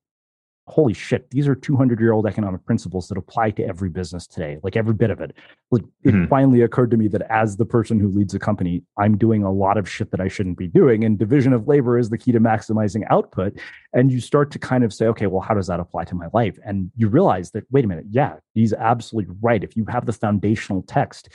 holy 0.68 0.94
shit, 0.94 1.30
these 1.30 1.46
are 1.46 1.54
200 1.54 2.00
year 2.00 2.12
old 2.12 2.26
economic 2.26 2.64
principles 2.64 3.08
that 3.08 3.16
apply 3.16 3.50
to 3.50 3.64
every 3.64 3.88
business 3.88 4.26
today, 4.26 4.58
like 4.64 4.76
every 4.76 4.94
bit 4.94 5.10
of 5.10 5.20
it. 5.20 5.32
Like 5.70 5.84
it 6.02 6.08
mm-hmm. 6.08 6.26
finally 6.26 6.62
occurred 6.62 6.90
to 6.90 6.96
me 6.96 7.06
that 7.08 7.22
as 7.30 7.56
the 7.56 7.64
person 7.64 8.00
who 8.00 8.08
leads 8.08 8.34
a 8.34 8.38
company, 8.38 8.82
I'm 8.98 9.16
doing 9.16 9.44
a 9.44 9.52
lot 9.52 9.78
of 9.78 9.88
shit 9.88 10.10
that 10.10 10.20
I 10.20 10.26
shouldn't 10.26 10.58
be 10.58 10.66
doing. 10.66 11.04
And 11.04 11.18
division 11.18 11.52
of 11.52 11.68
labor 11.68 11.98
is 11.98 12.10
the 12.10 12.18
key 12.18 12.32
to 12.32 12.40
maximizing 12.40 13.04
output. 13.10 13.56
And 13.92 14.10
you 14.10 14.20
start 14.20 14.50
to 14.52 14.58
kind 14.58 14.82
of 14.82 14.92
say, 14.92 15.06
okay, 15.06 15.26
well, 15.26 15.40
how 15.40 15.54
does 15.54 15.68
that 15.68 15.78
apply 15.78 16.04
to 16.04 16.16
my 16.16 16.26
life? 16.32 16.58
And 16.64 16.90
you 16.96 17.08
realize 17.08 17.52
that, 17.52 17.64
wait 17.70 17.84
a 17.84 17.88
minute, 17.88 18.06
yeah, 18.10 18.36
he's 18.54 18.72
absolutely 18.72 19.34
right. 19.40 19.62
If 19.62 19.76
you 19.76 19.86
have 19.88 20.06
the 20.06 20.12
foundational 20.12 20.82
text, 20.82 21.28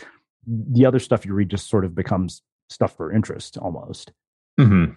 the 0.45 0.85
other 0.85 0.99
stuff 0.99 1.25
you 1.25 1.33
read 1.33 1.49
just 1.49 1.69
sort 1.69 1.85
of 1.85 1.95
becomes 1.95 2.41
stuff 2.69 2.97
for 2.97 3.13
interest 3.13 3.57
almost. 3.57 4.11
Mm-hmm. 4.59 4.93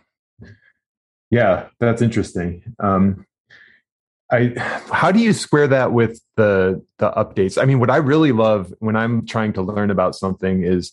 Yeah, 1.31 1.69
that's 1.79 2.03
interesting. 2.03 2.75
Um, 2.79 3.27
I, 4.33 4.53
how 4.91 5.13
do 5.13 5.21
you 5.21 5.33
square 5.33 5.69
that 5.69 5.93
with 5.93 6.21
the 6.37 6.83
the 6.99 7.11
updates? 7.11 7.61
I 7.61 7.67
mean, 7.67 7.79
what 7.79 7.91
I 7.91 7.97
really 7.97 8.33
love 8.33 8.73
when 8.79 8.97
I'm 8.97 9.27
trying 9.27 9.53
to 9.55 9.63
learn 9.63 9.91
about 9.91 10.15
something 10.15 10.63
is 10.63 10.93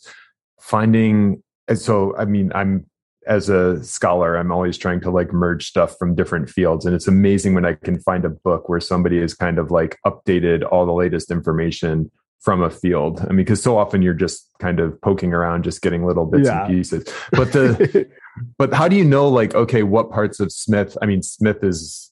finding. 0.59 1.41
So, 1.73 2.15
I 2.17 2.25
mean, 2.25 2.51
I'm 2.53 2.85
as 3.27 3.49
a 3.49 3.83
scholar, 3.83 4.35
I'm 4.35 4.51
always 4.51 4.77
trying 4.77 4.99
to 5.01 5.11
like 5.11 5.31
merge 5.31 5.67
stuff 5.67 5.95
from 5.97 6.15
different 6.15 6.49
fields, 6.49 6.85
and 6.85 6.95
it's 6.95 7.07
amazing 7.07 7.53
when 7.53 7.65
I 7.65 7.73
can 7.75 7.99
find 7.99 8.25
a 8.25 8.29
book 8.29 8.67
where 8.67 8.79
somebody 8.79 9.21
has 9.21 9.33
kind 9.33 9.59
of 9.59 9.71
like 9.71 9.97
updated 10.05 10.67
all 10.69 10.85
the 10.85 10.93
latest 10.93 11.31
information 11.31 12.11
from 12.41 12.63
a 12.63 12.69
field. 12.69 13.21
I 13.21 13.27
mean, 13.27 13.37
because 13.37 13.61
so 13.61 13.77
often 13.77 14.01
you're 14.01 14.15
just 14.15 14.49
kind 14.59 14.79
of 14.79 14.99
poking 15.01 15.33
around, 15.33 15.63
just 15.63 15.81
getting 15.81 16.05
little 16.05 16.25
bits 16.25 16.47
yeah. 16.47 16.65
and 16.65 16.75
pieces. 16.75 17.05
But 17.31 17.53
the 17.53 18.09
but 18.57 18.73
how 18.73 18.87
do 18.87 18.95
you 18.95 19.05
know 19.05 19.27
like 19.29 19.55
okay, 19.55 19.83
what 19.83 20.09
parts 20.09 20.39
of 20.39 20.51
Smith? 20.51 20.97
I 21.01 21.05
mean, 21.05 21.21
Smith 21.21 21.63
is 21.63 22.10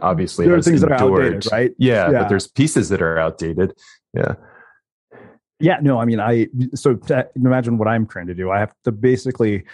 obviously 0.00 0.46
there 0.46 0.54
are 0.54 0.62
things 0.62 0.82
endured. 0.82 0.98
that 0.98 1.04
are 1.04 1.14
outdated, 1.14 1.52
right? 1.52 1.72
Yeah, 1.78 2.10
yeah, 2.10 2.18
but 2.20 2.28
there's 2.28 2.48
pieces 2.48 2.88
that 2.90 3.02
are 3.02 3.18
outdated. 3.18 3.74
Yeah. 4.12 4.34
Yeah, 5.60 5.78
no, 5.80 5.98
I 5.98 6.04
mean, 6.04 6.20
I 6.20 6.48
so 6.74 6.98
imagine 7.36 7.78
what 7.78 7.88
I'm 7.88 8.06
trying 8.06 8.26
to 8.26 8.34
do. 8.34 8.50
I 8.50 8.58
have 8.58 8.74
to 8.84 8.92
basically 8.92 9.64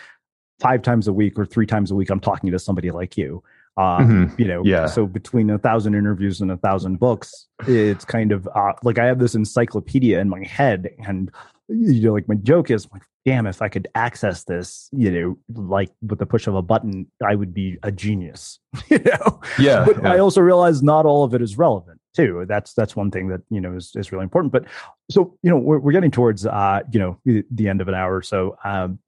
five 0.60 0.82
times 0.82 1.08
a 1.08 1.12
week 1.12 1.38
or 1.38 1.46
three 1.46 1.66
times 1.66 1.90
a 1.90 1.94
week, 1.94 2.10
I'm 2.10 2.20
talking 2.20 2.50
to 2.50 2.58
somebody 2.58 2.90
like 2.90 3.16
you 3.16 3.42
um, 3.76 4.08
mm-hmm. 4.08 4.40
You 4.40 4.48
know, 4.48 4.64
yeah. 4.64 4.86
So 4.86 5.06
between 5.06 5.48
a 5.50 5.58
thousand 5.58 5.94
interviews 5.94 6.40
and 6.40 6.50
a 6.50 6.56
thousand 6.56 6.98
books, 6.98 7.46
it's 7.66 8.04
kind 8.04 8.32
of 8.32 8.48
uh, 8.54 8.72
like 8.82 8.98
I 8.98 9.06
have 9.06 9.18
this 9.18 9.34
encyclopedia 9.34 10.20
in 10.20 10.28
my 10.28 10.44
head, 10.44 10.90
and 11.06 11.30
you 11.68 12.02
know, 12.02 12.12
like 12.12 12.28
my 12.28 12.34
joke 12.34 12.70
is, 12.70 12.86
like, 12.92 13.02
damn, 13.24 13.46
if 13.46 13.60
I 13.60 13.68
could 13.68 13.88
access 13.94 14.44
this, 14.44 14.88
you 14.92 15.10
know, 15.10 15.38
like 15.62 15.90
with 16.02 16.18
the 16.18 16.26
push 16.26 16.46
of 16.46 16.54
a 16.54 16.62
button, 16.62 17.06
I 17.26 17.34
would 17.34 17.52
be 17.52 17.78
a 17.82 17.92
genius. 17.92 18.58
you 18.88 18.98
know, 18.98 19.40
yeah. 19.58 19.84
But 19.84 20.02
yeah. 20.02 20.12
I 20.12 20.18
also 20.18 20.40
realize 20.40 20.82
not 20.82 21.06
all 21.06 21.24
of 21.24 21.34
it 21.34 21.42
is 21.42 21.58
relevant 21.58 22.00
too. 22.14 22.44
That's 22.48 22.72
that's 22.74 22.96
one 22.96 23.10
thing 23.10 23.28
that 23.28 23.40
you 23.50 23.60
know 23.60 23.76
is 23.76 23.92
is 23.94 24.12
really 24.12 24.24
important. 24.24 24.52
But 24.52 24.64
so 25.10 25.36
you 25.42 25.50
know, 25.50 25.58
we're 25.58 25.78
we're 25.78 25.92
getting 25.92 26.10
towards 26.10 26.46
uh, 26.46 26.80
you 26.92 26.98
know 26.98 27.18
the, 27.24 27.44
the 27.50 27.68
end 27.68 27.80
of 27.80 27.88
an 27.88 27.94
hour, 27.94 28.22
so. 28.22 28.56
Um, 28.64 28.98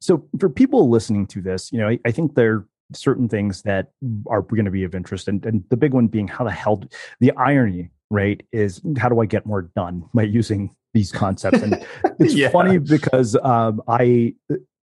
so 0.00 0.26
for 0.38 0.50
people 0.50 0.90
listening 0.90 1.26
to 1.28 1.40
this, 1.40 1.72
you 1.72 1.78
know, 1.78 1.88
I, 1.88 1.98
I 2.04 2.10
think 2.10 2.34
they're 2.34 2.66
certain 2.92 3.28
things 3.28 3.62
that 3.62 3.92
are 4.26 4.42
going 4.42 4.64
to 4.64 4.70
be 4.70 4.84
of 4.84 4.94
interest. 4.94 5.28
And, 5.28 5.44
and 5.46 5.64
the 5.70 5.76
big 5.76 5.94
one 5.94 6.06
being 6.06 6.28
how 6.28 6.44
the 6.44 6.50
hell, 6.50 6.82
the 7.20 7.32
irony, 7.32 7.90
right, 8.10 8.42
is 8.52 8.80
how 8.98 9.08
do 9.08 9.20
I 9.20 9.26
get 9.26 9.46
more 9.46 9.62
done 9.62 10.04
by 10.12 10.24
using 10.24 10.74
these 10.94 11.12
concepts? 11.12 11.62
And 11.62 11.84
it's 12.18 12.34
yeah. 12.34 12.50
funny 12.50 12.78
because 12.78 13.36
um, 13.36 13.82
I, 13.88 14.34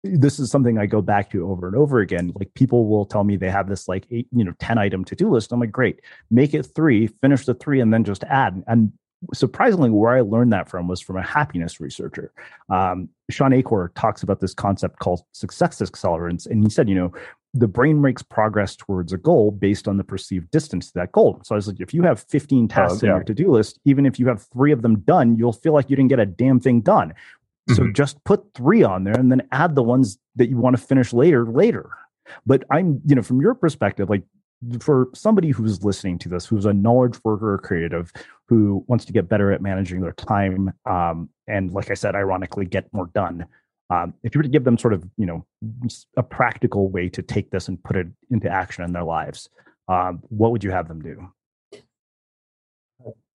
this 0.03 0.39
is 0.39 0.51
something 0.51 0.77
I 0.77 0.85
go 0.85 1.01
back 1.01 1.31
to 1.31 1.49
over 1.49 1.67
and 1.67 1.75
over 1.75 1.99
again. 1.99 2.31
Like 2.35 2.53
people 2.53 2.87
will 2.87 3.05
tell 3.05 3.23
me 3.23 3.35
they 3.35 3.49
have 3.49 3.67
this 3.67 3.87
like 3.87 4.05
eight, 4.11 4.27
you 4.31 4.43
know, 4.43 4.53
10 4.59 4.77
item 4.77 5.03
to 5.05 5.15
do 5.15 5.29
list. 5.29 5.51
I'm 5.51 5.59
like, 5.59 5.71
great, 5.71 6.01
make 6.29 6.53
it 6.53 6.63
three, 6.63 7.07
finish 7.07 7.45
the 7.45 7.53
three, 7.53 7.79
and 7.79 7.93
then 7.93 8.03
just 8.03 8.23
add. 8.25 8.63
And 8.67 8.93
surprisingly, 9.33 9.89
where 9.89 10.15
I 10.15 10.21
learned 10.21 10.53
that 10.53 10.69
from 10.69 10.87
was 10.87 11.01
from 11.01 11.17
a 11.17 11.23
happiness 11.23 11.79
researcher. 11.79 12.31
Um, 12.69 13.09
Shawn 13.29 13.53
Achor 13.53 13.91
talks 13.95 14.23
about 14.23 14.39
this 14.39 14.53
concept 14.53 14.99
called 14.99 15.21
success 15.31 15.81
accelerants. 15.81 16.45
And 16.45 16.63
he 16.63 16.69
said, 16.69 16.87
you 16.89 16.95
know, 16.95 17.13
the 17.55 17.67
brain 17.69 18.01
makes 18.01 18.21
progress 18.21 18.75
towards 18.75 19.13
a 19.13 19.17
goal 19.17 19.49
based 19.49 19.87
on 19.87 19.95
the 19.95 20.03
perceived 20.03 20.51
distance 20.51 20.87
to 20.87 20.93
that 20.95 21.13
goal. 21.13 21.39
So 21.43 21.55
I 21.55 21.57
was 21.57 21.67
like, 21.69 21.79
if 21.79 21.93
you 21.93 22.03
have 22.03 22.21
15 22.21 22.67
tasks 22.67 23.01
oh, 23.01 23.05
yeah. 23.05 23.11
in 23.11 23.15
your 23.15 23.23
to-do 23.23 23.49
list, 23.49 23.79
even 23.85 24.05
if 24.05 24.19
you 24.19 24.27
have 24.27 24.43
three 24.43 24.73
of 24.73 24.81
them 24.81 24.99
done, 24.99 25.37
you'll 25.37 25.53
feel 25.53 25.73
like 25.73 25.89
you 25.89 25.95
didn't 25.95 26.09
get 26.09 26.19
a 26.19 26.25
damn 26.25 26.59
thing 26.59 26.81
done. 26.81 27.13
Mm-hmm. 27.69 27.73
So 27.75 27.91
just 27.93 28.21
put 28.25 28.53
three 28.53 28.83
on 28.83 29.05
there 29.05 29.17
and 29.17 29.31
then 29.31 29.47
add 29.53 29.73
the 29.73 29.83
ones 29.83 30.19
that 30.35 30.49
you 30.49 30.57
want 30.57 30.75
to 30.75 30.83
finish 30.83 31.13
later, 31.13 31.45
later. 31.45 31.89
But 32.45 32.65
I'm, 32.69 33.01
you 33.05 33.15
know, 33.15 33.21
from 33.21 33.39
your 33.39 33.55
perspective, 33.55 34.09
like 34.09 34.23
for 34.81 35.07
somebody 35.13 35.51
who's 35.51 35.81
listening 35.81 36.19
to 36.19 36.29
this, 36.29 36.45
who's 36.45 36.65
a 36.65 36.73
knowledge 36.73 37.17
worker 37.23 37.53
or 37.53 37.57
creative, 37.57 38.11
who 38.49 38.83
wants 38.87 39.05
to 39.05 39.13
get 39.13 39.29
better 39.29 39.53
at 39.53 39.61
managing 39.61 40.01
their 40.01 40.11
time, 40.11 40.73
um, 40.85 41.29
and 41.47 41.71
like 41.71 41.89
I 41.89 41.93
said, 41.93 42.15
ironically, 42.15 42.65
get 42.65 42.91
more 42.91 43.07
done 43.13 43.45
um, 43.89 44.13
if 44.23 44.33
you 44.33 44.39
were 44.39 44.43
to 44.43 44.49
give 44.49 44.63
them 44.63 44.77
sort 44.77 44.93
of 44.93 45.03
you 45.17 45.25
know 45.25 45.45
a 46.17 46.23
practical 46.23 46.89
way 46.89 47.09
to 47.09 47.21
take 47.21 47.51
this 47.51 47.67
and 47.67 47.83
put 47.83 47.95
it 47.95 48.07
into 48.31 48.49
action 48.49 48.83
in 48.83 48.93
their 48.93 49.03
lives 49.03 49.49
um, 49.87 50.21
what 50.29 50.51
would 50.51 50.63
you 50.63 50.71
have 50.71 50.87
them 50.87 51.01
do? 51.01 51.29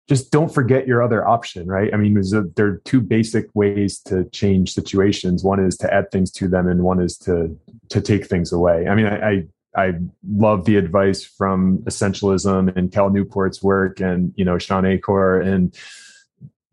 Just 0.08 0.32
don't 0.32 0.52
forget 0.52 0.88
your 0.88 1.02
other 1.02 1.26
option 1.26 1.68
right? 1.68 1.92
I 1.94 1.96
mean 1.96 2.16
a, 2.18 2.42
there 2.56 2.66
are 2.66 2.82
two 2.84 3.00
basic 3.00 3.46
ways 3.54 4.00
to 4.06 4.24
change 4.30 4.74
situations. 4.74 5.44
One 5.44 5.64
is 5.64 5.76
to 5.78 5.92
add 5.92 6.10
things 6.10 6.32
to 6.32 6.48
them 6.48 6.66
and 6.66 6.82
one 6.82 7.00
is 7.00 7.16
to 7.18 7.56
to 7.90 8.00
take 8.00 8.26
things 8.26 8.52
away. 8.52 8.88
I 8.88 8.94
mean 8.94 9.06
i, 9.06 9.30
I 9.30 9.46
I 9.76 9.94
love 10.28 10.64
the 10.64 10.76
advice 10.76 11.24
from 11.24 11.78
essentialism 11.84 12.76
and 12.76 12.90
Cal 12.90 13.08
Newport's 13.08 13.62
work 13.62 14.00
and 14.00 14.32
you 14.36 14.44
know 14.44 14.58
Shawn 14.58 14.84
Achor 14.84 15.40
and 15.40 15.72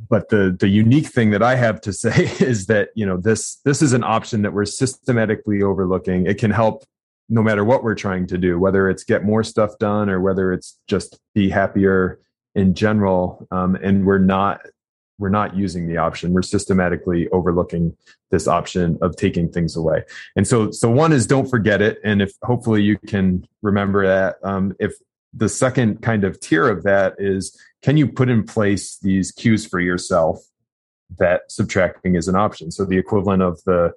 but 0.10 0.30
the 0.30 0.56
the 0.58 0.68
unique 0.68 1.08
thing 1.08 1.32
that 1.32 1.44
I 1.44 1.56
have 1.56 1.82
to 1.82 1.94
say 1.94 2.26
is 2.40 2.68
that 2.68 2.90
you 2.96 3.06
know 3.06 3.18
this 3.18 3.58
this 3.66 3.82
is 3.82 3.94
an 3.94 4.04
option 4.04 4.42
that 4.44 4.54
we're 4.54 4.66
systematically 4.66 5.62
overlooking. 5.62 6.26
It 6.26 6.38
can 6.38 6.52
help 6.52 6.84
no 7.30 7.44
matter 7.44 7.66
what 7.66 7.84
we're 7.84 7.96
trying 7.96 8.28
to 8.28 8.38
do, 8.38 8.58
whether 8.58 8.90
it's 8.90 9.04
get 9.04 9.24
more 9.24 9.44
stuff 9.44 9.78
done 9.80 10.10
or 10.10 10.22
whether 10.22 10.54
it's 10.54 10.80
just 10.88 11.20
be 11.36 11.50
happier 11.50 12.20
in 12.56 12.74
general. 12.74 13.46
Um, 13.52 13.76
and 13.76 14.06
we're 14.06 14.18
not 14.18 14.62
we're 15.20 15.30
not 15.30 15.56
using 15.56 15.88
the 15.88 15.98
option. 15.98 16.32
We're 16.32 16.44
systematically 16.44 17.28
overlooking 17.30 17.98
this 18.30 18.48
option 18.48 19.00
of 19.02 19.16
taking 19.16 19.52
things 19.52 19.76
away. 19.76 20.04
And 20.36 20.48
so 20.48 20.72
so 20.72 20.90
one 20.92 21.12
is 21.12 21.26
don't 21.26 21.50
forget 21.50 21.82
it. 21.82 22.00
And 22.04 22.22
if 22.22 22.34
hopefully 22.44 22.84
you 22.84 22.98
can 23.00 23.48
remember 23.62 24.06
that. 24.06 24.38
Um, 24.44 24.76
if 24.80 24.94
the 25.38 25.50
second 25.50 26.02
kind 26.02 26.24
of 26.24 26.40
tier 26.40 26.68
of 26.68 26.84
that 26.84 27.16
is 27.20 27.58
can 27.84 27.96
you 27.96 28.08
put 28.08 28.28
in 28.28 28.44
place 28.44 28.98
these 28.98 29.32
cues 29.32 29.66
for 29.66 29.80
yourself 29.80 30.40
that 31.18 31.52
subtracting 31.52 32.16
is 32.16 32.28
an 32.28 32.36
option. 32.36 32.72
So 32.72 32.86
the 32.86 32.98
equivalent 32.98 33.42
of 33.42 33.64
the 33.64 33.94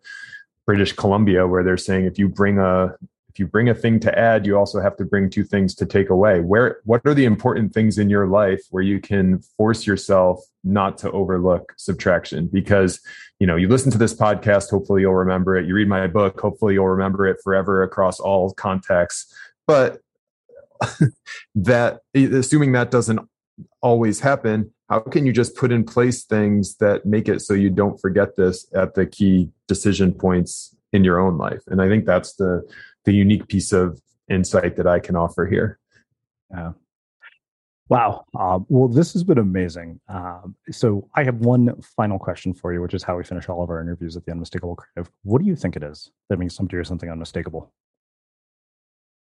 British 0.67 0.93
Columbia, 0.93 1.47
where 1.47 1.65
they're 1.65 1.77
saying 1.77 2.05
if 2.05 2.19
you 2.19 2.29
bring 2.29 2.59
a 2.59 2.95
if 3.29 3.39
you 3.39 3.47
bring 3.47 3.69
a 3.69 3.75
thing 3.75 4.01
to 4.01 4.19
add, 4.19 4.45
you 4.45 4.59
also 4.59 4.81
have 4.81 4.97
to 4.97 5.05
bring 5.05 5.31
two 5.31 5.45
things 5.45 5.77
to 5.77 5.87
take 5.87 6.11
away. 6.11 6.41
Where 6.41 6.81
what 6.85 7.03
are 7.05 7.15
the 7.15 7.25
important 7.25 7.73
things 7.73 7.97
in 7.97 8.11
your 8.11 8.27
life 8.27 8.61
where 8.71 8.83
you 8.83 9.01
can 9.01 9.41
force 9.57 9.87
yourself 9.87 10.41
not 10.65 10.99
to 10.99 11.11
overlook 11.13 11.73
subtraction? 11.77 12.49
Because 12.53 13.01
you 13.39 13.47
know, 13.47 13.57
you 13.57 13.69
listen 13.69 13.91
to 13.93 13.99
this 13.99 14.15
podcast, 14.15 14.71
hopefully 14.71 15.03
you'll 15.03 15.15
remember 15.15 15.57
it. 15.57 15.67
You 15.67 15.75
read 15.75 15.89
my 15.89 16.07
book, 16.07 16.41
hopefully 16.41 16.75
you'll 16.75 16.89
remember 16.89 17.27
it 17.27 17.39
forever 17.43 17.83
across 17.83 18.21
all 18.21 18.53
contexts. 18.53 19.35
But 19.67 20.01
that 21.55 22.01
assuming 22.15 22.73
that 22.73 22.91
doesn't 22.91 23.21
always 23.83 24.21
happen, 24.21 24.73
how 24.89 25.01
can 25.01 25.27
you 25.27 25.33
just 25.33 25.57
put 25.57 25.73
in 25.73 25.85
place 25.85 26.25
things 26.25 26.77
that 26.77 27.07
make 27.07 27.29
it 27.29 27.41
so 27.41 27.55
you 27.55 27.71
don't 27.71 28.01
forget 28.01 28.37
this 28.37 28.67
at 28.75 28.95
the 28.95 29.07
key 29.07 29.51
decision 29.69 30.13
points 30.13 30.75
in 30.93 31.05
your 31.05 31.21
own 31.21 31.39
life? 31.39 31.63
And 31.69 31.81
I 31.81 31.89
think 31.89 32.07
that's 32.07 32.35
the 32.35 32.63
the 33.05 33.13
unique 33.13 33.49
piece 33.49 33.73
of 33.73 34.01
insight 34.29 34.77
that 34.77 34.87
I 34.87 34.99
can 34.99 35.17
offer 35.17 35.47
here. 35.47 35.79
Yeah. 36.51 36.73
Wow. 37.89 38.25
Uh, 38.39 38.61
well, 38.69 38.87
this 38.87 39.13
has 39.15 39.25
been 39.25 39.39
amazing. 39.39 40.01
Um, 40.09 40.55
so, 40.71 41.09
I 41.17 41.25
have 41.25 41.39
one 41.39 41.75
final 41.97 42.21
question 42.21 42.55
for 42.55 42.73
you, 42.73 42.81
which 42.81 42.95
is 42.95 43.03
how 43.03 43.17
we 43.17 43.25
finish 43.25 43.49
all 43.49 43.65
of 43.65 43.71
our 43.71 43.81
interviews 43.81 44.17
at 44.17 44.25
the 44.25 44.31
Unmistakable 44.31 44.77
Creative. 44.77 45.11
What 45.25 45.43
do 45.43 45.49
you 45.49 45.57
think 45.57 45.75
it 45.75 45.83
is 45.83 46.13
that 46.29 46.39
makes 46.39 46.55
somebody 46.55 46.77
or 46.77 46.85
something 46.85 47.11
unmistakable? 47.11 47.73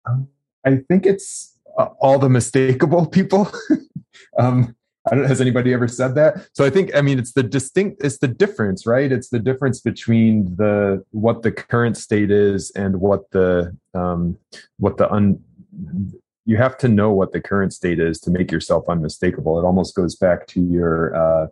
Um, 0.05 0.27
I 0.65 0.77
think 0.87 1.05
it's 1.05 1.57
uh, 1.77 1.89
all 1.99 2.19
the 2.19 2.27
mistakable 2.29 3.11
people. 3.11 3.51
um, 4.39 4.75
I 5.09 5.15
don't. 5.15 5.25
Has 5.25 5.41
anybody 5.41 5.73
ever 5.73 5.87
said 5.87 6.15
that? 6.15 6.47
So 6.53 6.63
I 6.63 6.69
think. 6.69 6.95
I 6.95 7.01
mean, 7.01 7.19
it's 7.19 7.33
the 7.33 7.43
distinct. 7.43 8.03
It's 8.03 8.19
the 8.19 8.27
difference, 8.27 8.85
right? 8.85 9.11
It's 9.11 9.29
the 9.29 9.39
difference 9.39 9.81
between 9.81 10.55
the 10.55 11.03
what 11.11 11.41
the 11.41 11.51
current 11.51 11.97
state 11.97 12.31
is 12.31 12.71
and 12.71 13.01
what 13.01 13.29
the 13.31 13.75
um, 13.93 14.37
what 14.77 14.97
the 14.97 15.11
un. 15.11 15.43
You 16.45 16.57
have 16.57 16.77
to 16.79 16.87
know 16.89 17.11
what 17.11 17.31
the 17.31 17.41
current 17.41 17.73
state 17.73 17.99
is 17.99 18.19
to 18.21 18.31
make 18.31 18.51
yourself 18.51 18.89
unmistakable. 18.89 19.59
It 19.59 19.63
almost 19.63 19.95
goes 19.95 20.15
back 20.15 20.45
to 20.47 20.61
your 20.61 21.15
uh, 21.15 21.47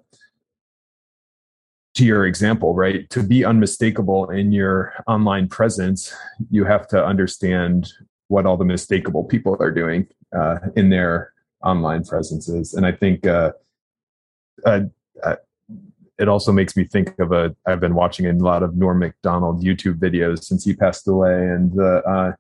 to 1.96 2.06
your 2.06 2.26
example, 2.26 2.74
right? 2.74 3.10
To 3.10 3.22
be 3.22 3.44
unmistakable 3.44 4.30
in 4.30 4.52
your 4.52 4.94
online 5.08 5.50
presence, 5.50 6.14
you 6.50 6.64
have 6.66 6.88
to 6.90 7.04
understand 7.04 7.92
what 8.32 8.46
all 8.46 8.56
the 8.56 8.64
mistakable 8.64 9.28
people 9.28 9.58
are 9.60 9.72
doing 9.72 10.08
uh, 10.34 10.58
in 10.78 10.90
their 10.90 11.34
online 11.64 12.04
presences. 12.06 12.74
And 12.74 12.86
I 12.86 12.94
think 12.94 13.28
uh, 13.28 13.52
uh, 14.66 14.82
uh, 15.22 15.36
it 16.18 16.30
also 16.30 16.54
makes 16.54 16.78
me 16.78 16.86
think 16.86 17.20
of 17.20 17.34
a. 17.34 17.54
I've 17.66 17.82
been 17.82 17.94
watching 17.94 18.26
a 18.28 18.34
lot 18.34 18.64
of 18.64 18.78
Norm 18.78 19.00
Macdonald 19.00 19.64
YouTube 19.64 19.96
videos 19.96 20.44
since 20.44 20.64
he 20.64 20.74
passed 20.74 21.08
away, 21.08 21.34
and 21.34 21.78
uh, 21.78 22.32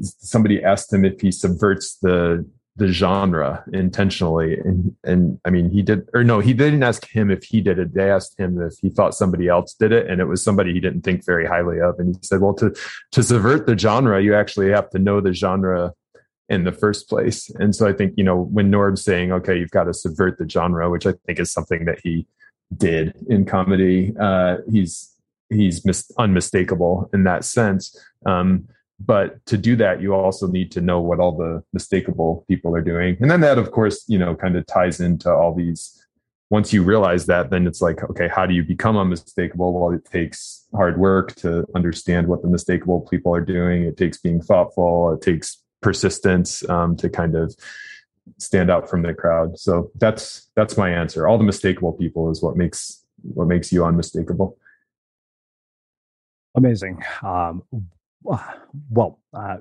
somebody 0.00 0.64
asked 0.64 0.90
him 0.90 1.04
if 1.04 1.20
he 1.20 1.30
subverts 1.30 1.98
the 2.00 2.48
the 2.76 2.88
genre 2.88 3.64
intentionally 3.72 4.58
and 4.58 4.94
and 5.02 5.40
i 5.46 5.50
mean 5.50 5.70
he 5.70 5.80
did 5.80 6.06
or 6.12 6.22
no 6.22 6.40
he 6.40 6.52
didn't 6.52 6.82
ask 6.82 7.08
him 7.08 7.30
if 7.30 7.42
he 7.42 7.60
did 7.60 7.78
it 7.78 7.94
they 7.94 8.10
asked 8.10 8.38
him 8.38 8.60
if 8.60 8.74
he 8.82 8.90
thought 8.90 9.14
somebody 9.14 9.48
else 9.48 9.72
did 9.72 9.92
it 9.92 10.06
and 10.10 10.20
it 10.20 10.26
was 10.26 10.42
somebody 10.42 10.74
he 10.74 10.80
didn't 10.80 11.00
think 11.00 11.24
very 11.24 11.46
highly 11.46 11.80
of 11.80 11.98
and 11.98 12.14
he 12.14 12.22
said 12.22 12.40
well 12.40 12.52
to 12.52 12.74
to 13.12 13.22
subvert 13.22 13.66
the 13.66 13.78
genre 13.78 14.22
you 14.22 14.34
actually 14.34 14.70
have 14.70 14.90
to 14.90 14.98
know 14.98 15.20
the 15.20 15.32
genre 15.32 15.92
in 16.48 16.64
the 16.64 16.72
first 16.72 17.08
place. 17.08 17.50
And 17.58 17.74
so 17.74 17.88
I 17.88 17.92
think, 17.92 18.14
you 18.16 18.24
know, 18.24 18.42
when 18.42 18.70
Norm's 18.70 19.02
saying, 19.02 19.32
okay, 19.32 19.58
you've 19.58 19.70
got 19.70 19.84
to 19.84 19.94
subvert 19.94 20.38
the 20.38 20.48
genre, 20.48 20.88
which 20.90 21.06
I 21.06 21.14
think 21.26 21.40
is 21.40 21.50
something 21.50 21.84
that 21.86 21.98
he 22.02 22.26
did 22.76 23.14
in 23.28 23.44
comedy, 23.44 24.14
uh, 24.18 24.58
he's 24.70 25.12
he's 25.48 25.84
mis- 25.84 26.10
unmistakable 26.18 27.08
in 27.12 27.24
that 27.24 27.44
sense. 27.44 27.96
Um, 28.24 28.68
but 28.98 29.44
to 29.46 29.58
do 29.58 29.76
that, 29.76 30.00
you 30.00 30.14
also 30.14 30.46
need 30.46 30.72
to 30.72 30.80
know 30.80 31.00
what 31.00 31.20
all 31.20 31.36
the 31.36 31.62
mistakable 31.76 32.46
people 32.48 32.74
are 32.74 32.82
doing. 32.82 33.16
And 33.20 33.30
then 33.30 33.40
that, 33.40 33.58
of 33.58 33.70
course, 33.70 34.04
you 34.08 34.18
know, 34.18 34.34
kind 34.34 34.56
of 34.56 34.66
ties 34.66 35.00
into 35.00 35.30
all 35.30 35.54
these. 35.54 36.02
Once 36.48 36.72
you 36.72 36.82
realize 36.82 37.26
that, 37.26 37.50
then 37.50 37.66
it's 37.66 37.82
like, 37.82 38.04
okay, 38.04 38.28
how 38.28 38.46
do 38.46 38.54
you 38.54 38.62
become 38.62 38.96
unmistakable? 38.96 39.72
Well, 39.72 39.92
it 39.92 40.04
takes 40.04 40.66
hard 40.74 40.96
work 40.98 41.34
to 41.36 41.66
understand 41.74 42.28
what 42.28 42.40
the 42.40 42.48
mistakable 42.48 43.10
people 43.10 43.34
are 43.34 43.40
doing. 43.40 43.82
It 43.82 43.96
takes 43.96 44.18
being 44.18 44.40
thoughtful. 44.40 45.12
It 45.12 45.22
takes 45.22 45.60
persistence 45.82 46.66
um, 46.70 46.96
to 46.96 47.08
kind 47.08 47.34
of 47.34 47.54
stand 48.38 48.70
out 48.70 48.88
from 48.88 49.02
the 49.02 49.12
crowd. 49.12 49.58
So 49.58 49.90
that's 49.96 50.48
that's 50.54 50.76
my 50.76 50.90
answer. 50.90 51.26
All 51.26 51.36
the 51.36 51.44
mistakable 51.44 51.98
people 51.98 52.30
is 52.30 52.42
what 52.42 52.56
makes 52.56 53.04
what 53.22 53.48
makes 53.48 53.72
you 53.72 53.84
unmistakable. 53.84 54.56
Amazing. 56.54 57.02
Um, 57.22 57.64
well, 58.90 59.20
uh, 59.34 59.58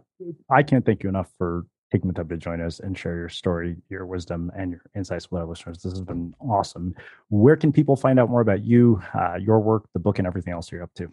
I 0.50 0.64
can't 0.64 0.86
thank 0.86 1.04
you 1.04 1.10
enough 1.10 1.30
for 1.38 1.66
taking 1.92 2.08
the 2.10 2.14
time 2.14 2.28
to 2.30 2.38
join 2.38 2.62
us 2.62 2.80
and 2.80 2.98
share 2.98 3.16
your 3.16 3.30
story, 3.30 3.78
your 3.90 4.06
wisdom, 4.06 4.52
and 4.58 4.72
your 4.72 4.82
insights 4.96 5.32
with 5.32 5.42
our 5.42 5.48
listeners. 5.48 5.78
This 5.78 5.94
has 5.94 6.02
been 6.02 6.34
awesome. 6.40 6.96
Where 7.30 7.56
can 7.56 7.72
people 7.72 7.96
find 7.96 8.20
out 8.20 8.30
more 8.30 8.42
about 8.42 8.64
you, 8.64 9.02
uh, 9.14 9.36
your 9.36 9.60
work, 9.60 9.86
the 9.94 10.00
book, 10.00 10.20
and 10.20 10.28
everything 10.28 10.54
else 10.54 10.72
you're 10.72 10.84
up 10.84 10.94
to? 10.96 11.12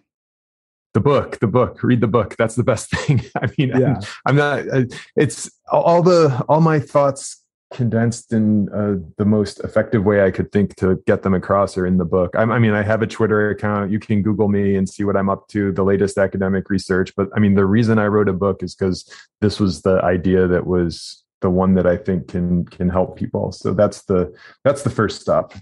the 0.94 1.00
book 1.00 1.38
the 1.40 1.46
book 1.46 1.82
read 1.82 2.02
the 2.02 2.06
book 2.06 2.36
that's 2.36 2.54
the 2.54 2.62
best 2.62 2.90
thing 2.94 3.22
i 3.36 3.46
mean 3.56 3.70
yeah. 3.70 3.98
I'm, 4.26 4.38
I'm, 4.38 4.66
not 4.66 4.88
it's 5.16 5.50
all 5.70 6.02
the 6.02 6.44
all 6.48 6.60
my 6.60 6.80
thoughts 6.80 7.41
condensed 7.72 8.32
in 8.32 8.68
uh, 8.70 8.96
the 9.16 9.24
most 9.24 9.60
effective 9.60 10.04
way 10.04 10.24
i 10.24 10.30
could 10.30 10.50
think 10.52 10.74
to 10.76 11.02
get 11.06 11.22
them 11.22 11.34
across 11.34 11.76
are 11.76 11.86
in 11.86 11.98
the 11.98 12.04
book. 12.04 12.34
I, 12.36 12.42
I 12.42 12.58
mean 12.58 12.72
i 12.72 12.82
have 12.82 13.02
a 13.02 13.06
twitter 13.06 13.50
account. 13.50 13.90
You 13.90 13.98
can 13.98 14.22
google 14.22 14.48
me 14.48 14.76
and 14.76 14.88
see 14.88 15.04
what 15.04 15.16
i'm 15.16 15.28
up 15.28 15.48
to 15.48 15.72
the 15.72 15.82
latest 15.82 16.18
academic 16.18 16.70
research. 16.70 17.14
But 17.16 17.28
i 17.34 17.40
mean 17.40 17.54
the 17.54 17.64
reason 17.64 17.98
i 17.98 18.06
wrote 18.06 18.28
a 18.28 18.32
book 18.32 18.62
is 18.62 18.74
because 18.74 19.10
this 19.40 19.58
was 19.58 19.82
the 19.82 20.02
idea 20.02 20.46
that 20.46 20.66
was 20.66 21.24
the 21.40 21.50
one 21.50 21.74
that 21.74 21.86
i 21.86 21.96
think 21.96 22.28
can 22.28 22.64
can 22.66 22.88
help 22.88 23.16
people. 23.16 23.52
So 23.52 23.74
that's 23.74 24.02
the 24.02 24.32
that's 24.64 24.82
the 24.82 24.90
first 24.90 25.20
stop. 25.20 25.54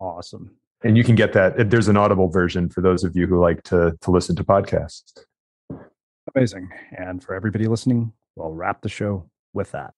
Awesome. 0.00 0.54
And 0.84 0.96
you 0.96 1.02
can 1.02 1.16
get 1.16 1.32
that 1.32 1.70
there's 1.70 1.88
an 1.88 1.96
audible 1.96 2.28
version 2.28 2.68
for 2.68 2.80
those 2.80 3.02
of 3.04 3.16
you 3.16 3.26
who 3.26 3.40
like 3.40 3.62
to 3.64 3.96
to 4.00 4.10
listen 4.10 4.36
to 4.36 4.44
podcasts. 4.44 5.24
Amazing. 6.34 6.70
And 6.96 7.22
for 7.22 7.34
everybody 7.34 7.66
listening 7.66 8.12
we'll 8.36 8.52
wrap 8.52 8.82
the 8.82 8.88
show 8.88 9.28
with 9.52 9.72
that 9.72 9.92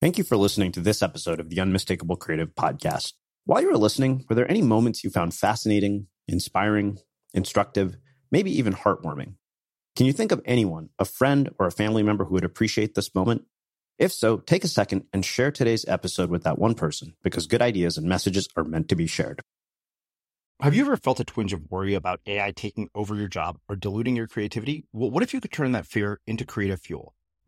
thank 0.00 0.18
you 0.18 0.24
for 0.24 0.36
listening 0.36 0.72
to 0.72 0.80
this 0.80 1.02
episode 1.02 1.40
of 1.40 1.48
the 1.50 1.60
unmistakable 1.60 2.16
creative 2.16 2.54
podcast 2.54 3.12
while 3.44 3.60
you 3.60 3.70
were 3.70 3.78
listening 3.78 4.24
were 4.28 4.36
there 4.36 4.50
any 4.50 4.62
moments 4.62 5.04
you 5.04 5.10
found 5.10 5.34
fascinating 5.34 6.06
inspiring 6.28 6.98
instructive 7.34 7.96
maybe 8.30 8.50
even 8.56 8.72
heartwarming 8.72 9.34
can 9.96 10.06
you 10.06 10.12
think 10.12 10.32
of 10.32 10.42
anyone 10.44 10.88
a 10.98 11.04
friend 11.04 11.50
or 11.58 11.66
a 11.66 11.72
family 11.72 12.02
member 12.02 12.24
who 12.24 12.34
would 12.34 12.44
appreciate 12.44 12.94
this 12.94 13.14
moment 13.14 13.42
if 14.00 14.14
so, 14.14 14.38
take 14.38 14.64
a 14.64 14.68
second 14.68 15.04
and 15.12 15.22
share 15.22 15.50
today's 15.50 15.84
episode 15.86 16.30
with 16.30 16.44
that 16.44 16.58
one 16.58 16.74
person 16.74 17.12
because 17.22 17.46
good 17.46 17.60
ideas 17.60 17.98
and 17.98 18.08
messages 18.08 18.48
are 18.56 18.64
meant 18.64 18.88
to 18.88 18.96
be 18.96 19.06
shared. 19.06 19.42
Have 20.62 20.74
you 20.74 20.86
ever 20.86 20.96
felt 20.96 21.20
a 21.20 21.24
twinge 21.24 21.52
of 21.52 21.70
worry 21.70 21.92
about 21.92 22.20
AI 22.24 22.50
taking 22.52 22.88
over 22.94 23.14
your 23.14 23.28
job 23.28 23.58
or 23.68 23.76
diluting 23.76 24.16
your 24.16 24.26
creativity? 24.26 24.86
Well, 24.94 25.10
what 25.10 25.22
if 25.22 25.34
you 25.34 25.40
could 25.42 25.52
turn 25.52 25.72
that 25.72 25.84
fear 25.84 26.18
into 26.26 26.46
creative 26.46 26.80
fuel? 26.80 27.14